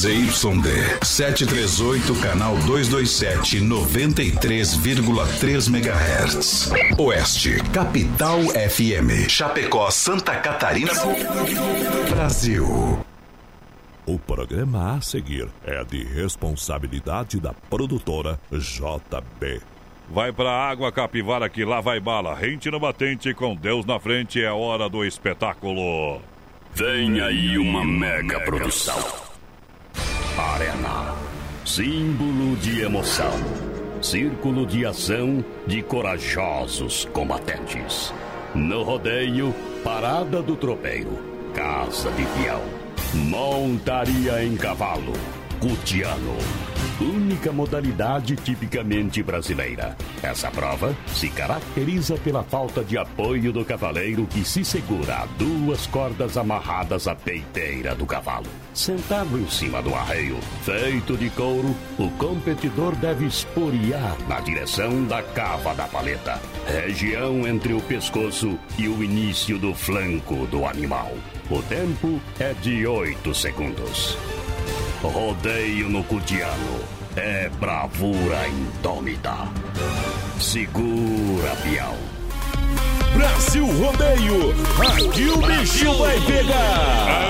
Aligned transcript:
ZYD 0.00 1.04
738, 1.04 2.14
canal 2.22 2.56
227, 2.64 3.60
93,3 3.60 5.68
MHz. 5.68 6.72
Oeste, 6.96 7.60
Capital 7.70 8.40
FM. 8.44 9.28
Chapecó, 9.28 9.90
Santa 9.90 10.36
Catarina, 10.36 10.90
Brasil. 12.08 13.04
O 14.06 14.18
programa 14.18 14.96
a 14.96 15.02
seguir 15.02 15.50
é 15.66 15.84
de 15.84 16.02
responsabilidade 16.02 17.38
da 17.38 17.52
produtora 17.52 18.40
JB. 18.50 19.60
Vai 20.08 20.32
pra 20.32 20.50
água, 20.50 20.90
capivara, 20.90 21.46
que 21.50 21.62
lá 21.62 21.82
vai 21.82 22.00
bala. 22.00 22.34
Rente 22.34 22.70
no 22.70 22.80
batente, 22.80 23.34
com 23.34 23.54
Deus 23.54 23.84
na 23.84 24.00
frente, 24.00 24.42
é 24.42 24.50
hora 24.50 24.88
do 24.88 25.04
espetáculo. 25.04 26.22
Vem 26.72 27.20
aí 27.20 27.58
uma 27.58 27.84
mega 27.84 28.40
produção. 28.40 29.28
Arena. 30.38 31.14
Símbolo 31.64 32.56
de 32.56 32.82
emoção. 32.82 33.32
Círculo 34.00 34.64
de 34.64 34.86
ação 34.86 35.44
de 35.66 35.82
corajosos 35.82 37.06
combatentes. 37.12 38.12
No 38.54 38.82
rodeio, 38.82 39.54
parada 39.84 40.40
do 40.40 40.56
tropeiro. 40.56 41.18
Casa 41.54 42.10
de 42.12 42.24
peão. 42.24 42.62
Montaria 43.14 44.42
em 44.44 44.56
cavalo. 44.56 45.12
Cutiano. 45.60 46.36
Única 47.00 47.50
modalidade 47.50 48.36
tipicamente 48.36 49.22
brasileira. 49.22 49.96
Essa 50.22 50.50
prova 50.50 50.94
se 51.06 51.30
caracteriza 51.30 52.18
pela 52.18 52.42
falta 52.42 52.84
de 52.84 52.98
apoio 52.98 53.50
do 53.54 53.64
cavaleiro 53.64 54.26
que 54.26 54.44
se 54.44 54.62
segura 54.62 55.22
a 55.22 55.26
duas 55.38 55.86
cordas 55.86 56.36
amarradas 56.36 57.08
à 57.08 57.14
peiteira 57.14 57.94
do 57.94 58.04
cavalo. 58.04 58.48
Sentado 58.74 59.38
em 59.38 59.48
cima 59.48 59.80
do 59.80 59.94
arreio, 59.94 60.38
feito 60.62 61.16
de 61.16 61.30
couro, 61.30 61.74
o 61.98 62.10
competidor 62.18 62.94
deve 62.96 63.24
esporear 63.24 64.14
na 64.28 64.38
direção 64.40 65.04
da 65.06 65.22
cava 65.22 65.74
da 65.74 65.88
paleta, 65.88 66.38
região 66.66 67.46
entre 67.46 67.72
o 67.72 67.80
pescoço 67.80 68.58
e 68.78 68.88
o 68.88 69.02
início 69.02 69.58
do 69.58 69.74
flanco 69.74 70.46
do 70.48 70.66
animal. 70.66 71.10
O 71.50 71.62
tempo 71.62 72.20
é 72.38 72.52
de 72.52 72.86
8 72.86 73.34
segundos. 73.34 74.18
Rodeio 75.02 75.88
no 75.88 76.04
Cutiano 76.04 76.99
é 77.16 77.48
bravura 77.60 78.48
indômita. 78.48 79.34
Segura, 80.38 81.54
peão. 81.62 81.96
Brasil 83.14 83.66
Rodeio, 83.66 84.54
aqui 84.80 85.24
o 85.28 85.36
bicho 85.38 85.92
vai 85.98 86.20
pegar. 86.20 87.26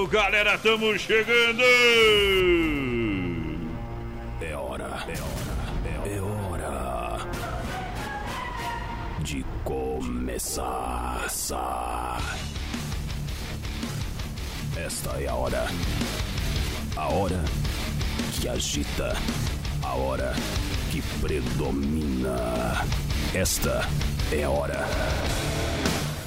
Aô, 0.00 0.06
Galera, 0.08 0.54
estamos 0.56 1.00
chegando! 1.00 1.62
É 4.40 4.56
hora, 4.56 4.84
é 4.84 5.18
hora, 5.22 5.56
é 6.06 6.20
hora 6.20 7.18
de 9.20 9.44
começar. 9.64 11.28
Esta 14.86 15.10
é 15.20 15.28
a 15.28 15.34
hora. 15.34 15.66
A 16.96 17.08
hora 17.08 17.44
que 18.32 18.48
agita. 18.48 19.14
A 19.82 19.94
hora 19.94 20.34
que 20.90 21.02
predomina. 21.20 22.86
Esta 23.34 23.86
é 24.32 24.42
a 24.42 24.48
hora. 24.48 24.86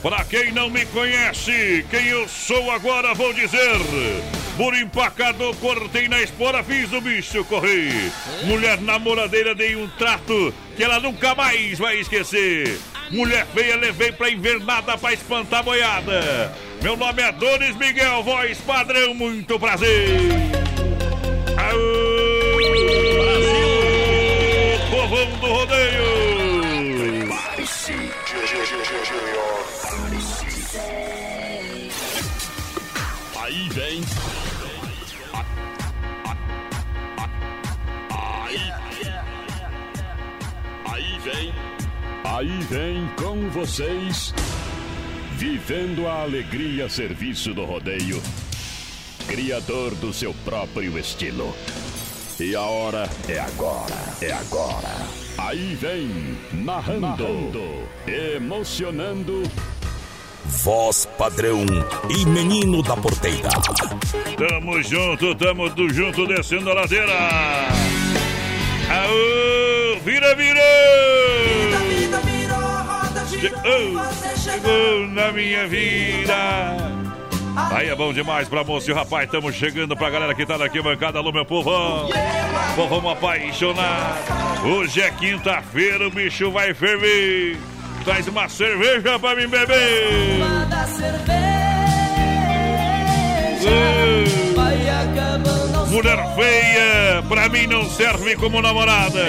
Pra 0.03 0.23
quem 0.25 0.51
não 0.51 0.69
me 0.69 0.85
conhece, 0.85 1.83
quem 1.89 2.07
eu 2.07 2.27
sou 2.29 2.69
agora 2.69 3.15
vou 3.15 3.33
dizer. 3.33 3.79
Por 4.55 4.75
empacador, 4.75 5.55
cortei 5.55 6.07
na 6.07 6.21
espora, 6.21 6.63
fiz 6.63 6.93
o 6.93 7.01
bicho 7.01 7.43
correr. 7.45 8.11
Mulher 8.43 8.79
namoradeira, 8.81 9.55
dei 9.55 9.75
um 9.75 9.87
trato 9.97 10.53
que 10.75 10.83
ela 10.83 10.99
nunca 10.99 11.33
mais 11.33 11.79
vai 11.79 11.99
esquecer. 11.99 12.79
Mulher 13.11 13.45
feia, 13.53 13.75
levei 13.75 14.11
pra 14.11 14.29
invernada 14.29 14.97
pra 14.97 15.13
espantar 15.13 15.59
a 15.59 15.63
boiada. 15.63 16.53
Meu 16.81 16.97
nome 16.97 17.21
é 17.21 17.31
Donis 17.31 17.75
Miguel, 17.75 18.23
voz 18.23 18.57
padrão, 18.59 19.13
muito 19.13 19.59
prazer. 19.59 20.09
Aô, 21.57 22.57
Brasil! 23.21 23.69
Povão 24.91 25.29
do 25.39 25.47
rodeio! 25.47 26.12
Aí 42.43 42.59
vem 42.69 43.07
com 43.15 43.49
vocês. 43.51 44.33
Vivendo 45.37 46.05
a 46.05 46.23
alegria 46.23 46.87
a 46.87 46.89
serviço 46.89 47.53
do 47.53 47.63
rodeio. 47.63 48.21
Criador 49.29 49.95
do 49.95 50.11
seu 50.11 50.33
próprio 50.43 50.99
estilo. 50.99 51.55
E 52.37 52.53
a 52.53 52.63
hora 52.63 53.09
é 53.29 53.39
agora, 53.39 53.95
é 54.21 54.33
agora. 54.33 54.89
Aí 55.37 55.73
vem, 55.75 56.37
narrando, 56.51 57.87
emocionando. 58.05 59.43
Voz 60.43 61.07
padrão 61.17 61.63
e 62.09 62.25
menino 62.25 62.83
da 62.83 62.97
porteira. 62.97 63.51
Tamo 64.37 64.83
junto, 64.83 65.33
tamo 65.35 65.69
do 65.69 65.87
junto 65.87 66.27
descendo 66.27 66.71
a 66.71 66.73
ladeira. 66.73 67.13
Aô, 68.89 69.97
vira, 70.03 70.35
vira! 70.35 71.82
Chegou, 73.43 73.99
chegou 74.37 75.07
na 75.09 75.29
minha 75.33 75.67
vida. 75.67 76.33
Aí 77.71 77.89
é 77.89 77.95
bom 77.95 78.13
demais 78.13 78.47
pra 78.47 78.63
moça 78.63 78.89
e 78.89 78.93
o 78.93 78.95
rapaz. 78.95 79.25
Estamos 79.25 79.53
chegando 79.53 79.97
pra 79.97 80.09
galera 80.09 80.33
que 80.33 80.45
tá 80.45 80.55
daqui 80.55 80.81
bancada. 80.81 81.19
Alô, 81.19 81.29
meu 81.29 81.43
povão. 81.43 82.07
Povão 82.73 83.09
apaixonado. 83.09 84.65
Hoje 84.65 85.01
é 85.01 85.11
quinta-feira, 85.11 86.07
o 86.07 86.09
bicho 86.09 86.51
vai 86.51 86.73
ferver. 86.73 87.57
Traz 88.05 88.29
uma 88.29 88.47
cerveja 88.47 89.19
pra 89.19 89.35
mim 89.35 89.49
beber. 89.49 90.39
Uh. 93.65 94.43
Mulher 95.89 96.17
feia, 96.35 97.21
pra 97.27 97.49
mim 97.49 97.67
não 97.67 97.89
serve 97.89 98.37
como 98.37 98.61
namorada. 98.61 99.19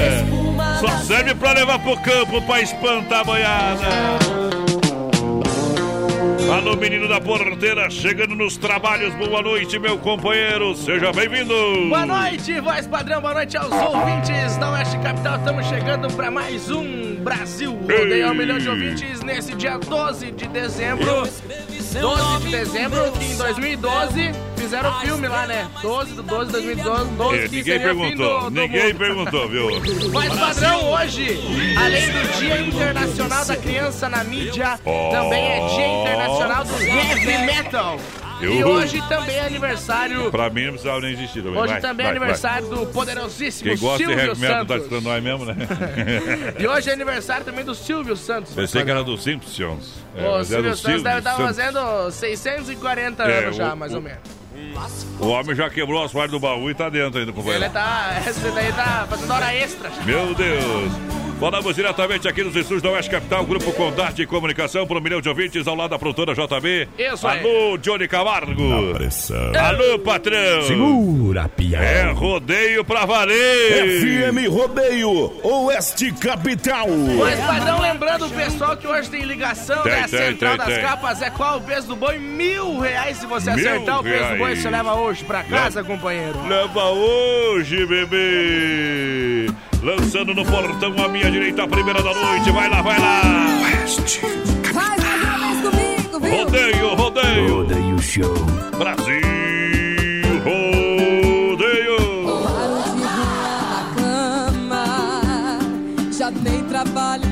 Só 0.84 0.98
serve 0.98 1.34
pra 1.34 1.54
levar 1.54 1.78
pro 1.78 1.96
campo 1.96 2.42
pra 2.42 2.60
espantar 2.60 3.20
a 3.20 3.24
boiada. 3.24 3.84
Alô, 6.54 6.76
menino 6.76 7.08
da 7.08 7.18
porteira, 7.18 7.88
chegando 7.88 8.34
nos 8.34 8.58
trabalhos. 8.58 9.14
Boa 9.14 9.40
noite, 9.40 9.78
meu 9.78 9.96
companheiro. 9.96 10.76
Seja 10.76 11.10
bem-vindo. 11.10 11.54
Boa 11.88 12.04
noite, 12.04 12.60
voz 12.60 12.86
padrão, 12.86 13.22
boa 13.22 13.32
noite 13.32 13.56
aos 13.56 13.72
ouvintes 13.72 14.58
da 14.58 14.72
Oeste 14.72 14.98
Capital. 14.98 15.38
Estamos 15.38 15.66
chegando 15.68 16.12
para 16.12 16.30
mais 16.30 16.70
um 16.70 17.14
Brasil 17.14 17.72
Rodeio 17.72 18.30
um 18.30 18.34
milhão 18.34 18.58
de 18.58 18.68
ouvintes 18.68 19.22
nesse 19.22 19.54
dia 19.54 19.78
12 19.78 20.32
de 20.32 20.46
dezembro. 20.48 21.26
12 22.00 22.38
de 22.44 22.50
dezembro, 22.50 23.12
que 23.12 23.24
em 23.24 23.36
2012 23.36 24.30
fizeram 24.56 24.90
o 24.90 25.00
filme 25.00 25.28
lá, 25.28 25.46
né? 25.46 25.66
12 25.82 26.12
de 26.12 26.22
12 26.22 26.46
de 26.46 26.52
2012, 26.52 27.10
12 27.10 27.38
É, 27.38 27.48
ninguém 27.48 27.78
perguntou, 27.80 28.40
do, 28.40 28.50
do 28.50 28.60
ninguém 28.60 28.86
mundo. 28.88 28.98
perguntou, 28.98 29.48
viu? 29.48 30.10
Voz 30.10 30.34
padrão, 30.34 30.92
hoje, 30.92 31.40
além 31.78 32.10
do 32.10 32.38
Dia 32.38 32.60
Internacional 32.60 33.44
da 33.44 33.56
Criança 33.56 34.08
na 34.08 34.24
Mídia, 34.24 34.78
Oh. 34.84 35.10
também 35.10 35.44
é 35.44 35.68
Dia 35.68 35.86
Internacional 35.88 36.64
do 36.64 36.82
Heavy 36.82 37.38
Metal. 37.46 37.98
E 38.52 38.64
hoje 38.64 39.02
também 39.08 39.36
é 39.36 39.46
aniversário 39.46 40.30
Pra 40.30 40.50
mim 40.50 40.64
não 40.64 40.72
precisava 40.72 41.00
nem 41.00 41.12
existir. 41.12 41.42
também. 41.42 41.58
Hoje 41.60 41.72
Vai, 41.72 41.80
também 41.80 42.06
é 42.06 42.08
vai, 42.10 42.18
vai. 42.18 42.28
aniversário 42.28 42.68
do 42.68 42.86
poderosíssimo 42.86 43.70
Quem 43.70 43.78
gosta 43.78 43.98
de 43.98 44.04
Silvio 44.04 44.26
heavy 44.28 44.40
metal 44.40 44.66
tá 44.66 44.76
escutando 44.76 45.04
nós 45.04 45.22
mesmo, 45.22 45.44
né? 45.44 45.56
E 46.58 46.66
hoje 46.66 46.90
é 46.90 46.92
aniversário 46.92 47.44
também 47.44 47.64
do 47.64 47.74
Silvio 47.74 48.16
Santos. 48.16 48.52
Pensei 48.54 48.84
que 48.84 48.90
era 48.90 49.02
do 49.04 49.16
Simpsons. 49.16 49.94
É, 50.16 50.22
o 50.28 50.40
é 50.40 50.44
Silvio 50.44 50.70
do 50.70 50.76
Santos 50.76 51.02
deve 51.02 51.18
estar 51.18 51.30
Santos. 51.36 51.46
fazendo 51.56 52.10
640 52.10 53.22
É, 53.24 53.44
anos 53.44 53.56
já, 53.56 53.72
o- 53.72 53.76
mais 53.76 53.92
o- 53.92 53.96
ou 53.96 54.02
menos. 54.02 54.20
O 55.18 55.26
homem 55.28 55.54
já 55.54 55.68
quebrou 55.68 56.02
as 56.04 56.12
partes 56.12 56.30
do 56.30 56.40
baú 56.40 56.70
e 56.70 56.74
tá 56.74 56.88
dentro 56.88 57.18
ainda, 57.20 57.32
companheiro. 57.32 57.64
Ele 57.64 57.72
tá. 57.72 58.22
Esse 58.26 58.40
daí 58.50 58.72
tá 58.72 59.06
fazendo 59.08 59.32
hora 59.32 59.52
extra. 59.54 59.90
Meu 60.04 60.34
Deus! 60.34 60.92
Falamos 61.40 61.74
diretamente 61.74 62.26
aqui 62.28 62.42
nos 62.42 62.54
estúdios 62.56 62.80
da 62.80 62.90
Oeste 62.90 63.10
Capital, 63.10 63.44
Grupo 63.44 63.70
Condarte 63.72 64.16
de 64.18 64.26
Comunicação, 64.26 64.86
para 64.86 64.96
um 64.96 65.00
milhão 65.00 65.20
de 65.20 65.28
ouvintes 65.28 65.66
ao 65.66 65.74
lado 65.74 65.90
da 65.90 65.98
produtora 65.98 66.32
JB. 66.32 66.88
Isso. 66.98 67.26
Alô, 67.26 67.76
Johnny 67.76 68.08
Camargo. 68.08 68.94
Pressão. 68.94 69.52
Alô, 69.54 69.98
patrão. 69.98 70.62
Segura, 70.62 71.48
pião. 71.48 71.82
É 71.82 72.10
rodeio 72.12 72.84
pra 72.84 73.04
valer. 73.04 74.00
FM 74.00 74.48
Rodeio, 74.48 75.32
Oeste 75.42 76.12
Capital. 76.12 76.86
Mas, 77.18 77.38
padrão, 77.40 77.80
lembrando 77.80 78.26
o 78.26 78.30
pessoal 78.30 78.76
que 78.76 78.86
hoje 78.86 79.10
tem 79.10 79.22
ligação 79.24 79.82
Tem, 79.82 79.92
da 79.92 80.08
tem, 80.08 80.18
Central 80.18 80.56
tem, 80.56 80.66
das 80.66 80.74
tem. 80.76 80.82
Capas. 80.82 81.20
É 81.20 81.30
qual 81.30 81.58
o 81.58 81.60
peso 81.60 81.88
do 81.88 81.96
boi? 81.96 82.16
Mil 82.18 82.78
reais 82.78 83.18
se 83.18 83.26
você 83.26 83.52
Mil 83.54 83.68
acertar 83.68 84.00
o 84.00 84.02
peso 84.02 84.30
do 84.30 84.36
boi, 84.38 84.46
reais. 84.50 84.62
você 84.62 84.70
leva 84.70 84.94
hoje 84.94 85.24
pra 85.24 85.42
casa, 85.42 85.82
companheiro. 85.84 86.38
Leva 86.48 86.84
hoje, 86.84 87.84
bebê. 87.84 89.46
Lançando 89.84 90.34
no 90.34 90.42
portão 90.46 90.94
à 91.04 91.08
minha 91.08 91.30
direita, 91.30 91.64
a 91.64 91.68
primeira 91.68 92.02
da 92.02 92.14
noite. 92.14 92.50
Vai 92.50 92.70
lá, 92.70 92.80
vai 92.80 92.98
lá. 92.98 93.20
Vez 93.70 93.96
comigo, 95.60 96.20
viu? 96.20 96.44
Rodeio, 96.44 96.94
rodeio. 96.94 97.56
Rodeio 97.56 97.98
Show. 97.98 98.34
Brasil, 98.78 99.20
rodeio. 100.42 101.96
Paro 102.42 102.82
de 102.82 103.00
na 103.02 103.92
cama. 103.94 104.86
Já 106.10 106.30
nem 106.30 106.64
trabalho 106.64 107.23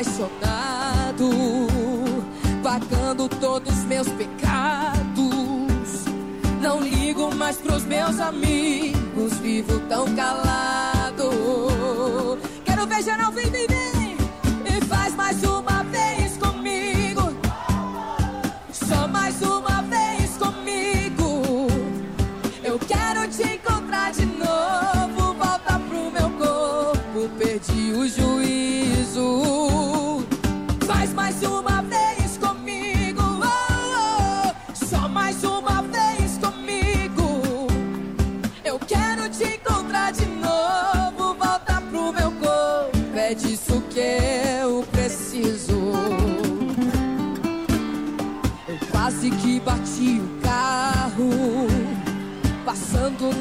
apaixonado, 0.00 1.30
pagando 2.62 3.28
todos 3.28 3.70
os 3.78 3.84
meus 3.84 4.08
pecados. 4.08 5.00
Não 6.60 6.80
ligo 6.80 7.34
mais 7.34 7.58
pros 7.58 7.84
meus 7.84 8.18
amigos, 8.18 9.34
vivo 9.42 9.78
tão 9.88 10.06
calado. 10.14 11.30
Quero 12.64 12.86
ver 12.86 13.02
geral 13.02 13.30
vem, 13.32 13.50
vem, 13.50 13.66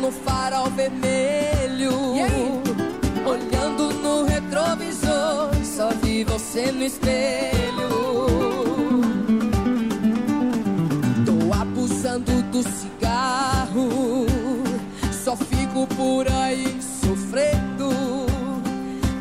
no 0.09 0.11
farol 0.11 0.69
vermelho. 0.71 1.91
Olhando 3.25 3.93
no 3.93 4.25
retrovisor. 4.25 5.53
Só 5.63 5.89
vi 6.01 6.23
você 6.23 6.71
no 6.71 6.83
espelho. 6.83 7.89
Tô 11.25 11.53
abusando 11.61 12.41
do 12.51 12.63
cigarro. 12.63 14.25
Só 15.23 15.35
fico 15.35 15.85
por 15.95 16.27
aí 16.31 16.79
sofrendo. 16.81 17.89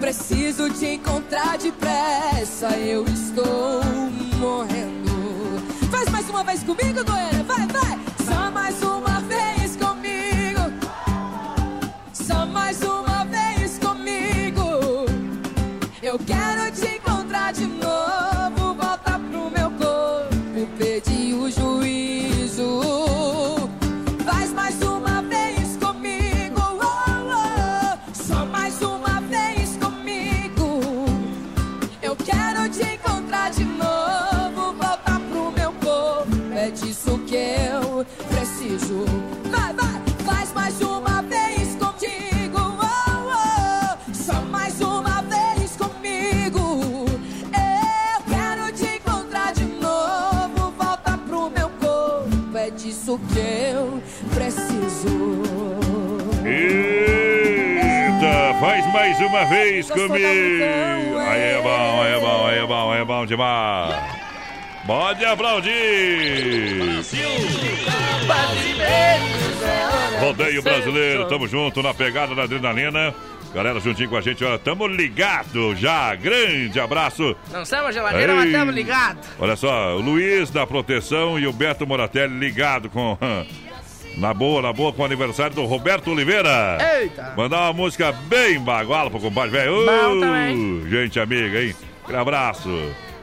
Preciso 0.01 0.71
te 0.71 0.95
encontrar 0.95 1.59
depressa. 1.59 2.71
Eu 2.79 3.05
estou 3.05 3.83
morrendo. 4.39 5.09
Faz 5.91 6.09
mais 6.09 6.31
uma 6.31 6.43
vez 6.45 6.63
comigo, 6.63 7.05
Goiânia. 7.05 7.45
Vai, 7.45 7.67
vai. 7.67 7.99
Só 8.25 8.51
mais 8.51 8.83
uma 8.83 9.18
Eu 16.09 16.19
quero 16.21 16.48
uma 59.29 59.45
vez 59.45 59.89
Gostou 59.89 60.09
comigo. 60.09 60.25
Aí 60.25 61.41
é 61.41 61.61
bom, 61.63 62.03
aí 62.03 62.13
é 62.13 62.21
bom, 62.21 62.47
aí 62.47 62.59
é 62.59 62.67
bom, 62.67 62.93
aí 62.93 63.01
é 63.01 63.05
bom 63.05 63.27
demais. 63.27 63.97
Pode 64.87 65.25
aplaudir. 65.25 65.73
Rodeio 70.21 70.63
brasileiro, 70.63 71.29
tamo 71.29 71.47
junto 71.47 71.83
na 71.83 71.93
pegada 71.93 72.35
da 72.35 72.45
adrenalina. 72.45 73.15
Galera, 73.55 73.81
juntinho 73.81 74.11
com 74.11 74.17
a 74.17 74.21
gente, 74.21 74.45
ó, 74.45 74.59
tamo 74.59 74.87
ligado 74.87 75.75
já. 75.75 76.15
Grande 76.15 76.79
abraço. 76.79 77.35
Lançamos 77.51 77.89
a 77.89 77.93
geladeira, 77.93 78.33
Ei. 78.33 78.39
mas 78.39 78.47
estamos 78.47 78.75
ligados. 78.75 79.29
Olha 79.39 79.57
só, 79.57 79.97
o 79.97 80.01
Luiz 80.01 80.51
da 80.51 80.67
Proteção 80.67 81.39
e 81.39 81.47
o 81.47 81.53
Beto 81.53 81.87
Moratelli 81.87 82.39
ligado 82.39 82.91
com. 82.91 83.17
Na 84.19 84.35
boa, 84.35 84.61
na 84.61 84.73
boa, 84.73 84.93
com 84.93 85.03
o 85.03 85.05
aniversário 85.05 85.55
do 85.55 85.65
Roberto 85.65 86.11
Oliveira. 86.11 86.77
Eita. 87.01 87.35
Mandar 87.37 87.61
uma 87.61 87.73
música 87.73 88.11
bem 88.11 88.59
baguala 88.59 89.09
pro 89.09 89.21
compadre 89.21 89.51
velho. 89.53 89.87
Gente 90.89 91.21
amiga, 91.21 91.63
hein? 91.63 91.75
Aquele 92.03 92.19
abraço. 92.19 92.69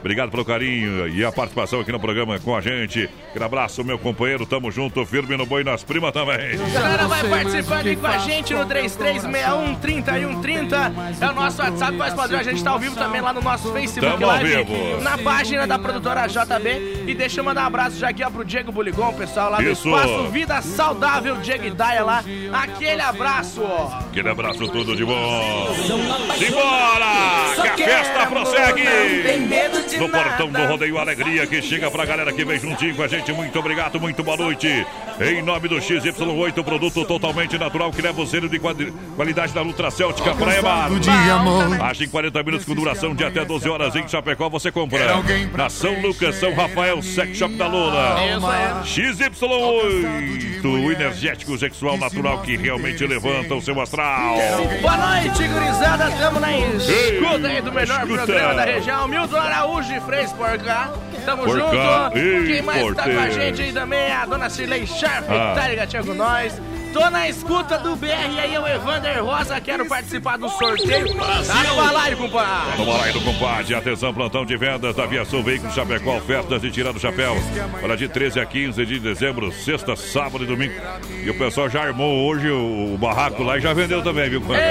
Obrigado 0.06 0.30
pelo 0.30 0.46
carinho 0.46 1.08
e 1.08 1.26
a 1.26 1.32
participação 1.32 1.80
aqui 1.80 1.92
no 1.92 2.00
programa 2.00 2.38
com 2.38 2.56
a 2.56 2.62
gente. 2.62 3.10
Aquele 3.30 3.44
abraço, 3.44 3.84
meu 3.84 3.98
companheiro. 3.98 4.46
Tamo 4.46 4.70
junto, 4.70 5.04
firme 5.04 5.36
no 5.36 5.48
boi 5.48 5.64
nas 5.64 5.84
primas 5.84 6.12
também. 6.12 6.60
A 6.64 6.70
galera 6.70 7.08
vai 7.08 7.28
participar 7.28 7.80
aqui 7.80 7.96
com 7.96 8.06
a 8.06 8.20
gente 8.20 8.54
no 8.54 8.68
3361-3130. 8.68 10.94
É 11.20 11.28
o 11.28 11.34
nosso 11.34 11.60
WhatsApp, 11.60 11.98
mas 11.98 12.14
padrão. 12.14 12.40
A 12.40 12.44
gente 12.44 12.64
tá 12.64 12.70
ao 12.70 12.78
vivo 12.78 12.96
também 12.96 13.20
lá 13.20 13.34
no 13.34 13.42
nosso 13.42 13.74
Facebook 13.74 14.12
Tamo 14.12 14.26
ao 14.26 14.32
Live, 14.38 14.64
vivo. 14.64 15.02
na 15.02 15.18
página 15.18 15.66
da 15.66 15.80
produtora 15.80 16.28
JB. 16.28 17.06
E 17.08 17.16
deixa 17.16 17.40
eu 17.40 17.44
mandar 17.44 17.64
um 17.64 17.68
abraço 17.68 17.98
já 17.98 18.10
aqui 18.10 18.24
ó, 18.24 18.30
pro 18.30 18.46
Diego 18.46 18.72
Buligon, 18.72 19.12
pessoal 19.14 19.50
lá 19.50 19.58
do 19.58 19.64
Isso. 19.64 19.90
Espaço 19.90 20.30
Vida 20.30 20.62
Saudável, 20.62 21.38
Diego 21.38 21.66
Idaia 21.66 22.04
lá. 22.04 22.24
Aquele 22.54 23.02
abraço, 23.02 23.64
ó. 23.64 24.02
Aquele 24.02 24.30
abraço 24.30 24.68
tudo 24.68 24.96
de 24.96 25.04
bom. 25.04 25.74
Simbora! 26.38 27.74
Que 27.76 27.84
a 27.84 27.88
festa 27.88 28.28
prossegue! 28.28 28.84
No 30.00 30.10
portão 30.10 30.52
do 30.52 30.66
Rodeio 30.66 30.98
Alegria 30.98 31.46
que 31.48 31.62
chega 31.62 31.90
pra 31.90 32.06
galera 32.06 32.32
que 32.34 32.44
vem 32.44 32.60
juntinho 32.60 32.96
com 32.96 33.04
a 33.04 33.08
gente. 33.08 33.32
Muito 33.32 33.58
obrigado, 33.60 34.00
muito 34.00 34.24
boa 34.24 34.38
noite. 34.38 34.86
Em 35.20 35.42
nome 35.42 35.68
do 35.70 35.76
XY8, 35.78 36.64
produto 36.64 37.06
totalmente 37.06 37.58
natural 37.58 37.92
que 37.92 38.02
leva 38.02 38.22
o 38.22 38.28
selo 38.28 38.50
de 38.50 38.60
quali- 38.60 38.94
qualidade 39.16 39.54
da 39.54 39.62
Ultra 39.64 39.90
Céltica 39.90 40.34
para 40.36 40.58
Emar. 40.58 40.90
Age 41.90 42.04
em 42.04 42.10
40 42.10 42.44
minutos 42.44 42.66
com 42.66 42.76
duração 42.76 43.16
de 43.16 43.24
até 43.24 43.46
12 43.46 43.70
horas 43.70 43.96
em 43.96 44.08
Chapecó. 44.08 44.50
Você 44.50 44.72
compra 44.72 45.00
na 45.56 45.70
São 45.70 46.02
Lucas, 46.02 46.36
São 46.36 46.54
Rafael, 46.54 47.02
Sex 47.02 47.38
Shop 47.38 47.54
da 47.56 47.66
aí. 47.66 48.84
XY8, 48.84 50.66
o 50.66 50.92
energético 50.92 51.58
sexual 51.58 51.98
natural 51.98 52.40
que 52.42 52.56
realmente 52.58 53.06
levanta 53.06 53.56
o 53.56 53.62
seu 53.62 53.80
astral. 53.80 54.36
Boa 54.82 54.98
noite, 54.98 55.48
gurizada. 55.48 56.10
Tamo 56.12 56.40
na 56.40 56.58
escuta 56.58 57.48
aí 57.48 57.62
do 57.62 57.72
melhor 57.72 58.02
escuta. 58.02 58.26
programa 58.26 58.54
da 58.56 58.66
região. 58.66 59.08
Milton 59.08 59.36
Araújo 59.38 59.85
e 59.94 60.00
Freis 60.02 60.32
por 60.34 60.58
cá. 60.60 60.90
Tamo 61.26 61.44
Por 61.44 61.58
junto. 61.60 61.72
cá. 61.72 62.12
Quem 62.14 62.62
mais 62.62 62.96
tá 62.96 63.04
com 63.04 63.20
a 63.20 63.30
gente 63.30 63.62
aí 63.62 63.74
também 63.74 64.00
é 64.00 64.14
a 64.14 64.26
dona 64.26 64.50
Cirlei 64.50 64.86
Sharp, 64.86 65.26
Ah. 65.30 65.54
tá 65.56 65.68
ligadinha 65.68 66.04
com 66.04 66.14
nós. 66.14 66.54
Tô 66.96 67.10
na 67.10 67.28
escuta 67.28 67.78
do 67.78 67.94
BR 67.98 68.40
aí, 68.40 68.58
o 68.58 68.66
Evander 68.66 69.22
Rosa. 69.22 69.60
Quero 69.60 69.86
participar 69.86 70.38
do 70.38 70.48
sorteio. 70.48 71.14
Tá 71.14 71.64
no 71.66 71.76
balaio, 71.76 72.16
compadre. 72.16 72.78
No 72.78 72.86
balaio 72.86 73.12
do 73.12 73.20
compadre. 73.20 73.76
Atenção, 73.76 74.14
plantão 74.14 74.46
de 74.46 74.56
vendas 74.56 74.96
da 74.96 75.06
Viação 75.06 75.44
Veículos 75.44 75.76
Chapecó. 75.76 76.16
Ofertas 76.16 76.62
de 76.62 76.72
tirar 76.72 76.94
do 76.94 77.00
chapéu. 77.02 77.36
Para 77.82 77.98
de 77.98 78.08
13 78.08 78.40
a 78.40 78.46
15 78.46 78.86
de 78.86 78.98
dezembro, 78.98 79.52
sexta, 79.52 79.94
sábado 79.98 80.46
e 80.46 80.48
domingo. 80.48 80.74
E 81.22 81.30
o 81.30 81.38
pessoal 81.38 81.70
já 81.70 81.82
armou 81.82 82.30
hoje 82.30 82.50
o, 82.50 82.94
o 82.94 82.98
barraco 82.98 83.44
lá 83.44 83.58
e 83.58 83.62
já 83.62 83.74
vendeu 83.74 84.02
também, 84.02 84.30
viu, 84.30 84.40
compadre? 84.40 84.64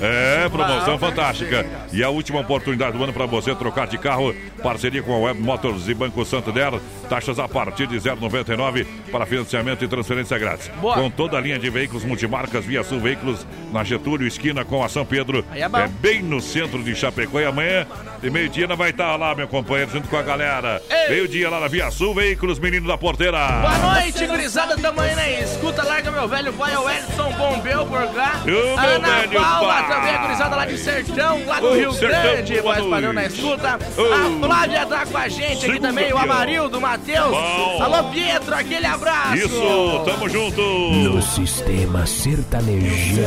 É, 0.00 0.48
promoção 0.48 0.98
fantástica. 0.98 1.64
E 1.92 2.02
a 2.02 2.10
última 2.10 2.40
oportunidade 2.40 2.98
do 2.98 3.04
ano 3.04 3.12
para 3.12 3.26
você 3.26 3.54
trocar 3.54 3.86
de 3.86 3.96
carro. 3.96 4.34
Parceria 4.60 5.04
com 5.04 5.14
a 5.14 5.18
Web 5.18 5.40
Motors 5.40 5.86
e 5.86 5.94
Banco 5.94 6.24
Santander. 6.24 6.80
Taxas 7.08 7.38
a 7.38 7.46
partir 7.46 7.86
de 7.86 7.96
0,99 7.96 8.84
para 9.12 9.24
financiamento 9.24 9.84
e 9.84 9.88
transferência 9.88 10.36
grátis. 10.36 10.68
Boa. 10.80 10.96
Com 10.96 11.08
toda 11.08 11.38
a 11.38 11.40
linha 11.40 11.59
de 11.60 11.70
veículos 11.70 12.04
multimarcas 12.04 12.64
Via 12.64 12.82
Sul 12.82 13.00
Veículos 13.00 13.46
na 13.72 13.84
Getúlio, 13.84 14.26
esquina 14.26 14.64
com 14.64 14.82
a 14.82 14.88
São 14.88 15.04
Pedro. 15.04 15.44
É 15.54 15.68
bom. 15.68 15.86
bem 16.00 16.22
no 16.22 16.40
centro 16.40 16.82
de 16.82 16.94
Chapecó. 16.94 17.40
E 17.40 17.44
amanhã, 17.44 17.86
de 18.20 18.30
meio-dia, 18.30 18.66
nós 18.66 18.76
vai 18.76 18.90
estar 18.90 19.16
lá, 19.16 19.34
meu 19.34 19.48
companheiro, 19.48 19.90
junto 19.90 20.08
com 20.08 20.16
a 20.16 20.22
galera. 20.22 20.82
Ei. 20.90 21.08
Meio-dia 21.08 21.48
lá 21.48 21.58
na 21.60 21.68
Via 21.68 21.90
Sul 21.90 22.14
Veículos, 22.14 22.58
menino 22.58 22.86
da 22.86 22.98
porteira. 22.98 23.38
Boa 23.38 23.94
noite, 23.94 24.26
gurizada, 24.26 24.74
aí 24.74 25.14
na 25.14 25.30
escuta. 25.30 25.82
Larga 25.82 26.10
meu 26.10 26.28
velho 26.28 26.52
pai, 26.52 26.74
é 26.74 26.78
o 26.78 26.90
Edson 26.90 27.32
Bombeu 27.32 27.86
por 27.86 28.06
cá. 28.08 28.40
Meu 28.44 28.78
Ana 28.78 28.98
velho 28.98 29.40
Paula 29.40 29.74
pai. 29.74 29.88
também, 29.88 30.14
a 30.14 30.18
gurizada 30.18 30.56
lá 30.56 30.66
de 30.66 30.78
Sertão, 30.78 31.46
lá 31.46 31.60
do 31.60 31.66
Ô, 31.66 31.74
Rio 31.74 31.92
Sertão, 31.92 32.22
Grande. 32.22 32.60
boa 32.60 32.74
Voz 32.74 32.90
padrão 32.90 33.12
na 33.12 33.24
escuta. 33.24 33.78
Ô. 33.96 34.12
A 34.12 34.46
Flávia 34.46 34.86
tá 34.86 35.06
com 35.06 35.18
a 35.18 35.28
gente 35.28 35.70
aqui 35.70 35.80
também, 35.80 36.12
o. 36.12 36.18
Amarildo, 36.18 36.78
o 36.78 36.80
Matheus. 36.80 37.30
Bom. 37.30 37.82
Alô, 37.82 38.10
Pietro, 38.10 38.54
aquele 38.54 38.86
abraço. 38.86 39.36
Isso, 39.36 40.02
tamo 40.04 40.28
junto. 40.28 40.60
No 40.60 41.22
sistema 41.22 42.06
sertanejo. 42.06 43.22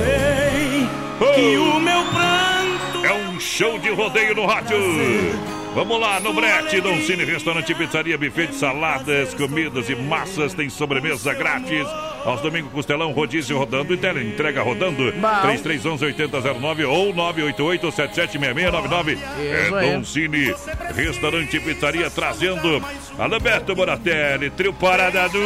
que 1.36 1.58
o 1.58 1.63
show 3.64 3.80
de 3.80 3.90
rodeio 3.92 4.36
no 4.36 4.46
rádio. 4.46 4.78
Vamos 5.74 5.98
lá, 6.00 6.20
no 6.20 6.34
Brete, 6.34 6.82
Dom 6.82 6.98
Cine 6.98 7.24
Restaurante 7.24 7.74
Pizzaria, 7.74 8.18
buffet 8.18 8.48
de 8.48 8.56
saladas, 8.56 9.34
comidas 9.34 9.90
e 9.90 9.96
massas, 9.96 10.54
tem 10.54 10.70
sobremesa 10.70 11.34
grátis. 11.34 11.88
Aos 12.26 12.42
domingos, 12.42 12.74
costelão, 12.74 13.14
rodízio 13.14 13.58
rodando 13.58 13.94
e 13.94 13.98
tele 13.98 14.28
entrega 14.28 14.62
rodando. 14.62 15.14
3311-8009 15.14 16.90
ou 16.90 17.14
988-776699. 17.14 19.18
É. 19.40 19.70
Dom 19.70 20.04
Cine 20.04 20.54
Restaurante 20.94 21.58
Pizzaria 21.62 22.10
trazendo 22.10 22.84
Alberto 23.18 23.74
Moratelli, 23.76 24.50
trio 24.50 24.74
Parada 24.74 25.30
Dura. 25.30 25.44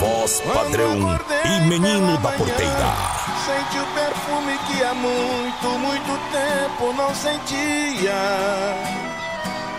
Voz 0.00 0.40
padrão 0.40 1.16
e 1.44 1.60
menino 1.68 2.16
da 2.18 2.32
porteira. 2.32 3.25
Sente 3.46 3.78
o 3.78 3.86
perfume 3.94 4.58
que 4.66 4.82
há 4.82 4.92
muito, 4.92 5.68
muito 5.78 6.18
tempo 6.32 6.92
não 6.94 7.14
sentia. 7.14 8.12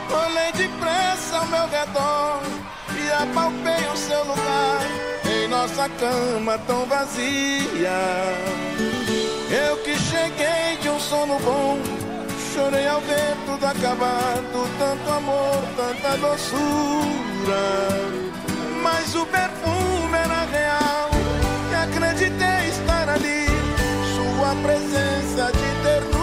Olhei 0.10 0.54
depressa 0.54 1.38
ao 1.40 1.46
meu 1.48 1.68
redor 1.68 2.42
e 2.96 3.12
apalpei 3.12 3.86
o 3.94 3.98
seu 3.98 4.24
lugar 4.24 4.80
em 5.26 5.50
nossa 5.50 5.90
cama 5.90 6.58
tão 6.60 6.86
vazia. 6.86 7.92
Eu 9.52 9.76
que 9.84 9.98
cheguei 10.00 10.78
de 10.82 10.88
um 10.90 11.00
sono 11.02 11.38
bom, 11.40 11.78
chorei 12.54 12.88
ao 12.88 13.02
ver 13.02 13.36
tudo 13.46 13.66
acabado, 13.66 14.78
tanto 14.80 15.12
amor, 15.12 15.62
tanta 15.76 16.18
doçura. 16.18 17.66
Mas 18.82 19.14
o 19.14 19.26
perfume 19.26 20.18
era 20.24 20.46
real 20.46 21.10
e 21.70 21.76
acreditei 21.76 22.70
estar 22.70 23.10
ali, 23.10 23.47
presença 24.56 25.52
de 25.52 25.84
ternura. 25.84 26.17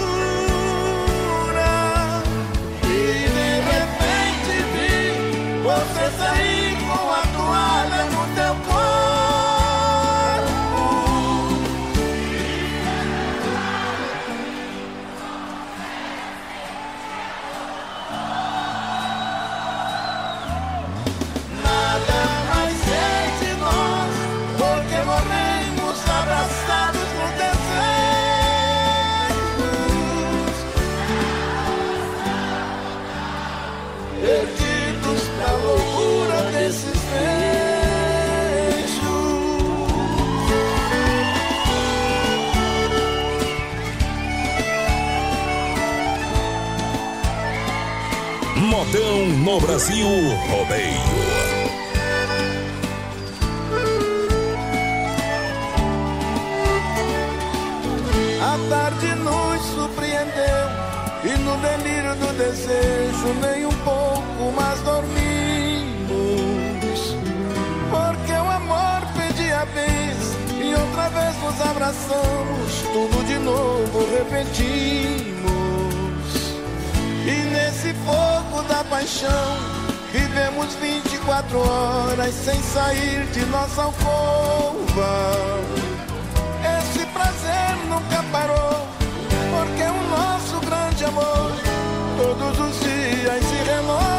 No 48.94 49.58
Brasil 49.58 50.06
Rodeio. 50.06 50.92
A 58.40 58.56
tarde 58.70 59.14
nos 59.16 59.60
surpreendeu 59.74 60.68
e 61.24 61.36
no 61.38 61.56
delírio 61.56 62.14
do 62.14 62.32
desejo 62.38 63.34
nem 63.42 63.66
um 63.66 63.74
pouco 63.82 64.52
mais 64.54 64.80
dormimos. 64.82 65.16
Porque 67.90 68.32
o 68.32 68.48
amor 68.48 69.02
pedia 69.16 69.64
vez 69.74 70.36
e 70.56 70.72
outra 70.72 71.08
vez 71.08 71.36
nos 71.42 71.60
abraçamos, 71.68 72.82
tudo 72.92 73.26
de 73.26 73.38
novo 73.40 74.06
repetimos. 74.16 75.63
E 77.26 77.32
nesse 77.50 77.94
fogo 78.04 78.62
da 78.68 78.84
paixão 78.84 79.56
vivemos 80.12 80.74
24 80.74 81.58
horas 81.58 82.34
sem 82.34 82.62
sair 82.62 83.24
de 83.32 83.46
nossa 83.46 83.84
alcova. 83.84 85.60
Esse 86.78 87.06
prazer 87.06 87.76
nunca 87.88 88.22
parou, 88.30 88.86
porque 89.50 89.82
o 89.82 90.02
nosso 90.16 90.60
grande 90.66 91.04
amor 91.06 91.52
todos 92.18 92.58
os 92.60 92.80
dias 92.80 93.42
se 93.42 93.70
renova. 93.70 94.13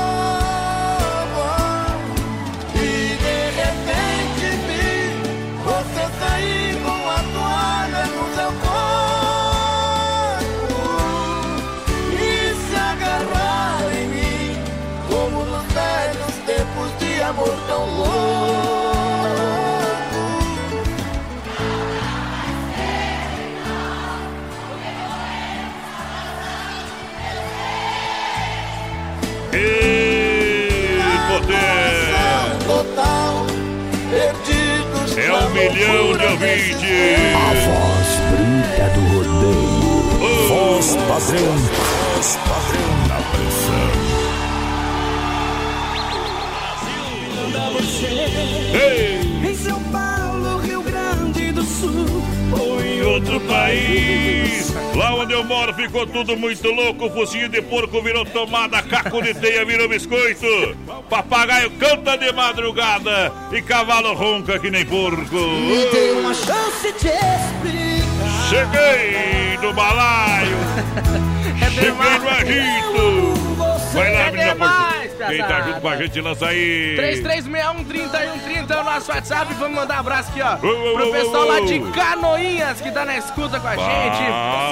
Milhão 35.76 36.18
de 36.18 36.26
ouvintes. 36.26 37.36
A 37.36 37.54
voz 37.66 38.10
bruta 38.30 38.86
do 38.94 39.02
rodeio. 39.14 40.48
Voz 40.48 40.96
padrão. 40.96 41.58
Voz 42.14 42.30
padrão 42.38 42.92
na 43.10 43.20
pressão. 43.32 43.92
Ei, 48.74 49.15
Em 49.15 49.15
outro 53.36 53.40
país. 53.42 54.74
Lá 54.96 55.14
onde 55.16 55.34
eu 55.34 55.44
moro 55.44 55.74
ficou 55.74 56.08
tudo 56.08 56.38
muito 56.38 56.70
louco. 56.72 57.10
Focinho 57.10 57.50
de 57.50 57.62
porco 57.62 58.02
virou 58.02 58.26
tomada, 58.26 58.82
caco 58.82 59.22
de 59.22 59.34
teia 59.34 59.66
virou 59.66 59.88
biscoito. 59.90 60.76
Papagaio 61.10 61.72
canta 61.72 62.18
de 62.18 62.32
madrugada 62.32 63.32
e 63.52 63.62
cavalo 63.62 64.14
ronca 64.14 64.58
que 64.60 64.72
nem 64.72 64.86
porco. 64.86 65.36
Me 65.36 65.86
dê 65.92 66.12
uma 66.12 66.34
chance 66.34 66.92
de 66.94 67.08
explicar. 67.10 67.96
Cheguei 68.50 69.58
no 69.62 69.74
balaio, 69.74 70.58
É 71.62 71.70
cheguei 71.72 71.92
no 71.92 72.30
agito. 72.30 73.34
Vai 73.94 74.14
lá, 74.14 74.20
É 74.20 74.32
menina 74.32 74.56
porco. 74.56 74.95
Quem 75.28 75.38
tá 75.40 75.62
junto 75.62 75.82
com 75.82 75.90
a 75.90 75.98
gente, 75.98 76.22
lança 76.22 76.48
aí. 76.48 76.96
3361-3130 76.98 78.72
é 78.72 78.78
o 78.80 78.84
nosso 78.84 79.12
WhatsApp. 79.12 79.54
Vamos 79.56 79.76
mandar 79.76 79.98
um 79.98 80.00
abraço 80.00 80.30
aqui, 80.30 80.42
ó. 80.42 80.56
Pro 80.58 81.12
pessoal 81.12 81.46
lá 81.48 81.60
de 81.62 81.80
Canoinhas 81.92 82.82
que 82.82 82.92
tá 82.92 83.06
na 83.06 83.18
escuta 83.18 83.60
com 83.60 83.68
a 83.68 83.76
gente. 83.76 83.86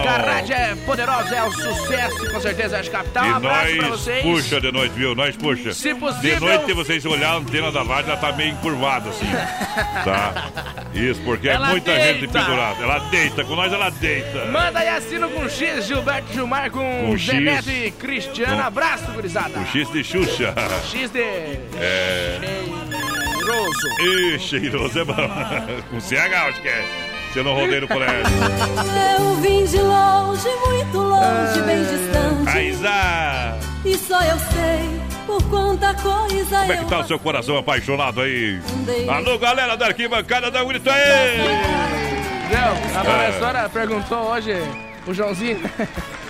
A 0.08 0.24
rádio 0.26 0.56
é 0.56 0.76
poderosa, 0.86 1.36
é 1.36 1.44
o 1.44 1.52
sucesso, 1.52 2.32
com 2.32 2.40
certeza, 2.42 2.80
acho 2.80 2.92
capital. 2.92 3.24
Um 3.24 3.28
E 3.28 3.34
abraço 3.34 3.76
pra 3.78 3.88
nós 3.90 4.00
vocês. 4.02 4.22
puxa 4.24 4.62
de 4.62 4.72
noite, 4.72 4.94
viu? 4.94 5.16
Nós 5.16 5.36
puxa. 5.36 5.74
Se 5.74 5.94
possível- 5.96 6.34
De 6.40 6.40
noite, 6.40 6.74
vocês 6.74 7.06
olhar 7.06 7.32
a 7.32 7.36
antena 7.38 7.72
da 7.72 7.84
rádio, 7.84 8.12
ela 8.12 8.20
tá 8.20 8.32
meio 8.34 8.52
encurvada, 8.52 9.10
assim. 9.10 9.26
tá? 10.04 10.34
Isso, 10.94 11.22
porque 11.24 11.50
Ela 11.50 11.68
é 11.68 11.72
muita 11.72 11.92
deita. 11.94 12.08
gente 12.20 12.28
pendurada. 12.28 12.84
Ela 12.84 13.00
deita, 13.10 13.44
com 13.44 13.56
nós 13.56 13.72
ela 13.74 13.90
deita. 13.90 14.46
Manda 14.46 14.80
aí 14.80 14.90
assino 14.90 15.30
com 15.30 15.50
X, 15.50 15.86
Gilberto 15.88 16.32
Gilmar 16.34 16.70
com, 16.72 17.08
Com 17.08 17.18
X. 17.18 17.34
Neto 17.42 17.70
e 17.70 17.92
Cristiano. 17.92 18.58
Com- 18.58 18.64
Abraço, 18.68 19.12
gurizada. 19.12 19.60
O 19.60 19.66
X 19.66 19.92
de 19.92 20.04
Xuxa. 20.04 20.43
X 20.86 21.10
de 21.12 21.22
É. 21.22 22.40
cheiroso. 22.40 23.88
Ih, 24.02 24.40
cheiroso 24.40 25.00
é 25.00 25.06
bom. 25.06 25.14
Com 25.90 26.00
CH, 26.02 26.34
acho 26.50 26.62
que 26.62 26.68
é. 26.68 26.86
Você 27.32 27.42
não 27.42 27.54
rodei 27.56 27.80
no 27.82 27.88
colégio. 27.88 28.24
Eu 29.20 29.36
vim 29.38 29.66
de 29.66 29.80
longe, 29.80 30.48
muito 30.68 30.98
longe, 31.00 31.62
bem 31.66 31.80
distante. 31.84 32.50
Aizá! 32.58 33.58
E 33.84 33.98
só 33.98 34.22
eu 34.22 34.38
sei 34.38 35.02
por 35.26 35.42
quanta 35.50 35.94
coisa 35.96 36.60
Como 36.60 36.74
é 36.74 36.78
que 36.78 36.86
tá 36.86 37.00
o 37.00 37.08
seu 37.08 37.18
coração 37.18 37.58
apaixonado 37.58 38.22
aí? 38.22 38.60
Alô, 39.10 39.38
galera 39.40 39.76
da 39.76 39.88
arquibancada, 39.88 40.52
dá 40.52 40.64
um 40.64 40.68
grito 40.68 40.90
aí! 40.90 41.38
Não, 42.52 43.00
a 43.00 43.02
É. 43.02 43.04
professora 43.32 43.70
perguntou 43.70 44.30
hoje, 44.30 44.54
o 45.08 45.14
Joãozinho. 45.14 45.60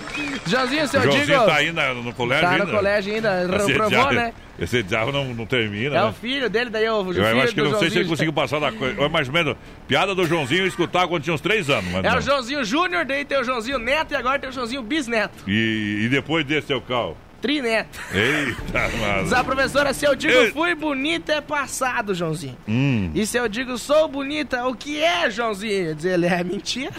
Joãozinho, 0.46 0.88
se 0.88 0.96
O 0.96 1.00
eu 1.00 1.03
Joãozinho 1.03 1.25
digo. 1.25 1.46
tá 1.46 1.55
aí 1.55 1.72
na- 1.72 1.93
no 1.93 2.13
colégio 2.13 2.43
Tá 2.46 2.51
ainda? 2.51 2.65
no 2.65 2.72
colégio 2.72 3.13
ainda, 3.15 3.43
Esse 3.43 3.67
reprovou, 3.67 3.89
diabo- 3.89 4.13
né? 4.13 4.34
Esse 4.60 4.84
diabo 4.84 5.12
não, 5.12 5.25
não 5.34 5.46
termina, 5.46 5.96
É 5.96 6.00
né? 6.01 6.03
o 6.05 6.13
filho 6.13 6.50
dele, 6.50 6.70
daí 6.70 6.86
eu, 6.86 6.96
o 6.96 7.00
Eu 7.10 7.13
filho 7.13 7.41
acho 7.41 7.55
que 7.55 7.62
do 7.62 7.70
não 7.72 7.79
sei 7.79 7.89
se 7.89 7.98
ele 7.98 8.05
Joãozinho. 8.05 8.08
conseguiu 8.10 8.34
passar 8.34 8.60
da 8.60 8.72
coisa. 8.72 9.01
É 9.01 9.10
mais 9.10 9.27
ou 9.27 9.34
menos, 9.34 9.55
piada 9.88 10.13
do 10.13 10.25
Joãozinho 10.27 10.62
eu 10.62 10.67
escutava 10.67 11.08
quando 11.08 11.24
tinha 11.24 11.34
uns 11.34 11.41
três 11.41 11.70
anos. 11.70 11.91
Mas 11.91 12.03
É 12.05 12.10
não. 12.12 12.17
o 12.17 12.22
Joãozinho 12.22 12.63
Júnior, 12.63 13.03
daí 13.05 13.25
tem 13.25 13.39
o 13.39 13.43
Joãozinho 13.43 13.79
Neto 13.79 14.12
e 14.12 14.15
agora 14.15 14.38
tem 14.39 14.50
o 14.50 14.53
Joãozinho 14.53 14.84
Bisneto. 14.84 15.43
E, 15.48 16.03
e 16.05 16.10
depois 16.10 16.46
desse 16.46 16.67
seu 16.67 16.79
cal. 16.82 17.17
Trineto. 17.43 18.00
Eita, 18.13 18.88
Diz 18.88 19.00
mano. 19.01 19.35
a 19.35 19.43
professora, 19.43 19.93
se 19.93 20.05
eu 20.05 20.15
digo 20.15 20.31
Ei. 20.31 20.51
fui 20.53 20.73
bonita 20.75 21.33
é 21.33 21.41
passado, 21.41 22.15
Joãozinho. 22.15 22.55
Hum. 22.65 23.12
E 23.13 23.25
se 23.27 23.38
eu 23.38 23.50
digo 23.50 23.77
sou 23.77 24.07
bonita, 24.07 24.65
o 24.65 24.73
que 24.73 25.03
é, 25.03 25.29
Joãozinho? 25.29 25.93
Diz 25.93 26.05
ele, 26.05 26.25
é 26.25 26.41
mentira. 26.41 26.93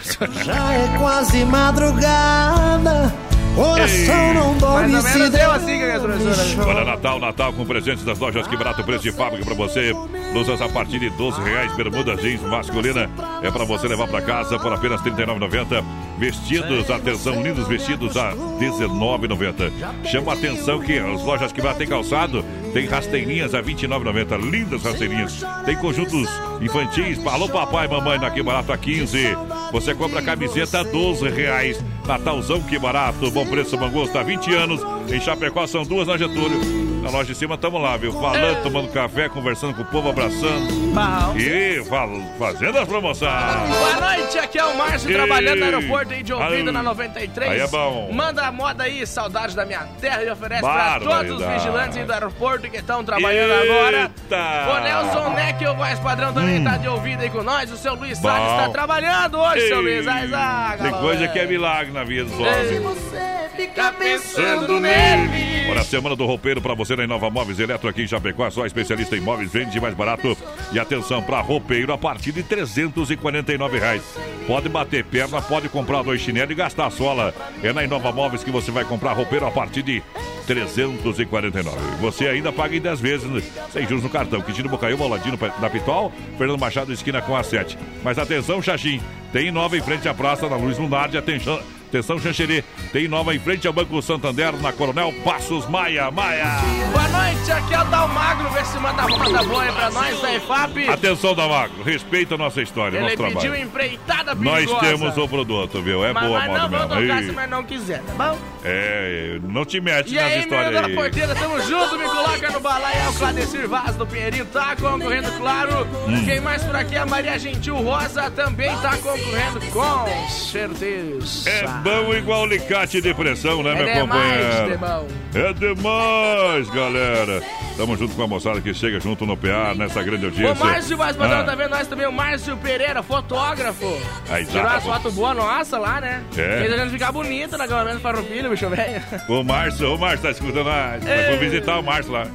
Já 0.45 0.71
é 0.71 0.97
quase 0.99 1.43
madrugada, 1.45 3.11
coração 3.55 4.33
não 4.33 4.57
dorme 4.57 4.93
Mais 4.93 5.05
se 5.05 5.29
deu 5.29 5.39
eu 5.39 5.51
assim, 5.51 5.77
que. 5.77 6.61
Olha, 6.61 6.83
Natal, 6.83 7.19
Natal 7.19 7.53
com 7.53 7.65
presentes 7.65 8.03
das 8.03 8.19
lojas 8.19 8.45
Que 8.47 8.57
Barato, 8.57 8.83
preço 8.83 9.03
de 9.03 9.11
fábrica 9.11 9.45
pra 9.45 9.53
você. 9.53 9.93
Blusas 10.33 10.61
a 10.61 10.67
partir 10.67 10.99
de 10.99 11.09
12 11.11 11.41
reais, 11.41 11.73
bermuda 11.75 12.15
jeans 12.17 12.41
masculina. 12.41 13.09
É 13.41 13.49
pra 13.49 13.63
você 13.63 13.87
levar 13.87 14.07
pra 14.07 14.21
casa 14.21 14.59
por 14.59 14.71
apenas 14.73 15.01
R$ 15.01 15.11
39,90. 15.11 15.83
Vestidos, 16.17 16.89
atenção, 16.89 17.41
lindos 17.41 17.67
vestidos 17.67 18.15
a 18.15 18.29
R$ 18.29 18.37
19,90. 18.59 19.71
Chama 20.05 20.31
a 20.31 20.35
atenção 20.35 20.79
que 20.79 20.97
as 20.97 21.21
lojas 21.23 21.51
Que 21.51 21.61
Barato 21.61 21.79
tem 21.79 21.87
calçado, 21.87 22.43
tem 22.73 22.85
rasteirinhas 22.85 23.53
a 23.53 23.59
R$ 23.59 23.73
29,90. 23.73 24.51
Lindas 24.51 24.83
rasteirinhas. 24.83 25.45
Tem 25.65 25.75
conjuntos 25.75 26.29
infantis. 26.61 27.25
Alô, 27.25 27.47
papai 27.47 27.87
e 27.87 27.89
mamãe 27.89 28.19
na 28.19 28.29
Que 28.29 28.43
Barato 28.43 28.71
a 28.71 28.77
15. 28.77 29.37
Você 29.71 29.95
compra 29.95 30.21
camiseta 30.21 30.79
a 30.79 30.83
12 30.83 31.29
reais. 31.29 31.83
Natalzão 32.07 32.61
Que 32.61 32.77
Barato. 32.77 33.29
Bom 33.31 33.45
preço, 33.45 33.77
bom 33.77 33.89
gosto. 33.89 34.17
Há 34.17 34.23
20 34.23 34.53
anos. 34.53 34.81
Em 35.11 35.19
Chapecó 35.19 35.65
são 35.67 35.83
duas 35.83 36.07
na 36.07 36.17
Getúlio. 36.17 36.85
Na 37.03 37.11
loja 37.11 37.25
de 37.33 37.35
cima 37.37 37.55
tamo 37.55 37.77
lá, 37.77 37.95
viu? 37.97 38.11
Falando, 38.13 38.63
tomando 38.63 38.91
café, 38.91 39.29
conversando 39.29 39.75
com 39.75 39.83
o 39.83 39.85
povo, 39.85 40.09
abraçando. 40.09 40.67
Bom. 40.91 41.37
E 41.37 41.83
fal- 41.85 42.09
fazendo 42.39 42.79
as 42.79 42.87
promoções. 42.87 43.31
Boa 43.31 43.93
noite, 44.15 44.39
aqui 44.39 44.57
é 44.57 44.65
o 44.65 44.75
Márcio, 44.75 45.11
trabalhando 45.13 45.59
no 45.59 45.65
aeroporto 45.65 46.13
aí 46.13 46.23
de 46.23 46.33
ouvido 46.33 46.71
na 46.71 46.81
93. 46.81 47.51
Aí 47.51 47.59
é 47.59 47.67
bom. 47.67 48.09
Manda 48.11 48.47
a 48.47 48.51
moda 48.51 48.85
aí, 48.85 49.05
saudades 49.05 49.53
da 49.53 49.63
minha 49.67 49.81
terra 50.01 50.23
e 50.23 50.31
oferece 50.31 50.61
pra 50.63 50.99
todos 50.99 51.39
os 51.39 51.45
vigilantes 51.45 51.95
aí 51.99 52.05
do 52.05 52.11
aeroporto 52.13 52.67
que 52.71 52.77
estão 52.77 53.03
trabalhando 53.03 53.51
agora. 53.53 53.97
Eita. 54.23 54.71
O 54.71 54.79
Nelson 54.83 55.29
Neck, 55.35 55.67
o 55.67 55.75
voz 55.75 55.99
padrão, 55.99 56.33
também 56.33 56.59
Hum. 56.59 56.63
tá 56.63 56.77
de 56.77 56.87
ouvido 56.87 57.21
aí 57.21 57.29
com 57.29 57.43
nós. 57.43 57.71
O 57.71 57.77
seu 57.77 57.93
Luiz 57.93 58.17
Bom. 58.19 58.29
Salles 58.29 58.63
tá 58.63 58.69
trabalhando 58.69 59.37
hoje, 59.37 59.67
seu 59.67 59.77
Ei, 59.87 59.95
Luiz. 59.97 60.07
Ai, 60.07 60.27
zaga, 60.27 60.83
Tem 60.85 60.91
coisa 60.93 61.27
que 61.27 61.37
é 61.37 61.45
milagre 61.45 61.91
na 61.95 62.03
vida 62.03 62.25
dos 62.25 62.33
homens. 62.33 63.45
Fica 63.55 63.93
pensando 63.93 64.79
nele. 64.81 65.69
Olha, 65.69 65.79
a 65.79 65.83
semana 65.83 66.13
do 66.13 66.25
roupeiro 66.25 66.61
pra 66.61 66.73
você 66.73 66.93
na 66.95 67.05
Inova 67.05 67.29
Móveis 67.29 67.57
Eletro 67.57 67.87
aqui 67.87 68.01
em 68.01 68.07
Chapecó, 68.07 68.49
só 68.49 68.65
especialista 68.65 69.15
em 69.15 69.21
móveis, 69.21 69.51
vende 69.51 69.79
mais 69.79 69.93
barato. 69.93 70.37
E 70.73 70.79
atenção, 70.79 71.23
pra 71.23 71.39
roupeiro 71.39 71.93
a 71.93 71.97
partir 71.97 72.33
de 72.33 72.43
349 72.43 73.79
reais. 73.79 74.03
Pode 74.45 74.67
bater 74.67 75.05
perna, 75.05 75.41
pode 75.41 75.69
comprar 75.69 76.03
dois 76.03 76.19
chinelos 76.19 76.51
e 76.51 76.55
gastar 76.55 76.87
a 76.87 76.91
sola. 76.91 77.33
É 77.63 77.71
na 77.71 77.83
Inova 77.83 78.11
Móveis 78.11 78.43
que 78.43 78.51
você 78.51 78.71
vai 78.71 78.83
comprar 78.83 79.13
roupeiro 79.13 79.47
a 79.47 79.51
partir 79.51 79.81
de 79.81 80.03
349. 80.45 81.77
Você 82.01 82.27
ainda 82.27 82.51
paga 82.51 82.75
em 82.75 82.81
10 82.81 82.99
vezes, 82.99 83.29
né? 83.29 83.41
sem 83.71 83.87
juros 83.87 84.03
no 84.03 84.09
cartão. 84.09 84.41
Quintino 84.41 84.69
Bocaiu, 84.69 84.97
Boladino 84.97 85.37
da 85.37 85.69
Pitol, 85.69 86.11
Fernando 86.37 86.59
Machado, 86.59 86.91
esquina 86.91 87.21
com 87.21 87.35
a 87.35 87.43
7. 87.43 87.77
Mas 88.03 88.19
atenção, 88.19 88.61
Xaxim, 88.61 89.01
tem 89.31 89.49
nova 89.49 89.77
em 89.77 89.81
frente 89.81 90.07
à 90.07 90.13
praça, 90.13 90.47
na 90.49 90.57
Luiz 90.57 90.77
Lunardi, 90.77 91.17
atenção, 91.17 91.59
atenção, 91.87 92.19
Xanxerê. 92.19 92.63
Tem 92.91 93.07
nova 93.07 93.33
em 93.35 93.39
frente 93.39 93.67
ao 93.67 93.73
Banco 93.73 94.01
Santander, 94.01 94.53
na 94.61 94.71
Coronel 94.71 95.13
Passos 95.23 95.67
Maia. 95.69 96.09
Maia! 96.11 96.45
Boa 96.91 97.07
noite, 97.09 97.51
aqui 97.51 97.73
é 97.73 97.81
o 97.81 97.85
Dal 97.85 98.07
Magro. 98.09 98.49
Vê 98.49 98.65
se 98.65 98.77
manda 98.79 99.07
moda 99.07 99.43
boa 99.43 99.63
aí 99.63 99.71
pra 99.71 99.91
nós 99.91 100.21
da 100.21 100.33
EFAP. 100.35 100.89
Atenção, 100.89 101.33
Damagro, 101.35 101.83
respeita 101.83 102.35
a 102.35 102.37
nossa 102.37 102.61
história, 102.61 102.97
Ele 102.97 103.05
nosso 103.05 103.17
pediu 103.17 103.39
trabalho. 103.41 103.63
empreitada 103.63 104.35
Nós 104.35 104.65
perigosa. 104.65 104.79
temos 104.85 105.17
o 105.17 105.27
produto, 105.27 105.81
viu? 105.81 106.05
É 106.05 106.13
mas, 106.13 106.27
boa 106.27 106.39
mas 106.39 106.47
moda 106.47 106.87
não 106.87 106.95
mesmo. 107.01 107.23
se 107.29 107.31
mas 107.31 107.49
não 107.49 107.63
quiser, 107.63 108.01
tá 108.03 108.13
bom? 108.13 108.37
É, 108.63 109.39
não 109.43 109.65
te 109.65 109.79
mete 109.79 110.11
E 110.11 110.15
nas 110.15 110.23
aí, 110.23 110.39
histórias 110.39 110.73
da 110.73 110.85
aí. 110.87 110.95
porteira, 110.95 111.35
tamo 111.35 111.61
junto, 111.61 111.97
me 111.97 112.05
coloca 112.05 112.49
no 112.51 112.59
balaio, 112.59 112.97
é 113.05 113.09
o 113.09 113.13
Cladecir 113.13 113.67
Vaz 113.67 113.95
do 113.95 114.05
Pinheirinho, 114.07 114.45
tá 114.45 114.75
concorrendo, 114.75 115.31
claro. 115.33 115.87
Hum. 116.07 116.25
Quem 116.25 116.39
mais 116.39 116.63
por 116.63 116.75
aqui? 116.75 116.95
A 116.97 117.05
Maria 117.05 117.37
Gentil 117.37 117.75
Rosa 117.75 118.29
também 118.31 118.75
tá 118.77 118.97
concorrendo, 118.97 119.59
com 119.71 120.29
certeza. 120.29 121.49
É 121.49 121.65
bom 121.83 122.13
igual 122.13 122.43
alicate 122.43 123.01
de 123.01 123.13
pressão, 123.13 123.61
né, 123.63 123.71
É 123.71 123.75
meu 123.75 123.85
demais, 124.03 124.45
companheiro? 124.45 124.71
de 124.71 124.77
bom. 124.77 125.07
É 125.33 125.53
demais, 125.53 126.69
galera. 126.69 127.43
Tamo 127.77 127.97
junto 127.97 128.15
com 128.15 128.23
a 128.23 128.27
moçada 128.27 128.61
que 128.61 128.73
chega 128.73 128.99
junto 128.99 129.25
no 129.25 129.35
PA 129.35 129.73
nessa 129.75 130.01
grande 130.01 130.25
audiência. 130.25 130.53
O 130.53 130.65
Márcio 130.65 130.97
Padrão 130.97 131.39
Ah, 131.39 131.43
tá 131.43 131.55
vendo 131.55 131.71
nós 131.71 131.87
também, 131.87 132.07
o 132.07 132.11
Márcio 132.11 132.55
Pereira, 132.57 133.03
fotógrafo. 133.03 133.85
Aí, 134.29 134.45
Tirou 134.45 134.63
tá, 134.63 134.75
as 134.75 134.83
fotos 134.83 135.13
boas 135.13 135.35
nossa 135.35 135.77
lá, 135.77 135.99
né? 135.99 136.23
É. 136.37 136.59
Fez 136.59 136.73
a 136.73 136.77
gente 136.77 136.91
ficar 136.91 137.11
bonito 137.11 137.57
na 137.57 137.67
Galamento 137.67 137.99
Farroupilha, 137.99 138.49
bicho 138.49 138.69
velho. 138.69 139.01
O 139.27 139.43
Márcio, 139.43 139.93
o 139.93 139.97
Márcio 139.97 140.21
tá 140.21 140.31
escutando 140.31 140.65
nós. 140.65 141.03
Nós 141.03 141.25
fomos 141.25 141.39
visitar 141.39 141.79
o 141.79 141.83
Márcio 141.83 142.11
lá. 142.13 142.27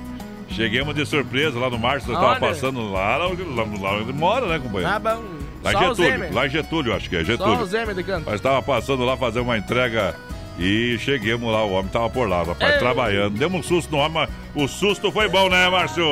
Chegamos 0.51 0.95
de 0.95 1.07
surpresa 1.07 1.59
lá 1.59 1.71
no 1.71 1.79
Márcio, 1.79 2.13
nós 2.13 2.21
tava 2.21 2.41
passando 2.41 2.93
lá, 2.93 3.17
lá, 3.17 3.27
lá, 3.29 3.65
lá 3.81 3.93
onde 3.99 4.13
mora, 4.13 4.47
né, 4.47 4.59
companheiro? 4.59 4.93
Tá 4.93 4.99
bom. 4.99 5.40
Lá 5.63 5.73
em 5.73 5.75
Só 5.75 5.95
Getúlio, 5.95 6.35
lá 6.35 6.47
em 6.47 6.51
Getúlio, 6.51 6.95
acho 6.95 7.09
que 7.11 7.17
é 7.17 7.21
Só 7.21 7.25
Getúlio. 7.27 7.61
o 7.61 7.67
Zeme 7.67 7.95
de 7.95 8.03
canto. 8.03 8.25
Nós 8.27 8.37
estava 8.37 8.63
passando 8.63 9.05
lá 9.05 9.17
fazer 9.17 9.41
uma 9.41 9.59
entrega 9.59 10.15
e 10.59 10.97
chegamos 10.99 11.51
lá, 11.53 11.65
o 11.65 11.73
homem 11.73 11.91
tava 11.91 12.09
por 12.09 12.29
lá, 12.29 12.43
rapaz, 12.43 12.75
Ei. 12.75 12.79
trabalhando. 12.79 13.39
Demos 13.39 13.61
um 13.61 13.63
susto 13.63 13.91
no 13.91 13.99
homem, 13.99 14.13
mas 14.13 14.31
o 14.55 14.67
susto 14.69 15.13
foi 15.13 15.29
bom, 15.29 15.49
né, 15.49 15.69
Márcio? 15.69 16.05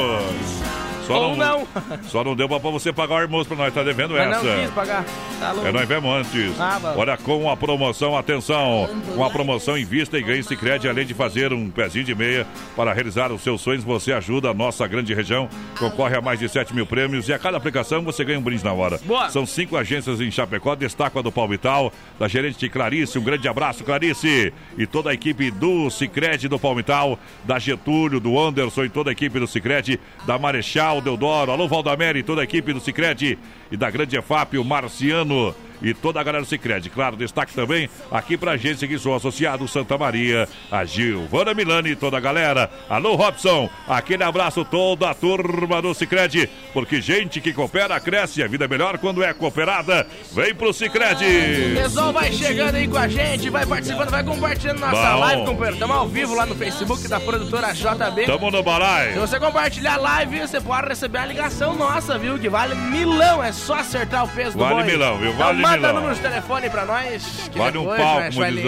Ou 1.15 1.37
não. 1.37 1.67
Só 2.05 2.23
não 2.25 2.35
deu 2.35 2.49
pra 2.49 2.59
você 2.59 2.93
pagar 2.93 3.15
o 3.17 3.23
almoço 3.23 3.49
pra 3.49 3.57
nós, 3.57 3.75
tá 3.75 3.83
devendo 3.83 4.15
Mas 4.15 4.37
essa. 4.37 4.43
não 4.45 4.63
quis 4.63 4.71
pagar. 4.71 5.05
Tá 5.41 5.53
louco. 5.53 5.67
É, 5.69 5.73
nós 5.73 5.89
vemos 5.89 6.11
antes. 6.11 6.61
Ah, 6.61 6.79
bom. 6.81 6.95
Olha, 6.97 7.17
com 7.17 7.51
a 7.51 7.57
promoção, 7.57 8.17
atenção, 8.17 8.89
com 9.15 9.25
a 9.25 9.31
promoção 9.31 9.79
Invista 9.79 10.19
e 10.19 10.23
Ganhe 10.23 10.43
Sicredi 10.43 10.89
além 10.89 11.07
de 11.07 11.15
fazer 11.15 11.53
um 11.53 11.71
pezinho 11.71 12.05
de 12.05 12.15
meia 12.15 12.47
para 12.77 12.93
realizar 12.93 13.33
os 13.33 13.43
seus 13.43 13.61
sonhos, 13.61 13.85
você 13.85 14.13
ajuda 14.13 14.51
a 14.51 14.55
nossa 14.55 14.87
grande 14.87 15.15
região, 15.15 15.49
concorre 15.79 16.17
a 16.17 16.21
mais 16.21 16.39
de 16.39 16.49
7 16.49 16.75
mil 16.75 16.87
prêmios 16.87 17.29
e 17.29 17.33
a 17.33 17.39
cada 17.39 17.57
aplicação 17.57 18.03
você 18.03 18.25
ganha 18.25 18.39
um 18.39 18.43
brinde 18.43 18.65
na 18.65 18.73
hora. 18.73 18.99
Boa. 19.05 19.29
São 19.31 19.47
cinco 19.47 19.77
agências 19.77 20.21
em 20.21 20.31
Chapecó, 20.31 20.75
destaco 20.75 21.19
a 21.19 21.23
do 21.23 21.31
Palmital, 21.33 21.93
da 22.19 22.29
gerente 22.29 22.69
Clarice, 22.69 23.19
um 23.19 23.23
grande 23.23 23.49
abraço, 23.49 23.85
Clarice, 23.85 24.53
e 24.77 24.87
toda 24.87 25.11
a 25.11 25.15
equipe 25.15 25.51
do 25.51 25.91
Sicredi 25.91 26.49
do 26.49 26.59
Palmital, 26.59 27.19
da 27.45 27.59
Getúlio, 27.59 28.21
do 28.21 28.39
Anderson 28.39 28.85
e 28.85 28.89
toda 28.89 29.11
a 29.11 29.13
equipe 29.13 29.39
do 29.39 29.47
Sicredi, 29.47 29.99
da 30.27 30.39
Marechal, 30.39 30.98
Deodoro, 31.01 31.53
alô 31.53 31.69
Valdamere 31.69 32.19
e 32.19 32.23
toda 32.23 32.41
a 32.41 32.45
equipe 32.45 32.73
do 32.73 32.81
Sicredi 32.81 33.39
e 33.71 33.77
da 33.77 33.91
grande 33.91 34.17
EFAP, 34.17 34.59
o 34.59 34.65
Marciano 34.65 35.55
e 35.83 35.95
toda 35.95 36.21
a 36.21 36.23
galera 36.23 36.43
do 36.43 36.49
Cicred. 36.49 36.89
Claro, 36.91 37.17
destaque 37.17 37.55
também 37.55 37.89
aqui 38.11 38.37
pra 38.37 38.53
agência 38.53 38.87
que 38.89 38.99
sou 38.99 39.15
associado 39.15 39.67
Santa 39.69 39.97
Maria, 39.97 40.49
a 40.71 40.85
Gilvana 40.85 41.55
Milani 41.55 41.91
e 41.91 41.97
toda 41.97 42.17
a 42.17 42.21
galera. 42.21 42.71
Alô, 42.89 43.15
Robson, 43.15 43.69
aquele 43.87 44.25
abraço 44.25 44.65
toda 44.65 45.11
a 45.11 45.15
turma 45.15 45.81
do 45.83 45.95
Cicred, 45.95 46.49
porque 46.73 47.01
gente 47.01 47.41
que 47.41 47.53
coopera 47.53 47.99
cresce, 48.01 48.43
a 48.43 48.47
vida 48.49 48.65
é 48.65 48.69
melhor 48.69 48.99
quando 48.99 49.23
é 49.23 49.33
cooperada. 49.33 50.07
Vem 50.33 50.55
pro 50.55 50.73
Cicred. 50.73 51.75
Pessoal, 51.75 52.13
vai 52.13 52.33
chegando 52.33 52.77
aí 52.77 52.89
com 52.89 52.99
a 52.99 53.09
gente, 53.09 53.51
vai 53.51 53.67
participando, 53.67 54.11
vai 54.11 54.25
compartilhando 54.25 54.81
nossa 54.81 55.13
Bom. 55.13 55.21
live, 55.21 55.45
companheiro. 55.45 55.75
Estamos 55.75 55.97
ao 55.97 56.09
vivo 56.09 56.35
lá 56.35 56.47
no 56.47 56.55
Facebook 56.55 57.09
da 57.09 57.21
produtora 57.21 57.73
JB. 57.73 58.27
Tamo 58.27 58.51
no 58.51 58.63
balai. 58.63 59.13
Se 59.13 59.19
você 59.19 59.39
compartilhar 59.39 59.95
a 59.95 59.99
live, 59.99 60.41
você 60.41 60.61
pode 60.61 60.89
receber 60.89 61.19
uma 61.19 61.27
ligação 61.27 61.75
nossa, 61.77 62.19
viu? 62.19 62.39
Que 62.39 62.49
vale 62.49 62.75
milão, 62.75 63.43
é 63.43 63.53
só 63.53 63.75
acertar 63.75 64.25
o 64.25 64.29
peso 64.29 64.59
Vale 64.59 64.75
do 64.75 64.81
boi. 64.83 64.85
milão, 64.85 65.19
viu? 65.19 65.33
Vale 65.35 65.59
então 65.59 65.68
manda 65.71 65.93
número 65.93 66.15
de 66.15 66.21
telefone 66.21 66.71
pra 66.71 66.85
nós. 66.85 67.49
que 67.53 67.59
Vale 67.59 67.79
um 67.79 67.83
depois 67.83 68.01
pau, 68.01 68.21
nós 68.21 68.35
como 68.35 68.51
diz 68.51 68.63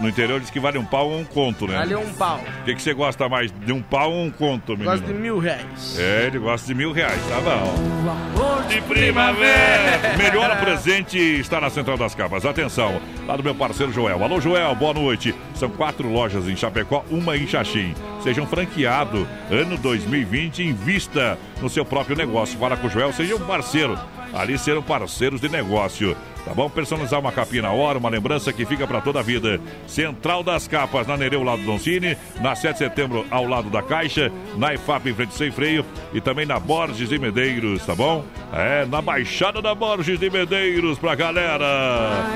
no 0.00 0.08
interior, 0.08 0.40
diz 0.40 0.48
que 0.48 0.58
vale 0.58 0.78
um 0.78 0.84
pau 0.84 1.10
ou 1.10 1.20
um 1.20 1.24
conto, 1.24 1.66
né? 1.66 1.76
Vale 1.76 1.94
um 1.94 2.12
pau. 2.14 2.40
O 2.62 2.64
que, 2.64 2.74
que 2.74 2.82
você 2.82 2.94
gosta 2.94 3.28
mais, 3.28 3.52
de 3.52 3.70
um 3.70 3.82
pau 3.82 4.10
ou 4.10 4.24
um 4.24 4.30
conto, 4.30 4.72
menino? 4.72 4.90
Gosto 4.90 5.04
de 5.04 5.12
mil 5.12 5.38
reais. 5.38 5.98
É, 5.98 6.26
ele 6.26 6.38
gosta 6.38 6.66
de 6.66 6.74
mil 6.74 6.90
reais, 6.90 7.20
tá 7.28 7.38
bom. 7.40 8.10
Amor 8.10 8.64
de 8.64 8.80
primavera. 8.80 10.16
Melhor 10.16 10.58
presente 10.58 11.18
está 11.18 11.60
na 11.60 11.68
Central 11.68 11.98
das 11.98 12.14
Capas. 12.14 12.46
Atenção, 12.46 12.98
lá 13.26 13.36
do 13.36 13.44
meu 13.44 13.54
parceiro 13.54 13.92
Joel. 13.92 14.24
Alô, 14.24 14.40
Joel, 14.40 14.74
boa 14.74 14.94
noite. 14.94 15.34
São 15.54 15.68
quatro 15.68 16.10
lojas 16.10 16.48
em 16.48 16.56
Chapecó, 16.56 17.04
uma 17.10 17.36
em 17.36 17.46
Xaxim. 17.46 17.94
Seja 18.22 18.40
um 18.40 18.46
franqueado. 18.46 19.28
Ano 19.50 19.76
2020, 19.76 20.62
invista 20.62 21.38
no 21.60 21.68
seu 21.68 21.84
próprio 21.84 22.16
negócio. 22.16 22.58
Fala 22.58 22.76
com 22.76 22.86
o 22.86 22.90
Joel, 22.90 23.12
seja 23.12 23.36
um 23.36 23.40
parceiro. 23.40 23.98
Ali 24.32 24.58
serão 24.58 24.82
parceiros 24.82 25.40
de 25.40 25.48
negócio. 25.48 26.16
Tá 26.44 26.54
bom? 26.54 26.68
Personalizar 26.70 27.20
uma 27.20 27.30
capinha 27.32 27.62
na 27.62 27.70
hora, 27.72 27.98
uma 27.98 28.08
lembrança 28.08 28.52
que 28.52 28.64
fica 28.64 28.86
para 28.86 29.00
toda 29.00 29.20
a 29.20 29.22
vida. 29.22 29.60
Central 29.86 30.42
das 30.42 30.66
Capas, 30.66 31.06
na 31.06 31.16
Nereu, 31.16 31.42
lado 31.42 31.60
do 31.60 31.66
Doncini. 31.66 32.16
Na 32.40 32.54
7 32.54 32.72
de 32.72 32.78
setembro, 32.78 33.26
ao 33.30 33.46
lado 33.46 33.68
da 33.70 33.82
Caixa. 33.82 34.32
Na 34.56 34.72
IFAP, 34.74 35.10
em 35.10 35.14
frente 35.14 35.34
sem 35.34 35.50
freio. 35.50 35.84
E 36.12 36.20
também 36.20 36.46
na 36.46 36.58
Borges 36.58 37.08
de 37.08 37.18
Medeiros, 37.18 37.84
tá 37.84 37.94
bom? 37.94 38.24
É, 38.52 38.84
na 38.86 39.02
Baixada 39.02 39.60
da 39.60 39.74
Borges 39.74 40.18
de 40.18 40.30
Medeiros 40.30 40.98
pra 40.98 41.14
galera. 41.14 41.66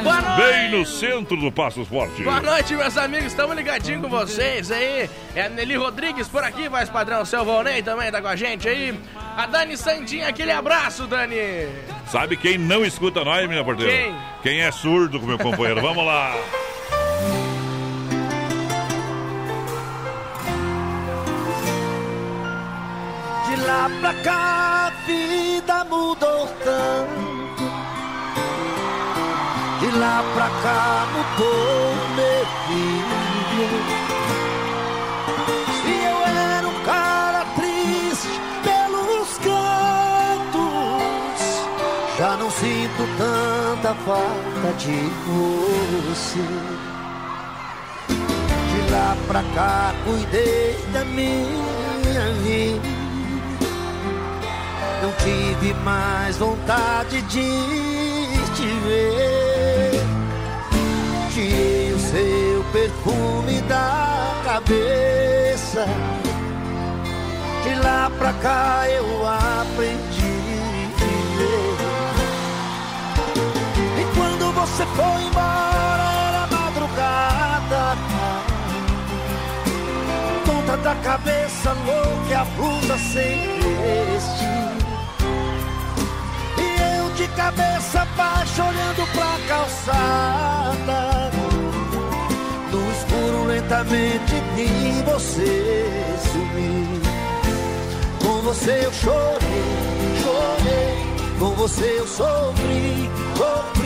Boa 0.02 0.20
noite. 0.20 0.42
Bem 0.42 0.70
no 0.70 0.84
centro 0.84 1.36
do 1.36 1.50
Passos 1.50 1.88
Forte. 1.88 2.22
Boa 2.22 2.40
noite, 2.40 2.74
meus 2.74 2.96
amigos. 2.96 3.26
Estamos 3.26 3.56
ligadinhos 3.56 4.02
com 4.02 4.08
vocês 4.08 4.70
aí. 4.70 5.08
É 5.34 5.42
a 5.42 5.48
Nelly 5.48 5.76
Rodrigues 5.76 6.28
por 6.28 6.44
aqui, 6.44 6.68
voz 6.68 6.88
padrão. 6.88 7.22
O 7.22 7.26
seu 7.26 7.44
Volney 7.44 7.82
também 7.82 8.10
tá 8.12 8.20
com 8.20 8.28
a 8.28 8.36
gente 8.36 8.68
aí. 8.68 8.94
A 9.36 9.46
Dani 9.46 9.76
Sandinha, 9.76 10.28
aquele 10.28 10.52
abraço, 10.52 11.06
Dani. 11.06 11.36
Sabe 12.06 12.36
quem 12.36 12.56
não 12.58 12.84
escuta 12.84 13.24
nós, 13.24 13.48
minha 13.48 13.64
porteira? 13.64 13.92
Quem? 13.94 14.16
Quem 14.42 14.60
é 14.62 14.70
surdo 14.70 15.20
com 15.20 15.26
meu 15.26 15.38
companheiro. 15.38 15.80
Vamos 15.80 16.04
lá. 16.04 16.34
De 23.48 23.56
lá 23.62 23.90
pra 24.00 24.14
cá 24.14 24.86
a 24.86 24.90
vida 25.06 25.84
mudou 25.84 26.46
tanto. 26.64 27.34
De 29.80 29.98
lá 29.98 30.24
pra 30.34 30.48
cá 30.62 31.06
mudou 31.12 31.94
meu 32.16 32.46
filho. 32.66 34.03
Sinto 42.84 43.08
tanta 43.16 43.94
falta 44.04 44.72
de 44.78 45.08
você. 46.06 46.38
De 48.70 48.90
lá 48.90 49.16
pra 49.26 49.42
cá 49.54 49.94
cuidei 50.04 50.76
da 50.92 51.04
minha 51.04 52.32
vida. 52.42 52.88
Não 55.02 55.12
tive 55.12 55.74
mais 55.82 56.36
vontade 56.36 57.22
de 57.22 57.50
te 58.54 58.66
ver. 58.86 60.00
Tirei 61.32 61.92
o 61.92 61.98
seu 61.98 62.64
perfume 62.72 63.60
da 63.62 64.42
cabeça. 64.44 65.86
De 67.62 67.74
lá 67.76 68.10
pra 68.18 68.32
cá 68.34 68.86
eu 68.90 69.26
aprendi 69.26 70.03
você 74.66 74.86
foi 74.86 75.22
embora 75.24 76.04
era 76.26 76.46
madrugada. 76.46 77.98
Tonta 80.46 80.76
da 80.78 80.94
cabeça 80.96 81.72
louca 81.84 82.30
e 82.30 82.34
a 82.34 82.44
blusa 82.56 82.96
sem 82.96 83.40
vestir. 84.08 84.72
E 86.56 86.98
eu 86.98 87.10
de 87.10 87.28
cabeça 87.36 88.06
baixa 88.16 88.64
olhando 88.64 89.06
pra 89.12 89.38
calçada. 89.48 91.30
No 92.72 92.92
escuro 92.92 93.44
lentamente 93.44 94.34
vi 94.56 95.02
você 95.04 96.16
sumir. 96.32 97.02
Com 98.22 98.40
você 98.40 98.80
eu 98.86 98.92
chorei, 98.94 99.74
chorei. 100.22 101.38
Com 101.38 101.50
você 101.50 101.98
eu 101.98 102.06
sofri, 102.06 103.10
sofri. 103.36 103.83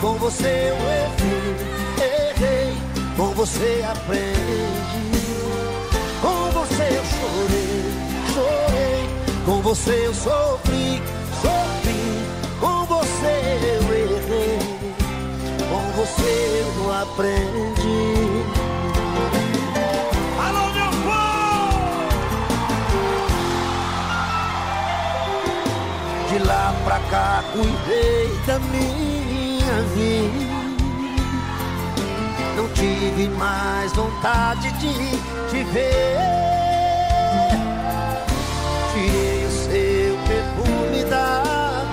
Com 0.00 0.14
você 0.14 0.46
eu 0.46 0.76
errei, 0.76 1.56
errei. 1.98 2.74
Com 3.18 3.34
você 3.34 3.84
aprendi. 3.86 5.20
Com 6.22 6.50
você 6.52 6.84
eu 6.84 7.04
chorei, 7.04 7.84
chorei. 8.32 9.04
Com 9.44 9.60
você 9.60 10.06
eu 10.06 10.14
sofri, 10.14 11.02
sofri. 11.42 12.24
Com 12.58 12.86
você 12.86 13.58
eu 13.62 13.82
errei. 13.94 14.58
Com 15.68 15.82
você 16.00 16.64
eu 16.64 16.92
aprendi. 16.94 18.00
Meu 20.72 20.90
povo! 21.02 21.60
De 26.30 26.38
lá 26.38 26.74
pra 26.84 26.98
cá 27.10 27.44
cuidei 27.52 28.30
da 28.46 28.58
minha 28.58 29.09
Não 32.56 32.68
tive 32.74 33.28
mais 33.38 33.92
vontade 33.92 34.70
de 34.72 34.92
te 35.50 35.64
ver. 35.64 36.18
Tirei 38.92 39.44
o 39.44 39.50
seu 39.50 40.18
perfume 40.26 41.04
da 41.04 41.42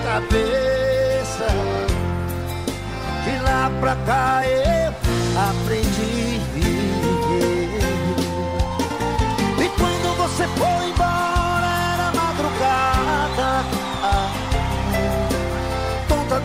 cabeça. 0.04 1.48
De 3.24 3.40
lá 3.44 3.72
pra 3.80 3.96
cá 4.06 4.42
eu 4.46 4.94
aprendi 5.50 5.87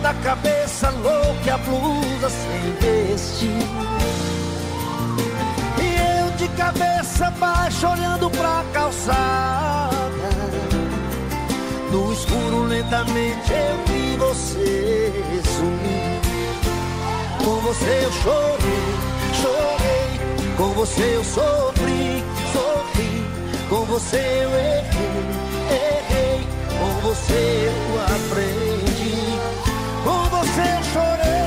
da 0.03 0.13
cabeça 0.15 0.89
louca 0.89 1.53
a 1.53 1.57
blusa 1.59 2.29
sem 2.29 2.73
vestir. 2.81 3.65
E 5.81 6.19
eu 6.19 6.31
de 6.35 6.49
cabeça 6.57 7.31
baixa 7.39 7.89
olhando 7.89 8.29
pra 8.29 8.65
calçada. 8.73 10.29
No 11.89 12.11
escuro 12.11 12.63
lentamente 12.65 13.49
eu 13.49 13.77
vi 13.87 14.17
você 14.17 15.13
sumir. 15.55 16.19
Com 17.45 17.61
você 17.61 18.03
eu 18.03 18.11
chorei, 18.11 18.85
chorei. 19.41 20.19
Com 20.57 20.69
você 20.73 21.15
eu 21.15 21.23
sofri, 21.23 22.23
sofri. 22.51 23.23
Com 23.69 23.85
você 23.85 24.17
eu 24.17 24.49
errei, 24.49 25.23
errei. 25.71 26.47
Com 26.77 27.07
você 27.07 27.71
eu 27.71 28.01
aprendi. 28.01 28.92
Você 30.43 30.59
eu 30.59 30.83
chorei. 30.91 31.43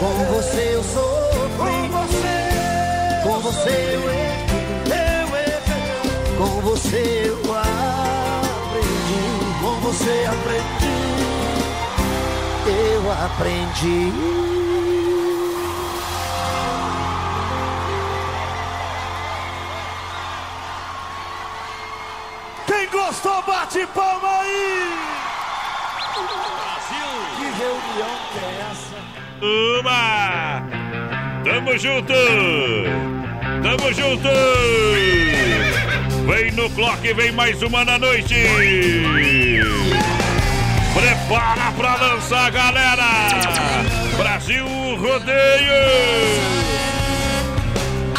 Com 0.00 0.14
você 0.32 0.62
eu 0.74 0.82
sofri. 0.82 1.36
Com 1.58 1.88
você, 1.90 2.36
com 3.22 3.40
você 3.40 3.68
eu 3.94 4.08
errei, 4.08 4.46
eu 4.86 5.28
errei. 5.36 6.38
Com 6.38 6.60
você 6.62 7.02
eu 7.26 7.38
aprendi. 7.54 9.24
Com 9.60 9.74
você 9.80 10.14
aprendi. 10.26 10.96
Eu 12.66 13.12
aprendi. 13.12 14.12
Quem 22.66 22.88
gostou, 22.88 23.42
bate 23.42 23.86
palma 23.88 24.40
aí! 24.40 25.15
Reunião 27.66 28.16
que 28.32 28.38
é 28.38 28.46
essa? 28.70 28.94
Uma! 29.80 30.62
Tamo 31.42 31.76
junto! 31.76 32.14
Tamo 33.60 33.92
junto! 33.92 34.28
Vem 36.26 36.52
no 36.52 36.70
clock, 36.70 37.12
vem 37.12 37.32
mais 37.32 37.60
uma 37.62 37.84
na 37.84 37.98
noite! 37.98 38.36
Prepara 40.94 41.72
pra 41.76 41.96
lançar, 41.96 42.52
galera! 42.52 43.08
Brasil 44.16 44.64
Rodeio! 45.00 46.85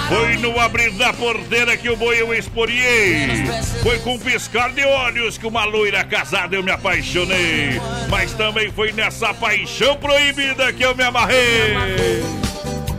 Foi 0.07 0.37
no 0.37 0.57
abrir 0.59 0.91
da 0.91 1.11
porteira 1.11 1.75
que 1.75 1.89
o 1.89 1.97
boi 1.97 2.21
eu 2.21 2.33
esporei. 2.33 3.45
Foi 3.83 3.99
com 3.99 4.15
um 4.15 4.19
piscar 4.19 4.71
de 4.71 4.85
olhos 4.85 5.37
que 5.37 5.45
uma 5.45 5.65
loira 5.65 6.03
casada 6.03 6.55
eu 6.55 6.63
me 6.63 6.71
apaixonei. 6.71 7.81
Mas 8.09 8.31
também 8.33 8.71
foi 8.71 8.93
nessa 8.93 9.33
paixão 9.33 9.97
proibida 9.97 10.71
que 10.71 10.83
eu 10.83 10.95
me 10.95 11.03
amarrei. 11.03 11.75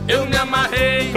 Eu 0.06 0.26
me 0.26 0.36
amarrei, 0.36 1.12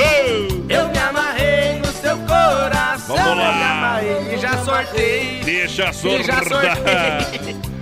eu 0.70 0.88
me 0.90 0.98
amarrei 0.98 1.80
no 1.80 1.92
seu 1.94 2.18
coração. 2.20 3.16
Vamos 3.16 3.38
lá. 3.38 3.46
Eu 3.46 3.54
me 3.54 3.64
amarrei 3.64 4.34
e 4.34 4.38
já 4.38 4.58
sortei. 4.64 5.42
Deixa 5.44 5.94
sortar. 5.94 6.78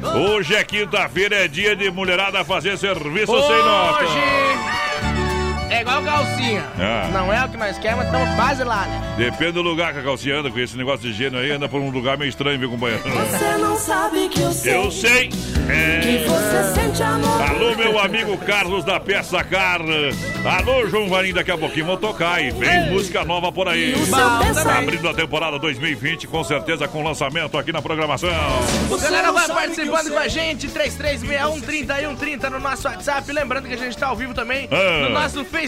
Hoje 0.15 0.55
é 0.55 0.63
quinta-feira, 0.63 1.35
é 1.35 1.47
dia 1.47 1.75
de 1.75 1.91
mulherada 1.91 2.43
fazer 2.43 2.77
serviço 2.77 3.31
sem 3.31 3.57
nota. 3.57 4.05
É 5.69 5.81
igual 5.81 6.01
calcinha. 6.01 6.63
Ah. 6.79 7.09
Não 7.13 7.31
é 7.31 7.45
o 7.45 7.49
que 7.49 7.57
nós 7.57 7.77
queremos, 7.77 8.05
mas 8.05 8.13
estamos 8.13 8.35
quase 8.35 8.63
lá, 8.63 8.85
né? 8.87 9.01
Depende 9.17 9.51
do 9.53 9.61
lugar 9.61 9.93
que 9.93 9.99
a 9.99 10.03
calcinha 10.03 10.39
anda, 10.39 10.49
com 10.49 10.59
esse 10.59 10.75
negócio 10.75 11.01
de 11.01 11.13
gênero 11.13 11.37
aí, 11.43 11.51
anda 11.51 11.69
por 11.69 11.79
um 11.79 11.89
lugar 11.91 12.17
meio 12.17 12.29
estranho, 12.29 12.57
viu, 12.57 12.69
companheiro? 12.71 13.03
Você 13.03 13.57
não 13.57 13.77
sabe 13.77 14.29
que 14.29 14.41
eu 14.41 14.51
sei. 14.51 14.75
Eu 14.75 14.91
sei. 14.91 15.29
É. 15.69 15.99
Que 15.99 16.17
você 16.27 16.73
sente 16.81 17.03
amor. 17.03 17.41
Alô, 17.49 17.75
meu 17.75 17.99
amigo 17.99 18.35
Carlos 18.39 18.83
da 18.83 18.99
Peça 18.99 19.43
Car. 19.43 19.81
Alô, 20.59 20.87
João 20.87 21.07
Varim, 21.07 21.33
daqui 21.33 21.51
a 21.51 21.57
pouquinho 21.57 21.85
vou 21.85 21.97
tocar 21.97 22.41
e 22.43 22.49
vem 22.49 22.89
música 22.89 23.23
nova 23.23 23.51
por 23.51 23.67
aí. 23.67 23.93
Abrindo 24.75 25.07
a 25.07 25.13
temporada 25.13 25.59
2020, 25.59 26.25
com 26.27 26.43
certeza 26.43 26.87
com 26.87 27.03
lançamento 27.03 27.57
aqui 27.57 27.71
na 27.71 27.81
programação. 27.81 28.29
O 28.89 28.97
galera 28.97 29.31
vai 29.31 29.47
participando 29.47 30.09
com 30.09 30.17
a 30.17 30.27
gente, 30.27 30.67
3361-3130 30.69 32.49
no 32.49 32.59
nosso 32.59 32.87
WhatsApp. 32.87 33.31
Lembrando 33.31 33.67
que 33.67 33.73
a 33.75 33.77
gente 33.77 33.95
tá 33.95 34.07
ao 34.07 34.15
vivo 34.15 34.33
também 34.33 34.67
Ah. 34.71 35.03
no 35.03 35.09
nosso 35.09 35.45
Facebook 35.45 35.58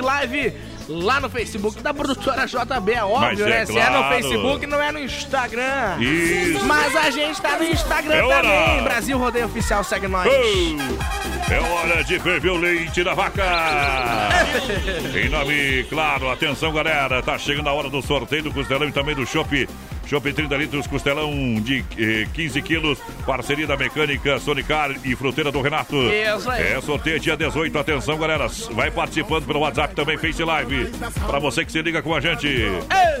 Live, 0.00 0.54
lá 0.88 1.20
no 1.20 1.28
Facebook 1.28 1.82
da 1.82 1.92
produtora 1.92 2.46
JB, 2.46 2.92
é 2.92 3.04
óbvio, 3.04 3.46
é 3.46 3.48
né? 3.48 3.66
Se 3.66 3.78
é 3.78 3.90
no. 3.90 4.04
Facebook, 4.04 4.66
não 4.66 4.80
é 4.80 4.92
no 4.92 4.98
Instagram. 4.98 5.98
Isso. 6.00 6.64
Mas 6.66 6.94
a 6.96 7.10
gente 7.10 7.40
tá 7.40 7.56
no 7.58 7.64
Instagram 7.64 8.14
É 8.14 8.22
hora. 8.22 8.42
também. 8.42 8.82
Brasil 8.82 9.18
Rodeio 9.18 9.46
Oficial, 9.46 9.82
segue 9.84 10.08
nós. 10.08 10.28
Oh, 10.28 11.52
é 11.52 11.60
hora 11.60 12.04
de 12.04 12.18
ferver 12.20 12.50
o 12.50 12.56
leite 12.56 13.02
da 13.02 13.14
vaca. 13.14 13.42
em 15.14 15.28
nome, 15.28 15.84
claro, 15.88 16.30
atenção 16.30 16.72
galera, 16.72 17.22
tá 17.22 17.36
chegando 17.38 17.68
a 17.68 17.72
hora 17.72 17.90
do 17.90 18.00
sorteio 18.02 18.44
do 18.44 18.52
costelão 18.52 18.88
e 18.88 18.92
também 18.92 19.14
do 19.14 19.26
chopp. 19.26 19.68
Chopp 20.06 20.32
30 20.32 20.56
litros, 20.56 20.86
costelão 20.86 21.32
de 21.60 21.84
eh, 21.98 22.26
15 22.32 22.62
quilos, 22.62 22.98
parceria 23.24 23.66
da 23.66 23.76
mecânica 23.76 24.38
Sonicar 24.38 24.90
e 25.04 25.14
fruteira 25.14 25.52
do 25.52 25.60
Renato. 25.60 25.94
Isso 25.96 26.50
aí. 26.50 26.72
É 26.72 26.80
sorteio 26.80 27.20
dia 27.20 27.36
18, 27.36 27.78
atenção 27.78 28.18
galera, 28.18 28.46
vai 28.72 28.90
participando 28.90 29.46
pelo 29.46 29.60
WhatsApp 29.60 29.94
também, 29.94 30.18
Face 30.18 30.42
Live, 30.42 30.90
pra 31.26 31.38
você 31.38 31.64
que 31.64 31.72
se 31.72 31.80
liga 31.80 32.02
com 32.02 32.14
a 32.14 32.20
gente. 32.20 32.48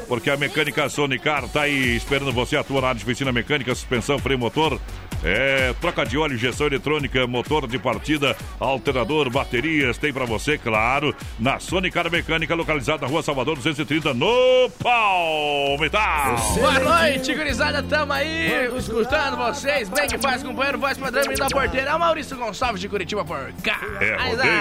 Porque 0.08 0.30
a 0.30 0.36
mecânica 0.36 0.88
Sonicar 0.88 1.46
tá 1.48 1.62
aí 1.62 1.96
esperando 1.96 2.32
você 2.32 2.56
atuar 2.56 2.82
na 2.82 2.88
área 2.88 2.98
de 2.98 3.04
oficina 3.04 3.30
mecânica, 3.30 3.74
suspensão, 3.74 4.18
freio 4.18 4.38
motor, 4.38 4.80
é, 5.22 5.74
troca 5.80 6.04
de 6.04 6.16
óleo, 6.16 6.34
injeção 6.34 6.66
eletrônica, 6.66 7.26
motor 7.26 7.66
de 7.66 7.78
partida, 7.78 8.36
alternador, 8.58 9.30
baterias, 9.30 9.98
tem 9.98 10.12
pra 10.12 10.24
você, 10.24 10.56
claro, 10.58 11.14
na 11.38 11.58
Sonicar 11.60 12.10
Mecânica, 12.10 12.54
localizada 12.54 13.02
na 13.02 13.08
Rua 13.08 13.22
Salvador 13.22 13.56
230, 13.56 14.14
no 14.14 14.70
Palmital. 14.82 16.36
Boa 16.70 17.00
noite, 17.00 17.34
gurizada, 17.34 17.82
tamo 17.82 18.12
aí, 18.12 18.68
escutando 18.78 19.36
vocês. 19.36 19.88
Bem 19.88 20.06
que 20.06 20.16
faz, 20.18 20.40
companheiro, 20.40 20.78
voz 20.78 20.96
padrão 20.96 21.22
menino 21.22 21.40
da 21.40 21.48
porteira. 21.48 21.90
É 21.90 21.94
o 21.94 21.98
Maurício 21.98 22.36
Gonçalves 22.36 22.80
de 22.80 22.88
Curitiba 22.88 23.24
por 23.24 23.52
cá. 23.64 23.80
É, 24.00 24.14
rodeio. 24.30 24.52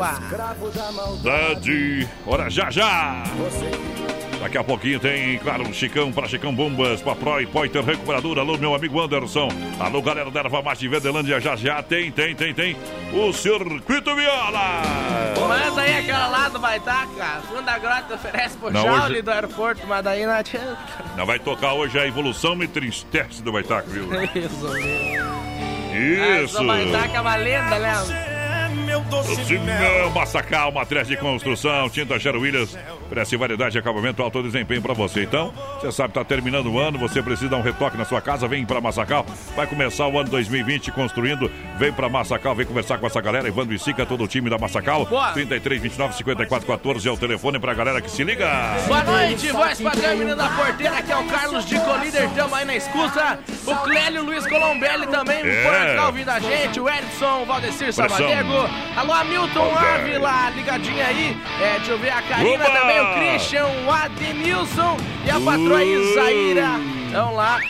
ah, 0.00 0.26
Dade, 1.24 2.08
ora 2.24 2.48
já 2.48 2.70
já. 2.70 3.24
Daqui 4.44 4.58
a 4.58 4.62
pouquinho 4.62 5.00
tem, 5.00 5.38
claro, 5.38 5.72
Chicão 5.72 6.12
para 6.12 6.28
Chicão 6.28 6.54
Bombas, 6.54 7.00
pra 7.00 7.14
Pro 7.14 7.40
e 7.40 7.46
Pointer 7.46 7.82
Recuperadora. 7.82 8.42
Alô, 8.42 8.58
meu 8.58 8.74
amigo 8.74 9.00
Anderson. 9.00 9.48
Alô, 9.80 10.02
galera 10.02 10.30
da 10.30 10.40
Erva 10.40 10.60
Mate 10.60 10.80
de 10.80 10.88
Verdelândia. 10.88 11.40
Já 11.40 11.56
já 11.56 11.82
tem, 11.82 12.12
tem, 12.12 12.34
tem, 12.36 12.52
tem. 12.52 12.76
O 13.14 13.32
Circuito 13.32 14.14
Viola. 14.14 14.82
Manda 15.40 15.80
aí 15.80 15.96
aquela 15.96 16.26
lá 16.26 16.48
do 16.50 16.58
Baitaca. 16.58 17.40
Funda 17.48 17.78
Grota 17.78 18.16
oferece 18.16 18.58
pro 18.58 18.70
Jaule 18.70 19.14
hoje- 19.14 19.22
do 19.22 19.30
aeroporto, 19.30 19.86
mas 19.86 20.04
daí 20.04 20.26
não 20.26 20.34
adianta. 20.34 20.76
Não 21.16 21.24
vai 21.24 21.38
tocar 21.38 21.72
hoje 21.72 21.98
a 21.98 22.06
evolução 22.06 22.54
me 22.54 22.68
tristece 22.68 23.42
do 23.42 23.50
Baitaca, 23.50 23.88
viu? 23.88 24.10
Isso, 24.34 24.78
Isso. 26.44 26.62
O 26.62 26.66
Baitaca 26.66 27.16
é 27.16 27.20
uma 27.22 27.36
lenda, 27.36 27.78
né? 27.78 27.94
Doce 29.10 29.58
Mel, 29.58 30.10
Massacal, 30.10 30.70
matriz 30.72 31.06
de 31.08 31.16
construção, 31.16 31.88
tinta 31.90 32.18
Gero 32.18 32.40
Williams, 32.40 32.76
oferece 33.14 33.36
variedade 33.36 33.76
e 33.76 33.78
acabamento, 33.78 34.20
alto 34.22 34.42
desempenho 34.42 34.82
pra 34.82 34.92
você. 34.92 35.22
Então, 35.22 35.52
você 35.80 35.92
sabe, 35.92 36.12
tá 36.12 36.24
terminando 36.24 36.66
o 36.66 36.78
ano, 36.80 36.98
você 36.98 37.22
precisa 37.22 37.48
dar 37.50 37.58
um 37.58 37.62
retoque 37.62 37.96
na 37.96 38.04
sua 38.04 38.20
casa, 38.20 38.48
vem 38.48 38.64
pra 38.66 38.80
Massacal, 38.80 39.24
vai 39.54 39.66
começar 39.68 40.08
o 40.08 40.18
ano 40.18 40.28
2020 40.30 40.90
construindo, 40.90 41.48
vem 41.78 41.92
pra 41.92 42.08
Massacal, 42.08 42.54
vem 42.56 42.66
conversar 42.66 42.98
com 42.98 43.06
essa 43.06 43.20
galera, 43.20 43.46
Evandro 43.46 43.72
e 43.72 43.78
Sica, 43.78 44.04
todo 44.04 44.24
o 44.24 44.26
time 44.28 44.50
da 44.50 44.58
Massacal, 44.58 45.06
Boa. 45.06 45.30
33, 45.32 45.80
29, 45.80 46.16
54, 46.16 46.66
14 46.66 47.08
é 47.08 47.12
o 47.12 47.16
telefone 47.16 47.58
pra 47.60 47.72
galera 47.72 48.00
que 48.00 48.10
se 48.10 48.24
liga. 48.24 48.48
Boa 48.88 49.04
noite, 49.04 49.48
voz 49.52 49.80
padrão, 49.80 50.10
menino 50.16 50.34
da 50.36 50.48
porteira. 50.48 50.98
Aqui 50.98 51.12
é 51.12 51.16
o 51.16 51.24
Carlos 51.24 51.64
de 51.66 51.78
Colíder, 51.78 52.28
tamo 52.30 52.54
aí 52.54 52.64
na 52.64 52.74
escuta. 52.76 53.38
O 53.66 53.74
Clélio 53.76 54.24
Luiz 54.24 54.44
Colombelli 54.46 55.06
também 55.06 55.38
É. 55.40 55.62
por 55.62 55.96
cá 55.96 56.06
ouvindo 56.06 56.28
a 56.30 56.40
gente. 56.40 56.80
O 56.80 56.88
Edson, 56.88 57.44
Valdecir. 57.44 57.92
Sabalego. 57.92 58.68
Alô, 58.96 59.12
Hamilton. 59.12 59.72
Ávila, 59.76 60.50
ligadinha 60.50 61.06
aí. 61.06 61.36
É, 61.60 61.76
deixa 61.76 61.92
eu 61.92 61.98
ver 61.98 62.10
a 62.10 62.22
Karina 62.22 62.54
Oba! 62.54 62.64
também, 62.64 63.03
o 63.04 63.14
Christian, 63.14 63.66
o 63.86 63.90
Adenilson 63.90 64.96
e 65.24 65.30
a 65.30 65.40
patroa! 65.40 65.84
Isaíra. 65.84 66.68
Então 67.08 67.34
lá. 67.34 67.60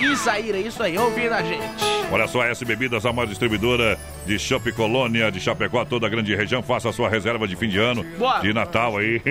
Isaíra, 0.00 0.58
isso 0.58 0.82
aí, 0.82 0.98
ouvindo 0.98 1.32
a 1.32 1.42
gente. 1.42 1.62
Olha 2.10 2.26
só, 2.26 2.42
a 2.42 2.48
S 2.48 2.64
Bebidas, 2.64 3.06
a 3.06 3.12
maior 3.12 3.26
distribuidora 3.26 3.98
de 4.26 4.38
Chopp 4.38 4.70
Colônia, 4.72 5.30
de 5.30 5.40
Chapecó, 5.40 5.84
toda 5.84 6.06
a 6.06 6.10
grande 6.10 6.34
região. 6.34 6.62
Faça 6.62 6.88
a 6.88 6.92
sua 6.92 7.08
reserva 7.08 7.46
de 7.46 7.56
fim 7.56 7.68
de 7.68 7.78
ano, 7.78 8.04
Boa. 8.18 8.40
de 8.40 8.52
Natal 8.52 8.98
aí. 8.98 9.22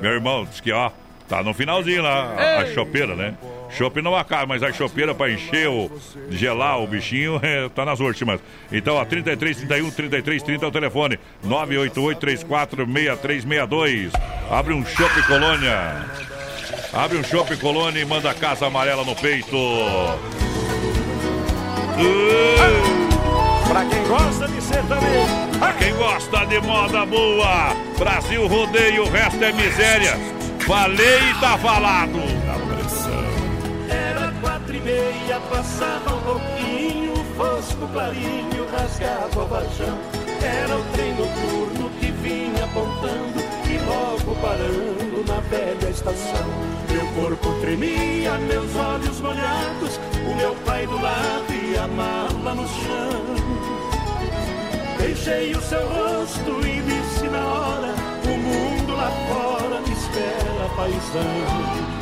Meu 0.00 0.12
irmão, 0.12 0.44
diz 0.44 0.60
que 0.60 0.70
ó, 0.72 0.90
tá 1.28 1.42
no 1.42 1.54
finalzinho 1.54 2.02
lá, 2.02 2.34
a, 2.36 2.58
a 2.60 2.66
Ei. 2.68 2.74
chopeira, 2.74 3.16
né? 3.16 3.34
Chopp 3.70 4.00
não 4.02 4.16
acaba, 4.16 4.46
mas 4.46 4.62
a 4.62 4.72
chopeira 4.72 5.14
pra 5.14 5.30
encher 5.30 5.68
o, 5.68 5.90
gelar 6.30 6.80
o 6.80 6.86
bichinho, 6.86 7.38
é, 7.42 7.68
tá 7.68 7.84
nas 7.84 8.00
últimas. 8.00 8.40
Então, 8.70 8.96
ó, 8.96 9.04
33, 9.04 9.58
31, 9.58 9.90
33, 9.90 10.42
30 10.42 10.64
é 10.64 10.68
o 10.68 10.72
telefone. 10.72 11.18
988 11.44 12.18
34 12.18 12.86
6362. 12.86 14.12
Abre 14.50 14.74
um 14.74 14.84
Chopp 14.84 15.22
Colônia. 15.26 16.06
Abre 16.92 17.18
um 17.18 17.24
Chopp 17.24 17.56
Colônia 17.56 18.00
e 18.00 18.04
manda 18.04 18.30
a 18.30 18.34
casa 18.34 18.66
amarela 18.66 19.04
no 19.04 19.14
peito. 19.14 19.56
Pra 23.68 23.84
quem 23.84 24.02
gosta 24.04 24.48
de 24.48 24.60
ser 24.60 24.82
também. 24.84 25.58
Pra 25.58 25.72
quem 25.74 25.94
gosta 25.94 26.44
de 26.46 26.60
moda 26.60 27.06
boa, 27.06 27.74
Brasil 27.98 28.46
rodeio, 28.48 29.04
o 29.04 29.10
resto 29.10 29.44
é 29.44 29.52
miséria. 29.52 30.18
Falei 30.66 31.18
e 31.30 31.40
tá 31.40 31.56
falado. 31.58 32.18
Meia, 34.84 35.38
passava 35.50 36.14
um 36.14 36.20
pouquinho, 36.22 37.14
fosco 37.36 37.86
clarinho 37.92 38.66
rasgava 38.72 39.42
o 39.42 39.46
vajão. 39.46 39.98
Era 40.42 40.78
o 40.78 40.84
trem 40.92 41.14
noturno 41.14 41.90
que 42.00 42.10
vinha 42.12 42.64
apontando 42.64 43.40
e 43.68 43.78
logo 43.84 44.34
parando 44.40 45.24
na 45.28 45.40
velha 45.40 45.90
estação. 45.90 46.46
Meu 46.90 47.06
corpo 47.22 47.60
tremia, 47.60 48.38
meus 48.38 48.74
olhos 48.74 49.20
molhados, 49.20 50.00
o 50.26 50.34
meu 50.34 50.54
pai 50.64 50.86
do 50.86 51.00
lado 51.00 51.52
e 51.52 51.76
a 51.76 51.86
mala 51.86 52.54
no 52.54 52.66
chão. 52.66 53.60
Beijei 54.96 55.52
o 55.54 55.60
seu 55.60 55.86
rosto 55.88 56.66
e 56.66 56.80
disse 56.80 57.28
na 57.28 57.46
hora: 57.46 57.94
O 58.24 58.38
mundo 58.38 58.96
lá 58.96 59.10
fora 59.28 59.80
me 59.80 59.92
espera, 59.92 60.68
paisão. 60.74 61.99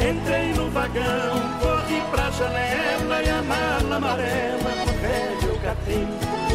Entrei 0.00 0.52
no 0.54 0.70
vagão, 0.70 1.58
corri 1.60 2.00
pra 2.10 2.30
janela 2.30 3.22
e 3.22 3.30
a 3.30 3.42
mala 3.42 3.96
amarela 3.96 4.70
do 4.84 4.92
velho 5.00 5.58
catei. 5.60 6.06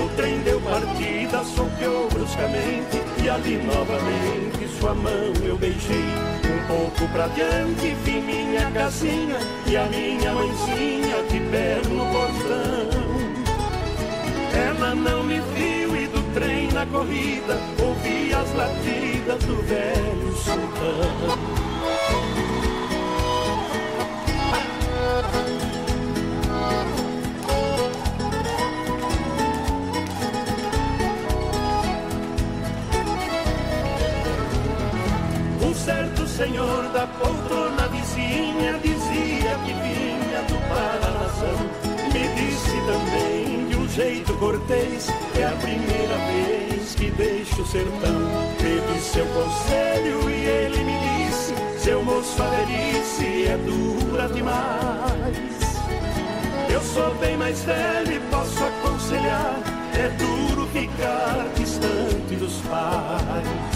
O 0.01 0.09
trem 0.15 0.39
deu 0.39 0.61
partida, 0.61 1.43
soqueou 1.43 2.07
bruscamente 2.09 3.01
e 3.21 3.29
ali 3.29 3.57
novamente 3.57 4.67
sua 4.79 4.93
mão 4.95 5.33
eu 5.43 5.57
beijei. 5.57 6.05
Um 6.45 6.67
pouco 6.67 7.07
pra 7.11 7.27
diante 7.27 7.93
vi 8.03 8.21
minha 8.21 8.71
casinha 8.71 9.37
e 9.67 9.75
a 9.75 9.85
minha 9.85 10.33
mãezinha 10.33 11.23
de 11.29 11.39
pé 11.51 11.81
no 11.89 12.05
portão. 12.11 13.03
Ela 14.53 14.95
não 14.95 15.23
me 15.23 15.41
viu 15.55 15.95
e 15.95 16.07
do 16.07 16.33
trem 16.33 16.71
na 16.71 16.85
corrida 16.85 17.57
ouvi 17.81 18.33
as 18.33 18.53
latidas 18.55 19.43
do 19.43 19.61
velho 19.63 20.35
sultão. 20.37 21.42
Senhor 36.43 36.83
da 36.89 37.07
poltrona 37.07 37.87
vizinha 37.87 38.77
dizia 38.79 39.55
que 39.63 39.73
vinha 39.73 40.41
do 40.49 40.57
Paranação. 40.67 41.57
Me 42.11 42.27
disse 42.35 42.77
também 42.85 43.67
de 43.69 43.77
um 43.77 43.87
jeito 43.87 44.33
cortês, 44.33 45.07
é 45.39 45.45
a 45.45 45.51
primeira 45.51 46.17
vez 46.27 46.95
que 46.95 47.11
deixo 47.11 47.61
o 47.61 47.65
sertão. 47.65 48.21
Teve 48.57 48.99
seu 48.99 49.25
conselho 49.27 50.29
e 50.29 50.33
ele 50.33 50.83
me 50.83 50.97
disse: 51.07 51.53
Seu 51.77 52.03
moço, 52.03 52.41
a 52.43 52.45
é 52.45 53.57
dura 53.57 54.27
demais. 54.27 55.79
Eu 56.69 56.81
sou 56.81 57.15
bem 57.21 57.37
mais 57.37 57.63
velho 57.63 58.11
e 58.11 58.19
posso 58.29 58.61
aconselhar: 58.65 59.61
é 59.97 60.09
duro 60.09 60.67
ficar 60.73 61.47
distante 61.55 62.35
dos 62.35 62.59
pais. 62.63 63.72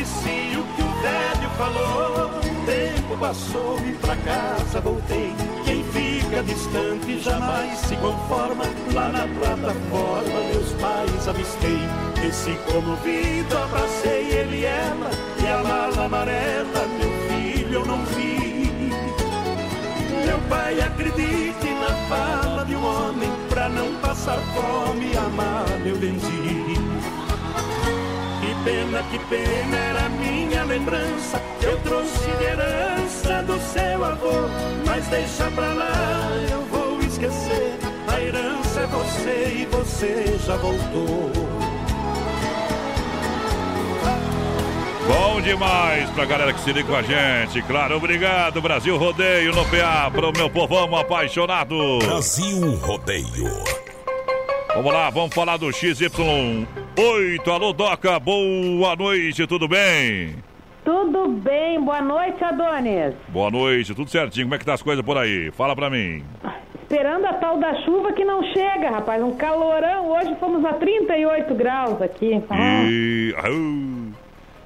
Esqueci 0.00 0.56
o 0.56 0.64
que 0.74 0.82
o 0.82 0.90
velho 1.02 1.50
falou. 1.56 2.30
O 2.38 2.66
tempo 2.66 3.16
passou 3.18 3.78
e 3.84 3.92
pra 3.94 4.16
casa 4.16 4.80
voltei. 4.80 5.34
Quem 5.64 5.84
fica 5.84 6.42
distante 6.42 7.20
jamais 7.20 7.78
se 7.80 7.96
conforma. 7.96 8.64
Lá 8.92 9.08
na 9.08 9.26
plataforma 9.26 10.40
meus 10.52 10.72
pais 10.80 11.28
avistei. 11.28 11.80
Desci 12.20 12.56
comovido, 12.70 13.56
abracei 13.56 14.30
ele 14.30 14.60
e 14.60 14.64
ela. 14.64 15.10
E 15.42 15.46
a 15.46 15.62
mala 15.62 16.04
amarela, 16.04 16.86
meu 16.98 17.10
filho, 17.28 17.74
eu 17.74 17.86
não 17.86 18.04
vi. 18.06 18.70
Meu 20.24 20.38
pai 20.48 20.80
acredite 20.80 21.74
na 21.80 21.94
fala 22.08 22.64
de 22.64 22.74
um 22.76 22.84
homem. 22.84 23.30
Pra 23.48 23.68
não 23.68 23.94
passar 24.00 24.38
fome, 24.54 25.16
amar 25.16 25.86
eu 25.86 25.96
vendi 25.96 26.87
pena, 28.64 29.02
que 29.10 29.18
pena 29.18 29.76
era 29.76 30.08
minha 30.08 30.64
lembrança. 30.64 31.42
Eu 31.62 31.76
trouxe 31.80 32.30
de 32.38 32.44
herança 32.44 33.42
do 33.42 33.60
seu 33.60 34.04
avô, 34.04 34.48
mas 34.86 35.06
deixa 35.08 35.50
pra 35.50 35.72
lá, 35.72 36.30
eu 36.50 36.62
vou 36.66 37.00
esquecer. 37.00 37.78
A 38.06 38.20
herança 38.20 38.80
é 38.80 38.86
você 38.86 39.56
e 39.60 39.66
você 39.66 40.38
já 40.46 40.56
voltou. 40.56 41.32
Bom 45.06 45.40
demais 45.40 46.10
pra 46.10 46.26
galera 46.26 46.52
que 46.52 46.60
se 46.60 46.70
liga 46.70 46.86
com 46.86 46.96
a 46.96 47.02
gente. 47.02 47.62
Claro, 47.62 47.96
obrigado, 47.96 48.60
Brasil 48.60 48.96
Rodeio 48.98 49.54
no 49.54 49.64
PA, 49.64 50.10
pro 50.10 50.32
meu 50.36 50.50
povão 50.50 50.94
apaixonado. 50.96 51.98
Brasil 52.00 52.76
Rodeio. 52.76 53.64
Vamos 54.74 54.92
lá, 54.92 55.08
vamos 55.08 55.34
falar 55.34 55.56
do 55.56 55.72
XY8. 56.98 57.48
Alô, 57.48 57.72
Doca, 57.72 58.18
boa 58.18 58.96
noite, 58.96 59.46
tudo 59.46 59.68
bem? 59.68 60.34
Tudo 60.84 61.28
bem, 61.28 61.80
boa 61.80 62.00
noite, 62.00 62.42
Adonis. 62.42 63.14
Boa 63.28 63.52
noite, 63.52 63.94
tudo 63.94 64.10
certinho. 64.10 64.46
Como 64.46 64.56
é 64.56 64.58
que 64.58 64.64
tá 64.64 64.74
as 64.74 64.82
coisas 64.82 65.04
por 65.04 65.16
aí? 65.16 65.52
Fala 65.52 65.76
pra 65.76 65.88
mim. 65.88 66.24
Esperando 66.82 67.26
a 67.26 67.34
tal 67.34 67.56
da 67.58 67.72
chuva 67.82 68.12
que 68.12 68.24
não 68.24 68.42
chega, 68.52 68.90
rapaz. 68.90 69.22
Um 69.22 69.36
calorão. 69.36 70.10
Hoje 70.10 70.34
fomos 70.40 70.64
a 70.64 70.72
38 70.72 71.54
graus 71.54 72.02
aqui. 72.02 72.42
E... 72.90 73.32
Ah, 73.38 73.48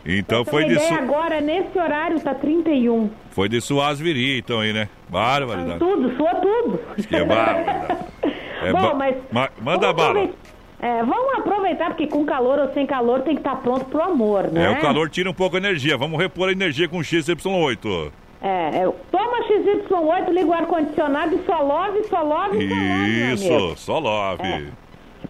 então 0.06 0.42
foi 0.42 0.64
de 0.64 0.78
su... 0.78 0.94
agora, 0.94 1.38
nesse 1.38 1.78
horário, 1.78 2.18
tá 2.18 2.34
31. 2.34 3.10
Foi 3.32 3.46
de 3.46 3.60
suar 3.60 3.90
as 3.90 4.00
viria, 4.00 4.38
então 4.38 4.60
aí, 4.60 4.72
né? 4.72 4.88
Barbaridade. 5.10 5.80
Tudo, 5.80 6.16
sua 6.16 6.34
tudo. 6.36 6.80
Que 6.96 7.24
barbaridade. 7.24 8.00
É 8.62 8.70
Bom, 8.72 8.94
mas. 8.94 9.16
Ma 9.32 9.48
manda 9.60 9.92
bala. 9.92 10.28
É, 10.82 11.00
vamos 11.04 11.38
aproveitar, 11.38 11.90
porque 11.90 12.08
com 12.08 12.24
calor 12.24 12.58
ou 12.58 12.74
sem 12.74 12.84
calor 12.84 13.20
tem 13.20 13.36
que 13.36 13.40
estar 13.40 13.54
tá 13.54 13.62
pronto 13.62 13.84
pro 13.84 14.02
amor, 14.02 14.50
né? 14.50 14.64
É, 14.64 14.70
o 14.70 14.80
calor 14.80 15.08
tira 15.08 15.30
um 15.30 15.34
pouco 15.34 15.54
a 15.54 15.58
energia. 15.60 15.96
Vamos 15.96 16.18
repor 16.18 16.48
a 16.48 16.52
energia 16.52 16.88
com 16.88 16.98
XY8. 16.98 18.10
É, 18.42 18.78
é 18.78 18.92
toma 19.12 19.44
XY8, 19.44 20.28
liga 20.30 20.48
o 20.48 20.52
ar-condicionado 20.52 21.36
e 21.36 21.44
só 21.44 21.62
love, 21.62 22.02
só 22.08 22.20
love, 22.20 22.68
só 22.68 22.74
love. 22.74 23.32
Isso, 23.32 23.76
só 23.76 23.98
love. 24.00 24.42
É. 24.44 24.64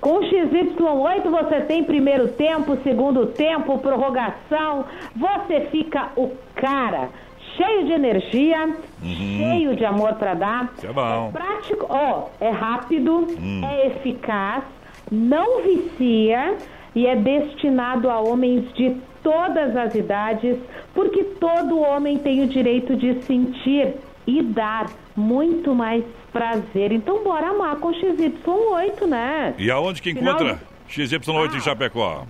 Com 0.00 0.16
o 0.16 0.20
XY8 0.22 1.30
você 1.30 1.60
tem 1.60 1.84
primeiro 1.84 2.28
tempo, 2.28 2.78
segundo 2.82 3.26
tempo, 3.26 3.76
prorrogação. 3.76 4.86
Você 5.14 5.68
fica 5.70 6.12
o 6.16 6.30
cara 6.54 7.10
cheio 7.58 7.84
de 7.84 7.92
energia, 7.92 8.74
uhum. 9.02 9.36
cheio 9.38 9.76
de 9.76 9.84
amor 9.84 10.14
para 10.14 10.32
dar. 10.32 10.72
Isso 10.78 10.86
é 10.86 10.92
bom. 10.94 11.28
É 11.28 11.32
prático, 11.32 11.86
ó, 11.90 12.28
é 12.40 12.48
rápido, 12.48 13.26
hum. 13.38 13.60
é 13.62 13.88
eficaz, 13.88 14.64
não 15.12 15.62
vicia 15.62 16.56
e 16.94 17.06
é 17.06 17.14
destinado 17.14 18.10
a 18.10 18.18
homens 18.18 18.72
de 18.74 18.96
todas 19.22 19.76
as 19.76 19.94
idades, 19.94 20.56
porque 20.94 21.22
todo 21.38 21.78
homem 21.78 22.18
tem 22.18 22.42
o 22.42 22.48
direito 22.48 22.96
de 22.96 23.22
sentir 23.22 23.94
e 24.26 24.42
dar 24.42 24.90
muito 25.14 25.74
mais 25.74 26.02
prazer. 26.32 26.92
Então 26.92 27.22
bora 27.22 27.48
amar 27.48 27.76
com 27.76 27.92
XY8, 27.92 29.06
né? 29.06 29.54
E 29.58 29.70
aonde 29.70 30.00
que 30.00 30.14
Final... 30.14 30.34
encontra 30.34 30.60
XY8 30.88 31.50
ah. 31.52 31.56
em 31.56 31.60
Chapecó? 31.60 32.26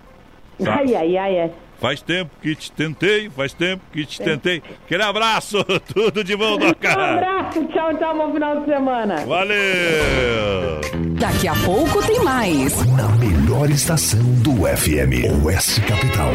Tá. 0.63 0.77
Ai, 0.77 0.95
ai, 0.95 1.17
ai, 1.17 1.41
ai. 1.41 1.51
Faz 1.79 2.01
tempo 2.01 2.31
que 2.41 2.55
te 2.55 2.73
tentei, 2.73 3.29
faz 3.29 3.53
tempo 3.53 3.83
que 3.93 4.07
te 4.07 4.19
tentei. 4.21 4.63
Aquele 4.85 5.03
abraço, 5.03 5.63
tudo 5.93 6.25
de 6.25 6.35
bom, 6.35 6.57
Doca. 6.57 6.89
Um 6.89 7.03
abraço, 7.03 7.65
tchau, 7.67 7.95
tchau, 7.99 8.17
bom 8.17 8.33
final 8.33 8.61
de 8.61 8.67
semana. 8.67 9.17
Valeu! 9.27 10.81
Daqui 11.19 11.47
a 11.47 11.55
pouco 11.55 12.07
tem 12.07 12.19
mais. 12.25 12.75
Na 12.97 13.09
melhor 13.17 13.69
estação 13.69 14.23
do 14.43 14.67
FM, 14.67 15.45
Oeste 15.45 15.83
Capital. 15.83 16.33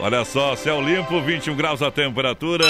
Olha 0.00 0.24
só, 0.24 0.54
céu 0.54 0.80
limpo, 0.80 1.20
21 1.20 1.56
graus 1.56 1.82
a 1.82 1.90
temperatura. 1.90 2.64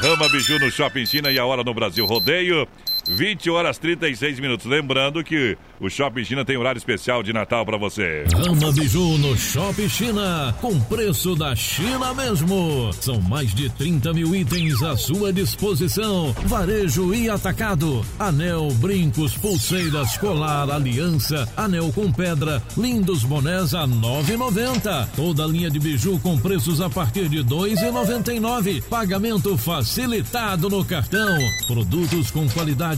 Rama 0.00 0.28
Biju 0.28 0.60
no 0.60 0.70
Shopping 0.70 1.04
China 1.06 1.28
e 1.28 1.38
a 1.38 1.44
hora 1.44 1.64
no 1.64 1.74
Brasil 1.74 2.06
Rodeio. 2.06 2.68
20 3.08 3.50
horas 3.50 3.78
36 3.78 4.38
minutos. 4.38 4.66
Lembrando 4.66 5.24
que 5.24 5.56
o 5.80 5.88
Shopping 5.88 6.24
China 6.24 6.44
tem 6.44 6.56
horário 6.56 6.78
especial 6.78 7.22
de 7.22 7.32
Natal 7.32 7.64
para 7.64 7.78
você. 7.78 8.24
Rama 8.32 8.72
Biju 8.72 9.18
no 9.18 9.36
Shopping 9.36 9.88
China, 9.88 10.54
com 10.60 10.78
preço 10.80 11.34
da 11.34 11.54
China 11.56 12.12
mesmo. 12.14 12.90
São 13.00 13.20
mais 13.20 13.54
de 13.54 13.70
30 13.70 14.12
mil 14.12 14.34
itens 14.34 14.82
à 14.82 14.96
sua 14.96 15.32
disposição. 15.32 16.34
Varejo 16.44 17.14
e 17.14 17.30
atacado. 17.30 18.04
Anel, 18.18 18.68
brincos, 18.74 19.36
pulseiras, 19.36 20.16
colar, 20.18 20.70
aliança, 20.70 21.48
anel 21.56 21.90
com 21.92 22.12
pedra, 22.12 22.62
lindos 22.76 23.24
bonés 23.24 23.74
a 23.74 23.86
9,90. 23.86 25.08
Toda 25.16 25.46
linha 25.46 25.70
de 25.70 25.78
biju 25.78 26.18
com 26.20 26.38
preços 26.38 26.80
a 26.80 26.90
partir 26.90 27.28
de 27.28 27.38
2,99. 27.44 28.82
Pagamento 28.82 29.56
facilitado 29.56 30.68
no 30.68 30.84
cartão. 30.84 31.38
Produtos 31.66 32.30
com 32.30 32.48
qualidade 32.48 32.97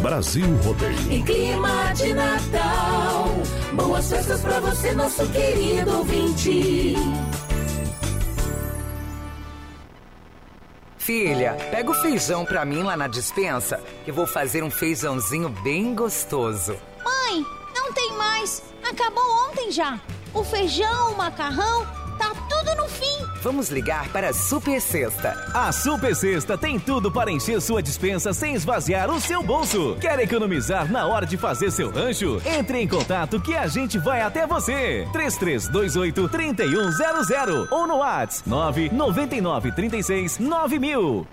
Brasil 0.00 0.46
Rodeio. 0.62 1.12
Em 1.12 1.22
clima 1.24 1.92
de 1.94 2.14
Natal, 2.14 3.28
boas 3.72 4.08
festas 4.08 4.40
pra 4.42 4.60
você, 4.60 4.92
nosso 4.92 5.26
querido 5.30 5.98
ouvinte. 5.98 6.94
Filha, 10.98 11.56
pega 11.70 11.90
o 11.90 11.94
feijão 11.94 12.44
pra 12.44 12.64
mim 12.64 12.82
lá 12.82 12.96
na 12.96 13.08
dispensa, 13.08 13.82
que 14.04 14.12
vou 14.12 14.26
fazer 14.26 14.62
um 14.62 14.70
feijãozinho 14.70 15.48
bem 15.48 15.94
gostoso. 15.94 16.76
Mãe, 17.02 17.44
não 17.74 17.92
tem 17.92 18.12
mais. 18.12 18.62
Acabou 18.88 19.24
ontem 19.48 19.72
já. 19.72 19.98
O 20.34 20.44
feijão, 20.44 21.12
o 21.12 21.16
macarrão, 21.16 21.86
tá 22.18 22.34
tudo 22.48 22.74
no 22.76 22.88
fim. 22.88 23.18
Vamos 23.42 23.68
ligar 23.70 24.08
para 24.08 24.30
a 24.30 24.32
Super 24.32 24.80
Sexta. 24.80 25.30
A 25.54 25.70
Super 25.72 26.14
Sexta 26.14 26.58
tem 26.58 26.78
tudo 26.78 27.10
para 27.10 27.30
encher 27.30 27.60
sua 27.60 27.82
dispensa 27.82 28.32
sem 28.32 28.54
esvaziar 28.54 29.10
o 29.10 29.20
seu 29.20 29.42
bolso. 29.42 29.96
Quer 30.00 30.18
economizar 30.18 30.90
na 30.90 31.06
hora 31.06 31.24
de 31.24 31.36
fazer 31.36 31.70
seu 31.70 31.90
rancho? 31.90 32.42
Entre 32.44 32.80
em 32.80 32.88
contato 32.88 33.40
que 33.40 33.56
a 33.56 33.66
gente 33.66 33.98
vai 33.98 34.20
até 34.20 34.46
você. 34.46 35.06
3328 35.12 36.28
3100 36.28 37.68
ou 37.70 37.86
no 37.86 37.98
WhatsApp 37.98 38.48
999 38.48 39.72
36 39.72 40.38
9000. 40.38 41.26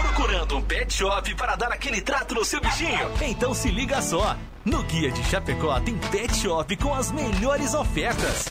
Procurando 0.00 0.56
um 0.56 0.62
pet 0.62 0.92
shop 0.92 1.34
para 1.34 1.56
dar 1.56 1.72
aquele 1.72 2.00
trato 2.00 2.34
no 2.34 2.44
seu 2.44 2.60
bichinho? 2.60 3.10
Então 3.22 3.54
se 3.54 3.70
liga 3.70 4.02
só. 4.02 4.36
No 4.64 4.82
Guia 4.82 5.10
de 5.10 5.24
Chapecó 5.24 5.80
tem 5.80 5.96
pet 6.10 6.36
shop 6.36 6.76
com 6.76 6.94
as 6.94 7.10
melhores 7.10 7.72
ofertas. 7.72 8.50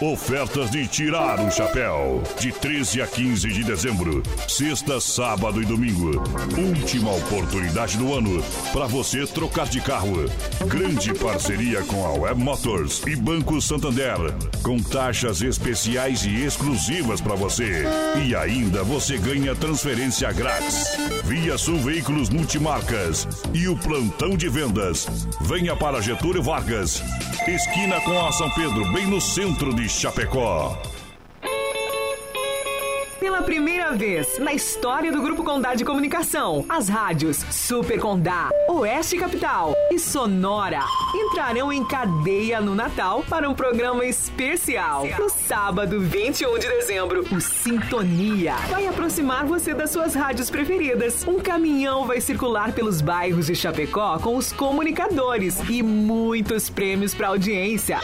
Ofertas 0.00 0.70
de 0.70 0.86
tirar 0.86 1.40
o 1.40 1.50
chapéu. 1.50 2.22
De 2.38 2.52
13 2.52 3.00
a 3.00 3.06
15 3.06 3.48
de 3.48 3.64
dezembro. 3.64 4.22
Sexta, 4.46 5.00
sábado 5.00 5.62
e 5.62 5.64
domingo. 5.64 6.22
Última 6.54 7.12
oportunidade 7.12 7.96
do 7.96 8.12
ano 8.12 8.44
para 8.74 8.86
você 8.86 9.26
trocar 9.26 9.66
de 9.66 9.80
carro. 9.80 10.30
Grande 10.66 11.14
parceria 11.14 11.82
com 11.84 12.04
a 12.04 12.10
Web 12.10 12.42
Motors 12.42 13.02
e 13.06 13.16
Banco 13.16 13.58
Santander. 13.62 14.18
Com 14.62 14.82
taxas 14.82 15.40
especiais 15.40 16.26
e 16.26 16.44
exclusivas 16.44 17.22
para 17.22 17.34
você. 17.34 17.84
E 18.22 18.36
ainda 18.36 18.84
você 18.84 19.16
ganha 19.16 19.54
transferência 19.54 20.30
grátis. 20.30 20.94
Via 21.24 21.56
Sul 21.56 21.78
Veículos 21.78 22.28
Multimarcas. 22.28 23.26
E 23.54 23.66
o 23.66 23.74
plantão 23.74 24.36
de 24.36 24.50
vendas. 24.50 25.06
Venha 25.40 25.74
para 25.74 26.02
Getúlio 26.02 26.42
Vargas. 26.42 27.02
Esquina 27.48 28.00
com 28.00 28.26
a 28.26 28.32
São 28.32 28.50
Pedro, 28.50 28.92
bem 28.92 29.06
no 29.06 29.20
centro 29.20 29.72
de 29.72 29.85
Chapecó. 29.88 30.76
Pela 33.20 33.42
primeira 33.42 33.92
vez 33.92 34.38
na 34.38 34.52
história 34.52 35.10
do 35.10 35.22
Grupo 35.22 35.42
Condá 35.42 35.74
de 35.74 35.84
Comunicação, 35.84 36.64
as 36.68 36.88
rádios 36.88 37.38
Super 37.50 37.98
Condá, 37.98 38.50
Oeste 38.68 39.16
Capital 39.16 39.74
e 39.90 39.98
Sonora 39.98 40.80
entrarão 41.14 41.72
em 41.72 41.84
cadeia 41.84 42.60
no 42.60 42.74
Natal 42.74 43.24
para 43.28 43.48
um 43.48 43.54
programa 43.54 44.04
especial. 44.04 45.06
No 45.18 45.28
sábado, 45.28 46.00
21 46.00 46.58
de 46.58 46.68
dezembro, 46.68 47.26
o 47.34 47.40
Sintonia 47.40 48.54
vai 48.68 48.86
aproximar 48.86 49.46
você 49.46 49.74
das 49.74 49.90
suas 49.90 50.14
rádios 50.14 50.50
preferidas. 50.50 51.26
Um 51.26 51.40
caminhão 51.40 52.06
vai 52.06 52.20
circular 52.20 52.72
pelos 52.72 53.00
bairros 53.00 53.46
de 53.46 53.54
Chapecó 53.54 54.18
com 54.18 54.36
os 54.36 54.52
comunicadores 54.52 55.58
e 55.68 55.82
muitos 55.82 56.70
prêmios 56.70 57.14
para 57.14 57.28
audiência. 57.28 57.98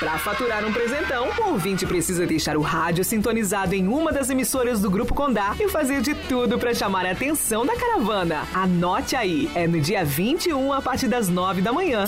Para 0.00 0.18
faturar 0.18 0.64
um 0.64 0.72
presentão, 0.72 1.28
o 1.38 1.50
ouvinte 1.50 1.84
precisa 1.84 2.26
deixar 2.26 2.56
o 2.56 2.62
rádio 2.62 3.04
sintonizado 3.04 3.74
em 3.74 3.86
uma 3.86 4.10
das 4.10 4.30
emissoras 4.30 4.80
do 4.80 4.90
Grupo 4.90 5.14
Condá 5.14 5.54
e 5.60 5.68
fazer 5.68 6.00
de 6.00 6.14
tudo 6.14 6.58
para 6.58 6.72
chamar 6.72 7.04
a 7.04 7.10
atenção 7.10 7.66
da 7.66 7.76
caravana. 7.76 8.48
Anote 8.54 9.14
aí, 9.14 9.50
é 9.54 9.66
no 9.66 9.78
dia 9.78 10.02
21 10.02 10.72
a 10.72 10.80
partir 10.80 11.06
das 11.06 11.28
9 11.28 11.60
da 11.60 11.70
manhã. 11.70 12.06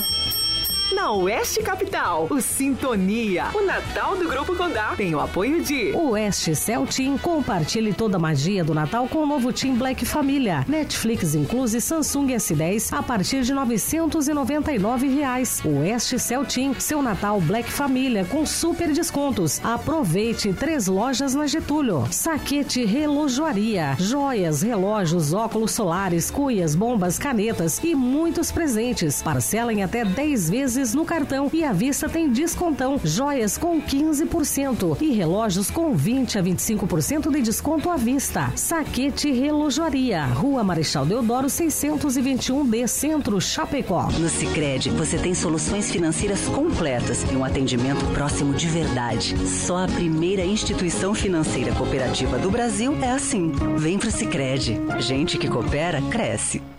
Na 0.91 1.11
Oeste 1.11 1.63
Capital, 1.63 2.27
o 2.29 2.41
Sintonia, 2.41 3.45
o 3.53 3.65
Natal 3.65 4.17
do 4.17 4.27
Grupo 4.27 4.55
Condá, 4.55 4.93
tem 4.95 5.15
o 5.15 5.19
apoio 5.19 5.63
de 5.63 5.91
Oeste 5.93 6.55
Cell 6.55 6.85
Team. 6.85 7.17
Compartilhe 7.17 7.93
toda 7.93 8.17
a 8.17 8.19
magia 8.19 8.63
do 8.63 8.73
Natal 8.73 9.07
com 9.07 9.19
o 9.19 9.25
novo 9.25 9.53
Team 9.53 9.75
Black 9.75 10.05
Família. 10.05 10.65
Netflix 10.67 11.35
incluse 11.35 11.79
Samsung 11.79 12.27
S10 12.27 12.91
a 12.91 13.01
partir 13.01 13.43
de 13.43 13.53
999 13.53 15.07
reais. 15.07 15.61
Oeste 15.65 16.19
Cell 16.19 16.45
Team, 16.45 16.75
seu 16.77 17.01
Natal 17.01 17.39
Black 17.39 17.71
Família 17.71 18.25
com 18.25 18.45
super 18.45 18.91
descontos. 18.91 19.61
Aproveite 19.63 20.51
três 20.53 20.87
lojas 20.87 21.33
na 21.33 21.47
Getúlio. 21.47 22.07
Saquete 22.11 22.83
Relojoaria, 22.85 23.95
joias, 23.97 24.61
relógios, 24.61 25.33
óculos 25.33 25.71
solares, 25.71 26.29
cuias, 26.29 26.75
bombas, 26.75 27.17
canetas 27.17 27.79
e 27.83 27.95
muitos 27.95 28.51
presentes. 28.51 29.23
Parcela 29.23 29.73
em 29.73 29.81
até 29.81 30.03
10 30.03 30.49
vezes 30.49 30.72
no 30.93 31.05
cartão 31.05 31.49
e 31.53 31.63
à 31.63 31.71
vista 31.71 32.09
tem 32.09 32.31
descontão. 32.31 32.99
Joias 33.03 33.57
com 33.57 33.79
15% 33.79 34.97
e 34.99 35.11
relógios 35.11 35.69
com 35.69 35.95
20 35.95 36.39
a 36.39 36.43
25% 36.43 37.31
de 37.31 37.41
desconto 37.41 37.89
à 37.89 37.95
vista. 37.95 38.51
Saquete 38.55 39.31
Relojoaria, 39.31 40.25
Rua 40.25 40.63
Marechal 40.63 41.05
Deodoro 41.05 41.47
621B, 41.47 42.87
Centro 42.87 43.39
Chapecó. 43.39 44.09
No 44.19 44.27
Sicredi 44.27 44.89
você 44.89 45.17
tem 45.17 45.35
soluções 45.35 45.91
financeiras 45.91 46.45
completas 46.45 47.23
e 47.31 47.35
um 47.35 47.45
atendimento 47.45 48.05
próximo 48.13 48.53
de 48.53 48.67
verdade. 48.67 49.37
Só 49.47 49.83
a 49.83 49.87
primeira 49.87 50.43
instituição 50.43 51.13
financeira 51.13 51.71
cooperativa 51.75 52.39
do 52.39 52.49
Brasil 52.49 52.97
é 53.01 53.11
assim. 53.11 53.51
Vem 53.77 53.99
pro 53.99 54.09
Sicredi. 54.09 54.79
Gente 54.99 55.37
que 55.37 55.47
coopera 55.47 56.01
cresce. 56.09 56.72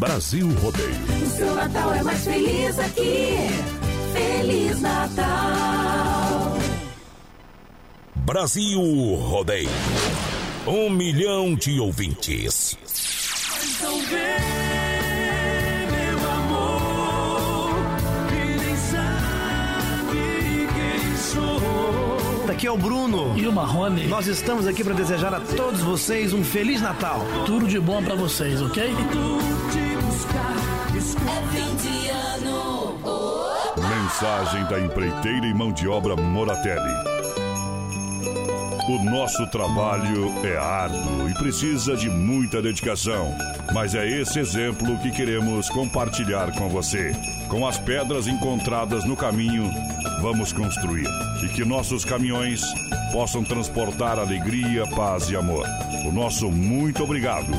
Brasil 0.00 0.48
Rodeio. 0.62 0.94
O 1.22 1.26
seu 1.26 1.54
Natal 1.54 1.92
é 1.92 2.02
mais 2.02 2.24
feliz 2.24 2.78
aqui. 2.78 3.36
Feliz 4.14 4.80
Natal. 4.80 6.58
Brasil 8.16 8.80
Rodeio. 9.16 9.68
Um 10.66 10.88
milhão 10.88 11.54
de 11.54 11.78
ouvintes. 11.78 12.78
Então 13.62 14.00
vem, 14.06 14.20
meu 15.90 16.30
amor, 16.30 17.74
nem 18.32 18.76
sabe 18.76 20.66
quem 20.76 21.16
sou. 21.18 22.50
Aqui 22.50 22.66
é 22.66 22.70
o 22.70 22.78
Bruno 22.78 23.38
e 23.38 23.46
o 23.46 23.52
Marrone. 23.52 24.06
Nós 24.06 24.26
estamos 24.26 24.66
aqui 24.66 24.82
para 24.82 24.94
desejar 24.94 25.34
a 25.34 25.40
todos 25.40 25.82
vocês 25.82 26.32
um 26.32 26.42
feliz 26.42 26.80
Natal. 26.80 27.20
Tudo 27.44 27.68
de 27.68 27.78
bom 27.78 28.02
para 28.02 28.14
vocês, 28.14 28.62
ok? 28.62 28.90
É 31.00 31.56
fim 31.56 31.76
de 31.76 32.08
ano. 32.10 33.00
Oh. 33.02 33.80
Mensagem 33.80 34.64
da 34.66 34.78
empreiteira 34.78 35.46
e 35.46 35.54
mão 35.54 35.72
de 35.72 35.88
obra 35.88 36.14
Moratelli. 36.14 36.92
O 38.86 39.04
nosso 39.04 39.46
trabalho 39.46 40.30
é 40.44 40.58
árduo 40.58 41.30
e 41.30 41.34
precisa 41.34 41.96
de 41.96 42.10
muita 42.10 42.60
dedicação. 42.60 43.34
Mas 43.72 43.94
é 43.94 44.06
esse 44.06 44.40
exemplo 44.40 44.98
que 44.98 45.10
queremos 45.10 45.70
compartilhar 45.70 46.52
com 46.52 46.68
você. 46.68 47.12
Com 47.48 47.66
as 47.66 47.78
pedras 47.78 48.26
encontradas 48.26 49.02
no 49.04 49.16
caminho, 49.16 49.70
vamos 50.20 50.52
construir. 50.52 51.08
E 51.42 51.48
que 51.48 51.64
nossos 51.64 52.04
caminhões 52.04 52.60
possam 53.10 53.42
transportar 53.42 54.18
alegria, 54.18 54.86
paz 54.88 55.30
e 55.30 55.36
amor. 55.36 55.66
O 56.06 56.12
nosso 56.12 56.50
muito 56.50 57.02
obrigado. 57.02 57.50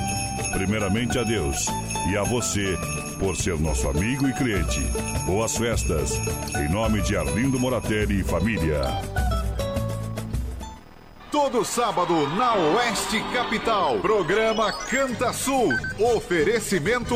Primeiramente 0.54 1.18
a 1.18 1.24
Deus 1.24 1.66
e 2.12 2.18
a 2.18 2.24
você 2.24 2.78
por 3.22 3.38
ser 3.38 3.58
nosso 3.60 3.88
amigo 3.88 4.28
e 4.28 4.34
cliente. 4.34 4.82
Boas 5.28 5.56
festas. 5.56 6.14
Em 6.56 6.68
nome 6.74 7.02
de 7.04 7.16
Arlindo 7.16 7.60
Moratelli 7.60 8.22
e 8.22 8.24
família. 8.24 8.82
Todo 11.32 11.64
sábado 11.64 12.28
na 12.36 12.56
Oeste 12.56 13.24
Capital. 13.32 14.00
Programa 14.00 14.74
Canta 14.74 15.32
Sul. 15.32 15.70
Oferecimento. 16.16 17.16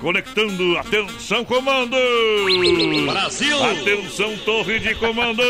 Conectando, 0.00 0.78
atenção 0.78 1.44
comando! 1.44 1.96
Brasil! 3.06 3.62
Atenção 3.62 4.36
torre 4.38 4.78
de 4.78 4.94
comando! 4.94 5.42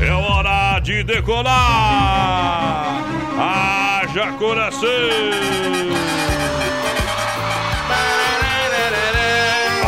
É 0.00 0.10
hora 0.10 0.80
de 0.80 1.04
decolar! 1.04 3.04
Haja 3.38 4.32
coração! 4.32 4.88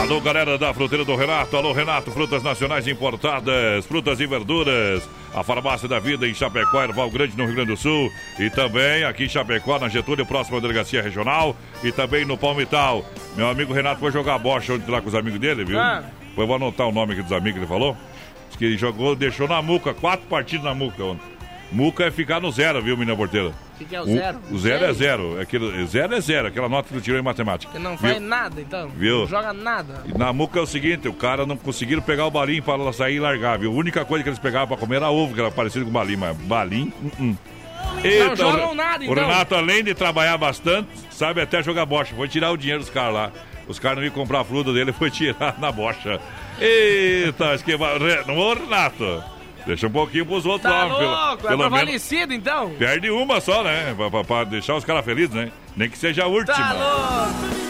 Alô, 0.06 0.20
galera 0.20 0.56
da 0.56 0.72
Fruteira 0.72 1.04
do 1.04 1.16
Renato. 1.16 1.56
Alô, 1.56 1.72
Renato, 1.72 2.12
frutas 2.12 2.40
nacionais 2.40 2.86
importadas, 2.86 3.84
frutas 3.86 4.20
e 4.20 4.26
verduras. 4.26 5.02
A 5.34 5.42
Farmácia 5.42 5.88
da 5.88 5.98
Vida 5.98 6.28
em 6.28 6.32
Chapecó, 6.32 6.80
Erval 6.80 7.10
Grande, 7.10 7.36
no 7.36 7.44
Rio 7.44 7.56
Grande 7.56 7.72
do 7.72 7.76
Sul. 7.76 8.08
E 8.38 8.48
também 8.48 9.02
aqui 9.02 9.24
em 9.24 9.28
Chapecó, 9.28 9.80
na 9.80 9.88
Getúlio, 9.88 10.24
próxima 10.24 10.60
Delegacia 10.60 11.02
Regional. 11.02 11.56
E 11.82 11.90
também 11.90 12.24
no 12.24 12.38
Palmital. 12.38 13.04
Meu 13.34 13.48
amigo 13.48 13.72
Renato 13.72 13.98
foi 13.98 14.12
jogar 14.12 14.38
bocha 14.38 14.74
ontem 14.74 14.88
lá 14.88 15.02
com 15.02 15.08
os 15.08 15.14
amigos 15.16 15.40
dele, 15.40 15.64
viu? 15.64 15.80
Ah. 15.80 16.04
Eu 16.36 16.46
vou 16.46 16.54
anotar 16.54 16.86
o 16.86 16.92
nome 16.92 17.14
aqui 17.14 17.22
dos 17.22 17.32
amigos 17.32 17.54
que 17.54 17.58
ele 17.58 17.66
falou. 17.66 17.96
Diz 18.48 18.56
que 18.56 18.64
ele 18.64 18.78
jogou, 18.78 19.16
deixou 19.16 19.48
na 19.48 19.60
muca, 19.60 19.92
quatro 19.92 20.28
partidas 20.28 20.64
na 20.64 20.74
muca 20.74 21.02
ontem. 21.02 21.35
Muca 21.72 22.04
é 22.04 22.10
ficar 22.10 22.40
no 22.40 22.50
zero, 22.50 22.80
viu, 22.80 22.96
menina 22.96 23.16
porteira? 23.16 23.48
O 23.48 23.78
que, 23.78 23.84
que 23.84 23.96
é 23.96 24.00
o 24.00 24.06
zero? 24.06 24.38
O 24.50 24.58
zero 24.58 24.84
é 24.84 24.92
zero. 24.92 25.40
Aquele, 25.40 25.84
zero 25.86 26.14
é 26.14 26.20
zero, 26.20 26.46
aquela 26.48 26.68
nota 26.68 26.88
que 26.88 26.94
tu 26.94 27.00
tirou 27.00 27.18
em 27.18 27.22
matemática. 27.22 27.72
Você 27.72 27.78
não 27.78 27.96
Viu? 27.96 28.10
faz 28.10 28.22
nada, 28.22 28.60
então. 28.60 28.88
Viu? 28.90 29.18
Não 29.20 29.26
joga 29.26 29.52
nada. 29.52 30.02
E 30.06 30.16
na 30.16 30.32
muca 30.32 30.58
é 30.58 30.62
o 30.62 30.66
seguinte, 30.66 31.08
o 31.08 31.12
cara 31.12 31.44
não 31.44 31.56
conseguiram 31.56 32.00
pegar 32.00 32.24
o 32.26 32.30
balim 32.30 32.62
para 32.62 32.74
ela 32.74 32.92
sair 32.92 33.16
e 33.16 33.20
largar, 33.20 33.58
viu? 33.58 33.70
A 33.72 33.74
única 33.74 34.04
coisa 34.04 34.22
que 34.22 34.28
eles 34.30 34.38
pegavam 34.38 34.68
para 34.68 34.76
comer 34.76 34.96
era 34.96 35.10
ovo, 35.10 35.34
que 35.34 35.40
era 35.40 35.50
parecido 35.50 35.84
com 35.84 35.90
balim, 35.90 36.16
mas 36.16 36.36
balim, 36.36 36.92
uh 37.02 37.10
-uh. 37.22 37.36
Não 38.28 38.36
jogam 38.36 38.70
o- 38.72 38.74
nada, 38.74 39.04
O 39.04 39.12
então. 39.12 39.26
Renato, 39.28 39.54
além 39.54 39.82
de 39.84 39.94
trabalhar 39.94 40.36
bastante, 40.38 40.88
sabe 41.10 41.40
até 41.40 41.62
jogar 41.62 41.84
bocha. 41.84 42.14
Foi 42.14 42.28
tirar 42.28 42.50
o 42.52 42.56
dinheiro 42.56 42.80
dos 42.80 42.90
caras 42.90 43.12
lá. 43.14 43.32
Os 43.68 43.78
caras 43.78 43.98
não 43.98 44.04
iam 44.04 44.12
comprar 44.12 44.40
a 44.40 44.44
fruta 44.44 44.72
dele, 44.72 44.92
foi 44.94 45.10
tirar 45.10 45.56
na 45.58 45.70
bocha. 45.72 46.20
Eita. 46.60 47.56
Re- 47.56 48.24
Não, 48.26 48.38
ô, 48.38 48.54
Renato. 48.54 49.22
Deixa 49.66 49.86
um 49.88 49.90
pouquinho 49.90 50.24
pros 50.24 50.46
outros 50.46 50.62
Tá 50.72 50.84
lá. 50.84 50.94
pelo- 50.96 51.10
louco, 51.10 51.46
é 51.46 51.48
pelo 51.48 51.58
menos. 51.64 51.72
prevalecido, 51.74 52.32
então. 52.32 52.70
Perde 52.78 53.10
uma 53.10 53.40
só, 53.40 53.64
né? 53.64 53.92
Pra, 53.96 54.10
pra- 54.10 54.24
pra 54.24 54.44
deixar 54.44 54.76
os 54.76 54.84
caras 54.84 55.04
felizes, 55.04 55.34
né? 55.34 55.50
Nem 55.76 55.90
que 55.90 55.98
seja 55.98 56.22
a 56.24 56.26
última. 56.28 56.56
Tá 56.56 56.72
louco. 56.72 57.66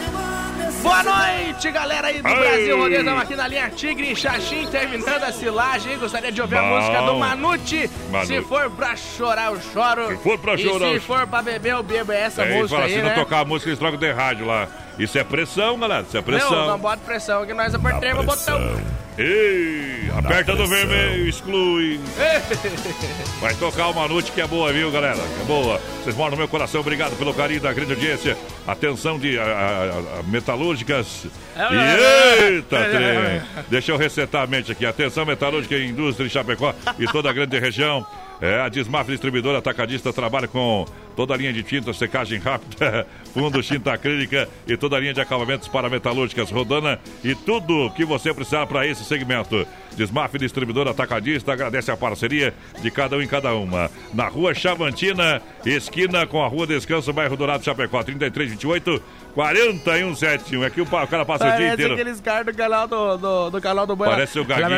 Boa 0.83 1.03
noite, 1.03 1.71
galera 1.73 2.07
aí 2.09 2.23
do 2.23 2.29
Ei. 2.29 2.35
Brasil 2.35 2.79
Rodeio. 2.79 2.99
Estamos 3.01 3.23
aqui 3.23 3.35
na 3.35 3.49
linha 3.49 3.71
Tigre, 3.71 4.15
Xaxim, 4.15 4.67
terminando 4.67 5.23
a 5.25 5.33
silagem. 5.33 5.99
Gostaria 5.99 6.31
de 6.31 6.41
ouvir 6.41 6.57
a 6.59 6.63
Bom. 6.63 6.77
música 6.77 7.03
do 7.03 7.15
Manute. 7.17 7.91
Manute. 8.11 8.27
Se 8.29 8.43
for 8.43 8.71
pra 8.71 8.95
chorar, 8.95 9.47
eu 9.53 9.61
choro. 9.73 10.09
Se 10.09 10.17
for 10.23 10.39
pra 10.39 10.55
e 10.55 10.59
chorar, 10.59 10.89
se 10.91 10.95
eu 10.95 11.01
for 11.01 11.27
pra 11.27 11.43
beber, 11.43 11.73
eu 11.73 11.83
bebo. 11.83 12.13
É 12.13 12.21
essa 12.23 12.43
É, 12.45 12.51
e 12.53 12.59
música 12.59 12.77
fala, 12.77 12.87
aí, 12.89 12.93
se 12.95 13.03
né? 13.03 13.09
não 13.17 13.25
tocar 13.25 13.41
a 13.41 13.45
música, 13.45 13.69
eles 13.71 13.79
trocam 13.81 13.99
de 13.99 14.13
rádio 14.13 14.47
lá. 14.47 14.69
Isso 14.99 15.19
é 15.19 15.25
pressão, 15.25 15.79
galera. 15.79 16.05
Isso 16.07 16.17
é 16.17 16.23
pressão. 16.23 16.51
Não, 16.51 16.67
não 16.69 16.79
bota 16.79 17.03
pressão, 17.05 17.45
que 17.47 17.53
nós 17.53 17.75
apertamos 17.75 18.23
o 18.25 18.27
botão. 18.27 18.81
Ei, 19.19 20.11
aperta 20.15 20.55
do 20.55 20.67
vermelho, 20.67 21.27
exclui. 21.27 21.99
Vai 23.41 23.55
tocar 23.55 23.89
uma 23.89 24.07
noite 24.07 24.31
que 24.33 24.41
é 24.41 24.47
boa, 24.47 24.73
viu, 24.73 24.91
galera? 24.91 25.17
Que 25.17 25.41
é 25.41 25.45
boa. 25.45 25.81
Vocês 26.03 26.15
moram 26.15 26.33
no 26.33 26.37
meu 26.37 26.49
coração. 26.49 26.81
Obrigado 26.83 27.17
pelo 27.17 27.33
carinho 27.33 27.61
da 27.61 27.73
grande 27.73 27.93
audiência. 27.93 28.37
Atenção 28.67 29.19
de 29.19 29.39
a- 29.39 29.43
a- 29.43 30.19
a- 30.21 30.23
metalúrgicas. 30.25 31.27
E 31.57 32.45
eita, 32.45 32.77
trem. 32.85 33.43
Deixa 33.69 33.93
eu 33.93 33.97
resetar 33.97 34.43
a 34.43 34.47
mente 34.47 34.73
aqui. 34.73 34.85
Atenção, 34.85 35.25
metalúrgica 35.25 35.75
e 35.77 35.89
indústria 35.89 36.27
em 36.27 36.31
Chapecó 36.31 36.75
e 36.99 37.07
toda 37.07 37.31
a 37.31 37.33
grande 37.33 37.59
região. 37.59 38.07
É, 38.41 38.61
a 38.61 38.69
Desmaf 38.69 39.09
Distribuidora 39.11 39.59
Atacadista 39.59 40.13
trabalha 40.13 40.47
com 40.47 40.85
toda 41.15 41.33
a 41.33 41.37
linha 41.37 41.53
de 41.53 41.63
tinta, 41.63 41.93
secagem 41.93 42.39
rápida, 42.39 43.07
fundo, 43.33 43.63
tinta 43.63 43.93
acrílica 43.93 44.49
e 44.67 44.77
toda 44.77 44.97
a 44.97 45.01
linha 45.01 45.15
de 45.15 45.21
acabamentos 45.21 45.69
para 45.69 45.89
metalúrgicas, 45.89 46.51
rodana 46.51 46.99
e 47.25 47.35
tudo 47.35 47.91
que 47.97 48.05
você 48.05 48.35
precisar 48.35 48.67
para 48.67 48.87
esse 48.87 49.05
segmento. 49.05 49.67
Desmaf 49.97 50.37
Distribuidora 50.39 50.91
Atacadista 50.91 51.55
agradece 51.55 51.91
a 51.91 51.97
parceria 51.97 52.53
de 52.83 52.91
cada 52.91 53.17
um 53.17 53.23
em 53.23 53.27
cada 53.27 53.55
uma. 53.55 53.91
Na 54.13 54.29
rua 54.29 54.55
Chavantina, 54.55 55.41
esquina 55.65 56.27
com 56.27 56.45
a 56.45 56.49
Rua 56.49 56.67
Descanso, 56.67 57.15
bairro 57.15 57.37
Dourado, 57.37 57.65
Chapecó, 57.65 58.03
3328 58.03 59.03
4171. 59.37 60.65
É 60.65 60.71
que 60.71 60.81
o 60.81 60.87
cara 60.87 61.25
passa 61.27 61.45
o 61.45 61.47
dia 61.49 61.57
Parece 61.57 61.75
inteiro. 61.75 61.93
aqueles 61.93 62.21
caras 62.23 62.47
do 62.47 62.55
canal 62.55 62.89
do, 62.89 63.17
do, 63.19 63.51
do 63.51 63.61
canal 63.61 63.87
do 63.87 63.95
Boi. 63.95 64.09
Parece 64.09 64.41
o 64.41 64.45
Gaguinho. 64.47 64.71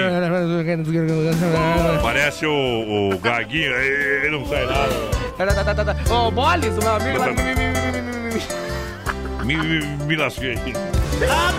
Parece 2.02 2.44
o, 2.44 3.12
o 3.12 3.18
Gaguinho, 3.18 3.72
ele 3.72 4.30
não 4.36 4.44
sai 4.46 4.66
nada. 4.66 4.92
Ô, 6.10 6.30
Bolis, 6.32 6.76
o 6.76 6.80
meu 6.80 6.94
amigo 6.96 7.18
lá. 7.18 7.28
Me, 9.44 9.56
me, 9.56 9.86
me 10.04 10.16
lasquei. 10.16 10.56
Tá! 10.56 11.54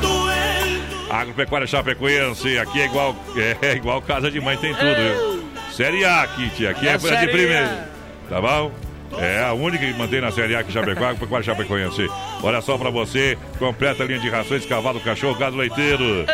Agropecuária 1.10 1.66
Chapecoense, 1.66 2.60
aqui 2.60 2.82
é 2.82 2.86
igual, 2.86 3.16
é, 3.36 3.68
é 3.70 3.76
igual 3.76 4.00
casa 4.02 4.30
de 4.30 4.39
mãe, 4.39 4.58
tem 4.58 4.76
tudo, 4.76 4.95
viu? 4.95 5.43
Série 5.72 6.06
A 6.06 6.28
tia, 6.56 6.72
aqui 6.72 6.88
é, 6.88 6.91
É 6.91 6.97
de 6.97 7.08
Série 7.08 7.32
primeiro. 7.32 7.66
A. 7.66 8.30
Tá 8.30 8.41
bom? 8.41 8.72
É 9.18 9.43
a 9.43 9.53
única 9.53 9.86
que 9.86 9.93
mantém 9.93 10.22
na 10.22 10.32
Série 10.32 10.55
A 10.55 10.60
aqui 10.60 10.70
em 10.70 10.74
Chapecó, 10.74 11.05
Agropecuária 11.05 11.45
Chapecoense. 11.45 12.07
Olha 12.43 12.62
só 12.62 12.78
pra 12.78 12.89
você, 12.89 13.38
completa 13.57 14.03
a 14.03 14.05
linha 14.05 14.20
de 14.20 14.30
rações, 14.30 14.66
cavalo, 14.66 14.99
cachorro, 14.99 15.38
gado 15.38 15.57
leiteiro. 15.57 16.26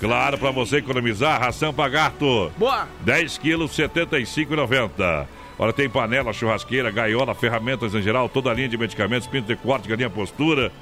Claro, 0.00 0.36
pra 0.38 0.50
você 0.50 0.78
economizar, 0.78 1.40
ração 1.40 1.72
pra 1.72 1.88
gato. 1.88 2.50
Boa! 2.58 2.88
10 3.00 3.38
quilos, 3.38 3.76
R$ 3.76 3.88
75,90. 3.88 5.26
Olha, 5.58 5.72
tem 5.72 5.88
panela, 5.88 6.32
churrasqueira, 6.32 6.90
gaiola, 6.90 7.34
ferramentas 7.34 7.94
em 7.94 8.02
geral, 8.02 8.28
toda 8.28 8.50
a 8.50 8.54
linha 8.54 8.68
de 8.68 8.76
medicamentos, 8.76 9.26
pinto 9.28 9.46
de 9.46 9.56
corte, 9.56 9.88
galinha 9.88 10.10
postura. 10.10 10.72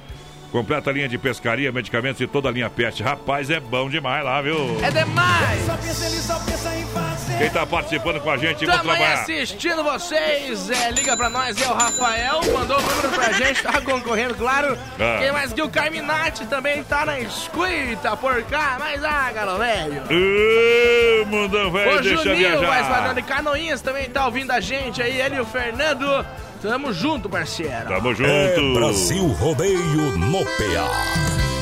Completa 0.51 0.89
a 0.89 0.93
linha 0.93 1.07
de 1.07 1.17
pescaria, 1.17 1.71
medicamentos 1.71 2.21
e 2.21 2.27
toda 2.27 2.49
a 2.49 2.51
linha 2.51 2.69
pet. 2.69 3.01
Rapaz, 3.01 3.49
é 3.49 3.59
bom 3.59 3.89
demais 3.89 4.23
lá, 4.23 4.41
viu? 4.41 4.55
É 4.83 4.91
demais! 4.91 5.65
Só 5.65 5.75
pensa, 5.77 6.05
ele 6.05 6.21
só 6.21 6.39
pensa 6.39 6.75
em. 6.75 7.02
Quem 7.37 7.49
tá 7.49 7.65
participando 7.65 8.21
com 8.21 8.29
a 8.29 8.37
gente, 8.37 8.65
vamos 8.65 8.81
trabalhar. 8.83 9.13
assistindo 9.21 9.83
vocês. 9.83 10.69
É, 10.69 10.91
liga 10.91 11.17
pra 11.17 11.29
nós, 11.29 11.59
é 11.61 11.67
o 11.67 11.73
Rafael. 11.73 12.39
Mandou 12.53 12.77
o 12.77 12.81
número 12.81 13.09
pra 13.09 13.31
gente, 13.33 13.61
tá 13.61 13.81
concorrendo, 13.81 14.35
claro. 14.35 14.77
Ah. 14.99 15.17
Quem 15.19 15.31
mais 15.31 15.51
que 15.51 15.61
o 15.61 15.67
Carminati 15.69 16.45
também 16.45 16.83
tá 16.83 17.05
na 17.05 17.19
escuta 17.19 18.15
por 18.17 18.41
cá. 18.43 18.77
Mas 18.79 19.03
ah, 19.03 19.31
galo 19.33 19.57
velho. 19.57 20.03
Ô, 20.03 21.25
mundão, 21.25 21.71
velho, 21.71 21.97
O 21.97 22.01
deixa 22.01 22.23
Juninho, 22.23 22.49
mais 22.61 22.85
viajar. 22.85 23.01
falando 23.01 23.15
de 23.15 23.21
Canoinhas, 23.23 23.81
também 23.81 24.09
tá 24.09 24.25
ouvindo 24.25 24.51
a 24.51 24.59
gente 24.61 25.01
aí. 25.01 25.19
Ele 25.19 25.35
e 25.35 25.39
o 25.41 25.45
Fernando. 25.45 26.25
Tamo 26.61 26.93
junto, 26.93 27.29
parceiro. 27.29 27.87
Tamo 27.89 28.13
junto. 28.15 28.29
É 28.29 28.73
Brasil 28.73 29.27
Rodeio 29.27 30.17
no 30.17 30.45
PA. 30.45 30.91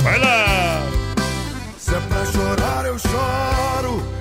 Vai 0.03 0.19
lá! 0.19 0.81
Se 1.79 1.95
é 1.95 1.99
pra 2.01 2.25
chorar, 2.25 2.85
eu 2.85 2.99
choro. 2.99 4.20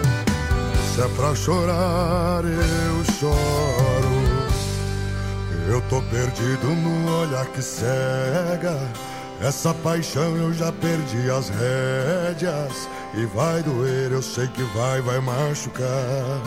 Se 0.93 1.01
é 1.01 1.07
pra 1.15 1.33
chorar, 1.33 2.43
eu 2.43 3.13
choro. 3.19 4.11
Eu 5.69 5.81
tô 5.83 6.01
perdido 6.01 6.67
no 6.67 7.21
olhar 7.21 7.45
que 7.45 7.61
cega. 7.61 8.77
Essa 9.41 9.73
paixão 9.73 10.35
eu 10.35 10.53
já 10.53 10.69
perdi 10.71 11.31
as 11.31 11.49
rédeas. 11.49 12.89
E 13.13 13.25
vai 13.25 13.63
doer, 13.63 14.11
eu 14.11 14.21
sei 14.21 14.47
que 14.47 14.63
vai, 14.75 15.01
vai 15.01 15.21
machucar. 15.21 16.41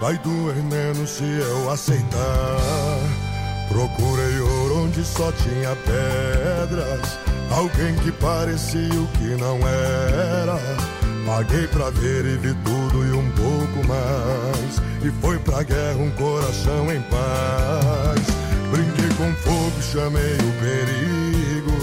Vai 0.00 0.16
doer 0.18 0.56
menos 0.56 1.10
se 1.10 1.24
eu 1.24 1.70
aceitar. 1.70 2.56
Procurei 3.68 4.40
ouro 4.40 4.84
onde 4.84 5.04
só 5.04 5.30
tinha 5.32 5.76
pedras. 5.76 7.18
Alguém 7.50 7.94
que 7.96 8.10
parecia 8.12 8.94
o 8.94 9.06
que 9.08 9.36
não 9.36 9.58
era. 9.58 10.58
Paguei 11.26 11.66
pra 11.68 11.90
ver 11.90 12.24
e 12.24 12.36
vi 12.38 12.54
tudo 12.64 13.04
mais. 13.90 14.80
E 15.02 15.10
foi 15.20 15.38
pra 15.40 15.62
guerra 15.62 15.98
um 15.98 16.10
coração 16.10 16.92
em 16.92 17.00
paz. 17.02 18.20
Brinquei 18.70 19.08
com 19.16 19.32
fogo, 19.42 19.82
chamei 19.82 20.36
o 20.36 20.52
perigo. 20.62 21.76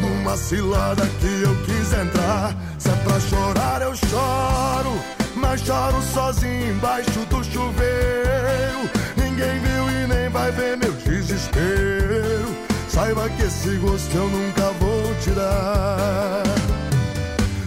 Numa 0.00 0.36
cilada 0.36 1.06
que 1.20 1.42
eu 1.42 1.54
quis 1.64 1.92
entrar. 1.92 2.56
Se 2.78 2.88
é 2.88 2.96
pra 3.04 3.20
chorar, 3.20 3.82
eu 3.82 3.94
choro. 3.94 4.98
Mas 5.36 5.60
choro 5.60 6.00
sozinho 6.14 6.70
embaixo 6.70 7.20
do 7.28 7.44
chuveiro. 7.44 8.88
Ninguém 9.16 9.58
viu 9.60 9.90
e 9.90 10.06
nem 10.06 10.28
vai 10.30 10.50
ver 10.52 10.76
meu 10.76 10.92
desespero. 10.92 12.54
Saiba 12.88 13.28
que 13.28 13.42
esse 13.42 13.76
gosto 13.76 14.16
eu 14.16 14.28
nunca 14.28 14.70
vou 14.80 15.14
tirar. 15.20 16.44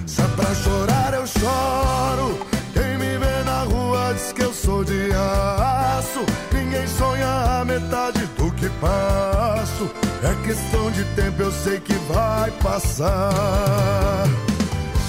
Se 0.06 0.22
é 0.22 0.28
pra 0.36 0.56
chorar, 0.56 1.14
eu 1.14 1.28
choro. 1.28 2.47
A 7.62 7.66
metade 7.66 8.26
do 8.38 8.51
que 8.51 8.70
passo. 8.80 9.89
É 10.24 10.47
questão 10.47 10.91
de 10.91 11.03
tempo, 11.16 11.41
eu 11.41 11.51
sei 11.51 11.80
que 11.80 11.93
vai 12.12 12.51
passar. 12.51 14.26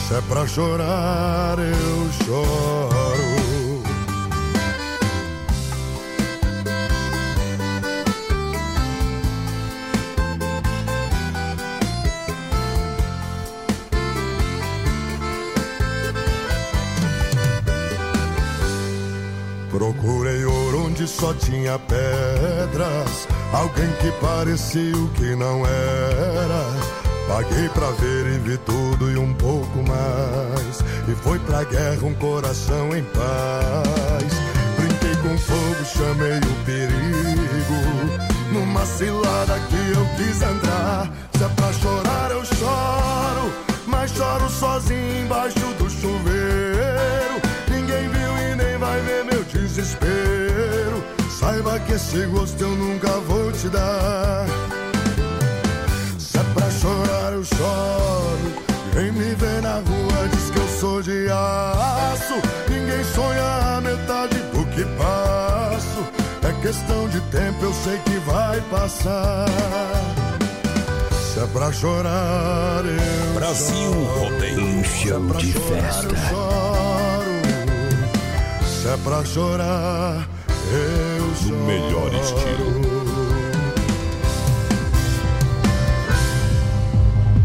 Se 0.07 0.15
é 0.15 0.21
pra 0.23 0.47
chorar, 0.47 1.59
eu 1.59 2.25
choro. 2.25 3.39
Procurei 19.71 20.45
onde 20.99 21.07
só 21.07 21.33
tinha 21.35 21.79
pedras. 21.79 23.29
Alguém 23.53 23.89
que 24.01 24.11
parecia 24.21 24.97
o 24.97 25.09
que 25.11 25.37
não 25.37 25.65
era. 25.65 26.65
Paguei 27.29 27.69
pra 27.69 27.91
ver 27.93 28.27
e 28.35 28.39
vi 28.39 28.59
tudo 28.59 29.11
e 29.11 29.17
um 29.17 29.33
pouco 29.35 29.79
mais. 29.79 30.81
E 31.07 31.15
foi 31.23 31.39
pra 31.41 31.63
guerra 31.65 32.05
um 32.05 32.15
coração 32.15 32.97
em 32.97 33.05
paz. 33.05 34.33
Brinquei 34.77 35.15
com 35.23 35.39
fogo, 35.39 35.85
chamei 35.85 36.39
o 36.39 36.65
perigo. 36.65 38.29
Numa 38.53 38.85
cilada 38.85 39.59
que 39.69 39.97
eu 39.97 40.07
quis 40.17 40.43
entrar. 40.43 41.13
Se 41.37 41.45
é 41.45 41.49
pra 41.49 41.73
chorar, 41.75 42.31
eu 42.33 42.45
choro. 42.45 43.53
Mas 43.87 44.11
choro 44.11 44.49
sozinho 44.51 45.23
embaixo 45.25 45.61
do 45.79 45.89
chuveiro. 45.89 46.98
Vai 48.79 49.01
ver 49.01 49.25
meu 49.25 49.45
desespero. 49.45 51.05
Saiba 51.39 51.79
que 51.81 51.93
esse 51.93 52.27
gosto 52.27 52.63
eu 52.63 52.71
nunca 52.71 53.11
vou 53.21 53.53
te 53.53 53.69
dar. 53.69 54.47
Se 56.19 56.39
é 56.39 56.43
pra 56.55 56.71
chorar, 56.71 57.33
eu 57.33 57.45
choro. 57.45 58.69
Quem 58.93 59.13
me 59.13 59.35
vê 59.35 59.61
na 59.61 59.75
rua 59.75 60.29
diz 60.33 60.51
que 60.51 60.59
eu 60.59 60.69
sou 60.81 61.03
de 61.03 61.29
aço. 61.29 62.35
Ninguém 62.69 63.05
sonha 63.15 63.77
a 63.77 63.81
metade 63.81 64.37
do 64.53 64.65
que 64.67 64.85
passo. 64.97 66.05
É 66.43 66.63
questão 66.63 67.09
de 67.09 67.21
tempo, 67.31 67.65
eu 67.65 67.73
sei 67.73 67.99
que 67.99 68.19
vai 68.21 68.61
passar. 68.63 69.47
Se 71.33 71.41
é 71.41 71.47
pra 71.53 71.71
chorar, 71.73 72.83
eu 72.85 73.35
Brasil. 73.35 73.93
Rodeio. 74.19 74.61
Um 74.61 74.85
show 74.85 75.21
de 75.37 75.53
festa. 75.53 76.88
Se 78.89 78.95
é 78.95 78.97
pra 79.05 79.23
chorar, 79.23 80.27
eu 80.73 81.35
choro. 81.35 81.59
Do 81.59 81.67
melhor 81.67 82.11
estilo. 82.15 82.81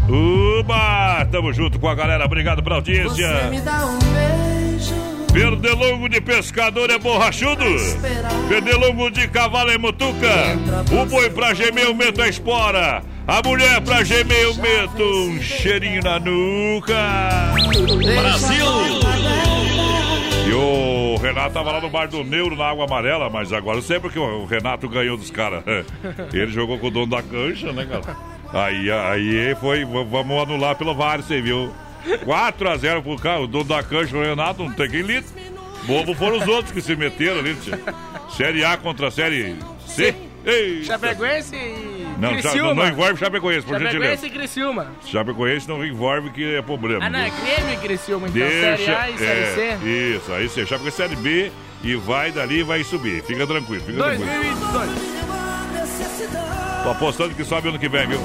Uba! 0.08 1.28
Tamo 1.30 1.52
junto 1.52 1.78
com 1.78 1.86
a 1.86 1.94
galera, 1.94 2.24
obrigado 2.24 2.62
pela 2.62 2.76
audiência. 2.76 3.28
dá 3.62 3.84
um 3.84 3.98
beijo. 3.98 4.94
Pernilongo 5.34 6.08
de 6.08 6.22
pescador 6.22 6.88
é 6.88 6.98
borrachudo. 6.98 7.66
Pernilongo 8.48 9.10
de 9.10 9.28
cavalo 9.28 9.70
é 9.70 9.76
mutuca. 9.76 10.56
O 10.98 11.04
boi 11.04 11.28
pra 11.28 11.52
gemer 11.52 11.84
eu 11.84 11.94
meto 11.94 12.22
a 12.22 12.28
espora. 12.28 13.02
A 13.26 13.46
mulher 13.46 13.82
pra 13.82 14.02
gemer 14.02 14.44
eu 14.44 14.54
meto 14.54 15.02
um 15.02 15.42
cheirinho 15.42 16.02
na 16.02 16.18
nuca. 16.18 16.94
Brasil! 18.18 18.64
E 20.46 20.52
o 20.52 20.93
Renato 21.24 21.54
tava 21.54 21.72
lá 21.72 21.80
no 21.80 21.88
bar 21.88 22.06
do 22.06 22.22
Neuro, 22.22 22.54
na 22.54 22.66
Água 22.66 22.84
Amarela, 22.84 23.30
mas 23.30 23.50
agora 23.50 23.78
eu 23.78 23.82
sei 23.82 23.98
porque 23.98 24.18
o 24.18 24.44
Renato 24.44 24.86
ganhou 24.88 25.16
dos 25.16 25.30
caras. 25.30 25.64
Ele 26.32 26.48
jogou 26.48 26.78
com 26.78 26.88
o 26.88 26.90
dono 26.90 27.06
da 27.06 27.22
cancha, 27.22 27.72
né, 27.72 27.86
cara? 27.86 28.16
Aí, 28.52 28.90
aí 28.90 29.54
foi, 29.56 29.84
vamos 29.84 30.42
anular 30.42 30.76
pelo 30.76 30.94
VAR, 30.94 31.22
você 31.22 31.40
viu? 31.40 31.72
4x0 32.04 33.02
pro 33.02 33.16
cara, 33.16 33.40
o 33.40 33.46
dono 33.46 33.64
da 33.64 33.82
cancha, 33.82 34.14
o 34.14 34.22
Renato, 34.22 34.62
não 34.62 34.72
tem 34.72 34.90
quem 34.90 35.00
lida. 35.00 35.26
Bobo 35.84 36.14
foram 36.14 36.38
os 36.38 36.46
outros 36.46 36.72
que 36.72 36.82
se 36.82 36.94
meteram 36.94 37.38
ali, 37.38 37.54
tia. 37.54 37.80
Série 38.36 38.62
A 38.62 38.76
contra 38.76 39.08
a 39.08 39.10
Série 39.10 39.56
C. 39.86 40.14
Ei, 40.44 40.84
Chapecoense 40.84 41.56
e 41.56 41.93
não, 42.18 42.30
já, 42.30 42.50
Criciúma. 42.50 42.74
não, 42.74 42.74
não 42.74 42.88
envolve 42.88 43.16
Chapecoense, 43.18 43.66
por 43.66 43.72
Chapecoense 43.78 43.98
gentileza. 43.98 44.26
e 44.26 44.30
Criciúma. 44.30 44.86
Chapecoense 45.04 45.68
não 45.68 45.84
envolve 45.84 46.30
que 46.30 46.54
é 46.54 46.62
problema. 46.62 47.04
Ah, 47.04 47.10
não, 47.10 47.18
é 47.18 47.30
Grêmio 47.30 47.74
e 47.74 47.76
Criciúma, 47.76 48.28
então. 48.28 48.40
Deixa, 48.40 48.76
Série 48.76 48.90
A 48.90 49.10
e 49.10 49.18
Série 49.18 49.40
é, 49.40 49.54
C. 49.54 49.88
Isso, 49.88 50.32
aí 50.32 50.48
você 50.48 50.78
com 50.78 50.90
Série 50.90 51.16
B 51.16 51.52
e 51.82 51.94
vai 51.96 52.32
dali 52.32 52.60
e 52.60 52.62
vai 52.62 52.82
subir. 52.84 53.22
Fica 53.22 53.46
tranquilo, 53.46 53.82
fica 53.84 53.98
tranquilo. 53.98 54.26
2022. 54.26 55.14
Tô 56.82 56.90
apostando 56.90 57.34
que 57.34 57.44
sobe 57.44 57.68
ano 57.68 57.78
que 57.78 57.88
vem, 57.88 58.06
viu? 58.06 58.20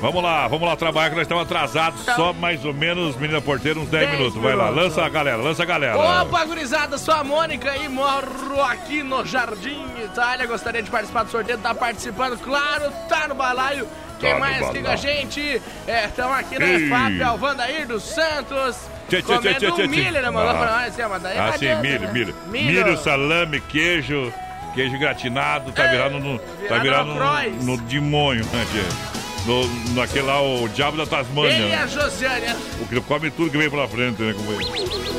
Vamos 0.00 0.22
lá, 0.22 0.46
vamos 0.46 0.68
lá 0.68 0.76
trabalhar 0.76 1.08
que 1.10 1.16
nós 1.16 1.22
estamos 1.22 1.44
atrasados. 1.44 2.04
Só 2.04 2.32
mais 2.32 2.64
ou 2.64 2.74
menos, 2.74 3.16
menina 3.16 3.40
porteira, 3.40 3.78
uns 3.78 3.88
10 3.88 4.06
10 4.08 4.18
minutos. 4.18 4.40
Vai 4.42 4.54
lá, 4.54 4.68
lança 4.68 5.04
a 5.04 5.08
galera, 5.08 5.36
lança 5.38 5.62
a 5.62 5.66
galera. 5.66 5.96
Opa, 6.22 6.44
gurizada, 6.44 6.98
sou 6.98 7.14
a 7.14 7.24
Mônica 7.24 7.74
e 7.76 7.88
moro 7.88 8.60
aqui 8.62 9.02
no 9.02 9.24
Jardim 9.24 9.84
Itália. 10.04 10.46
Gostaria 10.46 10.82
de 10.82 10.90
participar 10.90 11.24
do 11.24 11.30
sorteio, 11.30 11.58
tá 11.58 11.74
participando, 11.74 12.38
claro, 12.38 12.92
tá 13.08 13.26
no 13.28 13.34
balaio. 13.34 13.86
Quem 14.20 14.30
Tá 14.30 14.34
no 14.36 14.40
mais 14.40 14.68
que 14.70 14.82
com 14.82 14.90
a 14.90 14.96
gente? 14.96 15.62
Estamos 16.06 16.36
aqui 16.38 16.58
na. 16.58 16.66
EFAP, 16.66 17.22
Alvandair 17.22 17.86
dos 17.86 18.02
Santos. 18.02 18.76
Tchê, 19.08 19.22
tchê, 19.22 19.22
comendo 19.22 19.58
tchê, 19.58 19.70
tchê, 19.70 19.82
tchê. 19.82 19.86
milho, 19.88 20.12
né, 20.22 20.30
mandou 20.30 20.50
Ah. 20.50 20.86
é, 20.96 21.06
mas 21.06 21.22
daí 21.22 21.38
Ah, 21.38 21.52
sim, 21.58 21.74
milho, 21.76 22.12
milho, 22.12 22.34
Milho. 22.48 22.84
milho. 22.86 22.96
salame, 22.98 23.60
queijo, 23.60 24.32
queijo 24.74 24.98
gratinado, 24.98 25.70
tá 25.72 25.86
virando 25.86 26.18
no. 26.18 26.38
Tá 26.38 26.78
virado 26.78 26.82
virando 26.82 27.14
no 27.14 27.16
Croix. 27.16 27.64
no, 27.64 27.76
no 27.76 27.82
demônio, 27.82 28.44
né, 28.46 28.66
tia? 28.72 29.25
No, 29.46 29.94
naquele 29.94 30.26
lá, 30.26 30.42
o 30.42 30.68
diabo 30.68 30.96
da 30.96 31.06
Tasmânia. 31.06 31.56
E 31.56 31.68
né? 31.68 31.76
a 31.76 31.86
Josiane, 31.86 32.46
O 32.80 32.86
que 32.86 33.00
come 33.02 33.30
tudo 33.30 33.50
que 33.50 33.56
vem 33.56 33.70
pela 33.70 33.86
frente, 33.86 34.20
né, 34.20 34.34
companheiro? 34.34 35.16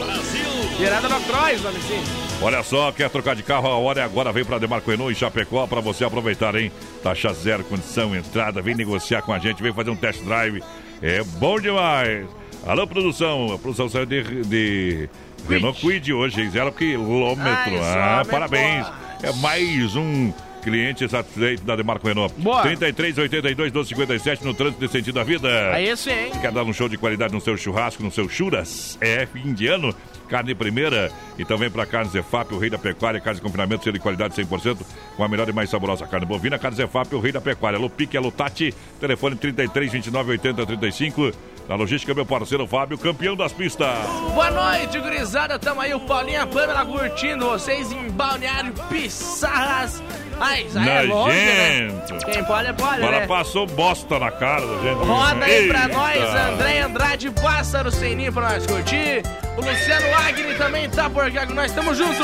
virada 0.77 1.09
no 1.09 1.19
Croix, 1.21 1.61
nome 1.61 1.79
sim. 1.79 2.03
Olha 2.41 2.61
só, 2.61 2.91
quer 2.91 3.09
trocar 3.09 3.35
de 3.35 3.41
carro? 3.41 3.67
A 3.67 3.77
hora 3.77 4.01
é 4.01 4.03
agora. 4.03 4.31
Vem 4.31 4.45
para 4.45 4.59
Demarco 4.59 4.91
Renault 4.91 5.11
e 5.11 5.15
Chapecó 5.15 5.65
para 5.65 5.81
você 5.81 6.05
aproveitar, 6.05 6.55
hein? 6.55 6.71
Taxa 7.01 7.33
zero, 7.33 7.63
condição, 7.63 8.15
entrada. 8.15 8.61
Vem 8.61 8.75
negociar 8.75 9.23
com 9.23 9.33
a 9.33 9.39
gente, 9.39 9.63
vem 9.63 9.73
fazer 9.73 9.89
um 9.89 9.95
test 9.95 10.21
drive. 10.23 10.61
É 11.01 11.23
bom 11.23 11.59
demais. 11.59 12.27
Alô, 12.65 12.85
produção. 12.85 13.53
A 13.53 13.57
produção 13.57 13.89
saiu 13.89 14.05
de, 14.05 14.43
de 14.45 15.09
Renault 15.49 15.79
Quid 15.79 16.13
hoje, 16.13 16.41
hein? 16.41 16.49
Zero 16.51 16.71
quilômetro. 16.71 17.81
Ah, 17.81 18.23
parabéns. 18.29 18.85
É 19.23 19.31
mais 19.33 19.95
um 19.95 20.31
cliente 20.67 21.07
satisfeito 21.07 21.63
da 21.63 21.77
Demarco 21.77 22.05
Renault. 22.05 22.33
Boa. 22.37 22.61
33, 22.61 23.17
82, 23.17 23.71
12, 23.71 23.89
57 23.89 24.43
no 24.43 24.53
trânsito 24.53 24.85
de 24.85 24.91
sentido 24.91 25.15
da 25.15 25.23
vida. 25.23 25.47
Aí 25.71 25.95
sim, 25.95 26.11
hein? 26.11 26.31
Quer 26.41 26.51
dar 26.51 26.63
um 26.63 26.73
show 26.73 26.89
de 26.89 26.97
qualidade 26.97 27.33
no 27.33 27.39
seu 27.39 27.55
churrasco, 27.55 28.03
no 28.03 28.11
seu 28.11 28.27
churras? 28.27 28.97
É 28.99 29.25
fim 29.25 29.53
de 29.53 29.67
ano. 29.67 29.95
Carne 30.27 30.53
primeira. 30.53 31.09
Então 31.39 31.57
vem 31.57 31.69
pra 31.69 31.85
Carne 31.85 32.11
Zefap, 32.11 32.53
o 32.53 32.57
rei 32.57 32.69
da 32.69 32.77
pecuária. 32.77 33.21
Carne 33.21 33.39
de 33.39 33.41
confinamento, 33.41 33.85
selo 33.85 33.93
de 33.93 33.99
qualidade 34.01 34.35
100%. 34.35 34.79
Com 35.15 35.23
a 35.23 35.29
melhor 35.29 35.47
e 35.47 35.53
mais 35.53 35.69
saborosa 35.69 36.05
carne 36.05 36.25
bovina. 36.25 36.59
Carne 36.59 36.75
Zefap, 36.75 37.15
o 37.15 37.19
rei 37.21 37.31
da 37.31 37.39
pecuária. 37.39 37.77
Alô 37.77 37.89
Pique, 37.89 38.17
alô 38.17 38.29
Tati. 38.29 38.73
Telefone 38.99 39.37
33 39.37 39.89
29 39.89 40.31
80 40.31 40.65
35. 40.65 41.31
Na 41.67 41.75
logística, 41.75 42.13
meu 42.13 42.25
parceiro 42.25 42.65
Fábio, 42.65 42.97
campeão 42.97 43.35
das 43.35 43.51
pistas. 43.51 43.89
Boa 44.33 44.49
noite, 44.51 44.97
gurizada. 44.99 45.59
Tamo 45.59 45.81
aí, 45.81 45.93
o 45.93 45.99
Paulinho 45.99 46.37
e 46.37 46.41
a 46.41 46.47
Pamela 46.47 46.85
curtindo 46.85 47.45
vocês 47.45 47.91
em 47.91 48.09
Balneário 48.09 48.73
Pissarras. 48.89 50.01
Ai, 50.39 50.65
já 50.71 50.85
é 50.85 51.01
longe, 51.01 51.35
né? 51.35 51.79
Nojento. 51.87 52.25
Quem 52.31 52.43
pode, 52.45 52.71
pode, 52.73 53.01
Ela 53.01 53.19
né? 53.19 53.27
passou 53.27 53.65
bosta 53.65 54.17
na 54.19 54.31
cara 54.31 54.65
da 54.65 54.77
gente. 54.81 55.05
Roda 55.05 55.43
aí 55.45 55.67
pra 55.67 55.83
Eita. 55.83 55.97
nós, 55.97 56.53
André 56.53 56.79
Andrade, 56.81 57.31
Pássaro 57.31 57.91
Sem 57.91 58.15
Ninho 58.15 58.31
pra 58.31 58.49
nós 58.51 58.65
curtir. 58.65 59.23
O 59.57 59.61
Luciano 59.61 60.15
Agni 60.25 60.53
também 60.55 60.89
tá 60.89 61.09
por 61.09 61.25
aqui 61.25 61.45
com 61.47 61.53
nós, 61.53 61.71
tamo 61.73 61.93
junto! 61.95 62.23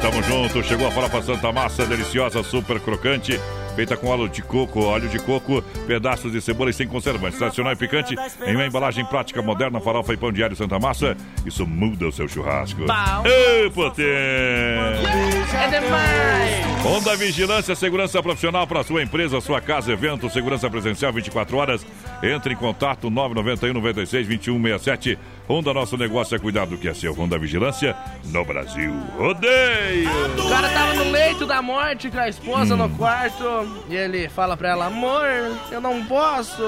Tamo 0.00 0.22
junto, 0.22 0.62
chegou 0.62 0.86
a 0.86 0.90
farofa 0.92 1.20
Santa 1.22 1.50
Massa, 1.52 1.84
deliciosa, 1.84 2.42
super 2.44 2.78
crocante, 2.78 3.38
feita 3.80 3.96
com 3.96 4.08
óleo 4.08 4.28
de 4.28 4.42
coco, 4.42 4.84
óleo 4.84 5.08
de 5.08 5.18
coco, 5.18 5.62
pedaços 5.86 6.32
de 6.32 6.42
cebola 6.42 6.68
e 6.68 6.72
sem 6.74 6.86
conservantes, 6.86 7.38
tradicional 7.38 7.72
e 7.72 7.76
picante, 7.76 8.14
em 8.46 8.54
uma 8.54 8.66
embalagem 8.66 9.06
prática, 9.06 9.40
moderna, 9.40 9.80
farofa 9.80 10.12
e 10.12 10.18
pão 10.18 10.30
diário 10.30 10.54
Santa 10.54 10.78
Massa, 10.78 11.16
isso 11.46 11.66
muda 11.66 12.06
o 12.06 12.12
seu 12.12 12.28
churrasco. 12.28 12.82
Ei, 13.24 13.70
potência! 13.70 14.04
É 14.06 15.68
demais! 15.80 16.84
Honda 16.84 17.16
Vigilância, 17.16 17.74
segurança 17.74 18.22
profissional 18.22 18.66
para 18.66 18.82
sua 18.82 19.02
empresa, 19.02 19.40
sua 19.40 19.60
casa, 19.62 19.92
evento, 19.92 20.28
segurança 20.28 20.68
presencial 20.68 21.10
24 21.12 21.56
horas. 21.56 21.86
Entre 22.22 22.52
em 22.52 22.56
contato 22.56 23.08
991 23.08 23.72
96 23.74 24.26
2167. 24.26 25.18
Honda, 25.48 25.72
nosso 25.74 25.96
negócio 25.96 26.34
é 26.36 26.38
cuidar 26.38 26.66
do 26.66 26.76
que 26.78 26.88
é 26.88 26.94
seu. 26.94 27.12
Honda 27.14 27.38
Vigilância 27.38 27.96
no 28.26 28.44
Brasil. 28.44 28.94
Rodeio! 29.18 30.08
O 30.38 30.48
cara 30.48 30.68
tava 30.68 30.94
no 30.94 31.10
leito 31.10 31.44
da 31.46 31.60
morte 31.60 32.10
com 32.10 32.18
a 32.18 32.28
esposa 32.28 32.74
Hum. 32.74 32.78
no 32.78 32.90
quarto 32.90 33.44
e 33.88 33.96
ele 33.96 34.28
fala 34.28 34.56
pra 34.56 34.70
ela: 34.70 34.86
Amor, 34.86 35.26
eu 35.70 35.80
não 35.80 36.04
posso 36.04 36.62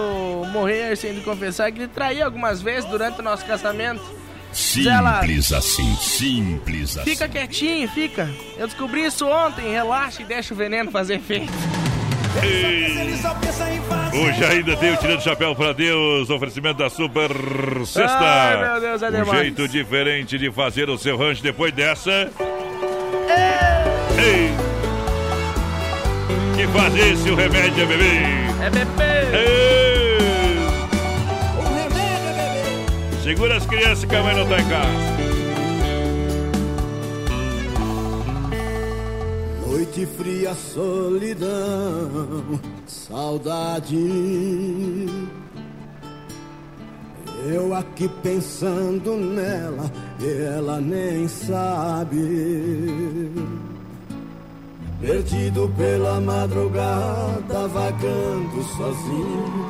morrer 0.53 0.97
sem 0.97 1.13
lhe 1.13 1.21
confessar 1.21 1.71
que 1.71 1.79
ele 1.79 1.89
traiu 1.89 2.25
algumas 2.25 2.61
vezes 2.61 2.89
durante 2.89 3.21
o 3.21 3.23
nosso 3.23 3.45
casamento. 3.45 4.03
Diz 4.53 4.87
ela, 4.87 5.21
Simples 5.21 5.53
assim, 5.53 5.97
simples 5.97 6.99
assim. 6.99 7.11
Fica 7.11 7.27
quietinho, 7.27 7.89
fica. 7.89 8.29
Eu 8.59 8.67
descobri 8.67 9.05
isso 9.07 9.27
ontem, 9.27 9.71
relaxa 9.71 10.23
e 10.23 10.25
deixa 10.27 10.53
o 10.53 10.57
veneno 10.57 10.91
fazer 10.91 11.15
efeito. 11.15 11.53
Hoje 14.15 14.45
ainda 14.45 14.77
tem 14.77 14.93
o 14.93 14.97
Tirando 14.97 15.23
Chapéu 15.23 15.55
para 15.55 15.73
Deus, 15.73 16.29
oferecimento 16.31 16.79
da 16.79 16.91
Super 16.91 17.31
Sexta. 17.87 18.19
Ai, 18.21 18.71
meu 18.71 18.81
Deus, 18.81 19.03
é 19.03 19.09
um 19.09 19.13
demais. 19.13 19.41
jeito 19.41 19.69
diferente 19.69 20.39
de 20.39 20.51
fazer 20.51 20.89
o 20.89 20.99
seu 20.99 21.17
rancho 21.17 21.43
depois 21.43 21.73
dessa. 21.73 22.31
Ei! 24.19 24.72
Que 26.57 26.67
fazer 26.69 27.17
se 27.17 27.31
o 27.31 27.35
remédio 27.35 27.83
é 27.83 27.87
bebê? 27.87 28.19
É 28.61 28.71
bebê! 28.71 29.37
Ei! 29.37 30.19
Segura 33.23 33.57
as 33.57 33.67
crianças 33.67 34.05
que 34.05 34.15
a 34.15 34.23
mãe 34.23 34.37
não 34.37 34.47
tá 34.47 34.61
em 34.61 34.69
casa. 34.69 34.93
Noite 39.67 40.07
fria, 40.19 40.55
solidão, 40.55 42.61
saudade. 42.87 43.97
Eu 47.47 47.75
aqui 47.75 48.09
pensando 48.23 49.17
nela 49.17 49.91
e 50.21 50.43
ela 50.57 50.81
nem 50.81 51.27
sabe. 51.27 52.21
Perdido 55.03 55.69
pela 55.77 56.21
madrugada, 56.21 57.67
vagando 57.75 58.63
sozinho, 58.63 59.67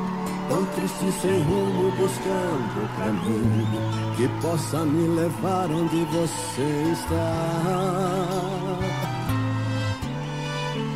tão 0.47 0.63
triste 0.65 1.11
sem 1.21 1.41
rumo, 1.41 1.91
buscando 1.97 2.83
o 2.83 2.87
caminho 2.99 4.13
que 4.15 4.27
possa 4.45 4.85
me 4.85 5.07
levar 5.07 5.71
onde 5.71 6.05
você 6.05 6.93
está. 6.93 7.33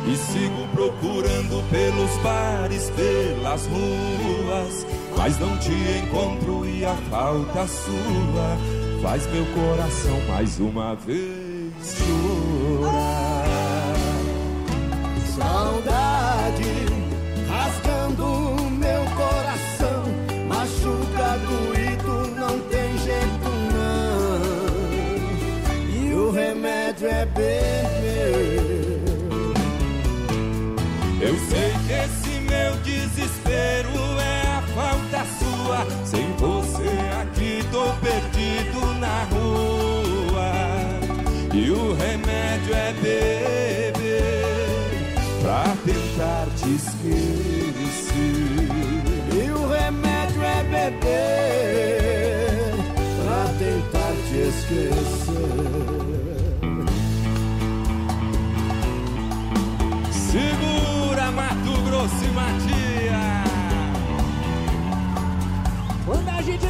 E 0.06 0.16
sigo 0.16 0.68
procurando 0.72 1.68
pelos 1.70 2.16
bares, 2.22 2.90
pelas 2.90 3.66
ruas, 3.66 4.86
mas 5.16 5.36
não 5.40 5.58
te 5.58 5.72
encontro 5.72 6.64
e 6.64 6.84
a 6.84 6.94
falta 7.10 7.66
sua 7.66 8.56
faz 9.02 9.26
meu 9.32 9.44
coração 9.46 10.20
mais 10.28 10.60
uma 10.60 10.94
vez 10.94 11.58
chorar. 11.96 12.97
Tô 37.70 37.92
perdido 38.00 38.80
na 38.98 39.24
rua. 39.30 40.52
E 41.54 41.70
o 41.70 41.94
remédio 41.94 42.74
é 42.74 42.92
beber 42.92 43.92
pra 45.42 45.64
tentar 45.84 46.46
te 46.56 46.74
esquecer. 46.74 47.74
E 49.34 49.50
o 49.50 49.68
remédio 49.68 50.42
é 50.42 50.62
beber 50.64 51.08
pra 53.22 53.44
tentar 53.58 54.12
te 54.28 54.36
esquecer. 54.48 55.78
Segura 60.12 61.30
Mato 61.32 61.74
Grosso 61.86 62.24
e 62.24 62.28
Matias. 62.28 63.48
Quando 66.04 66.28
a 66.28 66.42
gente 66.42 66.66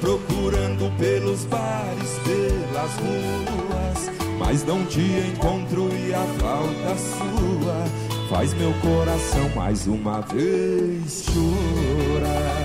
procurando 0.00 0.90
pelos 0.98 1.44
bares, 1.44 2.18
pelas 2.24 2.92
ruas, 2.96 4.10
mas 4.38 4.64
não 4.64 4.84
te 4.86 5.00
encontro 5.00 5.88
e 5.92 6.14
a 6.14 6.24
falta 6.38 6.96
sua 6.96 8.06
faz 8.28 8.52
meu 8.54 8.72
coração 8.74 9.48
mais 9.54 9.86
uma 9.86 10.20
vez 10.22 11.24
chorar. 11.24 12.56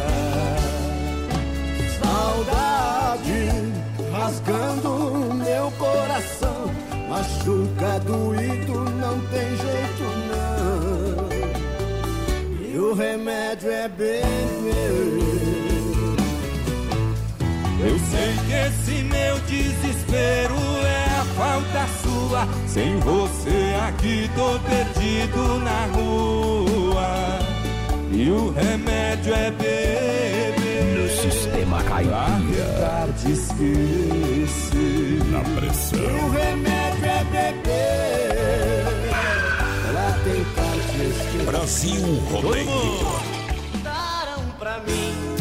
Saudade 2.01 3.49
rasgando 4.11 5.33
meu 5.35 5.71
coração, 5.71 6.71
machuca 7.09 7.99
doído, 7.99 8.73
não 8.73 9.19
tem 9.27 9.47
jeito 9.57 10.03
não. 10.31 11.29
E 12.67 12.77
o 12.77 12.93
remédio 12.93 13.69
é 13.69 13.87
beber. 13.87 15.30
Eu 17.83 17.97
sei 17.97 18.33
que 18.45 18.53
esse 18.53 19.03
meu 19.03 19.39
desespero 19.39 20.55
é 20.85 21.05
a 21.19 21.25
falta 21.35 21.87
sua. 22.03 22.47
Sem 22.67 22.99
você 22.99 23.75
aqui 23.87 24.29
tô 24.35 24.59
perdido 24.59 25.59
na 25.59 25.85
rua. 25.87 27.39
E 28.11 28.29
o 28.29 28.51
remédio 28.51 29.33
é 29.33 29.49
beber. 29.51 30.55
No 30.95 31.09
sistema 31.09 31.81
caipira. 31.83 32.15
tentar 32.51 33.07
te 33.19 33.31
esquecer. 33.31 35.23
Na 35.31 35.39
E 35.39 35.55
pressão. 35.59 35.99
o 35.99 36.29
remédio 36.31 37.05
é 37.05 37.23
beber. 37.31 38.85
Pra 39.91 40.11
tentar 40.23 40.75
te 40.91 41.01
esquecer. 41.09 41.45
Brasil 41.45 42.19
Rodeio. 42.31 43.21
Daram 43.83 44.43
pra 44.59 44.79
mim. 44.81 45.40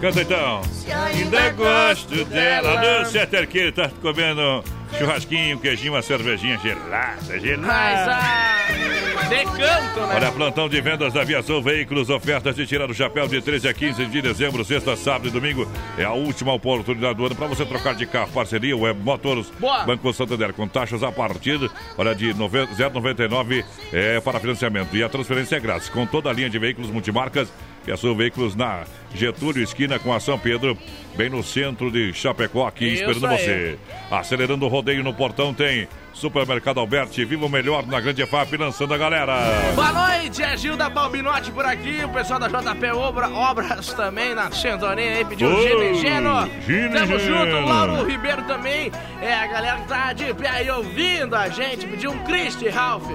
Canta 0.00 0.20
então. 0.22 0.62
Ainda 1.06 1.50
gosto 1.50 2.24
dela. 2.26 3.04
Que 3.48 3.58
ele 3.58 3.72
tá 3.72 3.90
comendo 4.02 4.62
churrasquinho, 4.98 5.58
queijinho, 5.58 5.94
uma 5.94 6.02
cervejinha 6.02 6.58
gelada, 6.58 7.16
Mas 7.30 7.42
gelada. 7.42 8.83
Decanto, 9.28 10.00
né? 10.06 10.14
Olha, 10.16 10.32
plantão 10.32 10.68
de 10.68 10.80
vendas 10.80 11.12
da 11.12 11.24
Viação 11.24 11.62
Veículos, 11.62 12.10
ofertas 12.10 12.54
de 12.56 12.66
tirar 12.66 12.90
o 12.90 12.94
chapéu 12.94 13.26
de 13.26 13.40
13 13.40 13.68
a 13.68 13.74
15 13.74 14.06
de 14.06 14.22
dezembro, 14.22 14.64
sexta, 14.64 14.96
sábado 14.96 15.28
e 15.28 15.30
domingo. 15.30 15.66
É 15.98 16.04
a 16.04 16.12
última 16.12 16.52
oportunidade 16.52 17.14
do 17.14 17.26
ano 17.26 17.34
para 17.34 17.46
você 17.46 17.64
trocar 17.64 17.94
de 17.94 18.06
carro. 18.06 18.30
Parceria 18.32 18.76
Web 18.76 19.00
Motors, 19.00 19.50
Boa. 19.58 19.84
Banco 19.84 20.12
Santander, 20.12 20.52
com 20.52 20.66
taxas 20.68 21.02
a 21.02 21.10
partir 21.12 21.58
olha, 21.96 22.14
de 22.14 22.32
nove- 22.34 22.66
0,99 22.66 23.64
é, 23.92 24.20
para 24.20 24.40
financiamento. 24.40 24.96
E 24.96 25.02
a 25.02 25.08
transferência 25.08 25.56
é 25.56 25.60
grátis, 25.60 25.88
com 25.88 26.06
toda 26.06 26.30
a 26.30 26.32
linha 26.32 26.50
de 26.50 26.58
veículos 26.58 26.90
multimarcas 26.90 27.52
que 27.84 27.90
é 27.92 27.96
Sul 27.98 28.16
Veículos 28.16 28.56
na 28.56 28.84
Getúlio, 29.14 29.62
esquina 29.62 29.98
com 29.98 30.10
a 30.14 30.18
São 30.18 30.38
Pedro, 30.38 30.74
bem 31.16 31.28
no 31.28 31.42
centro 31.42 31.90
de 31.90 32.14
Chapecó, 32.14 32.66
aqui 32.66 32.86
Isso 32.86 33.02
esperando 33.04 33.26
aí. 33.26 33.36
você. 33.38 33.78
Acelerando 34.10 34.64
o 34.64 34.68
rodeio 34.68 35.04
no 35.04 35.12
portão 35.12 35.52
tem 35.52 35.86
Supermercado 36.14 36.78
Alberti, 36.78 37.24
viva 37.24 37.44
o 37.44 37.48
melhor 37.48 37.84
na 37.86 38.00
Grande 38.00 38.24
FAP, 38.24 38.56
lançando 38.56 38.94
a 38.94 38.96
galera. 38.98 39.36
Boa 39.74 39.92
noite, 39.92 40.42
é 40.42 40.56
Gil 40.56 40.76
da 40.76 40.88
Balbinote 40.88 41.50
por 41.50 41.66
aqui, 41.66 42.02
o 42.04 42.08
pessoal 42.08 42.38
da 42.38 42.48
JP 42.48 42.86
Obra, 42.92 43.28
Obras 43.28 43.92
também 43.92 44.34
na 44.34 44.50
sintonia 44.50 45.16
aí, 45.16 45.24
pediu 45.24 45.48
Ô, 45.48 45.62
Gino. 45.62 45.94
Gino 45.94 46.46
e 46.68 46.88
Tamo 46.90 47.18
junto, 47.18 47.60
Lauro 47.66 48.04
Ribeiro 48.08 48.42
também, 48.44 48.90
é 49.20 49.34
a 49.34 49.46
galera 49.46 49.78
que 49.80 49.88
tá 49.88 50.12
de 50.12 50.32
pé 50.32 50.48
aí 50.48 50.70
ouvindo 50.70 51.34
a 51.34 51.48
gente, 51.48 51.86
pediu 51.86 52.12
um 52.12 52.18
Christy 52.20 52.68
Ralph. 52.68 53.10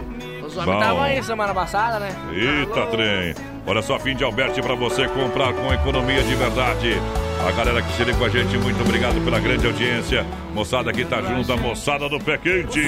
Os 0.45 0.57
homens 0.57 0.81
estavam 0.81 1.03
aí 1.03 1.23
semana 1.23 1.53
passada, 1.53 1.99
né? 1.99 2.09
Eita, 2.33 2.85
trem. 2.87 3.35
Olha 3.65 3.81
só, 3.81 3.99
fim 3.99 4.15
de 4.15 4.23
Alberti 4.23 4.61
para 4.61 4.75
você 4.75 5.07
comprar 5.07 5.53
com 5.53 5.73
economia 5.73 6.23
de 6.23 6.35
verdade. 6.35 6.99
A 7.47 7.51
galera 7.51 7.81
que 7.81 7.93
se 7.93 8.03
liga 8.03 8.17
com 8.17 8.25
a 8.25 8.29
gente, 8.29 8.57
muito 8.57 8.81
obrigado 8.81 9.23
pela 9.23 9.39
grande 9.39 9.65
audiência. 9.65 10.25
Moçada 10.53 10.91
que 10.91 11.05
tá 11.05 11.21
junto, 11.21 11.51
a 11.53 11.55
moçada 11.55 12.09
do 12.09 12.19
pé 12.19 12.37
quente. 12.37 12.81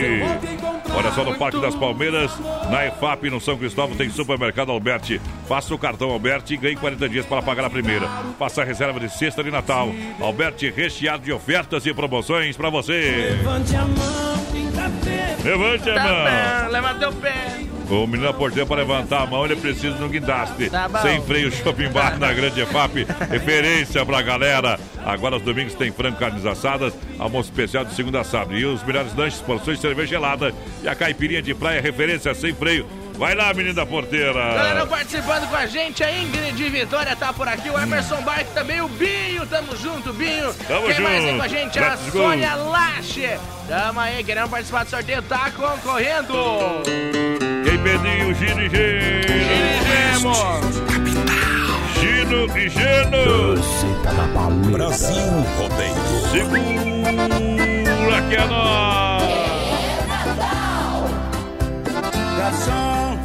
Olha 0.94 1.12
só, 1.14 1.24
no 1.24 1.36
Parque 1.36 1.60
das 1.62 1.74
Palmeiras, 1.74 2.32
na 2.70 2.86
EFAP, 2.86 3.30
no 3.30 3.40
São 3.40 3.58
Cristóvão, 3.58 3.96
tem 3.96 4.10
supermercado 4.10 4.72
Alberti. 4.72 5.22
Faça 5.48 5.74
o 5.74 5.78
cartão 5.78 6.12
Alberti 6.12 6.56
e 6.56 6.58
ganhe 6.58 6.76
40 6.76 7.08
dias 7.08 7.26
para 7.26 7.42
pagar 7.42 7.66
a 7.66 7.70
primeira. 7.70 8.08
Faça 8.38 8.62
a 8.62 8.66
reserva 8.66 9.00
de 9.00 9.10
sexta 9.10 9.42
de 9.42 9.52
Natal. 9.52 9.90
Alberti 10.20 10.70
recheado 10.70 11.24
de 11.24 11.32
ofertas 11.32 11.86
e 11.86 11.94
promoções 11.94 12.58
para 12.58 12.70
você. 12.70 13.38
Levante 13.38 13.76
a 13.76 13.86
mão. 13.86 14.32
Levante 15.44 15.90
a 15.90 16.04
mão. 16.04 16.24
bem, 16.24 16.72
levanta 16.72 17.00
teu 17.00 17.14
pé. 17.14 17.81
O 17.92 18.08
menino 18.08 18.24
da 18.24 18.34
porteira 18.34 18.66
para 18.66 18.78
levantar 18.78 19.24
a 19.24 19.26
mão, 19.26 19.44
ele 19.44 19.58
precisa 19.58 19.98
de 19.98 20.02
um 20.02 20.08
guindaste. 20.08 20.70
Tá. 20.70 20.88
Sem 21.02 21.22
freio, 21.24 21.52
shopping 21.52 21.90
bar 21.90 22.18
na 22.18 22.32
Grande 22.32 22.62
EFAP. 22.62 23.06
Referência 23.30 24.06
pra 24.06 24.22
galera. 24.22 24.80
Agora 25.06 25.36
os 25.36 25.42
domingos 25.42 25.74
tem 25.74 25.92
frango, 25.92 26.18
carnes 26.18 26.46
assadas, 26.46 26.94
almoço 27.20 27.50
especial 27.50 27.84
de 27.84 27.94
segunda 27.94 28.22
a 28.22 28.24
sábado. 28.24 28.58
E 28.58 28.66
os 28.66 28.82
melhores 28.84 29.14
lanches, 29.14 29.42
porções 29.42 29.78
de 29.78 29.82
cerveja 29.82 30.08
gelada. 30.08 30.54
E 30.82 30.88
a 30.88 30.96
caipirinha 30.96 31.42
de 31.42 31.54
praia, 31.54 31.82
referência 31.82 32.34
sem 32.34 32.56
freio. 32.56 32.88
Vai 33.18 33.36
lá, 33.36 33.54
menino 33.54 33.76
da 33.76 33.86
porteira. 33.86 34.34
Galera 34.34 34.88
participando 34.88 35.50
com 35.50 35.56
a 35.56 35.66
gente, 35.66 36.02
a 36.02 36.18
Ingrid 36.18 36.54
de 36.56 36.70
Vitória 36.70 37.14
tá 37.16 37.34
por 37.34 37.48
aqui, 37.48 37.70
o 37.70 37.78
Emerson 37.78 38.22
Bike 38.22 38.52
também, 38.54 38.82
o 38.82 38.88
Binho, 38.88 39.46
tamo 39.46 39.76
junto, 39.76 40.14
Binho. 40.14 40.54
Tamo 40.68 40.88
Quem 40.88 41.02
mais 41.02 41.18
aí 41.18 41.28
junto. 41.28 41.38
com 41.38 41.44
a 41.44 41.48
gente? 41.48 41.78
A 41.78 41.90
Let's 41.90 42.06
go. 42.06 42.20
Sônia 42.20 42.56
Lache. 42.56 43.38
Tamo 43.68 44.00
aí, 44.00 44.24
querendo 44.24 44.50
participar 44.50 44.86
do 44.86 44.90
sorteio, 44.90 45.22
tá 45.24 45.52
concorrendo. 45.52 46.34
Quem 47.72 47.80
pediu, 47.84 48.34
Gino 48.34 48.62
e 48.64 48.70
Geno. 48.70 50.34
Gino 52.02 52.58
e 52.58 52.68
Geno. 52.68 53.56
Brasil 54.74 55.32
Rodeio. 55.58 55.96
Segura 56.32 58.18
que 58.28 58.36
é 58.36 58.46
nós. 58.46 59.24
Garçom, 62.38 63.18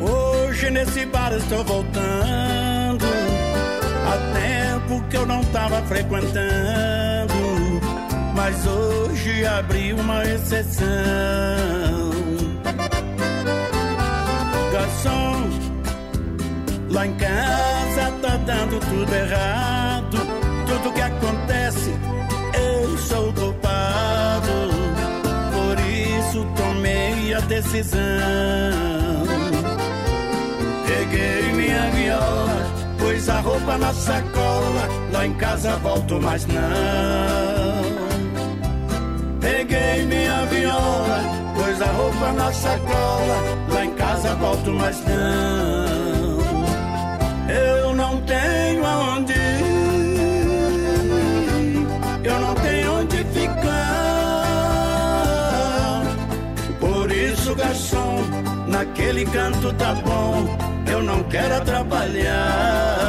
hoje 0.00 0.70
nesse 0.70 1.04
bar 1.04 1.34
estou 1.34 1.62
voltando. 1.64 3.04
Há 4.06 4.16
tempo 4.32 5.04
que 5.10 5.18
eu 5.18 5.26
não 5.26 5.44
tava 5.44 5.82
frequentando, 5.82 7.34
mas 8.34 8.66
hoje 8.66 9.46
abri 9.46 9.92
uma 9.92 10.24
exceção. 10.24 12.25
Lá 16.96 17.06
em 17.06 17.14
casa 17.16 18.10
tá 18.22 18.36
dando 18.46 18.80
tudo 18.80 19.14
errado. 19.14 20.16
Tudo 20.66 20.92
que 20.94 21.00
acontece, 21.02 21.94
eu 22.54 22.96
sou 22.96 23.32
culpado. 23.34 24.70
Por 25.52 25.78
isso 25.78 26.46
tomei 26.56 27.34
a 27.34 27.40
decisão. 27.40 28.00
Peguei 30.86 31.52
minha 31.52 31.90
viola, 31.90 32.66
pus 32.98 33.28
a 33.28 33.40
roupa 33.40 33.76
na 33.76 33.92
sacola. 33.92 34.88
Lá 35.12 35.26
em 35.26 35.34
casa 35.34 35.76
volto 35.76 36.18
mais 36.18 36.46
não. 36.46 36.56
Peguei 39.38 40.06
minha 40.06 40.46
viola, 40.46 41.20
pus 41.76 41.82
a 41.82 41.92
roupa 41.92 42.32
na 42.32 42.52
sacola. 42.52 43.42
Lá 43.68 43.84
em 43.84 43.92
casa 43.94 44.34
volto 44.36 44.72
mais 44.72 44.98
não. 45.04 46.36
Eu 47.48 47.94
não 47.94 48.20
tenho 48.22 48.84
aonde 48.84 49.32
ir, 49.32 50.16
eu 52.24 52.40
não 52.40 52.54
tenho 52.54 53.00
onde 53.00 53.18
ficar. 53.24 53.62
Por 56.80 57.12
isso, 57.12 57.54
garçom, 57.54 58.24
naquele 58.66 59.24
canto 59.26 59.72
tá 59.74 59.94
bom, 59.94 60.56
eu 60.90 61.02
não 61.02 61.22
quero 61.24 61.56
atrapalhar. 61.56 63.06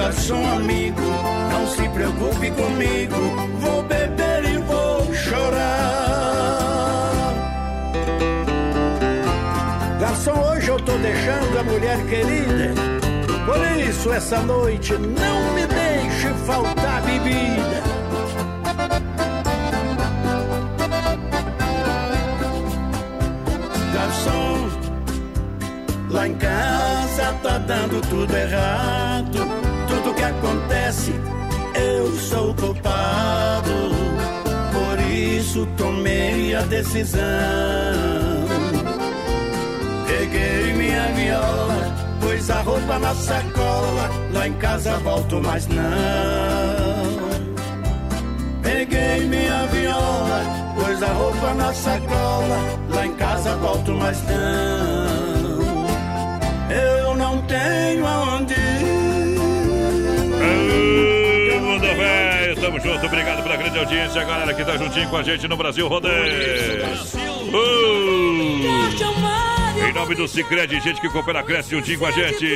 Garçom 0.00 0.42
amigo, 0.56 1.02
não 1.52 1.66
se 1.66 1.86
preocupe 1.90 2.50
comigo, 2.52 3.16
vou 3.58 3.82
beber 3.82 4.46
e 4.46 4.56
vou 4.56 5.12
chorar. 5.12 5.60
Garçom, 10.00 10.40
hoje 10.40 10.70
eu 10.70 10.78
tô 10.78 10.92
deixando 10.96 11.58
a 11.58 11.62
mulher 11.64 11.98
querida. 12.06 12.72
Por 13.44 13.58
isso, 13.78 14.10
essa 14.10 14.40
noite 14.40 14.94
não 14.94 15.52
me 15.52 15.66
deixe 15.66 16.28
faltar 16.46 17.02
bebida. 17.02 17.82
Garçom, 23.92 24.70
lá 26.08 26.26
em 26.26 26.34
casa 26.36 27.34
tá 27.42 27.58
dando 27.58 28.00
tudo 28.08 28.34
errado. 28.34 29.59
Que 30.20 30.24
acontece, 30.26 31.14
eu 31.74 32.14
sou 32.18 32.54
culpado. 32.54 33.72
Por 34.70 35.00
isso, 35.10 35.66
tomei 35.78 36.54
a 36.54 36.60
decisão. 36.60 37.22
Peguei 40.06 40.74
minha 40.74 41.06
viola, 41.14 41.94
pus 42.20 42.50
a 42.50 42.60
roupa 42.60 42.98
na 42.98 43.14
sacola. 43.14 44.10
Lá 44.34 44.46
em 44.46 44.52
casa 44.58 44.98
volto 44.98 45.40
mais 45.40 45.66
não. 45.68 45.80
Peguei 48.62 49.26
minha 49.26 49.66
viola, 49.68 50.44
pus 50.74 51.02
a 51.02 51.12
roupa 51.14 51.54
na 51.54 51.72
sacola. 51.72 52.58
Lá 52.90 53.06
em 53.06 53.14
casa 53.14 53.56
volto 53.56 53.92
mais 53.92 54.22
não. 54.24 55.86
Eu 56.76 57.16
não 57.16 57.40
tenho 57.46 58.06
aonde 58.06 58.59
tamo 62.70 62.78
junto, 62.78 63.06
obrigado 63.06 63.42
pela 63.42 63.56
grande 63.56 63.78
audiência, 63.78 64.22
galera 64.24 64.54
que 64.54 64.64
tá 64.64 64.76
juntinho 64.76 65.08
com 65.08 65.16
a 65.16 65.22
gente 65.22 65.48
no 65.48 65.56
Brasil 65.56 65.88
Rodeio. 65.88 66.86
Ô, 67.52 69.29
Em 69.90 69.92
nome 69.92 70.14
do 70.14 70.28
Cicred, 70.28 70.80
gente 70.80 71.00
que 71.00 71.08
coopera, 71.08 71.42
cresce 71.42 71.70
juntinho 71.70 71.98
com 71.98 72.06
a 72.06 72.12
gente. 72.12 72.46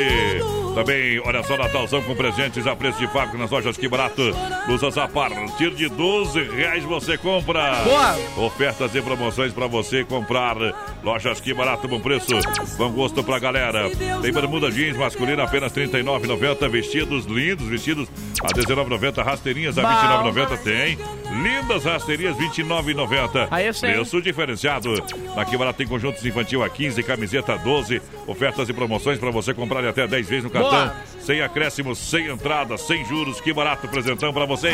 Também, 0.73 1.19
olha 1.19 1.43
só, 1.43 1.57
Natalzão 1.57 2.01
com 2.01 2.15
presentes 2.15 2.65
a 2.65 2.77
preço 2.77 2.97
de 3.01 3.09
fábrica 3.09 3.37
nas 3.37 3.51
lojas 3.51 3.77
Que 3.77 3.89
Barato. 3.89 4.23
Blusas 4.69 4.97
a 4.97 5.09
partir 5.09 5.75
de 5.75 5.89
12 5.89 6.45
reais 6.45 6.85
você 6.85 7.19
compra. 7.19 7.83
Boa. 7.83 8.47
Ofertas 8.47 8.95
e 8.95 9.03
promoções 9.03 9.53
pra 9.53 9.67
você 9.67 10.05
comprar. 10.05 10.57
Lojas 11.03 11.41
Que 11.41 11.53
Barato, 11.53 11.89
bom 11.89 11.99
preço. 11.99 12.39
Bom 12.79 12.93
gosto 12.93 13.25
pra 13.25 13.41
galera. 13.41 13.91
Tem 14.23 14.33
bermuda 14.33 14.71
jeans 14.71 14.97
masculina 14.97 15.43
apenas 15.43 15.73
R$ 15.75 15.89
39,90. 15.89 16.69
Vestidos 16.69 17.25
lindos, 17.27 17.67
vestidos 17.67 18.09
a 18.45 18.47
R$ 18.47 18.63
19,90. 18.63 19.25
Rasteirinhas 19.25 19.77
a 19.77 19.83
R$ 19.83 20.33
29,90. 20.33 20.59
Tem. 20.59 21.24
Lindas 21.43 21.85
rasteirinhas, 21.85 22.37
R$ 22.39 22.47
29,90. 22.49 23.49
Aí 23.51 23.67
eu 23.67 23.75
sei. 23.75 23.93
Preço 23.95 24.23
diferenciado. 24.23 24.95
Na 25.35 25.45
Que 25.45 25.57
Barato 25.57 25.79
tem 25.79 25.87
conjuntos 25.87 26.25
infantil 26.25 26.63
a 26.63 26.69
15, 26.69 27.03
camiseta 27.03 27.55
a 27.55 27.57
12. 27.57 28.01
Ofertas 28.27 28.69
e 28.69 28.73
promoções 28.73 29.19
para 29.19 29.31
você 29.31 29.53
comprar 29.53 29.85
até 29.85 30.07
10 30.07 30.29
vezes 30.29 30.45
no 30.45 30.51
cartão. 30.51 30.71
Boa. 30.71 30.95
Sem 31.21 31.41
acréscimos, 31.41 31.99
sem 31.99 32.27
entrada, 32.29 32.77
sem 32.77 33.05
juros. 33.07 33.41
Que 33.41 33.53
barato 33.53 33.89
presentão 33.89 34.33
para 34.33 34.45
você. 34.47 34.71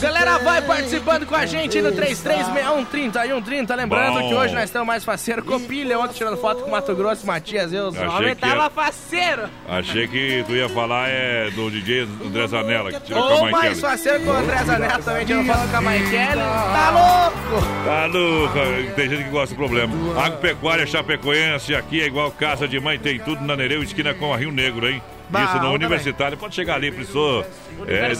Galera, 0.00 0.38
vai 0.38 0.62
participando 0.62 1.26
com 1.26 1.34
a 1.34 1.44
gente 1.46 1.80
no 1.82 1.90
3361-3130. 1.92 3.74
Lembrando 3.76 4.20
Bom. 4.20 4.28
que 4.28 4.34
hoje 4.34 4.54
nós 4.54 4.64
estamos 4.64 4.86
mais 4.86 5.04
faceiro 5.04 5.44
com 5.44 5.60
pilha. 5.60 5.98
Ontem 5.98 6.14
tirando 6.14 6.36
foto 6.36 6.62
com 6.62 6.68
o 6.68 6.70
Mato 6.72 6.94
Grosso, 6.94 7.26
Matias. 7.26 7.72
Eu, 7.72 7.88
homem 7.88 8.34
tava 8.36 8.52
era- 8.54 8.70
faceiro. 8.70 9.42
Achei 9.68 10.06
que 10.08 10.44
tu 10.46 10.52
ia 10.54 10.68
falar 10.68 11.08
é 11.08 11.50
do 11.50 11.70
DJ 11.70 12.02
André 12.24 12.46
Zanella, 12.46 12.92
que 12.92 13.00
tirou 13.00 13.22
com 13.26 13.34
Ou 13.34 13.46
a 13.46 13.50
mais 13.50 13.80
faceiro 13.80 14.20
que 14.20 14.28
o 14.28 14.32
André 14.32 14.64
Zanetti 14.64 15.02
também 15.02 15.26
tirando 15.26 15.46
foto 15.46 15.68
a 15.74 15.80
Maikele. 15.80 16.40
Tá 16.40 16.90
louco? 16.90 17.66
Tá 17.84 18.06
louco, 18.06 18.58
tem 18.96 19.08
gente 19.10 19.24
que 19.24 19.30
gosta 19.30 19.54
do 19.54 19.58
problema. 19.58 19.92
Agropecuária 20.22 20.86
Chapecoense, 20.86 21.74
aqui 21.74 22.00
é 22.00 22.06
igual 22.06 22.30
casa 22.30 22.66
de 22.68 22.78
mãe, 22.80 22.98
tem 22.98 23.18
tudo 23.18 23.44
na 23.44 23.56
Nereu, 23.56 23.82
esquina 23.82 24.14
com 24.14 24.32
a 24.32 24.36
Rio 24.36 24.50
Negro, 24.52 24.88
hein? 24.88 25.02
Bah, 25.28 25.44
Isso 25.44 25.58
no. 25.58 25.72
Universitário, 25.72 26.36
pode 26.36 26.54
chegar 26.54 26.74
ali, 26.74 26.92
precisou. 26.92 27.44
é, 27.88 28.12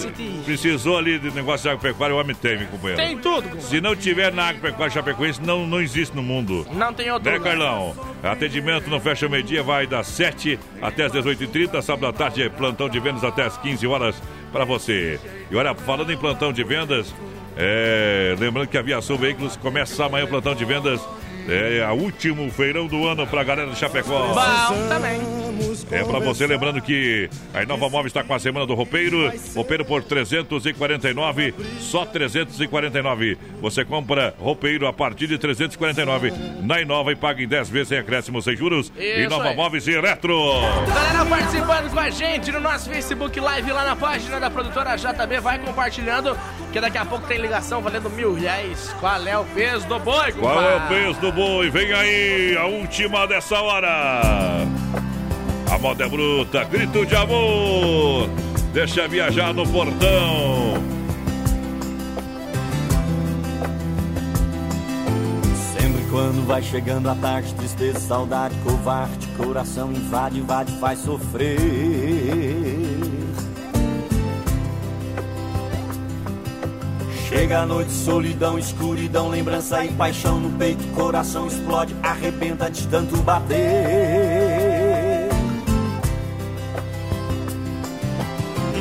precisou 0.44 0.96
ali 0.98 1.18
de 1.18 1.30
negócio 1.32 1.62
de 1.64 1.68
agropecuária, 1.68 2.16
o 2.16 2.18
homem 2.18 2.34
tem, 2.34 2.58
meu 2.58 2.66
companheiro. 2.68 3.00
Tem 3.02 3.16
tudo. 3.18 3.60
Se 3.60 3.80
não 3.80 3.94
tiver 3.94 4.32
na 4.32 4.48
agropecuária 4.48 4.90
Chapecoense, 4.92 5.40
não, 5.42 5.66
não 5.66 5.80
existe 5.80 6.16
no 6.16 6.22
mundo. 6.22 6.66
Não 6.72 6.92
tem 6.94 7.10
outro 7.10 7.30
Né, 7.30 7.36
lugar. 7.38 7.50
Carlão? 7.56 7.94
Atendimento 8.22 8.88
no 8.88 8.98
Fecha 9.00 9.28
Meio-Dia 9.28 9.62
vai 9.62 9.86
das 9.86 10.06
7 10.08 10.58
até 10.80 11.04
as 11.04 11.12
18h30, 11.12 11.80
sábado 11.82 12.06
à 12.06 12.12
tarde 12.12 12.42
é 12.42 12.48
plantão 12.48 12.88
de 12.88 12.98
vendas 12.98 13.22
até 13.22 13.42
as 13.44 13.56
15 13.58 13.86
horas 13.86 14.20
para 14.50 14.64
você. 14.64 15.20
E 15.50 15.54
olha, 15.56 15.74
falando 15.74 16.10
em 16.10 16.16
plantão 16.16 16.52
de 16.52 16.64
vendas, 16.64 17.14
é, 17.56 18.34
lembrando 18.38 18.68
que 18.68 18.78
a 18.78 18.82
Viação 18.82 19.16
Veículos 19.16 19.56
começa 19.56 20.04
amanhã 20.04 20.24
o 20.24 20.28
plantão 20.28 20.54
de 20.54 20.64
vendas. 20.64 21.00
É 21.48 21.86
o 21.90 21.94
último 21.94 22.50
feirão 22.50 22.86
do 22.86 23.06
ano 23.06 23.26
pra 23.26 23.44
galera 23.44 23.70
de 23.70 23.78
Chapecó. 23.78 24.34
Bom 24.34 24.88
também. 24.88 25.20
É 25.90 26.02
pra 26.02 26.18
você, 26.18 26.46
lembrando 26.46 26.80
que 26.80 27.28
a 27.52 27.62
Inova 27.62 27.88
Móvel 27.88 28.06
está 28.06 28.22
com 28.24 28.34
a 28.34 28.38
semana 28.38 28.66
do 28.66 28.74
roupeiro. 28.74 29.32
Roupeiro 29.54 29.84
por 29.84 30.02
349, 30.02 31.54
só 31.78 32.04
349. 32.04 33.36
Você 33.60 33.84
compra 33.84 34.34
roupeiro 34.38 34.86
a 34.86 34.92
partir 34.92 35.26
de 35.26 35.38
349 35.38 36.32
na 36.62 36.80
Inova 36.80 37.12
e 37.12 37.16
paga 37.16 37.42
em 37.42 37.48
10 37.48 37.68
vezes 37.68 37.88
sem 37.88 37.98
acréscimo 37.98 38.40
sem 38.40 38.56
juros. 38.56 38.92
Isso 38.96 39.20
Inova 39.20 39.50
aí. 39.50 39.56
Móveis 39.56 39.86
e 39.86 39.92
Eletro. 39.92 40.36
Galera 40.86 41.26
participando 41.26 41.90
com 41.92 42.00
a 42.00 42.10
gente 42.10 42.50
no 42.52 42.60
nosso 42.60 42.88
Facebook 42.88 43.38
Live 43.38 43.72
lá 43.72 43.84
na 43.84 43.96
página 43.96 44.40
da 44.40 44.50
produtora 44.50 44.96
JB. 44.96 45.40
Vai 45.40 45.58
compartilhando, 45.58 46.36
que 46.72 46.80
daqui 46.80 46.98
a 46.98 47.04
pouco 47.04 47.26
tem 47.26 47.38
ligação 47.38 47.80
valendo 47.80 48.08
mil 48.10 48.34
reais. 48.34 48.94
Qual 49.00 49.26
é 49.26 49.38
o 49.38 49.44
peso 49.44 49.86
do 49.86 49.98
boi, 49.98 50.32
Qual 50.32 50.62
é 50.62 50.76
o 50.76 50.88
peso 50.88 51.20
do 51.20 51.32
boi? 51.34 51.68
Vem 51.68 51.92
aí, 51.92 52.56
a 52.56 52.66
última 52.66 53.26
dessa 53.26 53.60
hora. 53.60 54.62
A 55.70 55.78
moda 55.78 56.04
é 56.04 56.08
bruta, 56.08 56.64
grito 56.64 57.04
de 57.04 57.16
amor. 57.16 58.30
Deixa 58.72 59.08
viajar 59.08 59.52
no 59.52 59.66
portão. 59.66 60.74
Sempre 65.78 66.04
quando 66.10 66.46
vai 66.46 66.62
chegando 66.62 67.10
a 67.10 67.14
tarde, 67.16 67.52
tristeza, 67.54 67.98
saudade, 67.98 68.54
covarde, 68.62 69.26
coração 69.36 69.92
invade, 69.92 70.38
invade, 70.38 70.72
faz 70.78 71.00
sofrer. 71.00 71.58
Chega 77.28 77.60
a 77.60 77.66
noite, 77.66 77.90
solidão, 77.90 78.58
escuridão, 78.58 79.28
lembrança 79.28 79.82
e 79.84 79.88
paixão 79.92 80.38
no 80.38 80.50
peito, 80.58 80.84
coração 80.94 81.46
explode, 81.46 81.96
arrebenta 82.02 82.70
de 82.70 82.86
tanto 82.86 83.16
bater. 83.18 83.54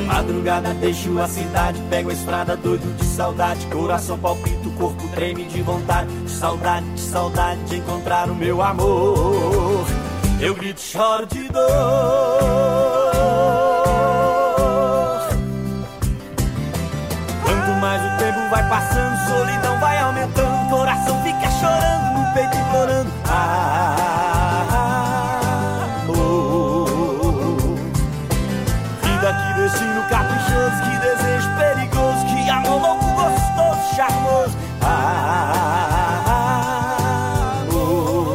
Madrugada 0.05 0.73
deixo 0.73 1.17
a 1.19 1.27
cidade, 1.27 1.81
pego 1.89 2.09
a 2.09 2.13
estrada 2.13 2.57
doido 2.57 2.95
de 2.97 3.05
saudade, 3.05 3.65
coração 3.67 4.19
palpita, 4.19 4.67
o 4.67 4.71
corpo 4.73 5.07
treme 5.09 5.45
de 5.45 5.61
vontade, 5.61 6.13
de 6.13 6.29
saudade, 6.29 6.85
de 6.93 7.01
saudade 7.01 7.63
de 7.63 7.77
encontrar 7.77 8.29
o 8.29 8.35
meu 8.35 8.61
amor. 8.61 9.85
Eu 10.39 10.53
grito, 10.53 10.81
choro 10.81 11.25
de 11.25 11.47
dor. 11.47 12.52
Peito 22.53 22.57
implorando. 22.57 23.11
Amor. 26.03 26.87
Vida 29.01 29.33
que 29.33 29.53
destino 29.61 30.01
caprichoso, 30.09 30.77
que 30.83 30.95
desejo 30.99 31.49
perigoso, 31.57 32.25
que 32.25 32.49
amor 32.49 32.81
louco, 32.81 33.05
gostoso, 33.05 33.95
charmoso. 33.95 34.57
Amor. 37.61 38.27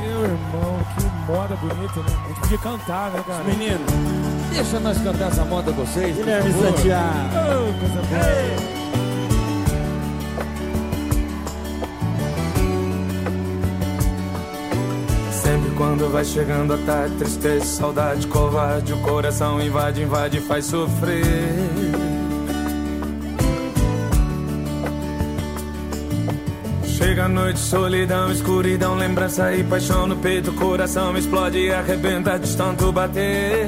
Meu 0.00 0.20
irmão, 0.24 0.74
que 0.96 1.04
moda 1.30 1.54
bonita, 1.56 2.00
né? 2.00 2.06
A 2.24 2.28
gente 2.28 2.40
podia 2.40 2.58
cantar, 2.58 3.10
né, 3.10 3.24
cara? 3.26 3.44
Menino, 3.44 3.84
deixa 4.52 4.80
nós 4.80 4.98
cantar 4.98 5.28
essa 5.28 5.44
moda 5.44 5.72
vocês. 5.72 6.16
por 6.16 6.24
Guilherme 6.24 6.52
favor. 6.52 6.76
Santiago. 6.76 7.08
Oh, 7.34 7.72
coisa 7.78 8.02
boa. 8.02 8.81
Quando 15.82 16.08
vai 16.12 16.24
chegando 16.24 16.74
a 16.74 16.78
tarde, 16.78 17.16
tristeza, 17.16 17.64
saudade, 17.64 18.28
covarde, 18.28 18.92
o 18.92 18.98
coração 18.98 19.60
invade, 19.60 20.00
invade 20.00 20.38
e 20.38 20.40
faz 20.40 20.66
sofrer. 20.66 21.24
Chega 26.84 27.24
a 27.24 27.28
noite, 27.28 27.58
solidão, 27.58 28.30
escuridão, 28.30 28.94
lembrança 28.94 29.52
e 29.56 29.64
paixão 29.64 30.06
no 30.06 30.14
peito, 30.14 30.52
coração 30.52 31.18
explode 31.18 31.58
e 31.58 31.72
arrebenta 31.72 32.38
de 32.38 32.56
tanto 32.56 32.92
bater. 32.92 33.66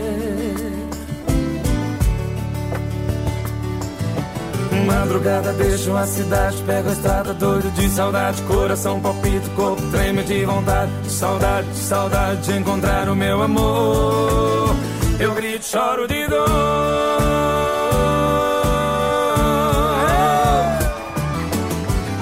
Madrugada 4.87 5.53
deixo 5.55 5.97
a 5.97 6.07
cidade, 6.07 6.63
pego 6.65 6.91
a 6.91 6.93
estrada 6.93 7.35
doido 7.35 7.73
de 7.73 7.89
saudade, 7.89 8.41
coração 8.43 9.01
palpita, 9.35 9.51
corpo 9.57 9.83
treme 9.91 10.23
de 10.25 10.45
vontade, 10.45 10.91
de 11.03 11.11
saudade, 11.11 11.69
de 11.69 11.79
saudade 11.79 12.43
de 12.43 12.59
encontrar 12.59 13.09
o 13.09 13.17
meu 13.17 13.43
amor. 13.43 14.75
Eu 15.19 15.35
grito, 15.35 15.65
choro 15.65 16.07
de 16.07 16.27
dor. 16.29 16.49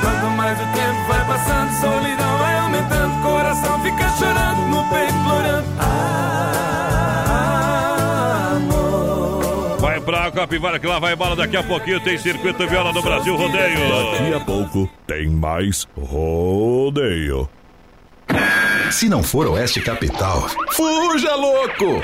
Quanto 0.00 0.36
mais 0.36 0.58
o 0.58 0.66
tempo 0.72 1.08
vai 1.08 1.26
passando, 1.26 1.80
solidão 1.80 2.38
vai 2.38 2.58
aumentando, 2.58 3.22
coração 3.22 3.80
fica 3.80 4.08
chorando, 4.18 4.68
no 4.68 4.84
peito 4.90 5.14
implorando. 5.14 5.66
Amor. 5.78 6.41
Capivara 10.52 10.78
que 10.78 10.86
lá 10.86 10.98
vai 10.98 11.16
bola 11.16 11.34
daqui 11.34 11.56
a 11.56 11.62
pouquinho. 11.62 11.98
Tem 12.00 12.18
circuito 12.18 12.68
viola 12.68 12.92
do 12.92 13.00
Brasil 13.00 13.34
Rodeio. 13.34 14.12
Daqui 14.12 14.34
a 14.34 14.40
pouco 14.40 14.90
tem 15.06 15.26
mais 15.30 15.88
rodeio. 15.96 17.48
Se 18.90 19.08
não 19.08 19.22
for 19.22 19.46
Oeste 19.46 19.80
Capital, 19.80 20.46
fuja 20.72 21.34
louco! 21.36 22.02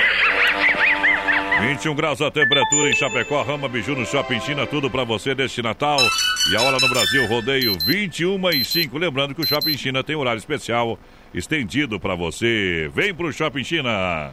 21 1.61 1.95
graus 1.95 2.23
a 2.23 2.31
temperatura 2.31 2.89
em 2.89 2.95
Chapecó, 2.95 3.43
Rama 3.43 3.69
Biju 3.69 3.95
no 3.95 4.07
Shopping 4.07 4.41
China, 4.41 4.67
tudo 4.67 4.89
pra 4.89 5.05
você 5.05 5.35
deste 5.35 5.61
Natal. 5.61 5.99
E 6.51 6.57
a 6.57 6.63
hora 6.63 6.79
no 6.81 6.89
Brasil, 6.89 7.27
rodeio 7.27 7.77
21 7.85 8.51
e 8.53 8.65
5. 8.65 8.97
Lembrando 8.97 9.35
que 9.35 9.43
o 9.43 9.47
Shopping 9.47 9.77
China 9.77 10.03
tem 10.03 10.17
horário 10.17 10.39
especial 10.39 10.99
estendido 11.35 12.01
pra 12.01 12.15
você. 12.15 12.91
Vem 12.95 13.13
pro 13.13 13.31
Shopping 13.31 13.65
China. 13.65 14.33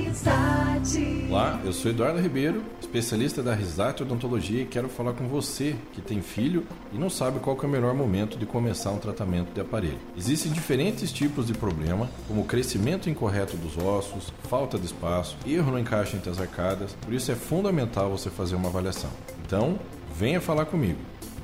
Risate. 0.11 1.27
Olá, 1.29 1.61
eu 1.63 1.71
sou 1.71 1.89
Eduardo 1.89 2.19
Ribeiro, 2.19 2.61
especialista 2.81 3.41
da 3.41 3.55
Risate 3.55 4.03
Odontologia 4.03 4.63
e 4.63 4.65
quero 4.65 4.89
falar 4.89 5.13
com 5.13 5.25
você 5.25 5.73
que 5.93 6.01
tem 6.01 6.21
filho 6.21 6.65
e 6.91 6.97
não 6.97 7.09
sabe 7.09 7.39
qual 7.39 7.57
é 7.63 7.65
o 7.65 7.69
melhor 7.69 7.93
momento 7.93 8.37
de 8.37 8.45
começar 8.45 8.91
um 8.91 8.97
tratamento 8.97 9.53
de 9.53 9.61
aparelho. 9.61 9.97
Existem 10.17 10.51
diferentes 10.51 11.13
tipos 11.13 11.47
de 11.47 11.53
problema, 11.53 12.09
como 12.27 12.43
crescimento 12.43 13.09
incorreto 13.09 13.55
dos 13.55 13.77
ossos, 13.77 14.33
falta 14.49 14.77
de 14.77 14.85
espaço, 14.85 15.37
erro 15.47 15.71
no 15.71 15.79
encaixe 15.79 16.17
entre 16.17 16.29
as 16.29 16.41
arcadas, 16.41 16.93
por 16.99 17.13
isso 17.13 17.31
é 17.31 17.35
fundamental 17.35 18.11
você 18.11 18.29
fazer 18.29 18.57
uma 18.57 18.67
avaliação. 18.67 19.11
Então, 19.45 19.79
venha 20.13 20.41
falar 20.41 20.65
comigo. 20.65 20.99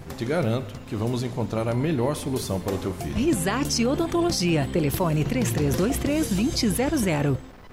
Eu 0.09 0.17
te 0.17 0.25
garanto 0.25 0.77
que 0.89 0.95
vamos 0.95 1.23
encontrar 1.23 1.69
a 1.69 1.73
melhor 1.73 2.17
solução 2.17 2.59
para 2.59 2.75
o 2.75 2.77
teu 2.77 2.91
filho. 2.91 3.15
Risate 3.15 3.85
Odontologia. 3.85 4.67
Telefone 4.73 5.23
3323-2000. 5.23 7.37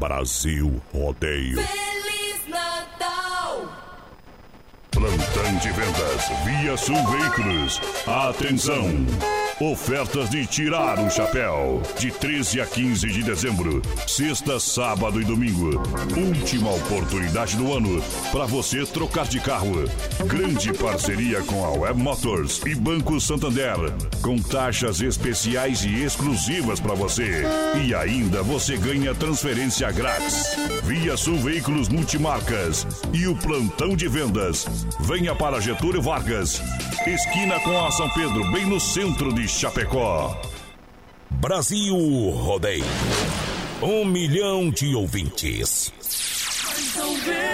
Brasil 0.00 0.80
Rodeio. 0.94 1.58
Feliz 1.62 2.48
Natal! 2.48 3.70
Plantão 4.90 5.56
de 5.58 5.70
vendas 5.72 6.28
Via 6.42 6.74
Sul 6.78 6.96
Veículos. 7.06 7.78
Atenção! 8.06 9.39
Ofertas 9.60 10.30
de 10.30 10.46
tirar 10.46 10.98
o 10.98 11.10
chapéu. 11.10 11.82
De 11.98 12.10
13 12.10 12.62
a 12.62 12.66
15 12.66 13.06
de 13.08 13.22
dezembro. 13.22 13.82
Sexta, 14.06 14.58
sábado 14.58 15.20
e 15.20 15.24
domingo. 15.24 15.82
Última 16.16 16.70
oportunidade 16.70 17.58
do 17.58 17.70
ano 17.70 18.02
para 18.32 18.46
você 18.46 18.86
trocar 18.86 19.26
de 19.26 19.38
carro. 19.38 19.84
Grande 20.24 20.72
parceria 20.72 21.42
com 21.42 21.62
a 21.62 21.72
Web 21.72 22.00
Motors 22.00 22.62
e 22.64 22.74
Banco 22.74 23.20
Santander. 23.20 23.76
Com 24.22 24.38
taxas 24.38 25.02
especiais 25.02 25.84
e 25.84 26.04
exclusivas 26.04 26.80
para 26.80 26.94
você. 26.94 27.42
E 27.84 27.94
ainda 27.94 28.42
você 28.42 28.78
ganha 28.78 29.14
transferência 29.14 29.92
grátis. 29.92 30.56
Via 30.84 31.18
Sul 31.18 31.36
Veículos 31.36 31.90
Multimarcas. 31.90 32.86
E 33.12 33.26
o 33.26 33.36
plantão 33.36 33.94
de 33.94 34.08
vendas. 34.08 34.64
Venha 35.00 35.34
para 35.34 35.60
Getúlio 35.60 36.00
Vargas. 36.00 36.62
Esquina 37.06 37.58
com 37.60 37.78
a 37.84 37.90
São 37.90 38.08
Pedro, 38.10 38.50
bem 38.52 38.66
no 38.66 38.78
centro 38.78 39.32
de 39.32 39.49
Chapecó. 39.50 40.40
Brasil 41.28 41.94
Rodeio. 42.30 42.84
Um 43.82 44.04
milhão 44.04 44.70
de 44.70 44.94
ouvintes. 44.94 45.92
Mas 45.98 46.94
não 46.96 47.14
vê, 47.16 47.52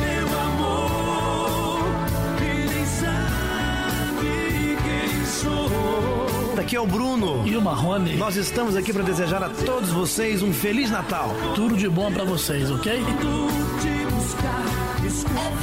meu 0.00 0.40
amor, 0.40 1.80
que 2.38 2.44
nem 2.44 2.86
sabe 2.86 4.76
quem 4.84 5.26
sou. 5.26 6.58
Aqui 6.60 6.76
é 6.76 6.80
o 6.80 6.86
Bruno 6.86 7.46
e 7.46 7.56
o 7.56 7.62
Marrone. 7.62 8.16
Nós 8.16 8.36
estamos 8.36 8.76
aqui 8.76 8.92
para 8.92 9.02
desejar 9.02 9.42
a 9.42 9.48
todos 9.48 9.90
vocês 9.90 10.42
um 10.42 10.52
feliz 10.52 10.90
Natal. 10.90 11.30
Tudo 11.54 11.76
de 11.76 11.88
bom 11.88 12.12
para 12.12 12.24
vocês, 12.24 12.70
ok? 12.70 12.92
É 12.92 13.04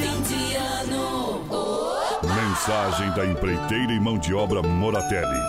fim 0.02 0.22
de 0.24 0.56
ano. 0.56 1.21
Mensagem 2.62 3.10
da 3.14 3.26
empreiteira 3.26 3.92
e 3.92 4.00
mão 4.00 4.20
de 4.20 4.36
obra 4.36 4.62
Moratelli. 4.62 5.40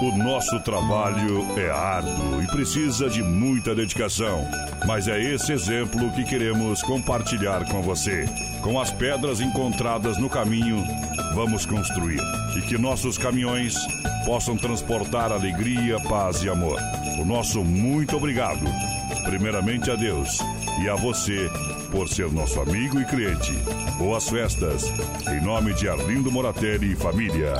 O 0.00 0.16
nosso 0.16 0.58
trabalho 0.60 1.44
é 1.58 1.68
árduo 1.68 2.42
e 2.42 2.46
precisa 2.46 3.10
de 3.10 3.22
muita 3.22 3.74
dedicação, 3.74 4.42
mas 4.86 5.06
é 5.06 5.20
esse 5.20 5.52
exemplo 5.52 6.10
que 6.12 6.24
queremos 6.24 6.80
compartilhar 6.80 7.62
com 7.66 7.82
você. 7.82 8.24
Com 8.62 8.80
as 8.80 8.90
pedras 8.90 9.38
encontradas 9.42 10.16
no 10.16 10.30
caminho, 10.30 10.82
vamos 11.34 11.66
construir 11.66 12.22
e 12.56 12.62
que 12.62 12.78
nossos 12.78 13.18
caminhões 13.18 13.74
possam 14.24 14.56
transportar 14.56 15.30
alegria, 15.30 16.00
paz 16.08 16.42
e 16.42 16.48
amor. 16.48 16.80
O 17.20 17.26
nosso 17.26 17.62
muito 17.62 18.16
obrigado, 18.16 18.64
primeiramente 19.24 19.90
a 19.90 19.94
Deus 19.94 20.38
e 20.82 20.88
a 20.88 20.94
você 20.94 21.50
por 21.90 22.08
ser 22.08 22.30
nosso 22.32 22.60
amigo 22.60 23.00
e 23.00 23.04
cliente. 23.04 23.52
Boas 23.98 24.28
festas, 24.28 24.84
em 25.28 25.44
nome 25.44 25.74
de 25.74 25.88
Arlindo 25.88 26.30
Moratelli 26.30 26.92
e 26.92 26.96
família. 26.96 27.54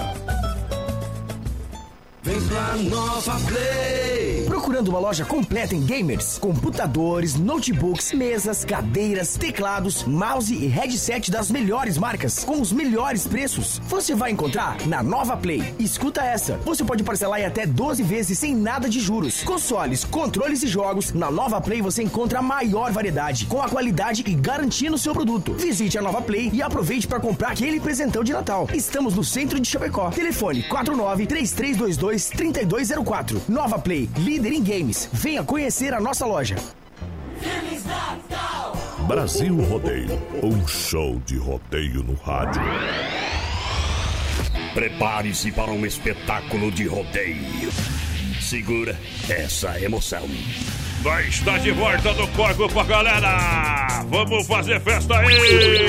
Vem 2.22 2.40
pra 2.48 2.76
Nova 2.76 3.38
Play! 3.46 4.44
Procurando 4.46 4.88
uma 4.88 4.98
loja 4.98 5.24
completa 5.24 5.74
em 5.74 5.84
gamers, 5.84 6.36
computadores, 6.36 7.36
notebooks, 7.36 8.12
mesas, 8.12 8.64
cadeiras, 8.64 9.36
teclados, 9.36 10.02
mouse 10.02 10.52
e 10.52 10.66
headset 10.66 11.30
das 11.30 11.50
melhores 11.50 11.96
marcas, 11.96 12.42
com 12.42 12.60
os 12.60 12.72
melhores 12.72 13.26
preços. 13.26 13.80
Você 13.86 14.14
vai 14.16 14.32
encontrar 14.32 14.76
na 14.86 15.02
Nova 15.02 15.36
Play. 15.36 15.74
Escuta 15.78 16.22
essa: 16.22 16.56
você 16.64 16.82
pode 16.82 17.04
parcelar 17.04 17.40
em 17.40 17.44
até 17.44 17.64
12 17.64 18.02
vezes 18.02 18.38
sem 18.38 18.54
nada 18.54 18.88
de 18.88 18.98
juros. 18.98 19.42
Consoles, 19.44 20.04
controles 20.04 20.62
e 20.64 20.66
jogos, 20.66 21.12
na 21.12 21.30
Nova 21.30 21.60
Play 21.60 21.80
você 21.80 22.02
encontra 22.02 22.40
a 22.40 22.42
maior 22.42 22.90
variedade, 22.90 23.46
com 23.46 23.62
a 23.62 23.68
qualidade 23.68 24.24
e 24.26 24.34
garantia 24.34 24.90
no 24.90 24.98
seu 24.98 25.12
produto. 25.14 25.54
Visite 25.54 25.96
a 25.96 26.02
Nova 26.02 26.20
Play 26.20 26.50
e 26.52 26.62
aproveite 26.62 27.06
para 27.06 27.20
comprar 27.20 27.52
aquele 27.52 27.78
presentão 27.78 28.24
de 28.24 28.32
Natal. 28.32 28.68
Estamos 28.74 29.14
no 29.14 29.22
centro 29.22 29.60
de 29.60 29.68
Chapecó. 29.68 30.10
Telefone 30.10 30.64
49 30.64 31.26
3322 31.26 32.07
3204. 32.30 33.42
Nova 33.48 33.78
Play, 33.78 34.08
líder 34.16 34.52
em 34.52 34.62
games. 34.62 35.08
Venha 35.12 35.42
conhecer 35.42 35.92
a 35.94 36.00
nossa 36.00 36.26
loja. 36.26 36.56
Feliz 37.40 37.84
Natal! 37.84 38.76
Brasil 39.06 39.56
Rodeio, 39.64 40.20
um 40.42 40.66
show 40.66 41.20
de 41.24 41.38
rodeio 41.38 42.02
no 42.02 42.14
rádio. 42.14 42.60
Prepare-se 44.74 45.50
para 45.52 45.70
um 45.70 45.86
espetáculo 45.86 46.70
de 46.70 46.86
rodeio. 46.86 47.70
Segura 48.40 48.98
essa 49.28 49.80
emoção. 49.80 50.28
Vai 51.02 51.28
estar 51.28 51.58
de 51.58 51.70
volta 51.70 52.12
no 52.12 52.28
Corpo 52.28 52.68
pra 52.68 52.84
galera! 52.84 54.04
Vamos 54.08 54.46
fazer 54.46 54.80
festa 54.80 55.18
aí! 55.18 55.86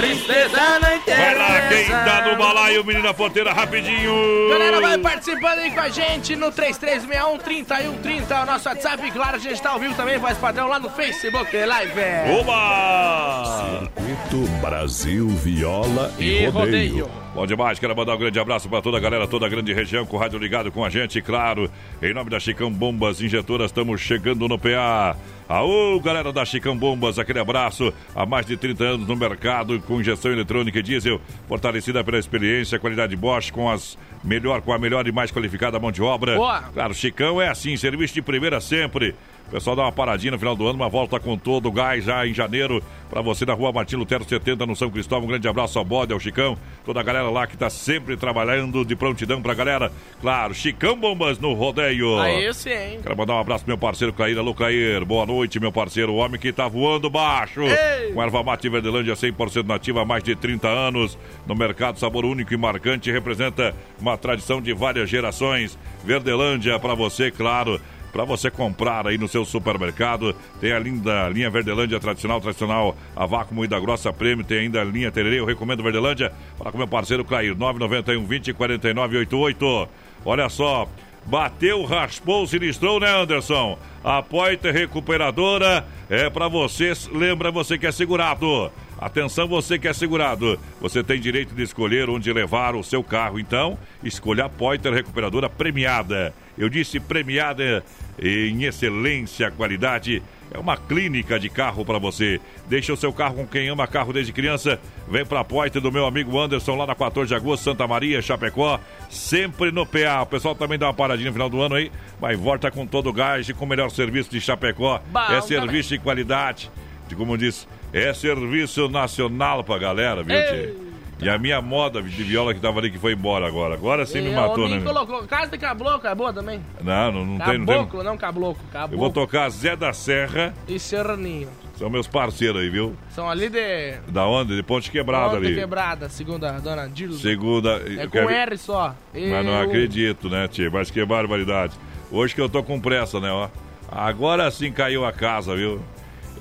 Tristeza 0.00 0.78
não 0.80 0.96
interessa. 0.96 1.24
Vai 1.24 1.34
lá, 1.36 1.68
quem 1.68 1.86
tá 1.88 2.22
no 2.30 2.36
balaio, 2.36 2.84
menina 2.84 3.12
ponteira, 3.12 3.52
rapidinho! 3.52 4.48
Galera, 4.50 4.80
vai 4.80 4.96
participando 4.98 5.58
aí 5.58 5.70
com 5.70 5.80
a 5.80 5.88
gente 5.90 6.34
no 6.36 6.50
3361-3130, 6.52 8.42
o 8.42 8.46
nosso 8.46 8.68
WhatsApp. 8.68 9.10
Claro, 9.10 9.36
a 9.36 9.38
gente 9.38 9.60
tá 9.60 9.70
ao 9.70 9.78
vivo 9.78 9.94
também, 9.94 10.18
voz 10.18 10.38
padrão, 10.38 10.68
lá 10.68 10.78
no 10.78 10.88
Facebook 10.90 11.54
Live. 11.54 12.00
Oba! 12.40 13.90
Circuito 13.94 14.46
Brasil 14.60 15.28
Viola 15.28 16.12
e, 16.18 16.24
E 16.44 16.46
rodeio. 16.46 17.04
rodeio. 17.04 17.10
Bom 17.32 17.46
demais, 17.46 17.78
quero 17.78 17.94
mandar 17.94 18.16
um 18.16 18.18
grande 18.18 18.40
abraço 18.40 18.68
para 18.68 18.82
toda 18.82 18.96
a 18.96 19.00
galera, 19.00 19.24
toda 19.24 19.46
a 19.46 19.48
grande 19.48 19.72
região, 19.72 20.04
com 20.04 20.16
o 20.16 20.18
rádio 20.18 20.36
ligado 20.36 20.72
com 20.72 20.84
a 20.84 20.90
gente, 20.90 21.22
claro. 21.22 21.70
Em 22.02 22.12
nome 22.12 22.28
da 22.28 22.40
Chicão 22.40 22.72
Bombas 22.72 23.20
Injetoras, 23.20 23.70
estamos 23.70 24.00
chegando 24.00 24.48
no 24.48 24.58
PA. 24.58 25.16
Aô, 25.48 26.00
galera 26.00 26.32
da 26.32 26.44
Chicão 26.44 26.76
Bombas, 26.76 27.20
aquele 27.20 27.38
abraço. 27.38 27.94
Há 28.16 28.26
mais 28.26 28.46
de 28.46 28.56
30 28.56 28.84
anos 28.84 29.06
no 29.06 29.14
mercado 29.14 29.78
com 29.80 30.00
injeção 30.00 30.32
eletrônica 30.32 30.80
e 30.80 30.82
diesel, 30.82 31.20
fortalecida 31.46 32.02
pela 32.02 32.18
experiência, 32.18 32.80
qualidade 32.80 33.14
Bosch 33.14 33.52
com 33.52 33.70
as 33.70 33.96
melhor, 34.24 34.60
com 34.60 34.72
a 34.72 34.78
melhor 34.78 35.06
e 35.06 35.12
mais 35.12 35.30
qualificada 35.30 35.78
mão 35.78 35.92
de 35.92 36.02
obra. 36.02 36.34
Boa. 36.34 36.62
Claro, 36.62 36.94
Chicão 36.94 37.40
é 37.40 37.48
assim, 37.48 37.76
serviço 37.76 38.12
de 38.12 38.22
primeira 38.22 38.60
sempre. 38.60 39.14
O 39.50 39.52
pessoal 39.52 39.74
dá 39.74 39.82
uma 39.82 39.90
paradinha 39.90 40.30
no 40.30 40.38
final 40.38 40.54
do 40.54 40.64
ano, 40.64 40.76
uma 40.76 40.88
volta 40.88 41.18
com 41.18 41.36
todo 41.36 41.66
o 41.66 41.72
gás 41.72 42.04
já 42.04 42.24
em 42.24 42.32
janeiro. 42.32 42.80
Para 43.10 43.20
você 43.20 43.44
na 43.44 43.52
rua 43.52 43.72
Martin 43.72 43.96
Lutero 43.96 44.24
70, 44.24 44.64
no 44.64 44.76
São 44.76 44.88
Cristóvão. 44.88 45.24
Um 45.24 45.28
grande 45.28 45.48
abraço 45.48 45.76
ao 45.76 45.84
Bode, 45.84 46.12
ao 46.12 46.20
Chicão. 46.20 46.56
Toda 46.84 47.00
a 47.00 47.02
galera 47.02 47.28
lá 47.28 47.48
que 47.48 47.56
tá 47.56 47.68
sempre 47.68 48.16
trabalhando 48.16 48.84
de 48.84 48.94
prontidão 48.94 49.42
pra 49.42 49.52
galera. 49.52 49.90
Claro, 50.20 50.54
Chicão 50.54 50.96
Bombas 50.96 51.40
no 51.40 51.52
rodeio. 51.52 52.20
Aí 52.20 52.54
sim. 52.54 53.00
Quero 53.02 53.16
mandar 53.16 53.34
um 53.34 53.40
abraço 53.40 53.64
pro 53.64 53.72
meu 53.72 53.78
parceiro 53.78 54.12
Clair. 54.12 54.38
Alô, 54.38 54.54
Clair. 54.54 55.04
Boa 55.04 55.26
noite, 55.26 55.58
meu 55.58 55.72
parceiro. 55.72 56.12
O 56.12 56.18
homem 56.18 56.40
que 56.40 56.52
tá 56.52 56.68
voando 56.68 57.10
baixo. 57.10 57.62
Ei. 57.62 58.12
Com 58.12 58.22
erva 58.22 58.44
mate 58.44 58.68
Verdelândia 58.68 59.14
100% 59.14 59.66
nativa 59.66 60.02
há 60.02 60.04
mais 60.04 60.22
de 60.22 60.36
30 60.36 60.68
anos. 60.68 61.18
No 61.44 61.56
mercado, 61.56 61.98
sabor 61.98 62.24
único 62.24 62.54
e 62.54 62.56
marcante. 62.56 63.10
Representa 63.10 63.74
uma 64.00 64.16
tradição 64.16 64.62
de 64.62 64.72
várias 64.72 65.10
gerações. 65.10 65.76
Verdelândia 66.04 66.78
para 66.78 66.94
você, 66.94 67.32
claro 67.32 67.80
para 68.12 68.24
você 68.24 68.50
comprar 68.50 69.06
aí 69.06 69.16
no 69.16 69.28
seu 69.28 69.44
supermercado. 69.44 70.34
Tem 70.60 70.72
a 70.72 70.78
linda 70.78 71.28
linha 71.28 71.50
Verdelândia 71.50 72.00
tradicional, 72.00 72.40
tradicional, 72.40 72.96
a 73.14 73.26
vácuo 73.26 73.54
moída 73.54 73.78
grossa 73.78 74.12
prêmio. 74.12 74.44
Tem 74.44 74.60
ainda 74.60 74.80
a 74.80 74.84
linha 74.84 75.10
Tererê. 75.10 75.40
Eu 75.40 75.44
recomendo 75.44 75.82
Verdelândia 75.82 76.32
para 76.58 76.72
com 76.72 76.78
meu 76.78 76.88
parceiro 76.88 77.24
Clair, 77.24 77.56
991 77.56 78.26
20 78.26 78.52
49 78.54 79.18
88. 79.18 79.88
Olha 80.24 80.48
só, 80.48 80.88
bateu, 81.26 81.84
raspou, 81.84 82.46
sinistrou, 82.46 83.00
né, 83.00 83.10
Anderson? 83.10 83.78
A 84.02 84.22
Poiter 84.22 84.72
Recuperadora 84.72 85.84
é 86.08 86.28
para 86.30 86.48
você, 86.48 86.92
lembra 87.12 87.50
você 87.50 87.78
que 87.78 87.86
é 87.86 87.92
segurado. 87.92 88.70
Atenção, 89.00 89.48
você 89.48 89.78
que 89.78 89.88
é 89.88 89.94
segurado. 89.94 90.60
Você 90.78 91.02
tem 91.02 91.18
direito 91.18 91.54
de 91.54 91.62
escolher 91.62 92.10
onde 92.10 92.30
levar 92.30 92.74
o 92.74 92.84
seu 92.84 93.02
carro. 93.02 93.40
Então, 93.40 93.78
escolha 94.04 94.44
a 94.44 94.48
Poiter 94.48 94.92
Recuperadora 94.92 95.48
premiada. 95.48 96.34
Eu 96.58 96.68
disse 96.68 97.00
premiada 97.00 97.82
em 98.22 98.64
excelência, 98.64 99.50
qualidade. 99.50 100.22
É 100.52 100.58
uma 100.58 100.76
clínica 100.76 101.40
de 101.40 101.48
carro 101.48 101.82
para 101.82 101.98
você. 101.98 102.38
Deixa 102.68 102.92
o 102.92 102.96
seu 102.96 103.10
carro 103.10 103.36
com 103.36 103.46
quem 103.46 103.70
ama 103.70 103.86
carro 103.86 104.12
desde 104.12 104.34
criança. 104.34 104.78
Vem 105.08 105.24
para 105.24 105.40
a 105.40 105.44
Poiter 105.44 105.80
do 105.80 105.90
meu 105.90 106.04
amigo 106.04 106.38
Anderson, 106.38 106.76
lá 106.76 106.86
na 106.86 106.94
14 106.94 107.28
de 107.28 107.34
agosto, 107.34 107.62
Santa 107.62 107.86
Maria, 107.86 108.20
Chapecó. 108.20 108.78
Sempre 109.08 109.70
no 109.70 109.86
PA. 109.86 110.20
O 110.22 110.26
pessoal 110.26 110.54
também 110.54 110.78
dá 110.78 110.88
uma 110.88 110.94
paradinha 110.94 111.30
no 111.30 111.32
final 111.32 111.48
do 111.48 111.62
ano 111.62 111.76
aí. 111.76 111.90
Mas 112.20 112.38
volta 112.38 112.70
com 112.70 112.86
todo 112.86 113.08
o 113.08 113.12
gás 113.14 113.48
e 113.48 113.54
com 113.54 113.64
o 113.64 113.68
melhor 113.68 113.90
serviço 113.90 114.30
de 114.30 114.42
Chapecó. 114.42 115.00
Bom 115.10 115.32
é 115.32 115.40
serviço 115.40 115.88
de 115.88 115.98
qualidade. 115.98 116.70
De 117.08 117.16
como 117.16 117.38
disse, 117.38 117.66
é 117.92 118.12
serviço 118.14 118.88
nacional 118.88 119.62
pra 119.64 119.78
galera, 119.78 120.22
viu, 120.22 120.36
tchê? 120.36 120.74
E 121.22 121.28
a 121.28 121.36
minha 121.36 121.60
moda 121.60 122.00
de 122.00 122.22
viola 122.22 122.54
que 122.54 122.60
tava 122.60 122.78
ali 122.80 122.90
que 122.90 122.98
foi 122.98 123.12
embora 123.12 123.46
agora. 123.46 123.74
Agora 123.74 124.06
você 124.06 124.22
me 124.22 124.30
E 124.30 124.34
matou, 124.34 124.66
né? 124.66 124.80
colocou. 124.80 125.22
Casa 125.26 125.50
de 125.50 125.58
caboclo 125.58 126.08
é 126.08 126.14
boa 126.14 126.32
também. 126.32 126.60
Não, 126.82 127.12
não, 127.12 127.26
não 127.26 127.38
tem, 127.38 127.58
não 127.58 127.66
tem. 127.66 127.76
Caboclo, 127.76 128.02
não 128.02 128.16
caboclo. 128.16 128.64
Caboclo 128.72 128.94
Eu 128.94 128.98
vou 128.98 129.10
tocar 129.10 129.50
Zé 129.50 129.76
da 129.76 129.92
Serra. 129.92 130.54
e 130.66 130.78
Serraninho. 130.78 131.48
São 131.76 131.90
meus 131.90 132.06
parceiros 132.06 132.62
aí, 132.62 132.70
viu? 132.70 132.96
São 133.10 133.28
ali 133.28 133.50
de... 133.50 133.96
Da 134.08 134.26
onde? 134.26 134.56
De 134.56 134.62
Ponte 134.62 134.90
Quebrada 134.90 135.34
Ponte 135.34 135.46
ali. 135.46 135.54
Quebrada, 135.56 136.08
segundo 136.08 136.44
a 136.44 136.52
dona 136.52 136.88
Dilma. 136.88 137.14
Segunda. 137.18 137.82
É 137.86 138.04
com 138.06 138.12
quero- 138.12 138.30
R 138.30 138.56
só. 138.56 138.94
Mas 139.12 139.44
não 139.44 139.52
Eu- 139.52 139.62
acredito, 139.68 140.30
né, 140.30 140.48
tia? 140.48 140.70
Mas 140.70 140.90
que 140.90 141.04
barbaridade. 141.04 141.74
Hoje 142.10 142.34
que 142.34 142.40
eu 142.40 142.48
tô 142.48 142.62
com 142.62 142.80
pressa, 142.80 143.20
né, 143.20 143.30
ó. 143.30 143.48
Agora 143.90 144.50
sim 144.50 144.72
caiu 144.72 145.04
a 145.04 145.12
casa, 145.12 145.54
viu? 145.54 145.80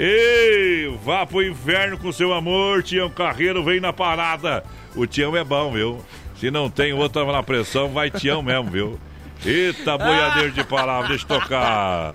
Ei, 0.01 0.88
vá 1.03 1.26
pro 1.26 1.43
inferno 1.43 1.97
com 1.97 2.09
seu 2.09 2.34
amor, 2.34 2.81
Tião 2.81 3.09
Carreiro 3.09 3.61
vem 3.61 3.81
na 3.81 3.91
parada. 3.91 4.63
O 4.95 5.05
Tião 5.05 5.35
é 5.35 5.43
bom, 5.43 5.73
viu? 5.73 5.99
Se 6.38 6.49
não 6.49 6.69
tem 6.69 6.93
outra 6.93 7.26
na 7.26 7.43
pressão, 7.43 7.89
vai 7.89 8.09
Tião 8.09 8.41
mesmo, 8.41 8.71
viu? 8.71 8.99
Eita, 9.45 9.97
boiadeiro 9.97 10.51
de 10.53 10.63
palavra, 10.63 11.09
deixa 11.09 11.26
eu 11.26 11.27
tocar. 11.27 12.13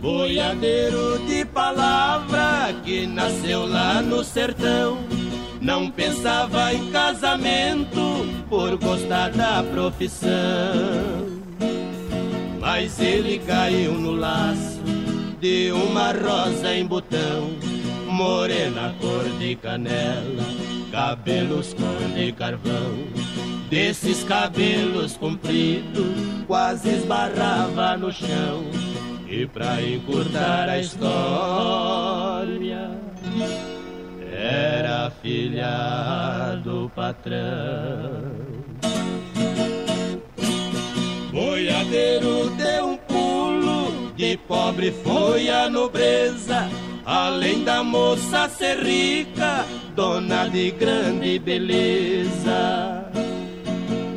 Boiadeiro 0.00 1.18
de 1.26 1.44
palavra 1.46 2.72
que 2.84 3.04
nasceu 3.04 3.66
lá 3.66 4.00
no 4.00 4.22
sertão. 4.22 4.98
Não 5.62 5.88
pensava 5.88 6.74
em 6.74 6.90
casamento 6.90 8.26
por 8.48 8.76
gostar 8.78 9.30
da 9.30 9.62
profissão. 9.62 10.28
Mas 12.58 12.98
ele 12.98 13.38
caiu 13.46 13.92
no 13.92 14.10
laço 14.10 14.82
de 15.40 15.70
uma 15.70 16.10
rosa 16.10 16.74
em 16.74 16.84
botão. 16.84 17.52
Morena 18.08 18.92
cor 19.00 19.22
de 19.38 19.54
canela, 19.54 20.44
cabelos 20.90 21.72
cor 21.74 22.08
de 22.12 22.32
carvão. 22.32 23.06
Desses 23.70 24.24
cabelos 24.24 25.16
compridos, 25.16 26.16
quase 26.48 26.88
esbarrava 26.88 27.96
no 27.96 28.10
chão. 28.12 28.64
E 29.28 29.46
pra 29.46 29.80
encurtar 29.80 30.68
a 30.68 30.80
história, 30.80 31.20
era 34.42 35.10
filha 35.22 36.60
do 36.64 36.90
patrão. 36.94 38.32
Boiadeiro 41.30 42.50
deu 42.50 42.86
um 42.88 42.96
pulo, 42.96 44.12
de 44.16 44.36
pobre 44.48 44.90
foi 45.04 45.48
a 45.48 45.70
nobreza. 45.70 46.68
Além 47.06 47.62
da 47.62 47.84
moça 47.84 48.48
ser 48.48 48.78
rica, 48.78 49.64
dona 49.94 50.48
de 50.48 50.72
grande 50.72 51.38
beleza. 51.38 53.04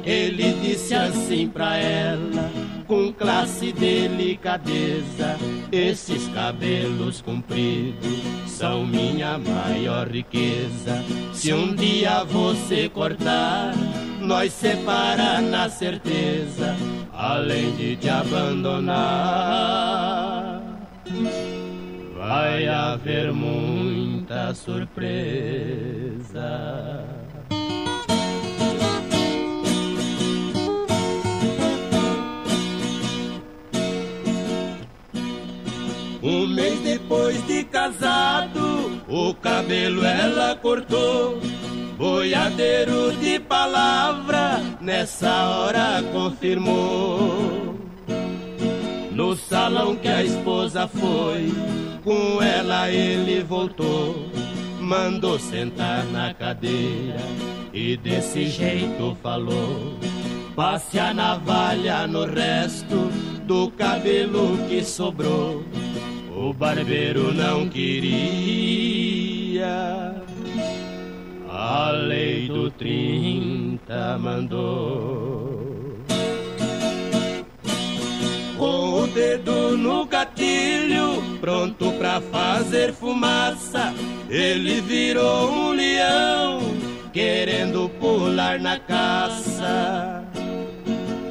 Ele 0.04 0.54
disse 0.62 0.94
assim 0.94 1.48
pra 1.48 1.78
ela, 1.78 2.52
com 2.88 3.12
classe 3.12 3.68
e 3.68 3.74
delicadeza: 3.74 5.38
Esses 5.72 6.28
cabelos 6.30 7.22
compridos 7.22 8.20
são 8.48 8.86
minha 8.86 9.38
maior 9.38 10.08
riqueza. 10.08 11.04
Se 11.34 11.54
um 11.54 11.76
dia 11.76 12.24
você 12.24 12.90
cortar, 12.90 13.74
nós 14.22 14.54
separa 14.54 15.42
na 15.42 15.70
certeza, 15.70 16.76
além 17.14 17.76
de 17.76 17.96
te 17.98 18.10
abandonar. 18.10 18.96
Vai 22.18 22.68
haver 22.68 23.32
muita 23.32 24.54
surpresa. 24.56 25.06
Mês 36.56 36.80
depois 36.80 37.46
de 37.46 37.66
casado, 37.66 39.02
o 39.08 39.34
cabelo 39.36 40.06
ela 40.06 40.56
cortou. 40.56 41.40
Boiadeiro 41.98 43.12
de 43.18 43.40
palavra, 43.40 44.62
nessa 44.82 45.50
hora 45.50 46.04
confirmou. 46.12 47.76
No 49.12 49.36
salão 49.36 49.96
que 49.96 50.08
a 50.08 50.24
esposa 50.24 50.88
foi, 50.88 51.54
com 52.04 52.42
ela 52.42 52.90
ele 52.90 53.44
voltou. 53.44 54.30
Mandou 54.80 55.40
sentar 55.40 56.06
na 56.06 56.34
cadeira 56.34 57.20
e 57.74 57.98
desse 57.98 58.48
jeito 58.48 59.18
falou. 59.22 59.98
Passe 60.56 61.00
a 61.00 61.14
navalha 61.14 62.08
no 62.08 62.26
resto 62.26 63.10
do 63.46 63.72
cabelo 63.72 64.58
que 64.70 64.84
sobrou. 64.84 65.64
O 66.36 66.54
barbeiro 66.54 67.34
não 67.34 67.70
queria. 67.70 68.14
A 71.50 71.92
lei 71.92 72.50
do 72.50 72.70
30 72.70 74.18
mandou. 74.20 75.96
Com 78.58 79.04
o 79.04 79.08
dedo 79.08 79.78
no 79.78 80.06
gatilho, 80.06 81.24
pronto 81.40 81.94
pra 81.94 82.20
fazer 82.20 82.94
fumaça, 82.94 83.94
ele 84.30 84.82
virou 84.82 85.50
um 85.50 85.72
leão, 85.72 86.60
querendo 87.14 87.88
pular 87.98 88.60
na 88.60 88.78
caça. 88.78 90.26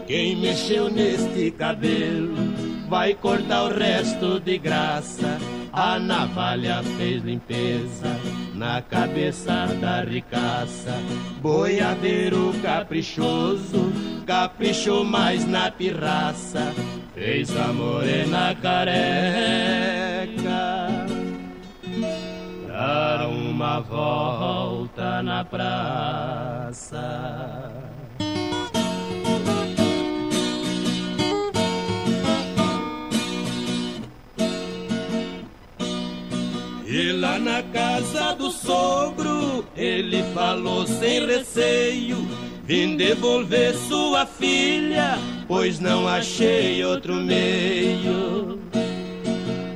Quem 0.06 0.36
mexeu 0.36 0.90
neste 0.90 1.50
cabelo 1.50 2.53
vai 2.88 3.14
cortar 3.14 3.64
o 3.64 3.68
resto 3.68 4.40
de 4.40 4.58
graça. 4.58 5.38
A 5.72 5.98
navalha 5.98 6.82
fez 6.96 7.22
limpeza 7.24 8.16
na 8.54 8.80
cabeça 8.80 9.66
da 9.80 10.02
ricaça. 10.02 10.92
Boiadeiro 11.40 12.54
caprichoso, 12.62 13.92
caprichou 14.24 15.04
mais 15.04 15.44
na 15.46 15.70
pirraça, 15.70 16.72
fez 17.12 17.56
a 17.56 17.72
morena 17.72 18.54
careca. 18.54 19.04
Dar 22.68 23.28
uma 23.28 23.80
volta 23.80 25.22
na 25.22 25.44
praça. 25.44 26.94
Lá 37.24 37.38
na 37.38 37.62
casa 37.62 38.34
do 38.34 38.50
sogro, 38.50 39.64
ele 39.74 40.22
falou 40.34 40.86
sem 40.86 41.26
receio: 41.26 42.18
Vim 42.64 42.96
devolver 42.96 43.74
sua 43.88 44.26
filha, 44.26 45.18
pois 45.48 45.80
não 45.80 46.06
achei 46.06 46.84
outro 46.84 47.14
meio. 47.14 48.58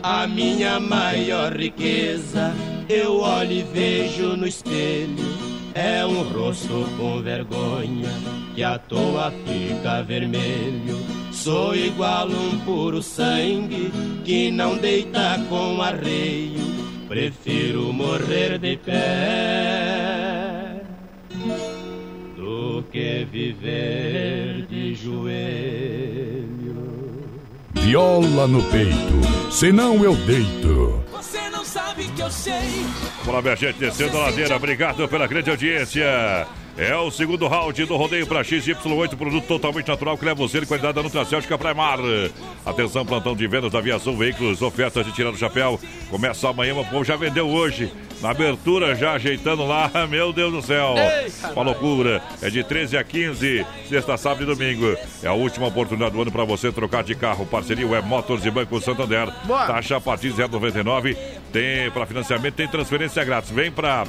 A 0.02 0.26
minha 0.26 0.78
maior 0.78 1.56
riqueza, 1.56 2.54
eu 2.88 3.20
olho 3.20 3.52
e 3.52 3.62
vejo 3.62 4.36
no 4.36 4.46
espelho. 4.46 5.28
É 5.74 6.04
um 6.04 6.22
rosto 6.24 6.86
com 6.98 7.22
vergonha, 7.22 8.10
que 8.54 8.62
à 8.62 8.78
toa 8.78 9.32
fica 9.46 10.02
vermelho. 10.02 10.98
Sou 11.30 11.74
igual 11.74 12.28
um 12.28 12.58
puro 12.60 13.02
sangue, 13.02 13.92
que 14.24 14.50
não 14.50 14.76
deita 14.76 15.38
com 15.48 15.80
arreio. 15.80 16.77
Prefiro 17.09 17.90
morrer 17.90 18.59
de 18.59 18.76
pé 18.76 20.82
do 22.36 22.85
que 22.93 23.26
viver 23.32 24.66
de 24.68 24.94
joelho. 24.94 25.16
Viola 27.72 28.47
no 28.47 28.62
peito, 28.64 29.51
senão 29.51 30.05
eu 30.05 30.14
deito. 30.14 31.02
Sabe 31.68 32.08
que 32.08 32.22
eu 32.22 32.30
sei. 32.30 32.86
Olá, 33.26 33.42
minha 33.42 33.54
gente, 33.54 33.78
descendo 33.78 34.16
a 34.16 34.20
ladeira. 34.22 34.56
Obrigado 34.56 35.06
pela 35.06 35.26
grande 35.26 35.50
audiência. 35.50 36.46
É 36.78 36.96
o 36.96 37.10
segundo 37.10 37.46
round 37.46 37.84
do 37.84 37.96
rodeio 37.96 38.24
para 38.24 38.40
XY8, 38.40 39.16
produto 39.16 39.46
totalmente 39.46 39.88
natural 39.88 40.16
que 40.16 40.24
leva 40.24 40.36
você 40.36 40.60
de 40.60 40.66
qualidade 40.66 40.94
da 40.94 41.02
Nutracêutica 41.02 41.58
Primar. 41.58 41.98
Atenção, 42.64 43.04
plantão 43.04 43.34
de 43.34 43.46
vendas 43.48 43.72
da 43.72 43.80
Aviação 43.80 44.16
Veículos, 44.16 44.62
ofertas 44.62 45.04
de 45.04 45.12
tirar 45.12 45.30
o 45.30 45.36
chapéu. 45.36 45.78
Começa 46.08 46.48
amanhã, 46.48 46.74
o 46.76 46.84
povo 46.84 47.04
já 47.04 47.16
vendeu 47.16 47.48
hoje. 47.48 47.92
Na 48.22 48.30
abertura, 48.30 48.94
já 48.94 49.12
ajeitando 49.12 49.64
lá, 49.66 49.90
meu 50.08 50.32
Deus 50.32 50.52
do 50.52 50.62
céu. 50.62 50.94
Uma 51.52 51.64
loucura. 51.64 52.22
É 52.40 52.48
de 52.48 52.62
13 52.62 52.96
a 52.96 53.02
15, 53.02 53.66
sexta, 53.88 54.16
sábado 54.16 54.44
e 54.44 54.46
domingo. 54.46 54.96
É 55.22 55.26
a 55.26 55.32
última 55.32 55.66
oportunidade 55.66 56.12
do 56.12 56.22
ano 56.22 56.30
para 56.30 56.44
você 56.44 56.70
trocar 56.70 57.02
de 57.02 57.16
carro. 57.16 57.44
Parceria 57.44 57.86
Web 57.86 58.06
Motors 58.06 58.44
e 58.44 58.50
Banco 58.52 58.80
Santander. 58.80 59.28
Taxa 59.66 59.96
a 59.96 60.00
partir 60.00 60.30
de 60.32 60.42
0,99. 60.42 61.16
Tem 61.52 61.90
para 61.90 62.06
financiamento, 62.06 62.54
tem 62.54 62.68
transferência 62.68 63.22
grátis. 63.24 63.50
Vem 63.50 63.70
para 63.70 64.04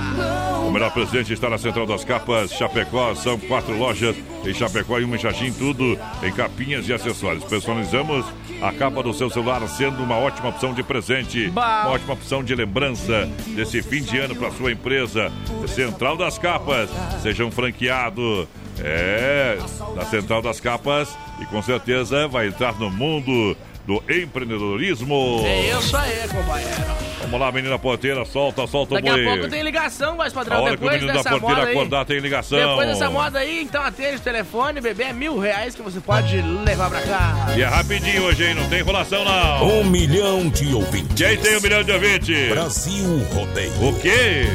O 0.67 0.71
melhor 0.71 0.91
presente 0.91 1.33
está 1.33 1.49
na 1.49 1.57
Central 1.57 1.85
das 1.85 2.03
Capas, 2.03 2.51
Chapecó. 2.51 3.13
São 3.15 3.37
quatro 3.39 3.77
lojas 3.77 4.15
em 4.45 4.53
Chapecó 4.53 4.99
e 4.99 5.03
uma 5.03 5.15
em 5.15 5.19
Xaxim, 5.19 5.51
tudo 5.51 5.97
em 6.23 6.31
capinhas 6.31 6.87
e 6.87 6.93
acessórios. 6.93 7.43
Personalizamos 7.43 8.25
a 8.61 8.71
capa 8.71 9.03
do 9.03 9.13
seu 9.13 9.29
celular, 9.29 9.65
sendo 9.67 10.01
uma 10.03 10.17
ótima 10.17 10.49
opção 10.49 10.73
de 10.73 10.81
presente, 10.81 11.47
uma 11.47 11.89
ótima 11.89 12.13
opção 12.13 12.43
de 12.43 12.55
lembrança 12.55 13.29
desse 13.55 13.81
fim 13.83 14.01
de 14.01 14.17
ano 14.17 14.35
para 14.35 14.51
sua 14.51 14.71
empresa. 14.71 15.31
Central 15.67 16.17
das 16.17 16.37
Capas, 16.37 16.89
seja 17.21 17.45
um 17.45 17.51
franqueado. 17.51 18.47
É, 18.83 19.57
da 19.95 20.05
Central 20.05 20.41
das 20.41 20.59
Capas 20.59 21.09
e 21.39 21.45
com 21.45 21.61
certeza 21.61 22.27
vai 22.27 22.47
entrar 22.47 22.73
no 22.79 22.89
mundo 22.89 23.55
do 23.87 24.03
empreendedorismo. 24.11 25.41
É 25.45 25.71
isso 25.71 25.95
aí, 25.95 26.27
companheiro. 26.27 27.07
Vamos 27.21 27.39
lá, 27.39 27.51
menina 27.53 27.79
porteira, 27.79 28.25
solta, 28.25 28.67
solta 28.67 28.95
Daqui 28.95 29.09
o 29.09 29.13
boi. 29.13 29.25
a 29.25 29.29
pouco 29.29 29.49
tem 29.49 29.63
ligação, 29.63 30.17
voz 30.17 30.33
padrão. 30.33 30.57
A 30.57 30.61
hora 30.61 30.77
que 30.77 30.83
o 30.83 30.89
Depois 30.89 31.01
menino 31.01 31.07
da 31.07 31.23
dessa 31.23 31.29
porteira 31.29 31.55
moda 31.55 31.67
aí, 31.67 31.75
acordar 31.75 32.05
tem 32.05 32.19
ligação. 32.19 32.59
Depois 32.59 32.87
dessa 32.89 33.09
moda 33.09 33.39
aí, 33.39 33.61
então 33.63 33.81
atende 33.81 34.17
o 34.17 34.19
telefone, 34.19 34.81
bebê, 34.81 35.03
é 35.03 35.13
mil 35.13 35.39
reais 35.39 35.73
que 35.73 35.81
você 35.81 36.01
pode 36.01 36.41
levar 36.41 36.89
pra 36.89 37.01
cá. 37.01 37.53
E 37.55 37.61
é 37.61 37.65
rapidinho 37.65 38.23
hoje, 38.23 38.45
hein? 38.45 38.55
Não 38.55 38.67
tem 38.67 38.79
enrolação, 38.79 39.23
não. 39.23 39.79
Um 39.79 39.83
milhão 39.85 40.49
de 40.49 40.73
ouvintes. 40.73 41.15
Quem 41.15 41.37
tem 41.37 41.57
um 41.57 41.61
milhão 41.61 41.81
de 41.81 41.91
ouvintes? 41.93 42.49
Brasil 42.49 43.25
Rodeio. 43.33 43.87
O 43.87 43.99
quê? 43.99 44.45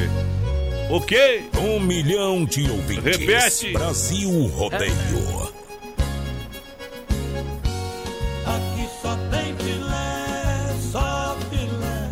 O 0.92 1.00
quê? 1.00 1.44
Um 1.58 1.80
milhão 1.80 2.44
de 2.44 2.70
ouvintes. 2.70 3.02
Repete. 3.02 3.72
Brasil 3.72 4.46
Rodeio. 4.48 4.92
Aqui 8.44 8.86
só 9.00 9.16
tem 9.30 9.56
filé, 9.56 10.76
só 10.92 11.34
filé. 11.48 12.10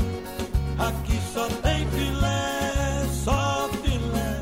Aqui 0.78 1.20
só 1.35 1.47
tem 1.62 1.86
filé, 1.90 3.07
só 3.23 3.69
filé. 3.82 4.40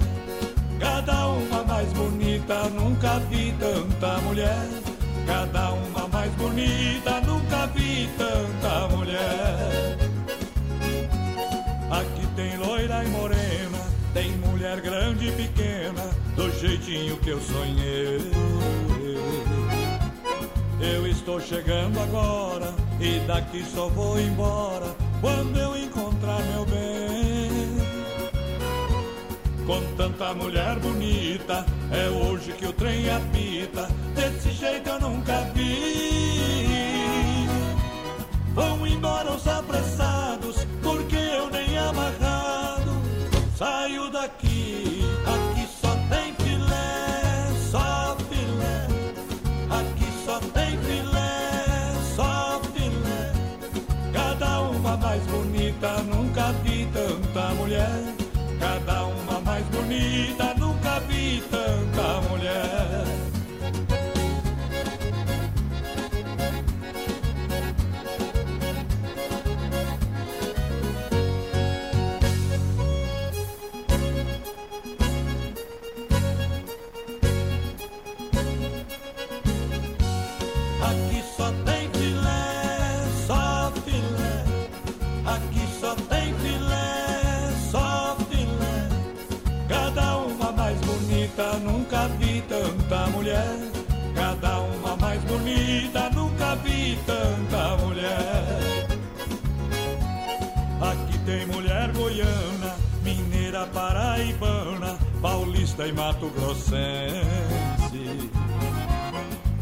Cada 0.79 1.27
uma 1.31 1.65
mais 1.65 1.93
bonita, 1.95 2.69
nunca 2.69 3.19
vi 3.29 3.53
tanta 3.59 4.21
mulher. 4.21 4.69
Cada 5.27 5.73
uma 5.73 6.07
mais 6.13 6.31
bonita, 6.35 7.21
nunca 7.23 7.67
vi 7.75 8.09
tanta 8.17 8.58
jeitinho 16.69 17.17
que 17.19 17.31
eu 17.31 17.41
sonhei. 17.41 18.21
Eu 20.81 21.07
estou 21.07 21.41
chegando 21.41 21.99
agora 21.99 22.75
e 23.01 23.21
daqui 23.21 23.65
só 23.65 23.89
vou 23.89 24.21
embora 24.21 24.95
quando 25.21 25.59
eu 25.59 25.77
encontrar 25.77 26.41
meu 26.53 26.67
bem. 26.67 27.49
Com 29.67 29.83
tanta 29.97 30.35
mulher 30.35 30.79
bonita, 30.79 31.65
é 31.91 32.09
hoje 32.09 32.53
que 32.53 32.67
o 32.67 32.73
trem 32.73 33.09
apita. 33.11 33.89
Desse 34.15 34.51
jeito 34.53 34.89
eu 34.89 35.01
nunca 35.01 35.41
vi. 35.55 37.47
Vão 38.55 38.87
embora 38.87 39.33
os 39.33 39.47
apressados, 39.47 40.67
porque 40.83 41.17
eu 41.17 41.49
nem 41.51 41.79
amarrado 41.79 42.91
saio 43.57 44.11
daqui. 44.11 45.08
Paulista 105.69 105.87
e 105.87 105.93
mato 105.93 106.31
grossense. 106.31 108.31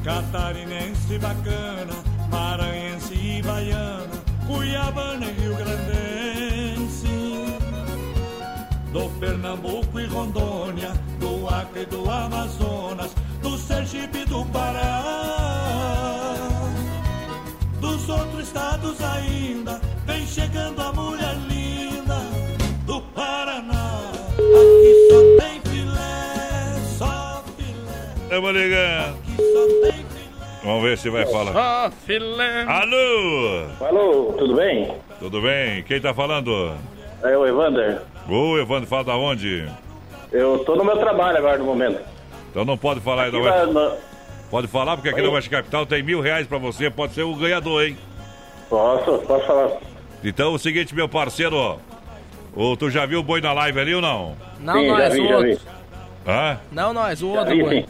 Catarinense 0.04 1.18
bacana, 1.18 1.94
maranhense 2.30 3.14
e 3.14 3.42
baiana, 3.42 4.22
cuiabana 4.46 5.26
e 5.26 5.32
rio-grandense. 5.40 7.08
Do 8.92 9.10
Pernambuco 9.18 9.98
e 9.98 10.06
Rondônia, 10.06 10.92
do 11.18 11.48
Acre 11.48 11.82
e 11.82 11.86
do 11.86 12.08
Amazonas, 12.08 13.12
do 13.42 13.58
Sergipe 13.58 14.18
e 14.18 14.24
do 14.26 14.44
Pará. 14.46 15.02
Dos 17.80 18.08
outros 18.08 18.46
estados 18.46 19.00
ainda, 19.02 19.80
vem 20.06 20.24
chegando 20.26 20.80
a 20.80 20.92
mulher 20.92 21.34
linda 21.48 21.55
Estamos 28.36 28.52
ligando. 28.60 29.16
Vamos 30.62 30.82
ver 30.82 30.98
se 30.98 31.08
vai 31.08 31.24
falar. 31.24 31.90
Alô? 32.68 33.64
Alô, 33.80 34.34
tudo 34.36 34.54
bem? 34.56 34.92
Tudo 35.18 35.40
bem? 35.40 35.82
Quem 35.84 35.98
tá 36.02 36.12
falando? 36.12 36.76
É 37.22 37.34
o 37.34 37.46
Evander. 37.46 38.02
Ô, 38.28 38.58
Evandro, 38.58 38.86
fala 38.86 39.04
da 39.04 39.16
onde? 39.16 39.66
Eu 40.30 40.58
tô 40.66 40.76
no 40.76 40.84
meu 40.84 40.98
trabalho 40.98 41.38
agora 41.38 41.56
no 41.56 41.64
momento. 41.64 41.98
Então 42.50 42.62
não 42.66 42.76
pode 42.76 43.00
falar 43.00 43.24
aí 43.24 43.30
da 43.32 43.38
Aqui 43.38 43.46
Oeste. 43.48 43.72
na- 43.72 43.88
na- 43.88 43.96
Pode 44.50 44.68
falar, 44.68 44.96
porque 44.96 45.08
aqui 45.08 45.20
Oi? 45.22 45.26
na 45.26 45.32
Oeste 45.32 45.48
Capital 45.48 45.86
tem 45.86 46.02
mil 46.02 46.20
reais 46.20 46.46
pra 46.46 46.58
você, 46.58 46.90
pode 46.90 47.14
ser 47.14 47.22
o 47.22 47.34
ganhador, 47.34 47.84
hein? 47.86 47.96
Posso, 48.68 49.18
posso 49.26 49.46
falar. 49.46 49.70
Então 50.22 50.52
o 50.52 50.58
seguinte, 50.58 50.94
meu 50.94 51.08
parceiro, 51.08 51.56
ó. 51.56 51.76
Ô, 52.54 52.76
tu 52.76 52.90
já 52.90 53.06
viu 53.06 53.20
o 53.20 53.22
boi 53.22 53.40
na 53.40 53.54
live 53.54 53.80
ali 53.80 53.94
ou 53.94 54.02
não? 54.02 54.36
Não, 54.60 54.74
Sim, 54.74 54.88
nós, 54.88 54.98
já 54.98 55.08
vi, 55.08 55.20
o 55.22 55.28
já 55.28 55.38
vi. 55.40 55.50
outro. 55.52 55.66
Hã? 56.28 56.58
Não, 56.70 56.92
nós, 56.92 57.22
o 57.22 57.28
outro, 57.30 57.54
vi, 57.54 57.62
boi. 57.62 57.76
sim. 57.80 57.86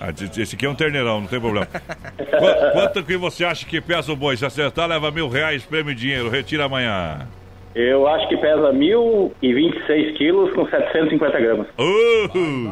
Ah, 0.00 0.10
esse 0.10 0.54
aqui 0.54 0.66
é 0.66 0.68
um 0.68 0.74
terneirão, 0.74 1.20
não 1.22 1.26
tem 1.28 1.40
problema. 1.40 1.66
Qu- 1.66 2.72
Quanto 2.72 3.02
que 3.02 3.16
você 3.16 3.44
acha 3.44 3.64
que 3.64 3.80
pesa 3.80 4.12
o 4.12 4.16
boi? 4.16 4.36
Se 4.36 4.44
acertar, 4.44 4.86
leva 4.88 5.10
mil 5.10 5.28
reais, 5.28 5.64
prêmio 5.64 5.92
e 5.92 5.94
dinheiro. 5.94 6.28
Retira 6.28 6.64
amanhã. 6.66 7.26
Eu 7.74 8.06
acho 8.06 8.28
que 8.28 8.36
pesa 8.36 8.72
1.026 8.72 10.16
quilos 10.16 10.52
com 10.54 10.66
750 10.68 11.40
gramas. 11.40 11.66
Uh! 11.78 12.70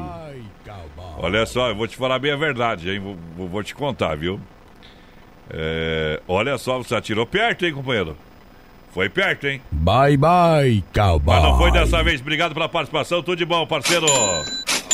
Olha 1.18 1.46
só, 1.46 1.68
eu 1.68 1.74
vou 1.74 1.86
te 1.86 1.96
falar 1.96 2.18
bem 2.18 2.32
a 2.32 2.36
verdade, 2.36 2.90
hein? 2.90 2.98
Vou, 2.98 3.16
vou- 3.36 3.48
vou 3.48 3.62
te 3.62 3.74
contar, 3.74 4.16
viu? 4.16 4.38
É, 5.50 6.20
olha 6.26 6.56
só, 6.58 6.78
você 6.78 6.94
atirou 6.94 7.26
perto, 7.26 7.64
hein, 7.64 7.72
companheiro? 7.72 8.16
Foi 8.92 9.08
perto, 9.08 9.46
hein? 9.46 9.60
Bye, 9.72 10.16
bye, 10.16 10.82
cowboy. 10.94 11.34
Mas 11.34 11.42
não 11.44 11.58
foi 11.58 11.70
dessa 11.72 12.02
vez. 12.02 12.20
Obrigado 12.20 12.54
pela 12.54 12.68
participação. 12.68 13.22
Tudo 13.22 13.36
de 13.36 13.44
bom, 13.44 13.66
parceiro. 13.66 14.06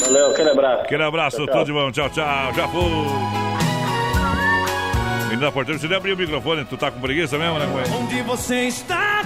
Valeu, 0.00 0.30
aquele 0.30 0.50
abraço. 0.50 0.82
Aquele 0.82 1.02
abraço, 1.02 1.36
Tchau, 1.36 1.46
tchau. 1.46 1.54
tudo 1.58 1.66
de 1.66 1.72
bom. 1.72 1.90
Tchau, 1.92 2.10
tchau. 2.10 2.54
Já 2.54 2.68
foi. 2.68 2.80
Menina 5.28 5.52
porteira, 5.52 5.78
você 5.78 5.86
nem 5.86 5.96
abriu 5.96 6.14
o 6.14 6.18
microfone. 6.18 6.64
Tu 6.64 6.76
tá 6.76 6.90
com 6.90 7.00
preguiça 7.00 7.38
mesmo, 7.38 7.58
né, 7.58 7.66
companheiro? 7.66 7.94
Onde 7.94 8.22
você 8.22 8.62
está? 8.66 9.22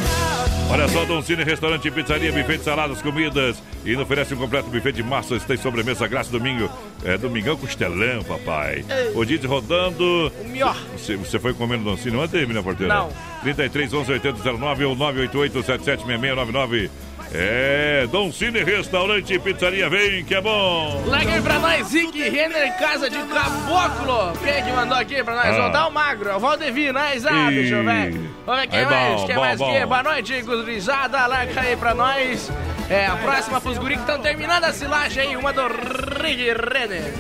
Olha 0.71 0.87
só, 0.89 1.05
Don 1.05 1.23
Cine, 1.23 1.45
restaurante 1.45 1.89
e 1.89 1.91
pizzaria, 1.91 2.31
buffet 2.33 2.59
de 2.59 2.65
saladas, 2.65 3.01
comidas. 3.01 3.63
E 3.85 3.91
ainda 3.91 4.03
oferece 4.03 4.35
um 4.35 4.37
completo 4.37 4.69
buffet 4.69 4.93
de 4.93 5.03
massas, 5.03 5.45
tem 5.45 5.57
sobremesa, 5.57 6.07
graça, 6.07 6.31
domingo. 6.31 6.69
É 7.05 7.17
domingão 7.17 7.57
costelão, 7.57 8.23
papai. 8.23 8.85
O 9.15 9.25
Didi 9.25 9.47
rodando. 9.47 10.31
O 10.41 10.49
melhor. 10.49 10.77
Você, 10.97 11.17
você 11.17 11.39
foi 11.39 11.55
comendo 11.55 11.85
Don 11.85 11.97
Cine 11.97 12.17
ontem, 12.17 12.41
menina 12.43 12.63
porteira? 12.63 12.93
Não. 12.95 13.09
33 13.43 13.93
11 13.95 14.13
80 14.13 14.53
09 14.53 14.85
ou 14.85 14.97
988 14.97 15.63
776699. 15.63 16.91
É, 17.33 18.07
Don 18.13 18.31
Cine, 18.31 18.63
restaurante 18.63 19.35
e 19.35 19.39
pizzaria, 19.39 19.89
vem 19.91 20.25
que 20.25 20.35
é 20.35 20.41
bom. 20.41 21.03
Larga 21.07 21.33
aí 21.33 21.43
pra 21.43 21.59
nós, 21.59 21.87
Zic 21.89 22.17
Renner, 22.29 22.79
casa 22.79 23.11
de 23.11 23.19
caboclo. 23.19 24.33
Quem 24.45 24.63
que 24.63 24.73
mandou 24.73 24.97
aqui 24.99 25.23
pra 25.25 25.35
nós? 25.35 25.59
Ah. 25.59 25.69
Dar 25.69 25.89
o 25.89 25.91
magro, 25.93 26.31
é 26.31 26.37
o 26.37 26.39
Valdevir, 26.39 26.93
nós, 26.93 27.27
ah, 27.27 27.49
bicho, 27.51 27.83
velho. 27.83 28.31
Vamos 28.47 28.61
ver 28.61 28.67
quem 28.69 28.79
Aí, 28.81 28.87
mais, 28.87 29.21
bom, 29.21 29.27
quem 29.27 29.35
bom, 29.35 29.41
mais 29.41 29.59
bom. 29.59 29.77
aqui? 29.77 29.87
Boa 29.87 30.03
noite, 30.03 30.43
gurizada, 30.43 31.27
larga 31.27 31.61
aí 31.61 31.77
pra 31.77 31.95
nós. 31.95 32.53
É, 32.89 33.07
a 33.07 33.17
próxima 33.17 33.61
pros 33.61 33.79
guri 33.79 33.95
que 33.95 34.01
estão 34.03 34.19
terminando 34.21 34.65
a 34.65 34.73
silagem 34.73 35.23
aí, 35.31 35.37
uma 35.37 35.53
do 35.53 35.63
Rick 35.67 36.45
Renner. 36.73 37.13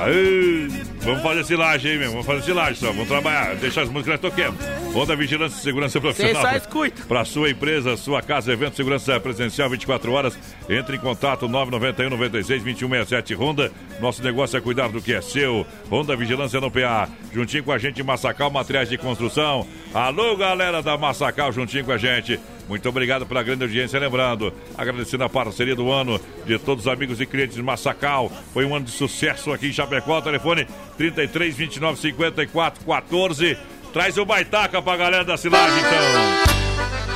Aí, 0.00 0.68
vamos 1.04 1.22
fazer 1.22 1.44
silagem 1.44 1.92
aí 1.92 1.98
mesmo, 1.98 2.12
vamos 2.12 2.26
fazer 2.26 2.42
silagem 2.42 2.74
só, 2.74 2.86
vamos 2.86 3.08
trabalhar, 3.08 3.54
deixar 3.56 3.82
as 3.82 3.90
músicas 3.90 4.18
toquemos. 4.20 4.58
Honda 4.94 5.16
Vigilância 5.16 5.58
e 5.58 5.60
Segurança 5.60 6.00
Profissional. 6.00 6.42
Só 6.42 6.56
escutam. 6.56 7.06
Para 7.06 7.24
sua 7.24 7.50
empresa, 7.50 7.96
sua 7.96 8.22
casa, 8.22 8.52
evento, 8.52 8.76
segurança 8.76 9.18
presencial 9.18 9.68
24 9.68 10.12
horas. 10.12 10.38
Entre 10.68 10.96
em 10.96 11.00
contato 11.00 11.48
991 11.48 12.10
96 12.10 12.62
2167 12.62 13.34
Honda. 13.34 13.72
Nosso 14.00 14.22
negócio 14.22 14.56
é 14.56 14.60
cuidar 14.60 14.88
do 14.88 15.02
que 15.02 15.12
é 15.12 15.20
seu. 15.20 15.66
Honda 15.90 16.14
Vigilância 16.14 16.60
no 16.60 16.70
PA. 16.70 17.08
Juntinho 17.32 17.64
com 17.64 17.72
a 17.72 17.78
gente, 17.78 18.02
Massacal 18.04 18.50
Materiais 18.50 18.88
de 18.88 18.96
Construção. 18.96 19.66
Alô, 19.92 20.36
galera 20.36 20.80
da 20.80 20.96
Massacal, 20.96 21.52
juntinho 21.52 21.84
com 21.84 21.92
a 21.92 21.98
gente. 21.98 22.38
Muito 22.68 22.88
obrigado 22.88 23.26
pela 23.26 23.42
grande 23.42 23.64
audiência. 23.64 23.98
Lembrando, 23.98 24.52
agradecendo 24.76 25.24
a 25.24 25.28
parceria 25.28 25.76
do 25.76 25.90
ano 25.90 26.20
de 26.46 26.58
todos 26.58 26.86
os 26.86 26.92
amigos 26.92 27.20
e 27.20 27.26
clientes 27.26 27.56
de 27.56 27.62
Massacal. 27.62 28.30
Foi 28.52 28.64
um 28.64 28.74
ano 28.74 28.86
de 28.86 28.90
sucesso 28.90 29.52
aqui 29.52 29.68
em 29.68 29.72
Chapecó. 29.72 30.20
Telefone 30.20 30.66
33 30.96 31.54
29 31.54 32.00
54 32.00 32.84
14. 32.84 33.58
Traz 33.92 34.18
o 34.18 34.24
baitaca 34.24 34.82
pra 34.82 34.96
galera 34.96 35.24
da 35.24 35.36
Silagem, 35.36 35.78
então. 35.78 37.13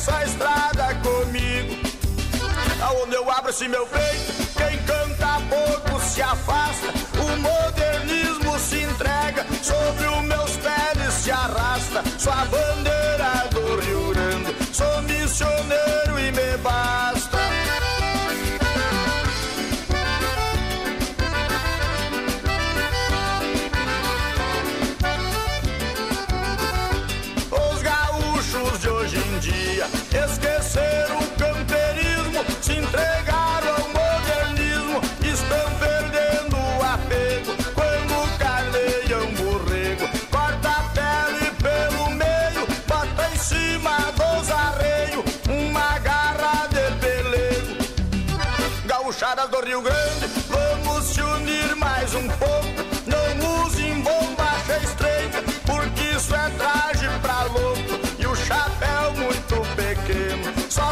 Essa 0.00 0.24
estrada 0.24 0.94
comigo. 1.02 1.76
Aonde 2.80 3.14
eu 3.16 3.30
abro 3.30 3.50
esse 3.50 3.68
meu 3.68 3.86
peito, 3.86 4.32
quem 4.56 4.78
canta 4.84 5.42
pouco 5.50 6.00
se 6.00 6.22
afasta. 6.22 6.86
O 7.22 7.36
modernismo 7.38 8.58
se 8.58 8.82
entrega, 8.82 9.44
sobre 9.62 10.06
os 10.06 10.22
meus 10.22 10.56
pés 10.56 11.12
se 11.12 11.30
arrasta. 11.30 12.02
Sua 12.18 12.46
bandeira 12.46 13.46
do 13.50 13.80
Rio 13.80 14.08
Grande, 14.10 14.74
sou 14.74 15.02
missioneiro 15.02 16.18
e 16.18 16.32
me 16.32 16.56
basta. 16.62 17.19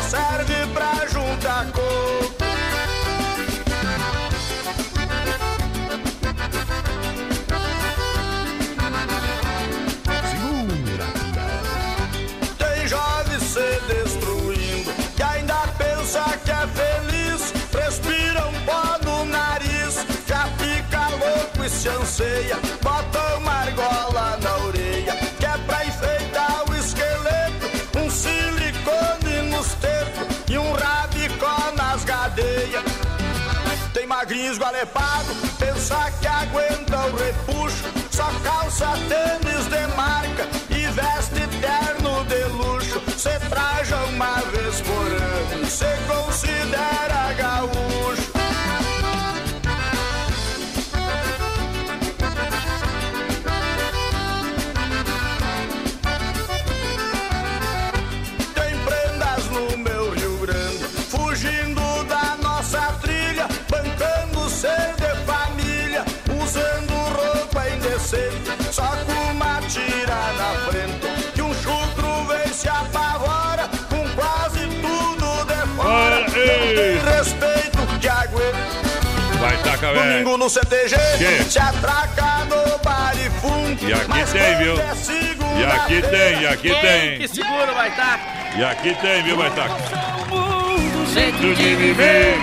Serve 0.09 0.67
pra 0.73 1.07
juntar 1.07 1.67
coco. 1.71 2.35
Tem 12.57 12.89
jovem 12.89 13.39
se 13.39 13.81
destruindo 13.87 14.93
que 15.15 15.23
ainda 15.23 15.67
pensa 15.77 16.25
que 16.43 16.51
é 16.51 16.67
feliz. 16.69 17.53
Respira 17.71 18.47
um 18.47 18.61
pó 18.65 18.99
no 19.05 19.27
nariz, 19.27 20.07
já 20.27 20.47
fica 20.57 21.09
louco 21.11 21.65
e 21.65 21.69
se 21.69 21.89
anseia. 21.89 22.78
Magrinho 34.29 34.53
esgualepado, 34.53 35.35
pensar 35.59 36.13
que 36.21 36.27
aguenta 36.27 36.99
o 37.07 37.17
repuxo. 37.17 37.85
Só 38.11 38.27
calça 38.45 38.87
tênis 39.09 39.65
de 39.69 39.97
marca 39.97 40.47
e 40.69 40.87
veste 40.89 41.47
terno 41.61 42.25
de 42.27 42.45
luxo. 42.53 43.01
Cê 43.17 43.39
traja 43.49 43.97
uma 44.13 44.37
vez 44.51 44.83
por 44.83 45.07
ano, 45.07 45.67
cê 45.67 45.97
considera 46.07 46.98
Vai 79.81 79.95
tacar, 79.95 79.95
velho. 79.95 80.13
Domingo 80.13 80.37
no 80.37 80.51
CTG, 80.51 80.97
Que? 81.19 81.45
se 81.51 81.59
atraca 81.59 82.45
no 82.45 82.79
bar 82.79 83.15
e 83.17 83.31
funk. 83.41 83.85
E 83.85 83.93
aqui 83.93 84.33
tem, 84.33 84.57
viu? 84.57 84.75
é 84.81 84.95
E 85.61 85.65
aqui 85.65 86.03
tem, 86.03 86.43
e 86.43 86.47
aqui 86.47 86.75
tem. 86.81 87.19
Que 87.19 87.29
seguro 87.29 87.75
vai 87.75 87.89
estar. 87.89 88.21
E 88.57 88.65
aqui 88.65 88.95
tem, 88.95 89.23
viu, 89.23 89.37
vai 89.37 89.49
estar. 89.49 89.69
Jeito 91.13 91.55
de 91.55 91.75
viver. 91.77 92.35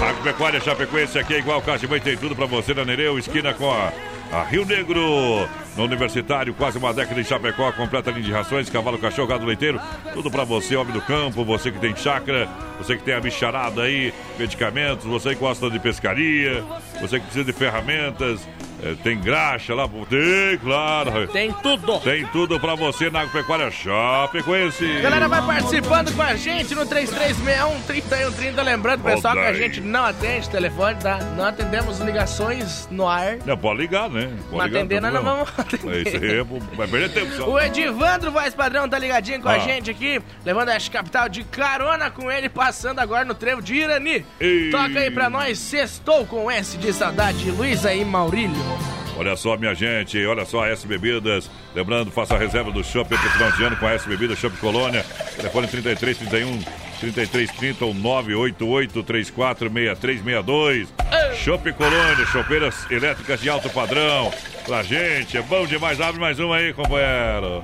Agropecuária 0.00 0.60
Chapecoense 0.60 1.18
aqui 1.18 1.34
é 1.34 1.38
igual 1.38 1.62
de 1.78 1.86
Mãe, 1.86 2.00
tem 2.00 2.16
tudo 2.16 2.34
pra 2.34 2.46
você 2.46 2.74
na 2.74 2.84
Nereu, 2.84 3.18
esquina 3.18 3.54
com 3.54 3.70
a, 3.70 3.92
a 4.32 4.42
Rio 4.44 4.64
Negro. 4.64 5.48
No 5.76 5.84
Universitário, 5.84 6.52
quase 6.52 6.76
uma 6.76 6.92
década 6.92 7.20
em 7.20 7.24
Chapecó, 7.24 7.72
completa 7.72 8.10
linha 8.10 8.22
de 8.22 8.32
rações, 8.32 8.68
cavalo, 8.68 8.98
cachorro, 8.98 9.28
gado 9.28 9.46
leiteiro, 9.46 9.80
tudo 10.12 10.30
pra 10.30 10.44
você, 10.44 10.76
homem 10.76 10.92
do 10.92 11.00
campo, 11.00 11.44
você 11.44 11.72
que 11.72 11.78
tem 11.78 11.96
chácara, 11.96 12.46
você 12.76 12.96
que 12.96 13.02
tem 13.02 13.14
a 13.14 13.20
bicharada 13.20 13.82
aí, 13.82 14.12
medicamentos, 14.38 15.04
você 15.06 15.30
que 15.30 15.40
gosta 15.40 15.70
de 15.70 15.78
pescaria, 15.78 16.62
você 17.00 17.18
que 17.18 17.24
precisa 17.24 17.44
de 17.44 17.52
ferramentas, 17.52 18.46
eh, 18.82 18.96
tem 19.02 19.18
graxa 19.18 19.74
lá, 19.74 19.88
tem, 20.08 20.58
claro. 20.58 21.28
Tem 21.28 21.52
tudo. 21.62 22.00
Tem 22.00 22.26
tudo 22.26 22.58
pra 22.58 22.74
você 22.74 23.08
na 23.08 23.20
Agropecuária 23.20 23.70
Chapecoense. 23.70 25.00
Galera, 25.00 25.28
vai 25.28 25.40
participando 25.40 26.14
com 26.14 26.22
a 26.22 26.34
gente 26.34 26.74
no 26.74 26.84
3361-3130. 26.84 28.62
Lembrando, 28.62 29.04
pessoal, 29.04 29.34
que 29.34 29.40
a 29.40 29.52
gente 29.54 29.80
não 29.80 30.04
atende 30.04 30.50
telefone, 30.50 30.96
tá? 30.96 31.18
Não 31.36 31.44
atendemos 31.44 32.00
ligações 32.00 32.88
no 32.90 33.06
ar. 33.06 33.38
Não, 33.46 33.56
pode 33.56 33.80
ligar, 33.80 34.10
né? 34.10 34.32
Pode 34.50 34.56
Não 34.58 34.64
ligar, 34.64 34.78
atender, 34.80 35.00
nós 35.00 35.12
não 35.14 35.22
vamos. 35.22 35.50
É 35.62 35.98
isso 36.08 36.16
aí, 36.16 36.76
vai 36.76 36.86
perder 36.88 37.08
tempo 37.12 37.32
só. 37.36 37.48
O 37.48 37.60
Edivandro 37.60 38.30
Voz 38.30 38.54
Padrão 38.54 38.88
tá 38.88 38.98
ligadinho 38.98 39.40
com 39.40 39.48
Ah. 39.48 39.52
a 39.52 39.58
gente 39.58 39.90
aqui, 39.90 40.20
levando 40.44 40.68
a 40.70 40.78
capital 40.80 41.28
de 41.28 41.44
carona 41.44 42.10
com 42.10 42.30
ele, 42.30 42.48
passando 42.48 42.98
agora 42.98 43.24
no 43.24 43.34
trevo 43.34 43.62
de 43.62 43.74
Irani. 43.74 44.24
Ei. 44.40 44.70
Toca 44.70 44.98
aí 45.00 45.10
pra 45.10 45.30
nós, 45.30 45.58
sextou 45.58 46.26
com 46.26 46.50
S 46.50 46.76
de 46.76 46.92
saudade, 46.92 47.50
Luísa 47.50 47.92
e 47.94 48.04
Maurílio. 48.04 48.56
Olha 49.16 49.36
só, 49.36 49.56
minha 49.58 49.74
gente, 49.74 50.24
olha 50.24 50.44
só, 50.46 50.64
S 50.66 50.86
Bebidas. 50.86 51.50
Lembrando, 51.74 52.10
faça 52.10 52.34
a 52.34 52.38
reserva 52.38 52.72
do 52.72 52.82
shopping 52.82 53.16
pro 53.16 53.30
final 53.30 53.52
de 53.52 53.64
ano 53.64 53.76
com 53.76 53.86
a 53.86 53.92
S 53.92 54.08
Bebidas 54.08 54.38
Shopping 54.38 54.56
Colônia. 54.56 55.04
Telefone 55.36 55.66
33 55.68 56.16
31 56.18 56.58
33 56.98 57.50
30 57.52 57.84
ou 57.84 57.94
988 57.94 59.02
34 59.02 59.70
6362. 59.70 60.88
Shopping 61.36 61.72
Colônia, 61.72 62.24
chopeiras 62.26 62.90
elétricas 62.90 63.40
de 63.40 63.50
alto 63.50 63.68
padrão. 63.70 64.32
Pra 64.66 64.82
gente, 64.82 65.36
é 65.36 65.42
bom 65.42 65.66
demais. 65.66 66.00
Abre 66.00 66.20
mais 66.20 66.38
uma 66.38 66.56
aí, 66.56 66.72
companheiro. 66.72 67.62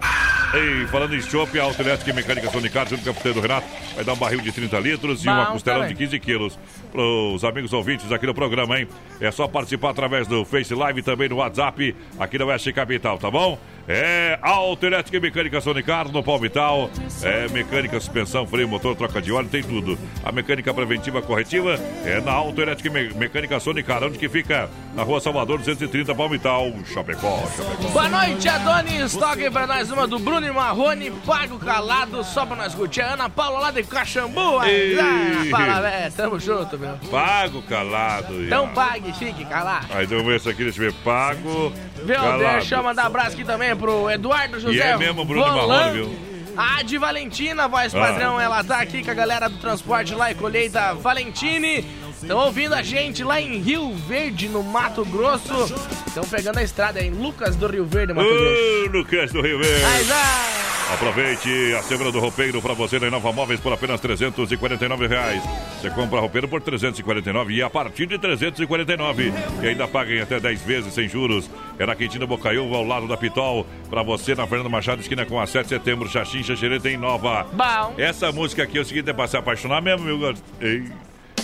Ei, 0.53 0.87
falando 0.87 1.15
em 1.15 1.21
chopp, 1.21 1.59
a 1.61 1.65
Auto 1.65 1.81
Elétrica 1.81 2.11
e 2.11 2.15
Mecânica 2.15 2.51
Sonicar, 2.51 2.89
junto 2.89 3.05
com 3.05 3.11
a 3.11 3.15
Puteiro 3.15 3.39
do 3.39 3.43
Renato, 3.43 3.67
vai 3.95 4.03
dar 4.03 4.15
um 4.15 4.17
barril 4.17 4.41
de 4.41 4.51
30 4.51 4.79
litros 4.81 5.23
e 5.25 5.29
uma 5.29 5.45
Bom 5.45 5.53
costelão 5.53 5.81
também. 5.81 5.95
de 5.95 6.05
15 6.05 6.19
quilos. 6.21 6.59
Para 6.91 7.03
os 7.03 7.45
amigos 7.45 7.73
ouvintes 7.75 8.11
aqui 8.11 8.25
do 8.27 8.35
programa, 8.35 8.81
hein? 8.81 8.89
É 9.21 9.31
só 9.31 9.47
participar 9.47 9.91
através 9.91 10.27
do 10.27 10.45
Face 10.47 10.75
Live 10.75 11.01
e 11.01 11.03
também 11.03 11.29
no 11.29 11.37
WhatsApp 11.37 11.95
aqui 12.19 12.39
da 12.39 12.47
Oeste 12.47 12.73
Capital, 12.73 13.19
tá 13.19 13.31
bom? 13.31 13.59
É 13.87 14.39
Auto 14.43 14.85
Elétrica 14.87 15.19
e 15.19 15.21
Mecânica 15.21 15.61
Sonicar 15.61 16.11
no 16.11 16.23
Palmital. 16.23 16.91
É 17.23 17.47
mecânica, 17.49 18.01
suspensão, 18.01 18.47
freio, 18.47 18.69
motor, 18.69 18.97
troca 18.97 19.21
de 19.21 19.31
óleo, 19.31 19.49
tem 19.49 19.63
tudo. 19.63 19.99
A 20.25 20.33
mecânica 20.33 20.73
preventiva 20.75 21.21
corretiva 21.23 21.79
é 22.05 22.21
na 22.23 22.33
Auto 22.33 22.61
Elétrica 22.61 22.89
e 22.89 22.91
Me- 23.09 23.15
Mecânica 23.15 23.61
Sonicar, 23.61 24.03
onde 24.03 24.19
que 24.19 24.29
fica? 24.31 24.69
Na 24.99 25.05
Rua 25.05 25.21
Salvador 25.21 25.59
230 25.59 26.13
Palmital, 26.13 26.73
Chapecó. 26.93 27.39
Chapecó. 27.57 27.89
Boa 27.93 28.09
noite, 28.09 28.49
Adonis. 28.49 29.15
Toquem 29.15 29.49
pra 29.49 29.65
nós 29.65 29.93
uma 29.93 30.09
do 30.09 30.19
Bruno 30.19 30.45
e 30.45 30.51
Marrone, 30.51 31.13
Pago 31.25 31.57
Calado, 31.57 32.25
só 32.25 32.45
pra 32.45 32.57
nós 32.57 32.75
curtir. 32.75 33.03
Ana 33.03 33.31
Paula 33.31 33.61
lá 33.61 33.71
de 33.71 33.85
Caxambu. 33.85 34.59
Ah, 34.59 35.45
fala, 35.53 35.81
velho, 35.83 36.13
tamo 36.15 36.41
junto, 36.41 36.77
meu. 36.77 36.99
Pago 37.13 37.63
calado. 37.63 38.43
Então 38.45 38.65
Ian. 38.65 38.75
pague, 38.75 39.13
fique 39.13 39.45
calado. 39.45 39.87
Aí 39.95 40.05
vamos 40.05 40.25
ver 40.25 40.37
isso 40.39 40.51
aqui, 40.51 40.65
deixa 40.65 40.83
eu 40.83 40.91
ver. 40.91 40.99
Pago. 41.05 41.73
Viu? 42.05 42.17
calado. 42.17 42.39
Deixa 42.41 42.75
eu 42.75 42.83
mandar 42.83 43.05
um 43.05 43.07
abraço 43.07 43.35
aqui 43.35 43.45
também 43.45 43.77
pro 43.77 44.11
Eduardo 44.11 44.59
José. 44.59 44.75
E 44.75 44.81
é 44.81 44.97
mesmo, 44.97 45.25
Bruno 45.25 45.45
Volan. 45.49 45.77
Marrone, 45.77 45.93
viu? 45.93 46.29
A 46.57 46.83
de 46.83 46.99
Valentina, 46.99 47.69
voz 47.69 47.95
Ah. 47.95 48.01
padrão, 48.01 48.41
ela 48.41 48.65
tá 48.65 48.81
aqui 48.81 49.05
com 49.05 49.13
a 49.13 49.15
galera 49.15 49.49
do 49.49 49.59
transporte 49.59 50.13
lá 50.13 50.33
e 50.33 50.35
colheita 50.35 50.93
Valentine. 50.95 51.87
Estão 52.23 52.39
ouvindo 52.39 52.75
a 52.75 52.83
gente 52.83 53.23
lá 53.23 53.41
em 53.41 53.59
Rio 53.59 53.95
Verde, 53.95 54.49
no 54.49 54.63
Mato 54.63 55.05
Grosso. 55.05 55.73
Estão 56.07 56.25
pegando 56.25 56.59
a 56.59 56.63
estrada 56.63 57.01
em 57.01 57.11
Lucas 57.11 57.55
do 57.57 57.67
Rio 57.69 57.85
Verde, 57.85 58.13
Mato 58.13 58.29
Grosso. 58.29 58.89
Ô, 58.89 58.99
Lucas 58.99 59.33
do 59.33 59.41
Rio 59.41 59.59
Verde. 59.59 59.83
Mas, 59.83 60.11
ah, 60.11 60.69
Aproveite 60.93 61.75
a 61.75 61.83
semana 61.83 62.11
do 62.11 62.19
roupeiro 62.19 62.63
para 62.63 62.73
você 62.73 62.99
na 62.99 63.09
Inova 63.09 63.31
Móveis 63.31 63.61
por 63.61 63.71
apenas 63.71 64.01
349 64.01 65.07
reais. 65.07 65.43
Você 65.79 65.91
compra 65.91 66.19
roupeiro 66.19 66.49
por 66.49 66.63
349 66.63 67.53
e 67.53 67.63
a 67.63 67.69
partir 67.69 68.07
de 68.07 68.19
349 68.19 69.33
e 69.63 69.67
ainda 69.67 69.87
paga 69.87 70.15
em 70.15 70.21
até 70.23 70.41
10 70.41 70.63
vezes 70.63 70.95
sem 70.95 71.07
juros. 71.07 71.49
É 71.79 71.85
na 71.85 71.95
Quintina 71.95 72.27
Bocaiúva, 72.27 72.77
ao 72.77 72.85
lado 72.85 73.07
da 73.07 73.19
Pitol. 73.19 73.67
Para 73.91 74.03
você 74.03 74.35
na 74.35 74.47
Fernando 74.47 74.71
Machado, 74.71 75.03
esquina 75.03 75.27
com 75.27 75.39
a 75.39 75.47
7 75.47 75.65
de 75.65 75.69
setembro, 75.69 76.09
Xaxim, 76.09 76.43
Xaxereta 76.43 76.89
em 76.89 76.97
Nova. 76.97 77.47
Bom. 77.53 77.95
Essa 77.99 78.33
música 78.33 78.63
aqui 78.63 78.79
é 78.79 78.81
o 78.81 78.85
seguinte, 78.85 79.11
é 79.11 79.13
para 79.13 79.29
se 79.29 79.37
apaixonar 79.37 79.83
mesmo, 79.83 80.07
meu 80.07 80.19
garoto. 80.19 80.43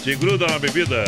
Te 0.05 0.14
gruda 0.16 0.47
na 0.47 0.59
bebida. 0.59 1.02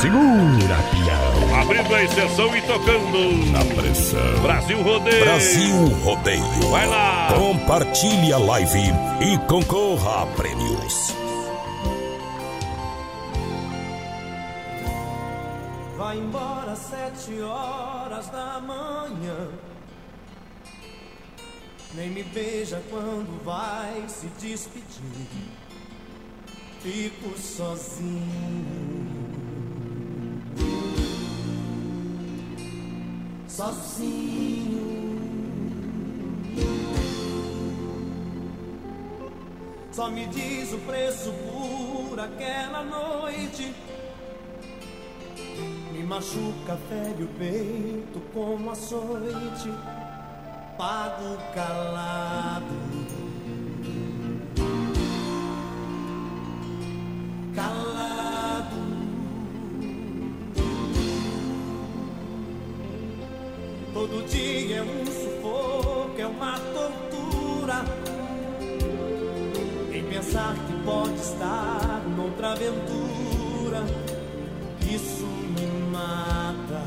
Segura, 0.00 0.76
pião. 0.90 1.60
Abrindo 1.60 1.94
a 1.94 2.02
exceção 2.02 2.56
e 2.56 2.62
tocando. 2.62 3.52
Na 3.52 3.62
pressão. 3.74 4.40
Brasil 4.40 4.82
Rodeio. 4.82 5.22
Brasil 5.22 5.88
Rodeio. 6.02 6.70
Vai 6.70 6.86
lá. 6.86 7.34
Compartilhe 7.34 8.32
a 8.32 8.38
live 8.38 8.80
e 9.20 9.38
concorra 9.46 10.22
a 10.22 10.26
prêmios. 10.28 11.14
Vai 15.98 16.16
embora 16.16 16.72
às 16.72 16.78
sete 16.78 17.38
horas 17.42 18.26
da 18.30 18.58
manhã. 18.58 19.48
Nem 21.94 22.08
me 22.08 22.22
beija 22.22 22.80
quando 22.88 23.44
vai 23.44 24.02
se 24.08 24.28
despedir. 24.40 25.55
Fico 26.86 27.36
sozinho. 27.36 28.22
Sozinho. 33.48 34.86
Só 39.90 40.08
me 40.10 40.26
diz 40.26 40.72
o 40.74 40.78
preço 40.86 41.32
por 41.32 42.20
aquela 42.20 42.84
noite. 42.84 43.74
Me 45.92 46.04
machuca, 46.04 46.78
fere 46.88 47.24
o 47.24 47.28
peito 47.36 48.20
como 48.32 48.70
açoite. 48.70 49.72
Pago 50.78 51.36
calado. 51.52 53.25
Calado. 57.56 58.76
Todo 63.94 64.28
dia 64.28 64.76
é 64.76 64.82
um 64.82 65.06
sufoco, 65.06 66.14
é 66.18 66.26
uma 66.26 66.58
tortura. 66.58 67.82
Em 69.90 70.04
pensar 70.04 70.54
que 70.66 70.84
pode 70.84 71.14
estar 71.14 72.02
noutra 72.14 72.52
aventura, 72.52 73.82
isso 74.82 75.24
me 75.24 75.66
mata. 75.90 76.82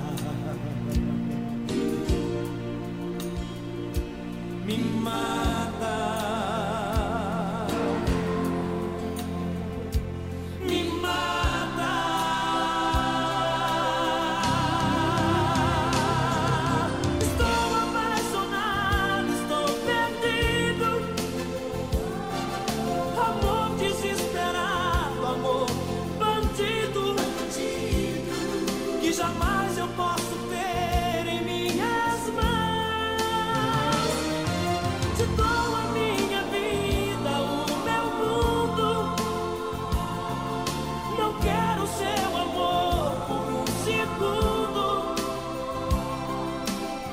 Me 4.68 4.78
mata. 5.02 6.59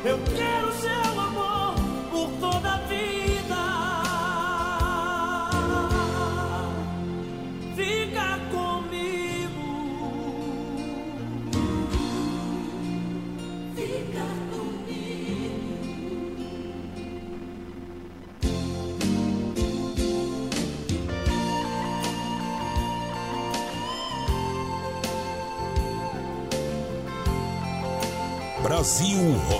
Eu. 0.07 0.46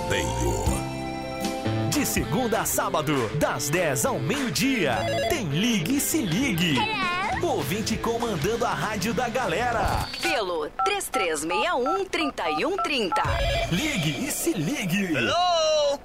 Rodeio. 0.07 0.63
De 1.91 2.05
segunda 2.05 2.61
a 2.61 2.65
sábado, 2.65 3.29
das 3.35 3.69
10 3.69 4.05
ao 4.05 4.17
meio-dia, 4.17 4.95
tem 5.29 5.49
Ligue 5.49 5.97
e 5.97 5.99
Se 5.99 6.21
Ligue. 6.21 6.77
Ouvinte 7.43 7.97
comandando 7.97 8.65
a 8.65 8.73
rádio 8.73 9.13
da 9.13 9.27
galera. 9.27 10.07
Pelo 10.21 10.69
3361-3130. 10.87 13.11
Ligue 13.71 14.25
e 14.25 14.31
Se 14.31 14.53
Ligue. 14.53 15.13
Hello? 15.13 15.99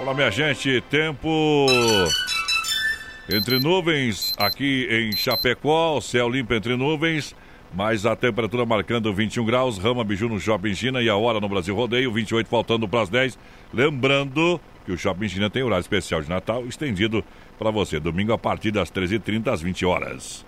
Olá, 0.00 0.14
minha 0.14 0.30
gente. 0.30 0.80
Tempo 0.88 1.66
entre 3.28 3.60
nuvens 3.60 4.32
aqui 4.38 4.88
em 4.90 5.14
Chapecó, 5.14 6.00
céu 6.00 6.30
limpo 6.30 6.54
entre 6.54 6.76
nuvens. 6.76 7.36
Mas 7.74 8.06
a 8.06 8.16
temperatura 8.16 8.64
marcando 8.64 9.12
21 9.12 9.44
graus, 9.44 9.78
Rama 9.78 10.02
Biju 10.02 10.28
no 10.28 10.40
Shopping 10.40 10.74
China 10.74 11.02
e 11.02 11.08
a 11.08 11.16
hora 11.16 11.38
no 11.38 11.48
Brasil 11.48 11.74
Rodeio, 11.74 12.10
28 12.10 12.48
faltando 12.48 12.88
para 12.88 13.02
as 13.02 13.08
10. 13.08 13.38
Lembrando 13.72 14.60
que 14.86 14.92
o 14.92 14.96
Shopping 14.96 15.28
China 15.28 15.50
tem 15.50 15.62
horário 15.62 15.82
especial 15.82 16.22
de 16.22 16.30
Natal 16.30 16.64
estendido 16.66 17.22
para 17.58 17.70
você, 17.70 18.00
domingo 18.00 18.32
a 18.32 18.38
partir 18.38 18.70
das 18.70 18.90
13h30 18.90 19.48
às 19.48 19.60
20 19.60 19.84
horas. 19.84 20.47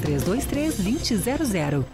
3323-2000. 0.01 1.85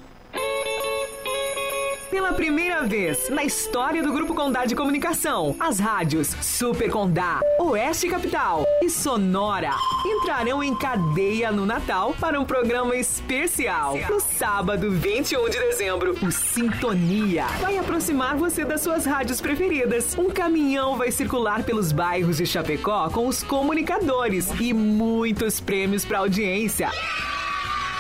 Pela 2.10 2.32
primeira 2.34 2.84
vez 2.84 3.30
na 3.30 3.44
história 3.44 4.02
do 4.02 4.12
Grupo 4.12 4.34
Condá 4.34 4.66
de 4.66 4.76
Comunicação, 4.76 5.56
as 5.60 5.78
rádios 5.78 6.30
Super 6.42 6.90
Condá, 6.90 7.42
Oeste 7.60 8.08
Capital 8.10 8.66
e 8.82 8.90
Sonora 8.90 9.72
entrarão 10.06 10.64
em 10.64 10.74
cadeia 10.74 11.52
no 11.52 11.66
Natal 11.66 12.16
para 12.20 12.40
um 12.40 12.46
programa 12.46 12.96
especial. 12.96 13.98
No 14.10 14.20
sábado, 14.20 14.90
21 14.90 15.50
de 15.50 15.60
dezembro, 15.60 16.18
o 16.26 16.32
Sintonia 16.32 17.46
vai 17.62 17.78
aproximar 17.78 18.36
você 18.36 18.66
das 18.66 18.82
suas 18.82 19.06
rádios 19.06 19.40
preferidas. 19.40 20.18
Um 20.18 20.30
caminhão 20.30 20.98
vai 20.98 21.12
circular 21.12 21.64
pelos 21.64 21.92
bairros 21.92 22.38
de 22.38 22.46
Chapecó 22.46 23.10
com 23.10 23.28
os 23.28 23.44
comunicadores 23.44 24.50
e 24.60 24.74
muitos 24.74 25.60
prêmios 25.60 26.04
para 26.04 26.20
audiência. 26.20 26.90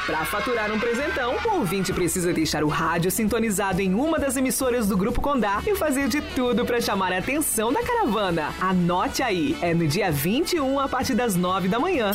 Para 0.07 0.23
faturar 0.23 0.71
um 0.71 0.79
presentão, 0.79 1.35
o 1.45 1.55
ouvinte 1.55 1.91
precisa 1.91 2.31
deixar 2.31 2.63
o 2.63 2.69
rádio 2.69 3.11
sintonizado 3.11 3.81
em 3.81 3.93
uma 3.93 4.17
das 4.17 4.37
emissoras 4.37 4.87
do 4.87 4.95
Grupo 4.95 5.19
Condá 5.19 5.61
e 5.67 5.75
fazer 5.75 6.07
de 6.07 6.21
tudo 6.21 6.65
para 6.65 6.79
chamar 6.79 7.11
a 7.11 7.17
atenção 7.17 7.73
da 7.73 7.83
caravana. 7.83 8.53
Anote 8.61 9.21
aí, 9.21 9.57
é 9.61 9.73
no 9.73 9.85
dia 9.85 10.09
21 10.09 10.79
a 10.79 10.87
partir 10.87 11.13
das 11.13 11.35
9 11.35 11.67
da 11.67 11.77
manhã. 11.77 12.13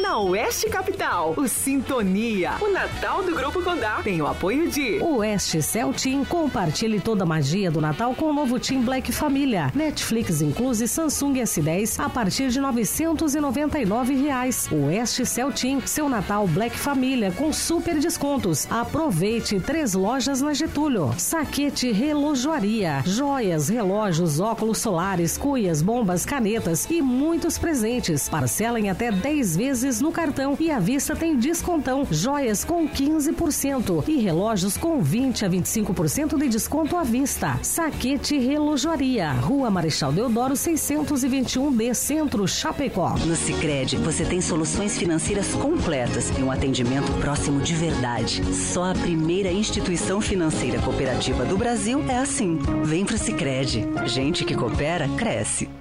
Na 0.00 0.18
Oeste 0.18 0.70
Capital, 0.70 1.34
o 1.36 1.46
Sintonia, 1.46 2.52
o 2.62 2.72
Natal 2.72 3.22
do 3.22 3.34
Grupo 3.34 3.62
Condá, 3.62 4.00
tem 4.02 4.22
o 4.22 4.26
apoio 4.26 4.70
de 4.70 4.98
Oeste 5.02 5.60
Cell 5.60 5.92
Team. 5.92 6.24
Compartilhe 6.24 6.98
toda 6.98 7.24
a 7.24 7.26
magia 7.26 7.70
do 7.70 7.82
Natal 7.82 8.14
com 8.14 8.26
o 8.26 8.32
novo 8.32 8.58
Team 8.58 8.80
Black 8.80 9.12
Família. 9.12 9.70
Netflix 9.74 10.40
incluse 10.40 10.88
Samsung 10.88 11.34
S10 11.34 12.02
a 12.02 12.08
partir 12.08 12.48
de 12.48 12.60
999 12.60 14.14
reais. 14.14 14.68
Oeste 14.72 15.22
Team, 15.54 15.82
seu 15.84 16.08
Natal 16.08 16.46
Black 16.48 16.78
Família 16.78 17.30
com 17.32 17.52
super 17.52 17.98
descontos. 17.98 18.66
Aproveite 18.70 19.60
três 19.60 19.92
lojas 19.92 20.40
na 20.40 20.54
Getúlio. 20.54 21.12
Saquete 21.18 21.92
Relojoaria, 21.92 23.02
joias, 23.04 23.68
relógios, 23.68 24.40
óculos 24.40 24.78
solares, 24.78 25.36
cuias, 25.36 25.82
bombas, 25.82 26.24
canetas 26.24 26.86
e 26.88 27.02
muitos 27.02 27.58
presentes. 27.58 28.28
Parcela 28.28 28.80
em 28.80 28.88
até 28.88 29.12
10 29.12 29.56
vezes 29.56 29.89
no 29.98 30.12
cartão 30.12 30.54
e 30.60 30.70
à 30.70 30.78
vista 30.78 31.16
tem 31.16 31.36
descontão. 31.38 32.06
Joias 32.10 32.64
com 32.64 32.86
15% 32.86 34.04
e 34.06 34.18
relógios 34.18 34.76
com 34.76 35.00
20 35.00 35.46
a 35.46 35.48
25% 35.48 36.38
de 36.38 36.48
desconto 36.48 36.96
à 36.98 37.02
vista. 37.02 37.58
Saquete 37.62 38.38
Relojoaria, 38.38 39.32
Rua 39.32 39.70
Marechal 39.70 40.12
Deodoro 40.12 40.52
621D, 40.52 41.94
Centro 41.94 42.46
Chapecó. 42.46 43.16
No 43.24 43.34
Sicredi 43.34 43.96
você 43.96 44.24
tem 44.24 44.40
soluções 44.40 44.98
financeiras 44.98 45.54
completas 45.54 46.30
e 46.38 46.42
um 46.42 46.50
atendimento 46.50 47.10
próximo 47.14 47.60
de 47.60 47.74
verdade. 47.74 48.44
Só 48.54 48.90
a 48.90 48.94
primeira 48.94 49.50
instituição 49.50 50.20
financeira 50.20 50.78
cooperativa 50.82 51.44
do 51.46 51.56
Brasil 51.56 52.04
é 52.06 52.18
assim. 52.18 52.58
Vem 52.84 53.06
pro 53.06 53.16
Sicredi. 53.16 53.86
Gente 54.06 54.44
que 54.44 54.54
coopera 54.54 55.08
cresce. 55.16 55.79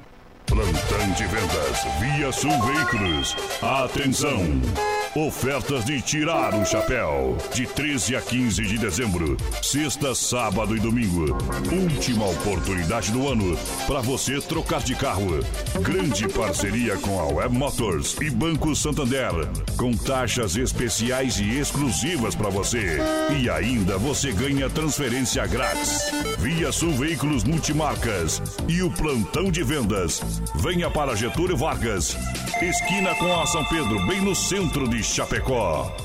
Plantão 0.49 1.11
de 1.15 1.27
vendas 1.27 1.83
Via 1.99 2.31
Sul 2.31 2.51
Veículos. 2.63 3.35
Atenção! 3.61 4.98
Ofertas 5.15 5.85
de 5.85 5.99
tirar 6.03 6.53
o 6.53 6.63
chapéu. 6.63 7.35
De 7.51 7.65
13 7.65 8.15
a 8.15 8.21
15 8.21 8.61
de 8.61 8.77
dezembro. 8.77 9.35
Sexta, 9.59 10.13
sábado 10.13 10.77
e 10.77 10.79
domingo. 10.79 11.35
Última 11.71 12.27
oportunidade 12.27 13.11
do 13.11 13.27
ano 13.27 13.57
para 13.87 14.01
você 14.01 14.39
trocar 14.39 14.81
de 14.81 14.93
carro. 14.93 15.39
Grande 15.81 16.27
parceria 16.29 16.95
com 16.97 17.19
a 17.19 17.25
Web 17.25 17.57
Motors 17.57 18.17
e 18.21 18.29
Banco 18.29 18.75
Santander. 18.75 19.31
Com 19.75 19.93
taxas 19.93 20.55
especiais 20.55 21.39
e 21.39 21.57
exclusivas 21.57 22.35
para 22.35 22.49
você. 22.49 22.99
E 23.41 23.49
ainda 23.49 23.97
você 23.97 24.31
ganha 24.31 24.69
transferência 24.69 25.45
grátis. 25.47 26.11
Via 26.37 26.71
Sul 26.71 26.91
Veículos 26.91 27.43
Multimarcas. 27.43 28.43
E 28.67 28.83
o 28.83 28.91
plantão 28.91 29.49
de 29.49 29.63
vendas. 29.63 30.21
Venha 30.55 30.89
para 30.91 31.15
Getúlio 31.15 31.57
Vargas. 31.57 32.15
Esquina 32.61 33.15
com 33.15 33.39
a 33.39 33.47
São 33.47 33.63
Pedro, 33.65 34.05
bem 34.05 34.21
no 34.21 34.35
centro 34.35 34.87
de 34.87 34.98
Chapecó. 35.03 35.95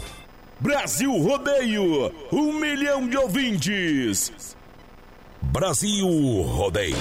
Brasil 0.61 1.13
Rodeio, 1.19 2.13
um 2.33 2.53
milhão 2.53 3.09
de 3.09 3.17
ouvintes. 3.17 4.57
Brasil 5.43 6.07
Rodeio, 6.43 6.97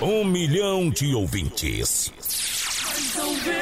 um 0.00 0.24
milhão 0.24 0.88
de 0.90 1.14
ouvintes. 1.14 2.12
Então 3.10 3.34
vem, 3.34 3.54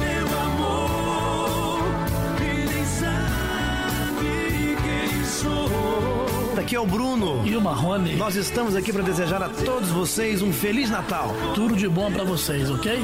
meu 0.00 0.40
amor, 0.40 1.78
nem 2.40 2.84
sabe 2.84 4.76
quem 4.82 5.24
sou. 5.24 6.58
Aqui 6.58 6.74
é 6.74 6.80
o 6.80 6.86
Bruno 6.86 7.46
e 7.46 7.56
o 7.56 7.60
Marrone. 7.60 8.16
Nós 8.16 8.34
estamos 8.34 8.74
aqui 8.74 8.92
para 8.92 9.02
desejar 9.02 9.42
a 9.42 9.48
todos 9.48 9.90
vocês 9.90 10.42
um 10.42 10.52
feliz 10.52 10.90
Natal. 10.90 11.34
Tudo 11.54 11.76
de 11.76 11.88
bom 11.88 12.10
para 12.10 12.24
vocês, 12.24 12.70
ok? 12.70 12.98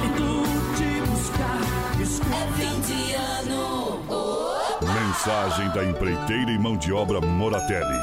Mensagem 4.82 5.68
da 5.70 5.84
empreiteira 5.84 6.50
e 6.50 6.58
mão 6.58 6.76
de 6.76 6.92
obra 6.92 7.20
Moratelli. 7.20 7.96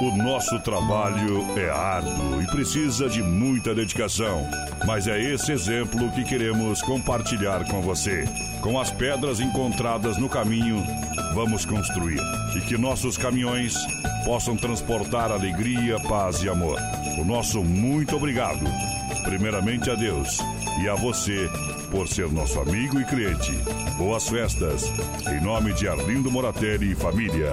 O 0.00 0.16
nosso 0.16 0.58
trabalho 0.60 1.46
é 1.56 1.70
árduo 1.70 2.42
e 2.42 2.46
precisa 2.46 3.08
de 3.08 3.22
muita 3.22 3.76
dedicação, 3.76 4.44
mas 4.86 5.06
é 5.06 5.20
esse 5.20 5.52
exemplo 5.52 6.10
que 6.10 6.24
queremos 6.24 6.82
compartilhar 6.82 7.64
com 7.66 7.80
você. 7.80 8.24
Com 8.60 8.80
as 8.80 8.90
pedras 8.90 9.38
encontradas 9.38 10.16
no 10.16 10.28
caminho, 10.28 10.82
vamos 11.32 11.64
construir 11.64 12.20
e 12.56 12.60
que 12.62 12.76
nossos 12.76 13.16
caminhões 13.16 13.74
possam 14.24 14.56
transportar 14.56 15.30
alegria, 15.30 16.00
paz 16.00 16.42
e 16.42 16.48
amor. 16.48 16.80
O 17.20 17.24
nosso 17.24 17.62
muito 17.62 18.16
obrigado, 18.16 18.64
primeiramente 19.24 19.90
a 19.90 19.94
Deus 19.94 20.38
e 20.82 20.88
a 20.88 20.94
você 20.94 21.48
por 21.90 22.08
ser 22.08 22.30
nosso 22.30 22.60
amigo 22.60 23.00
e 23.00 23.04
cliente. 23.04 23.52
Boas 23.98 24.28
festas, 24.28 24.84
em 25.30 25.42
nome 25.42 25.72
de 25.74 25.88
Arlindo 25.88 26.30
Moratelli 26.30 26.92
e 26.92 26.94
família. 26.94 27.52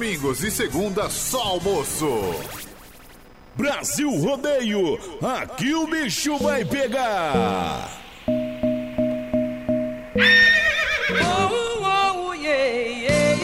Domingos 0.00 0.42
e 0.42 0.50
segunda 0.50 1.10
só 1.10 1.42
almoço. 1.42 2.34
Brasil 3.54 4.10
Rodeio, 4.10 4.98
aqui 5.20 5.74
o 5.74 5.86
bicho 5.86 6.38
vai 6.38 6.64
pegar. 6.64 7.90
Oh, 11.22 11.50
oh, 11.82 12.32
yeah, 12.32 12.64
yeah, 12.98 13.36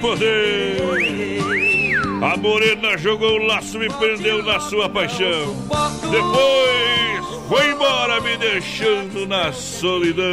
poder! 0.00 0.82
A 2.20 2.36
morena 2.36 2.98
jogou 2.98 3.38
o 3.38 3.46
laço 3.46 3.80
e 3.80 3.88
prendeu 3.88 4.42
na 4.42 4.58
sua 4.58 4.88
paixão. 4.88 5.54
Depois 6.10 7.46
foi 7.48 7.70
embora 7.70 8.20
me 8.20 8.36
deixando 8.36 9.24
na 9.24 9.52
solidão. 9.52 10.24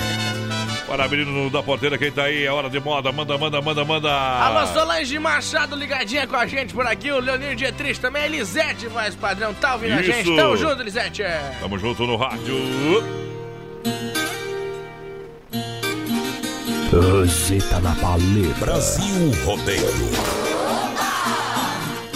Para 0.86 1.08
menino 1.08 1.50
da 1.50 1.62
porteira, 1.62 1.98
quem 1.98 2.12
tá 2.12 2.24
aí? 2.24 2.44
É 2.44 2.52
hora 2.52 2.70
de 2.70 2.78
moda. 2.78 3.10
Manda, 3.10 3.36
manda, 3.36 3.60
manda, 3.60 3.84
manda. 3.84 4.10
Alô, 4.12 4.66
Solange 4.68 5.18
Machado 5.18 5.74
ligadinha 5.74 6.26
com 6.26 6.36
a 6.36 6.46
gente 6.46 6.72
por 6.72 6.86
aqui. 6.86 7.10
O 7.10 7.18
Leonir 7.18 7.56
Dietrich 7.56 7.98
também. 8.00 8.22
A 8.22 8.26
Elisete, 8.26 8.86
voz 8.86 9.14
padrão, 9.16 9.52
tá 9.54 9.74
ouvindo 9.74 9.94
a 9.94 10.00
Isso. 10.00 10.12
gente? 10.12 10.36
Tamo 10.36 10.56
junto, 10.56 10.80
Elisete. 10.82 11.22
Tamo 11.60 11.78
junto 11.78 12.06
no 12.06 12.16
rádio. 12.16 12.54
Roseta 16.92 17.80
na 17.80 17.94
paleta. 17.96 18.54
Brasil 18.60 19.32
Rodeio. 19.44 19.82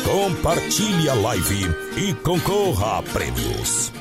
Compartilhe 0.04 1.08
a 1.08 1.14
live 1.14 1.70
e 1.96 2.14
concorra 2.14 2.98
a 2.98 3.02
prêmios. 3.02 3.92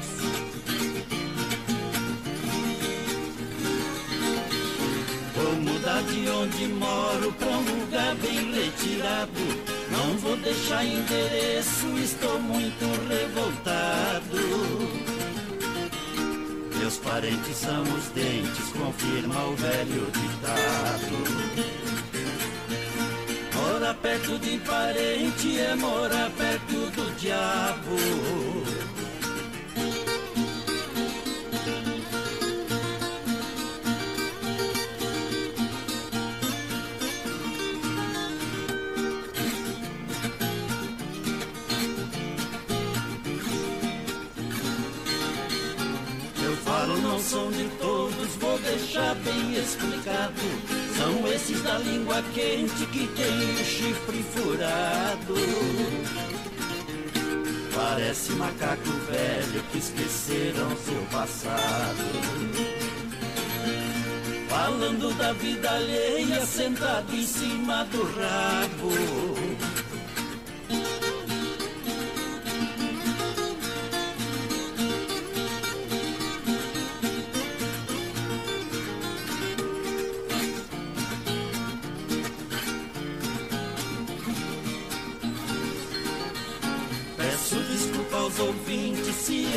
De 5.99 6.30
onde 6.30 6.65
moro 6.69 7.31
pra 7.34 7.49
um 7.49 7.81
lugar 7.81 8.15
bem 8.15 8.51
retirado. 8.53 9.31
Não 9.91 10.17
vou 10.17 10.38
deixar 10.38 10.85
endereço, 10.85 11.88
estou 12.01 12.39
muito 12.39 12.85
revoltado. 13.09 14.38
Meus 16.80 16.97
parentes 16.97 17.57
são 17.57 17.84
os 17.84 18.05
dentes, 18.15 18.69
confirma 18.69 19.43
o 19.43 19.55
velho 19.57 20.09
ditado. 20.11 21.59
Morar 23.55 23.93
perto 23.95 24.39
de 24.39 24.57
parente 24.59 25.59
é 25.59 25.76
morar 25.76 26.31
perto 26.31 26.89
do 26.91 27.15
diabo. 27.17 28.98
Deixar 48.90 49.16
bem 49.16 49.53
explicado. 49.53 50.41
São 50.98 51.28
esses 51.32 51.61
da 51.61 51.78
língua 51.78 52.24
quente 52.34 52.86
que 52.88 53.07
tem 53.07 53.52
o 53.53 53.64
chifre 53.64 54.24
furado. 54.24 55.36
Parece 57.76 58.32
macaco 58.34 58.90
velho 59.11 59.64
que 59.72 59.78
esqueceram 59.78 60.76
seu 60.78 61.02
passado. 61.11 62.49
Falando 64.49 65.16
da 65.18 65.34
vida 65.34 65.70
alheia, 65.70 66.45
sentado 66.45 67.16
em 67.16 67.26
cima 67.26 67.84
do 67.86 68.03
rabo. 68.03 69.68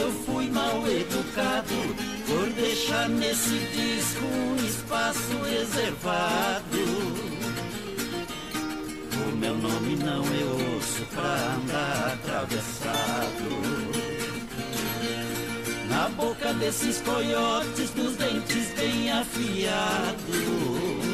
Eu 0.03 0.11
fui 0.11 0.51
mal 0.51 0.83
educado 0.89 1.95
por 2.27 2.51
deixar 2.55 3.09
nesse 3.09 3.51
disco 3.51 4.25
um 4.25 4.57
espaço 4.67 5.39
reservado. 5.45 6.63
O 9.15 9.37
meu 9.37 9.57
nome 9.57 9.95
não 9.97 10.25
é 10.25 10.45
osso 10.77 11.07
pra 11.15 11.55
andar 11.55 12.15
atravessado. 12.15 13.49
Na 15.89 16.09
boca 16.09 16.53
desses 16.55 17.01
coiotes 17.03 17.91
dos 17.91 18.17
dentes 18.17 18.75
bem 18.75 19.13
afiados. 19.13 21.12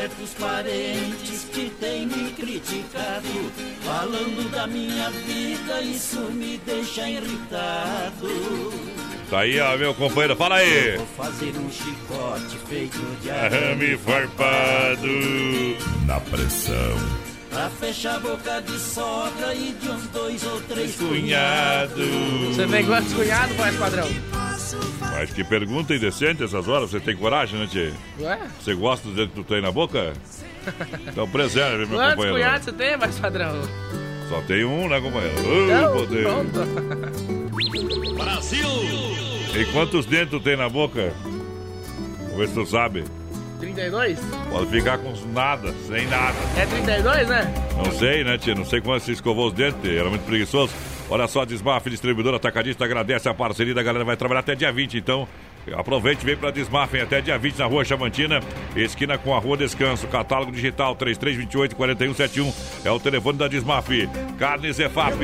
Certos 0.00 0.32
parentes 0.32 1.44
que 1.52 1.68
têm 1.78 2.06
me 2.06 2.32
criticado, 2.32 3.52
falando 3.82 4.50
da 4.50 4.66
minha 4.66 5.10
vida, 5.10 5.82
isso 5.82 6.20
me 6.32 6.58
deixa 6.64 7.06
irritado. 7.06 8.72
Tá 9.28 9.40
aí, 9.40 9.60
ó, 9.60 9.76
meu 9.76 9.94
companheiro, 9.94 10.34
fala 10.36 10.56
aí. 10.56 10.96
Vou 10.96 11.06
fazer 11.18 11.52
um 11.54 11.70
chicote 11.70 12.56
feito 12.66 12.98
de 13.20 13.30
Arame 13.30 13.98
farpado. 13.98 15.06
Na 16.06 16.18
pressão. 16.18 16.96
Pra 17.50 17.68
fechar 17.68 18.16
a 18.16 18.20
boca 18.20 18.62
de 18.62 18.78
sogra 18.78 19.54
e 19.54 19.72
de 19.72 19.88
uns 19.90 20.06
dois 20.06 20.42
ou 20.44 20.62
três 20.62 20.96
Cunhado. 20.96 22.00
Você 22.48 22.66
tem 22.66 22.86
quantos 22.86 23.12
cunhados, 23.12 23.56
voz 23.56 23.76
padrão? 23.76 24.08
Mas 25.20 25.30
que 25.34 25.44
pergunta 25.44 25.94
indecente 25.94 26.42
essas 26.42 26.66
horas. 26.66 26.90
Você 26.90 26.98
tem 26.98 27.14
coragem, 27.14 27.60
né, 27.60 27.66
Tchê? 27.66 27.92
Ué? 28.20 28.38
Você 28.58 28.72
gosta 28.72 29.06
do 29.06 29.14
jeito 29.14 29.28
que 29.28 29.34
tu 29.34 29.44
tem 29.44 29.60
na 29.60 29.70
boca? 29.70 30.14
Então 31.06 31.26
preserve, 31.28 31.86
meu 31.86 31.98
Quantos 31.98 32.14
companheiro. 32.16 32.38
cunhados 32.38 32.64
você 32.66 32.72
tem, 32.72 32.96
voz 32.98 33.18
padrão? 33.18 33.62
Só 34.28 34.40
tem 34.42 34.62
um, 34.64 34.88
né, 34.88 35.00
companheiro? 35.00 35.36
Então, 35.64 35.92
poder. 35.94 36.22
pronto. 36.22 38.14
Brasil! 38.14 38.68
E 39.58 39.64
quantos 39.72 40.04
dentes 40.04 40.30
tu 40.30 40.38
tem 40.38 40.56
na 40.56 40.68
boca? 40.68 41.12
Vamos 42.18 42.36
ver 42.36 42.48
se 42.48 42.54
tu 42.54 42.66
sabe. 42.66 43.04
32? 43.58 44.18
Pode 44.50 44.70
ficar 44.70 44.98
com 44.98 45.14
nada, 45.32 45.74
sem 45.88 46.06
nada. 46.08 46.36
É 46.58 46.66
32, 46.66 47.28
né? 47.28 47.54
Não 47.76 47.92
sei, 47.92 48.22
né, 48.22 48.36
tia? 48.36 48.54
Não 48.54 48.66
sei 48.66 48.82
quando 48.82 49.00
você 49.00 49.12
escovou 49.12 49.48
os 49.48 49.54
dentes, 49.54 49.90
era 49.90 50.10
muito 50.10 50.26
preguiçoso. 50.26 50.72
Olha 51.10 51.26
só, 51.26 51.44
Desmaf, 51.44 51.90
distribuidor 51.90 52.32
atacadista, 52.34 52.84
agradece 52.84 53.28
a 53.28 53.34
parceria 53.34 53.74
da 53.74 53.82
galera, 53.82 54.04
vai 54.04 54.16
trabalhar 54.16 54.40
até 54.40 54.54
dia 54.54 54.72
20, 54.72 54.96
então 54.96 55.26
aproveite 55.76 56.22
e 56.22 56.24
vem 56.24 56.36
pra 56.36 56.52
Desmaf, 56.52 56.94
hein? 56.94 57.02
até 57.02 57.20
dia 57.20 57.36
20 57.36 57.58
na 57.58 57.66
rua 57.66 57.84
Chamantina, 57.84 58.40
esquina 58.76 59.18
com 59.18 59.34
a 59.34 59.38
rua 59.40 59.56
Descanso, 59.56 60.06
catálogo 60.06 60.52
digital 60.52 60.94
3328-4171, 60.96 62.54
é 62.84 62.90
o 62.92 63.00
telefone 63.00 63.38
da 63.38 63.48
Desmaf. 63.48 63.88
Carne 64.38 64.72
Zefap. 64.72 65.16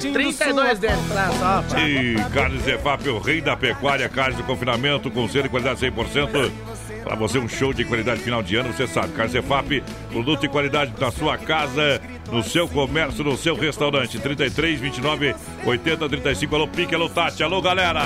32 0.00 0.78
dentro, 0.78 1.14
tá? 1.14 1.30
Só, 1.30 1.74
pá. 1.74 1.80
E 1.82 2.16
Carne 2.32 2.58
Zefap, 2.60 3.06
o 3.08 3.18
rei 3.18 3.42
da 3.42 3.54
pecuária, 3.54 4.08
carne 4.08 4.36
de 4.36 4.42
confinamento, 4.44 5.10
com 5.10 5.28
selo 5.28 5.44
de 5.44 5.50
qualidade 5.50 5.78
100%. 5.78 6.73
Para 7.04 7.14
você, 7.16 7.38
um 7.38 7.46
show 7.48 7.72
de 7.72 7.84
qualidade 7.84 8.22
final 8.22 8.42
de 8.42 8.56
ano, 8.56 8.72
você 8.72 8.86
sabe. 8.86 9.12
Carne 9.12 9.30
Zefap, 9.32 9.82
produto 10.10 10.40
de 10.40 10.48
qualidade 10.48 10.92
na 10.98 11.10
sua 11.10 11.36
casa, 11.36 12.00
no 12.32 12.42
seu 12.42 12.66
comércio, 12.66 13.22
no 13.22 13.36
seu 13.36 13.54
restaurante. 13.54 14.18
33, 14.18 14.80
29, 14.80 15.34
80, 15.66 16.08
35. 16.08 16.54
Alô, 16.54 16.66
Pique, 16.66 16.94
alô, 16.94 17.08
Tati, 17.10 17.42
alô, 17.42 17.60
galera. 17.60 18.00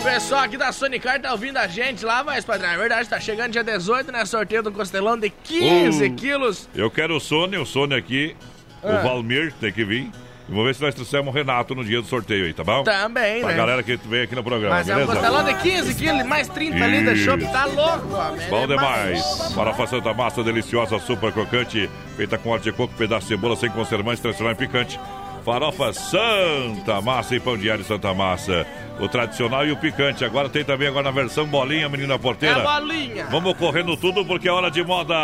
O 0.00 0.02
pessoal 0.02 0.40
aqui 0.42 0.56
da 0.56 0.72
Sonicar 0.72 1.20
tá 1.20 1.30
ouvindo 1.30 1.56
a 1.56 1.68
gente 1.68 2.04
lá, 2.04 2.22
vai, 2.24 2.42
padrão. 2.42 2.68
É 2.70 2.76
verdade, 2.76 3.08
tá 3.08 3.20
chegando 3.20 3.52
dia 3.52 3.62
18, 3.62 4.10
né? 4.10 4.24
Sorteio 4.24 4.62
do 4.62 4.72
costelão 4.72 5.16
de 5.16 5.30
15 5.30 6.04
Uh. 6.06 6.14
quilos. 6.16 6.68
Eu 6.74 6.90
quero 6.90 7.16
o 7.16 7.20
Sônia, 7.20 7.62
o 7.62 7.66
Sônia 7.66 7.96
aqui, 7.96 8.34
Ah. 8.82 8.98
o 8.98 9.02
Valmir 9.08 9.52
tem 9.60 9.72
que 9.72 9.84
vir. 9.84 10.10
E 10.48 10.50
vamos 10.50 10.66
ver 10.66 10.74
se 10.74 10.82
nós 10.82 10.94
trouxemos 10.94 11.28
o 11.28 11.30
Renato 11.36 11.74
no 11.74 11.84
dia 11.84 12.00
do 12.02 12.06
sorteio 12.08 12.46
aí, 12.46 12.52
tá 12.52 12.64
bom? 12.64 12.82
Também, 12.82 13.40
Pra 13.40 13.50
né? 13.50 13.56
galera 13.56 13.82
que 13.82 13.96
vem 13.96 14.22
aqui 14.22 14.34
no 14.34 14.42
programa, 14.42 14.74
Mas 14.76 14.88
é 14.88 14.92
um 14.92 14.96
beleza? 14.96 15.12
costelão 15.14 15.44
de 15.44 15.54
15 15.54 15.94
quilos, 15.94 16.24
mais 16.26 16.48
30 16.48 16.84
ali 16.84 17.04
de 17.04 17.12
Isso. 17.14 17.24
chopp, 17.24 17.44
tá 17.52 17.64
louco, 17.64 18.14
homem. 18.14 18.48
Bom 18.50 18.64
É 18.64 18.66
demais. 18.66 19.52
Farofa 19.54 19.86
Santa 19.86 20.12
Massa, 20.12 20.42
deliciosa, 20.42 20.98
super 20.98 21.32
crocante, 21.32 21.88
feita 22.16 22.36
com 22.38 22.50
óleo 22.50 22.62
de 22.62 22.72
coco, 22.72 22.92
pedaço 22.94 23.22
de 23.22 23.34
cebola 23.34 23.54
sem 23.56 23.70
conservantes, 23.70 24.20
transformar 24.20 24.52
em 24.52 24.56
picante. 24.56 24.98
Farofa 25.44 25.92
Santa 25.92 27.00
Massa 27.00 27.34
e 27.34 27.40
pão 27.40 27.56
diário 27.56 27.84
Santa 27.84 28.12
Massa. 28.14 28.64
O 29.00 29.08
tradicional 29.08 29.66
e 29.66 29.72
o 29.72 29.76
picante. 29.76 30.24
Agora 30.24 30.48
tem 30.48 30.64
também 30.64 30.86
agora 30.86 31.04
na 31.04 31.10
versão 31.10 31.44
bolinha, 31.46 31.88
menina 31.88 32.16
porteira. 32.18 32.60
É 32.60 32.62
bolinha. 32.62 33.26
Vamos 33.30 33.54
correndo 33.56 33.96
tudo 33.96 34.24
porque 34.24 34.48
é 34.48 34.52
hora 34.52 34.70
de 34.70 34.84
moda. 34.84 35.14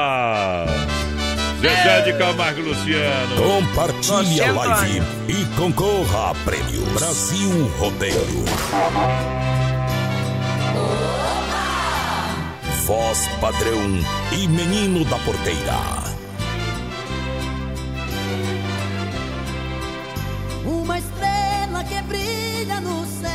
Zezé 1.60 2.02
de 2.02 2.12
Camargo 2.18 2.60
Luciano. 2.60 3.36
Compartilhe 3.36 4.40
a 4.40 4.52
live 4.52 5.02
e 5.28 5.44
concorra 5.56 6.30
a 6.30 6.34
prêmios. 6.44 6.88
Brasil 6.92 7.70
Rodeio. 7.78 8.44
Voz 12.86 13.28
padrão 13.40 13.98
e 14.32 14.46
menino 14.46 15.04
da 15.06 15.18
porteira. 15.18 15.98
Uma 20.64 20.98
estrela 20.98 21.84
que 21.84 22.00
brilha 22.02 22.80
no 22.80 23.04
céu, 23.04 23.30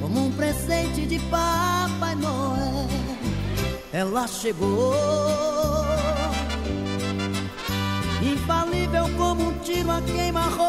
como 0.00 0.26
um 0.26 0.32
presente 0.32 1.06
de 1.06 1.18
Papai 1.28 2.14
Noel. 2.14 2.88
Ela 3.92 4.26
chegou, 4.28 4.94
infalível 8.22 9.04
como 9.16 9.48
um 9.48 9.58
tiro 9.60 9.90
a 9.90 10.00
queima-roupa. 10.02 10.68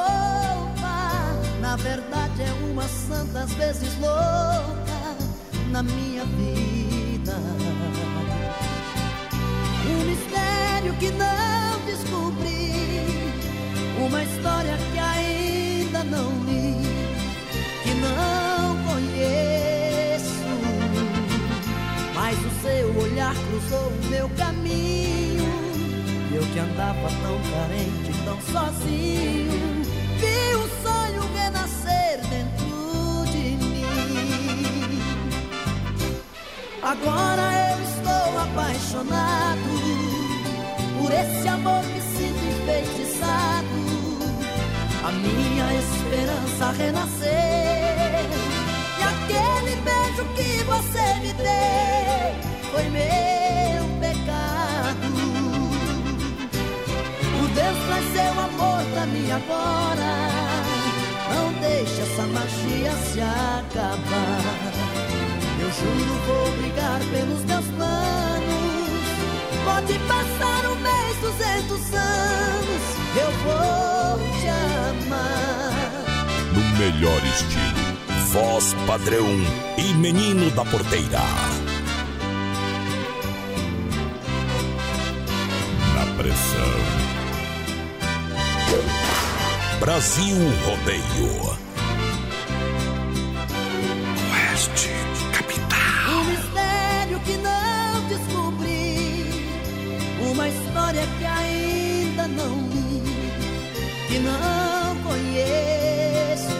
Na 1.62 1.76
verdade, 1.76 2.42
é 2.42 2.54
uma 2.72 2.88
santa, 2.88 3.42
às 3.42 3.54
vezes 3.54 3.98
louca, 4.00 5.18
na 5.72 5.84
minha 5.84 6.26
vida. 6.26 7.36
Um 9.88 10.06
mistério 10.06 10.94
que 11.00 11.12
não 11.12 11.80
descobri. 11.86 12.70
Uma 14.06 14.24
história 14.24 14.78
que 14.92 15.00
ainda 15.00 16.04
não 16.06 16.32
li, 16.46 16.78
que 17.84 17.94
não 17.96 18.78
conheço. 18.88 20.30
Mas 22.16 22.38
o 22.38 22.62
seu 22.62 22.98
olhar 23.04 23.36
cruzou 23.36 23.88
o 23.88 24.06
meu 24.10 24.30
caminho. 24.38 25.29
Eu 26.40 26.46
que 26.54 26.60
andava 26.60 27.10
tão 27.22 27.38
carente, 27.52 28.14
tão 28.24 28.40
sozinho. 28.40 29.84
Vi 30.20 30.56
o 30.56 30.66
sonho 30.82 31.22
renascer 31.36 32.22
dentro 32.30 33.26
de 33.30 33.58
mim. 33.66 33.84
Agora 36.82 37.46
eu 37.72 37.78
estou 37.84 38.40
apaixonado 38.40 39.70
por 40.98 41.12
esse 41.12 41.46
amor 41.50 41.84
que 41.84 42.00
sinto 42.00 42.42
enfeitiçado. 42.46 43.80
A 45.04 45.12
minha 45.12 45.74
esperança 45.74 46.72
renascer. 46.72 48.30
E 48.98 49.04
aquele 49.04 49.76
beijo 49.82 50.24
que 50.36 50.64
você 50.64 51.20
me 51.20 51.34
deu 51.34 52.32
foi 52.72 52.86
meu 52.92 53.89
Deus 57.70 57.86
traz 57.86 58.06
seu 58.14 58.32
amor 58.32 58.84
pra 58.94 59.06
mim 59.06 59.30
agora. 59.30 60.12
Não 61.36 61.54
deixe 61.62 62.02
essa 62.02 62.24
magia 62.24 62.92
se 62.92 63.22
acabar. 63.22 64.42
Eu 65.62 65.72
juro 65.72 66.14
vou 66.26 66.52
brigar 66.58 67.00
pelos 67.12 67.46
meus 67.46 67.66
planos. 67.68 68.90
Pode 69.66 70.00
passar 70.00 70.66
um 70.72 70.76
mês, 70.78 71.18
duzentos 71.22 71.94
anos, 71.94 72.82
eu 73.16 73.32
vou 73.44 74.18
te 74.40 74.48
amar. 75.06 75.74
No 76.54 76.62
melhor 76.80 77.24
estilo. 77.24 77.90
Voz 78.32 78.74
padrão 78.88 79.28
e 79.78 79.94
menino 79.94 80.50
da 80.52 80.66
porteira. 80.66 81.22
Na 85.94 86.16
pressão. 86.18 87.09
Brasil 89.80 90.36
Rodeio. 90.66 91.58
Oeste 94.34 94.90
Um 96.12 96.24
mistério 96.26 97.20
que 97.22 97.38
não 97.38 98.08
descobri. 98.10 99.30
Uma 100.32 100.50
história 100.50 101.02
que 101.18 101.26
ainda 101.26 102.28
não 102.28 102.68
li. 102.68 103.04
Que 104.10 104.20
não 104.20 104.98
conheço. 105.02 106.60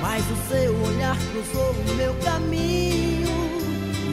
Mas 0.00 0.22
o 0.30 0.48
seu 0.48 0.80
olhar 0.80 1.16
cruzou 1.32 1.72
o 1.72 1.94
meu 1.96 2.14
caminho. 2.22 3.26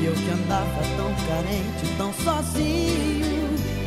E 0.02 0.06
eu 0.06 0.14
que 0.14 0.32
andava 0.32 0.82
tão 0.98 1.14
carente, 1.28 1.96
tão 1.96 2.12
sozinho. 2.12 3.79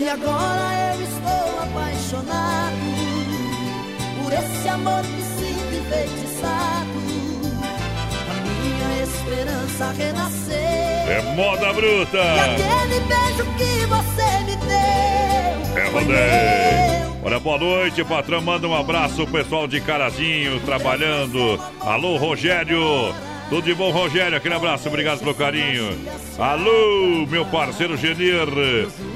E 0.00 0.08
agora 0.08 0.94
eu 0.94 1.02
estou 1.02 1.62
apaixonado 1.62 2.76
por 4.22 4.32
esse 4.32 4.68
amor 4.68 5.02
que 5.02 5.22
sinto 5.22 5.74
enfeitiçado. 5.74 6.98
A 8.30 8.34
minha 8.44 9.02
esperança 9.02 9.92
renascer. 9.98 11.08
É 11.08 11.34
moda 11.34 11.72
bruta. 11.72 12.16
E 12.16 12.40
aquele 12.40 13.00
beijo 13.08 13.44
que 13.56 13.86
você 13.86 14.44
me 14.44 14.56
deu. 14.56 15.82
É 15.82 15.88
rodeio. 15.90 17.18
Olha, 17.24 17.40
boa 17.40 17.58
noite, 17.58 18.04
patrão. 18.04 18.40
Manda 18.40 18.68
um 18.68 18.76
abraço 18.76 19.26
pessoal 19.26 19.66
de 19.66 19.80
Carazinho, 19.80 20.60
trabalhando. 20.60 21.60
Alô, 21.80 22.16
Rogério. 22.18 23.12
Tudo 23.48 23.62
de 23.64 23.74
bom, 23.74 23.90
Rogério? 23.90 24.36
Aquele 24.36 24.54
abraço, 24.54 24.86
obrigado 24.88 25.20
pelo 25.20 25.34
carinho. 25.34 25.96
Alô, 26.38 27.26
meu 27.26 27.46
parceiro 27.46 27.96
Genir. 27.96 28.46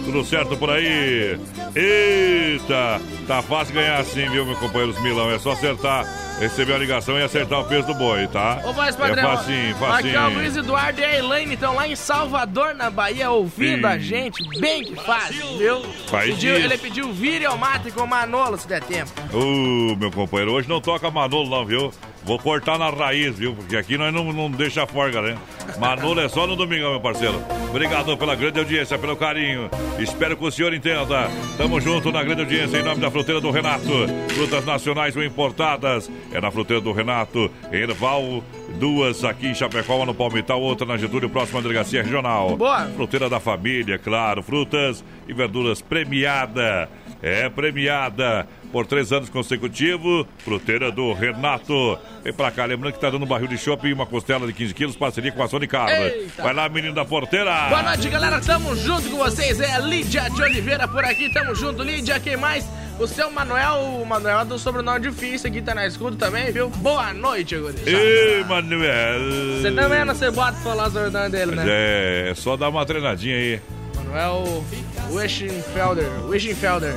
Tudo 0.07 0.25
certo 0.25 0.57
por 0.57 0.71
aí? 0.71 1.39
Eita, 1.77 2.99
tá 3.27 3.43
fácil 3.43 3.75
ganhar 3.75 3.99
assim, 4.01 4.27
viu, 4.31 4.47
meu 4.47 4.57
companheiro 4.57 4.99
Milão? 5.03 5.31
É 5.31 5.39
só 5.39 5.53
acertar, 5.53 6.07
receber 6.41 6.73
a 6.73 6.79
ligação 6.79 7.19
e 7.19 7.23
acertar 7.23 7.61
o 7.61 7.65
peso 7.65 7.89
do 7.89 7.95
boi, 7.95 8.27
tá? 8.29 8.63
Ô, 8.65 8.73
voz 8.73 8.95
é 8.95 8.99
padrão. 8.99 9.37
facinho, 9.37 9.77
Aqui 9.93 10.09
é 10.09 10.19
o 10.19 10.23
facinho. 10.23 10.39
Luiz 10.39 10.57
Eduardo 10.57 11.01
e 11.01 11.05
a 11.05 11.19
Elaine 11.19 11.53
estão 11.53 11.75
lá 11.75 11.87
em 11.87 11.95
Salvador, 11.95 12.75
na 12.75 12.89
Bahia, 12.91 13.31
ouvindo 13.31 13.81
Sim. 13.87 13.93
a 13.93 13.99
gente. 13.99 14.43
Bem 14.59 14.83
que 14.83 14.97
fácil, 14.97 15.59
viu? 15.59 15.83
Faz 16.09 16.31
Pediu- 16.31 16.55
ele 16.57 16.79
pediu 16.79 17.13
vire 17.13 17.45
ao 17.45 17.59
mate 17.59 17.91
com 17.91 18.07
Manolo, 18.07 18.57
se 18.57 18.67
der 18.67 18.83
tempo. 18.83 19.11
Ô, 19.31 19.95
meu 19.95 20.11
companheiro, 20.11 20.53
hoje 20.53 20.69
não 20.71 20.81
toca 20.81 21.11
Manolo 21.11 21.51
não, 21.51 21.67
viu? 21.67 21.93
Vou 22.25 22.39
cortar 22.39 22.79
na 22.79 22.89
raiz, 22.89 23.37
viu? 23.37 23.55
Porque 23.55 23.77
aqui 23.77 23.99
nós 23.99 24.15
não, 24.15 24.33
não 24.33 24.51
deixa 24.51 24.87
forga, 24.87 25.21
né? 25.21 25.37
Manolo 25.79 26.21
é 26.21 26.29
só 26.29 26.47
no 26.47 26.55
domingão, 26.55 26.91
meu 26.91 27.01
parceiro. 27.01 27.43
Obrigado 27.69 28.17
pela 28.17 28.37
grande 28.37 28.61
audiência, 28.61 28.97
pelo 28.97 29.17
carinho. 29.17 29.69
Espero 29.99 30.37
que 30.37 30.45
o 30.45 30.51
senhor 30.51 30.73
entenda. 30.73 31.29
Tamo 31.57 31.81
junto 31.81 32.13
na 32.13 32.23
grande 32.23 32.43
audiência, 32.43 32.79
em 32.79 32.83
nome 32.83 33.01
da 33.01 33.11
fruteira 33.11 33.41
do 33.41 33.51
Renato. 33.51 33.89
Frutas 34.35 34.65
nacionais 34.65 35.17
ou 35.17 35.25
importadas. 35.25 36.09
É 36.33 36.41
na 36.41 36.51
fruteira 36.51 36.81
do 36.81 36.93
Renato, 36.93 37.51
Erval. 37.73 38.45
Duas 38.79 39.25
aqui 39.25 39.49
em 39.49 39.55
Chapecó, 39.55 39.97
uma 39.97 40.07
no 40.07 40.15
Palmital, 40.15 40.61
outra 40.61 40.87
na 40.87 40.97
Getúlio, 40.97 41.29
próxima 41.29 41.59
à 41.59 41.63
delegacia 41.63 42.03
regional. 42.03 42.57
Boa. 42.57 42.87
Fruteira 42.97 43.29
da 43.29 43.41
família, 43.41 43.99
claro. 43.99 44.43
Frutas 44.43 45.05
e 45.27 45.33
verduras 45.33 45.83
premiada. 45.83 46.89
É 47.21 47.49
premiada 47.49 48.49
por 48.73 48.87
três 48.87 49.13
anos 49.13 49.29
consecutivos. 49.29 50.27
Fruteira 50.39 50.91
do 50.91 51.13
Renato. 51.13 51.99
Vem 52.25 52.33
pra 52.33 52.51
cá, 52.51 52.65
lembrando 52.65 52.95
que 52.95 53.01
tá 53.01 53.11
dando 53.11 53.25
um 53.25 53.29
barril 53.29 53.49
de 53.49 53.59
chopp 53.59 53.87
e 53.87 53.93
uma 53.93 54.07
costela 54.07 54.47
de 54.47 54.53
15 54.53 54.75
quilos, 54.75 54.97
parceria 54.97 55.31
com 55.31 55.43
a 55.43 55.49
Sony 55.49 55.69
Carla. 55.69 55.93
Eita. 55.93 56.43
Vai 56.43 56.55
lá, 56.55 56.69
menino 56.69 56.95
da 56.95 57.05
porteira. 57.05 57.69
Boa 57.69 57.83
noite, 57.83 58.09
galera. 58.09 58.41
Tamo 58.41 58.75
junto 58.75 59.11
com 59.11 59.19
vocês. 59.19 59.61
É 59.61 59.75
a 59.75 59.79
Lídia 59.79 60.29
de 60.31 60.43
Oliveira 60.43 60.89
por 60.89 61.05
aqui. 61.05 61.33
Tamo 61.33 61.55
junto, 61.55 61.83
Lídia. 61.83 62.19
Quem 62.19 62.37
mais? 62.37 62.67
O 62.99 63.07
seu 63.07 63.31
Manuel. 63.31 64.01
O 64.01 64.07
Manuel 64.07 64.45
do 64.45 64.59
sobrenome 64.59 65.01
difícil 65.01 65.51
aqui, 65.51 65.61
tá 65.61 65.75
na 65.75 65.87
escuta 65.87 66.17
também, 66.17 66.53
viu? 66.53 66.71
Boa 66.71 67.13
noite, 67.13 67.57
gurizada. 67.57 67.91
Ei, 67.91 68.45
Manuel. 68.45 69.61
Você 69.61 69.73
também 69.73 70.05
não 70.05 70.15
você 70.15 70.31
bota 70.31 70.57
falar 70.59 70.89
o 70.89 70.91
sobrenome 70.91 71.31
dele, 71.31 71.57
né? 71.57 71.65
É, 71.67 72.33
só 72.35 72.57
dar 72.57 72.69
uma 72.69 72.87
treinadinha 72.87 73.37
aí. 73.37 73.61
Manuel 73.97 74.65
Wischenfelder. 75.11 76.09
Wischenfelder. 76.27 76.95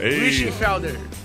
Ei. 0.00 0.52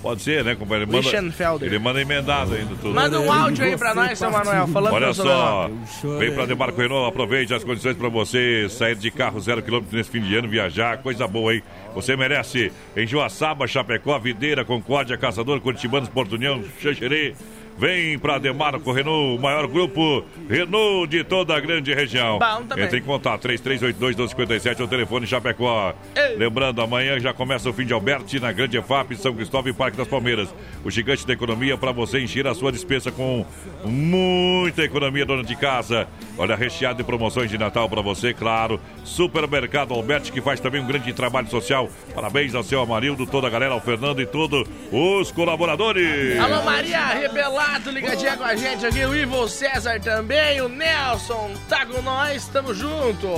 Pode 0.00 0.22
ser, 0.22 0.42
né, 0.44 0.54
companheiro? 0.54 0.90
Ele 0.90 1.02
manda, 1.02 1.66
ele 1.66 1.78
manda 1.78 2.00
emendado 2.00 2.54
ainda 2.54 2.74
tudo. 2.76 2.94
Manda 2.94 3.20
um 3.20 3.30
áudio 3.30 3.64
aí 3.64 3.76
pra 3.76 3.94
nós, 3.94 4.18
seu 4.18 4.30
Manuel, 4.30 4.66
falando 4.68 4.94
Olha 4.94 5.12
só, 5.12 5.70
vem 6.18 6.32
pra 6.32 6.46
Demarco 6.46 6.80
Renault, 6.80 7.08
aproveite 7.08 7.52
as 7.52 7.62
condições 7.62 7.96
pra 7.96 8.08
você 8.08 8.68
sair 8.70 8.96
de 8.96 9.10
carro 9.10 9.38
zero 9.40 9.62
quilômetro 9.62 9.96
nesse 9.96 10.10
fim 10.10 10.20
de 10.20 10.34
ano, 10.34 10.48
viajar, 10.48 10.98
coisa 10.98 11.28
boa, 11.28 11.54
hein? 11.54 11.62
Você 11.94 12.16
merece. 12.16 12.72
Em 12.96 13.06
Joaçaba, 13.06 13.66
Chapecó, 13.66 14.18
Videira, 14.18 14.64
Concórdia, 14.64 15.16
Caçador, 15.18 15.60
Curitibanos, 15.60 16.08
Porto 16.08 16.34
União, 16.34 16.62
Xanxerê. 16.80 17.34
Vem 17.78 18.18
pra 18.18 18.38
Demarco 18.38 18.92
Renault, 18.92 19.38
o 19.38 19.42
maior 19.42 19.66
grupo 19.66 20.24
Renault 20.48 21.08
de 21.08 21.24
toda 21.24 21.56
a 21.56 21.60
grande 21.60 21.92
região. 21.92 22.38
Bom 22.38 22.64
também. 22.64 22.84
Entre 22.84 22.98
em 22.98 23.02
contato, 23.02 23.48
3382-1257, 23.48 24.80
é 24.80 24.84
o 24.84 24.88
telefone 24.88 25.26
Chapecó. 25.26 25.94
Lembrando, 26.36 26.80
amanhã 26.80 27.18
já 27.18 27.32
começa 27.32 27.68
o 27.68 27.72
fim 27.72 27.84
de 27.84 27.92
Alberti 27.92 28.38
na 28.38 28.52
Grande 28.52 28.76
EFAP, 28.78 29.16
São 29.16 29.34
Cristóvão 29.34 29.70
e 29.70 29.74
Parque 29.74 29.96
das 29.96 30.06
Palmeiras. 30.06 30.48
O 30.84 30.90
gigante 30.90 31.26
da 31.26 31.32
economia 31.32 31.76
para 31.76 31.92
você 31.92 32.20
encher 32.20 32.46
a 32.46 32.54
sua 32.54 32.70
dispensa 32.70 33.10
com 33.10 33.44
muita 33.84 34.82
economia, 34.82 35.24
dona 35.24 35.42
de 35.42 35.56
casa. 35.56 36.06
Olha, 36.38 36.54
recheado 36.56 36.98
de 36.98 37.04
promoções 37.04 37.50
de 37.50 37.58
Natal 37.58 37.88
para 37.88 38.00
você, 38.00 38.32
claro. 38.32 38.80
Supermercado 39.04 39.92
Alberti, 39.94 40.30
que 40.30 40.40
faz 40.40 40.60
também 40.60 40.80
um 40.80 40.86
grande 40.86 41.12
trabalho 41.12 41.48
social. 41.48 41.88
Parabéns 42.14 42.54
ao 42.54 42.62
seu 42.62 42.80
Amarildo, 42.80 43.26
toda 43.26 43.46
a 43.46 43.50
galera, 43.50 43.74
ao 43.74 43.80
Fernando 43.80 44.20
e 44.20 44.26
todos 44.26 44.68
os 44.90 45.32
colaboradores. 45.32 46.38
Alô, 46.38 46.62
Maria 46.62 47.12
Rebelato, 47.62 47.90
ligadinha 47.90 48.36
com 48.36 48.44
a 48.44 48.56
gente 48.56 48.84
aqui. 48.84 49.04
O 49.04 49.14
Ivo 49.14 49.48
César 49.48 50.00
também. 50.00 50.60
O 50.60 50.68
Nelson 50.68 51.52
tá 51.68 51.86
com 51.86 52.02
nós. 52.02 52.48
Tamo 52.48 52.74
junto. 52.74 53.28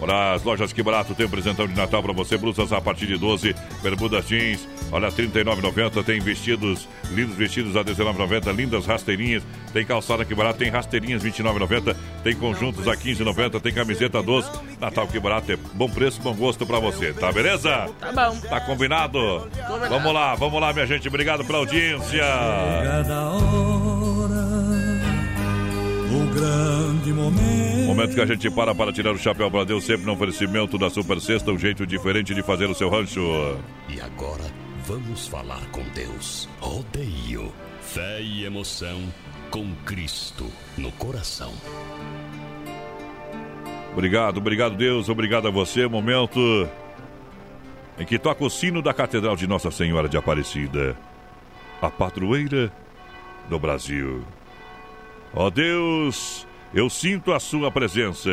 Para 0.00 0.32
as 0.32 0.42
lojas 0.42 0.72
Que 0.72 0.82
Barato 0.82 1.14
tem 1.14 1.26
um 1.26 1.30
presentão 1.30 1.68
de 1.68 1.74
Natal 1.74 2.02
para 2.02 2.12
você, 2.12 2.38
blusas 2.38 2.72
a 2.72 2.80
partir 2.80 3.06
de 3.06 3.18
12, 3.18 3.54
bermudas 3.82 4.26
jeans, 4.26 4.66
olha, 4.90 5.08
R$ 5.08 5.14
39,90, 5.14 6.02
tem 6.02 6.18
vestidos, 6.20 6.88
lindos 7.10 7.36
vestidos 7.36 7.76
a 7.76 7.80
R$ 7.80 7.92
19,90, 7.92 8.54
lindas 8.54 8.86
rasteirinhas, 8.86 9.42
tem 9.74 9.84
calçada 9.84 10.24
Que 10.24 10.34
Barato, 10.34 10.58
tem 10.58 10.70
rasteirinhas 10.70 11.22
R$ 11.22 11.30
29,90, 11.30 11.94
tem 12.24 12.34
conjuntos 12.34 12.88
a 12.88 12.92
R$ 12.92 12.96
15,90, 12.96 13.60
tem 13.60 13.74
camiseta 13.74 14.22
12, 14.22 14.50
Natal 14.80 15.06
Que 15.06 15.20
Barato 15.20 15.52
é 15.52 15.56
bom 15.74 15.88
preço, 15.88 16.20
bom 16.22 16.34
gosto 16.34 16.66
para 16.66 16.80
você, 16.80 17.12
tá 17.12 17.30
beleza? 17.30 17.90
Tá 18.00 18.12
bom. 18.12 18.40
Tá 18.40 18.60
combinado? 18.62 19.18
Combinado. 19.66 19.88
Vamos 19.90 20.14
lá, 20.14 20.34
vamos 20.34 20.60
lá, 20.60 20.72
minha 20.72 20.86
gente, 20.86 21.06
obrigado 21.08 21.44
pela 21.44 21.58
audiência. 21.58 22.24
Hora, 22.24 23.89
o 26.10 26.26
grande 26.34 27.12
momento. 27.12 27.86
Momento 27.86 28.14
que 28.14 28.20
a 28.20 28.26
gente 28.26 28.50
para 28.50 28.74
para 28.74 28.92
tirar 28.92 29.12
o 29.12 29.18
chapéu 29.18 29.50
para 29.50 29.64
Deus, 29.64 29.84
sempre 29.84 30.06
no 30.06 30.12
oferecimento 30.12 30.76
da 30.76 30.90
Super 30.90 31.20
Sexta, 31.20 31.52
um 31.52 31.58
jeito 31.58 31.86
diferente 31.86 32.34
de 32.34 32.42
fazer 32.42 32.68
o 32.68 32.74
seu 32.74 32.90
rancho. 32.90 33.20
E 33.88 34.00
agora 34.00 34.44
vamos 34.86 35.28
falar 35.28 35.64
com 35.70 35.82
Deus. 35.94 36.48
Rodeio, 36.60 37.52
fé 37.80 38.20
e 38.20 38.44
emoção 38.44 39.00
com 39.50 39.72
Cristo 39.84 40.46
no 40.76 40.90
coração. 40.92 41.52
Obrigado, 43.92 44.38
obrigado 44.38 44.76
Deus, 44.76 45.08
obrigado 45.08 45.48
a 45.48 45.50
você. 45.50 45.86
Momento 45.86 46.68
em 47.98 48.04
que 48.04 48.18
toca 48.18 48.44
o 48.44 48.50
sino 48.50 48.80
da 48.80 48.94
Catedral 48.94 49.36
de 49.36 49.46
Nossa 49.46 49.70
Senhora 49.70 50.08
de 50.08 50.16
Aparecida, 50.16 50.96
a 51.82 51.90
padroeira 51.90 52.72
do 53.48 53.58
Brasil. 53.58 54.24
Ó 55.34 55.48
Deus, 55.48 56.46
eu 56.74 56.90
sinto 56.90 57.32
a 57.32 57.38
sua 57.38 57.70
presença. 57.70 58.30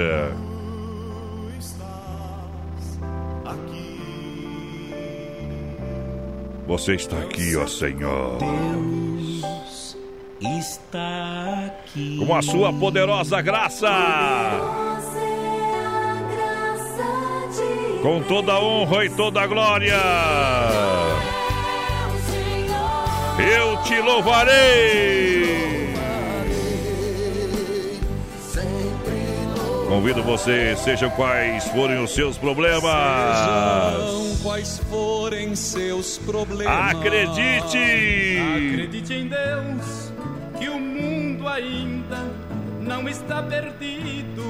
Você 6.68 6.95
está 6.95 7.18
aqui, 7.19 7.56
ó 7.56 7.65
Senhor. 7.65 8.38
Está 10.41 11.65
aqui. 11.68 12.18
Com 12.26 12.36
a 12.36 12.41
sua 12.41 12.74
poderosa 12.74 13.41
graça. 13.41 13.90
Com 18.02 18.22
toda 18.24 18.53
a 18.53 18.60
honra 18.60 19.06
e 19.06 19.10
toda 19.10 19.41
a 19.41 19.48
glória. 19.48 20.02
Eu 23.40 23.82
te 23.84 23.99
louvarei. 24.02 25.37
Convido 29.88 30.22
você, 30.22 30.76
sejam 30.76 31.10
quais 31.12 31.66
forem 31.70 32.04
os 32.04 32.14
seus 32.14 32.38
problemas. 32.38 32.82
Sejam 32.84 34.38
quais 34.44 34.80
forem 34.90 35.56
seus 35.56 36.18
problemas. 36.18 36.96
Acredite! 36.96 38.38
Acredite 38.74 39.14
em 39.14 39.28
Deus, 39.30 40.12
que 40.60 40.68
o 40.68 40.78
mundo 40.78 41.48
ainda 41.48 42.18
não 42.82 43.08
está 43.08 43.42
perdido. 43.42 44.44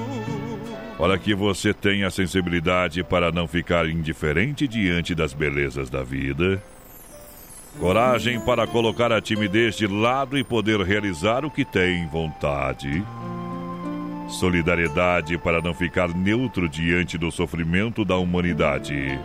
Olha 0.98 1.20
que 1.20 1.36
você 1.36 1.72
tem 1.72 2.04
a 2.04 2.10
sensibilidade 2.10 3.04
para 3.04 3.32
não 3.32 3.48
ficar 3.48 3.88
indiferente 3.88 4.68
diante 4.68 5.14
das 5.14 5.34
belezas 5.34 5.88
da 5.88 6.02
vida. 6.02 6.60
Coragem 7.80 8.40
para 8.40 8.66
colocar 8.66 9.12
a 9.12 9.22
timidez 9.22 9.78
de 9.78 9.86
lado 9.86 10.36
e 10.36 10.44
poder 10.44 10.80
realizar 10.82 11.46
o 11.46 11.52
que 11.52 11.64
tem 11.64 12.08
vontade. 12.08 13.04
Solidariedade 14.28 15.38
para 15.38 15.62
não 15.62 15.74
ficar 15.74 16.10
neutro 16.10 16.68
diante 16.68 17.18
do 17.18 17.32
sofrimento 17.32 18.04
da 18.04 18.18
humanidade. 18.18 19.20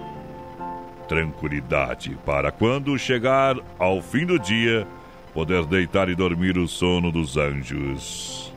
Tranquilidade 1.09 2.17
para 2.25 2.53
quando 2.53 2.97
chegar 2.97 3.57
ao 3.79 4.01
fim 4.01 4.25
do 4.25 4.39
dia, 4.39 4.87
poder 5.35 5.67
deitar 5.67 6.09
e 6.09 6.15
dormir 6.15 6.57
o 6.57 6.69
sono 6.69 7.11
dos 7.11 7.37
anjos. 7.37 8.53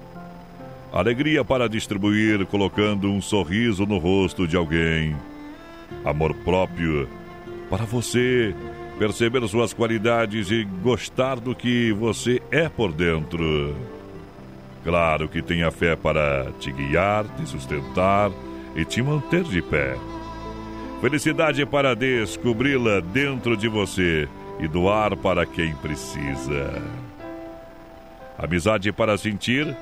Alegria 0.93 1.43
para 1.43 1.67
distribuir, 1.67 2.45
colocando 2.45 3.11
um 3.11 3.21
sorriso 3.21 3.85
no 3.85 3.97
rosto 3.97 4.47
de 4.47 4.55
alguém. 4.55 5.15
Amor 6.05 6.33
próprio 6.35 7.09
para 7.69 7.85
você 7.85 8.55
perceber 8.97 9.45
suas 9.47 9.73
qualidades 9.73 10.51
e 10.51 10.63
gostar 10.63 11.39
do 11.39 11.55
que 11.55 11.91
você 11.91 12.41
é 12.51 12.69
por 12.69 12.91
dentro. 12.93 13.75
Claro 14.85 15.27
que 15.27 15.41
tenha 15.41 15.71
fé 15.71 15.95
para 15.95 16.51
te 16.59 16.71
guiar, 16.71 17.25
te 17.35 17.47
sustentar 17.47 18.31
e 18.75 18.85
te 18.85 19.01
manter 19.01 19.41
de 19.43 19.59
pé. 19.59 19.97
Felicidade 21.01 21.65
para 21.65 21.95
descobri-la 21.95 22.99
dentro 22.99 23.57
de 23.57 23.67
você 23.67 24.29
e 24.59 24.67
doar 24.67 25.17
para 25.17 25.43
quem 25.43 25.73
precisa. 25.73 26.83
Amizade 28.37 28.91
para 28.91 29.17
sentir 29.17 29.75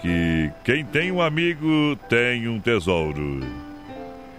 que 0.00 0.50
quem 0.64 0.82
tem 0.82 1.12
um 1.12 1.20
amigo 1.20 1.94
tem 2.08 2.48
um 2.48 2.58
tesouro. 2.58 3.40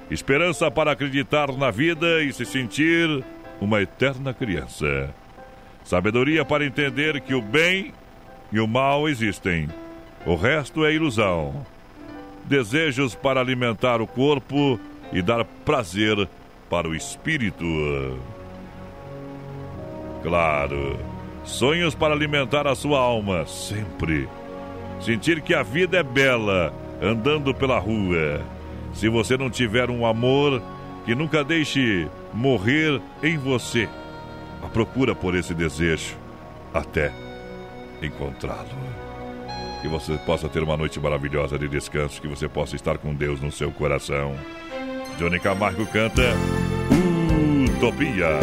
Esperança 0.09 0.71
para 0.71 0.91
acreditar 0.91 1.51
na 1.51 1.69
vida 1.69 2.23
e 2.23 2.33
se 2.33 2.45
sentir 2.45 3.23
uma 3.61 3.79
eterna 3.79 4.33
criança. 4.33 5.13
Sabedoria 5.83 6.43
para 6.43 6.65
entender 6.65 7.21
que 7.21 7.35
o 7.35 7.41
bem 7.43 7.93
e 8.55 8.59
o 8.61 8.65
mal 8.65 9.09
existem. 9.09 9.67
O 10.25 10.35
resto 10.35 10.85
é 10.85 10.93
ilusão. 10.93 11.65
Desejos 12.45 13.13
para 13.13 13.41
alimentar 13.41 13.99
o 14.01 14.07
corpo 14.07 14.79
e 15.11 15.21
dar 15.21 15.43
prazer 15.43 16.25
para 16.69 16.87
o 16.87 16.95
espírito. 16.95 17.65
Claro, 20.23 20.97
sonhos 21.43 21.93
para 21.93 22.13
alimentar 22.13 22.65
a 22.65 22.75
sua 22.75 22.97
alma, 22.97 23.45
sempre. 23.45 24.29
Sentir 25.01 25.41
que 25.41 25.53
a 25.53 25.61
vida 25.61 25.97
é 25.97 26.03
bela, 26.03 26.73
andando 27.01 27.53
pela 27.53 27.77
rua. 27.77 28.41
Se 28.93 29.09
você 29.09 29.35
não 29.35 29.49
tiver 29.49 29.89
um 29.89 30.05
amor, 30.05 30.61
que 31.03 31.13
nunca 31.13 31.43
deixe 31.43 32.07
morrer 32.33 33.01
em 33.21 33.37
você. 33.37 33.89
A 34.63 34.67
procura 34.67 35.13
por 35.13 35.35
esse 35.35 35.53
desejo 35.53 36.15
até 36.73 37.24
encontrá-lo. 38.01 39.05
Que 39.81 39.87
você 39.87 40.17
possa 40.25 40.49
ter 40.49 40.63
uma 40.63 40.77
noite 40.77 40.99
maravilhosa 40.99 41.59
de 41.59 41.67
descanso, 41.67 42.21
que 42.21 42.27
você 42.27 42.47
possa 42.47 42.75
estar 42.75 42.97
com 42.97 43.13
Deus 43.13 43.39
no 43.41 43.51
seu 43.51 43.71
coração. 43.71 44.35
Johnny 45.17 45.39
Camargo 45.39 45.85
canta 45.85 46.33
Utopia. 47.75 48.39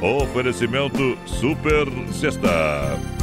Oferecimento 0.00 1.18
Super 1.26 1.86
Sexta. 2.12 3.17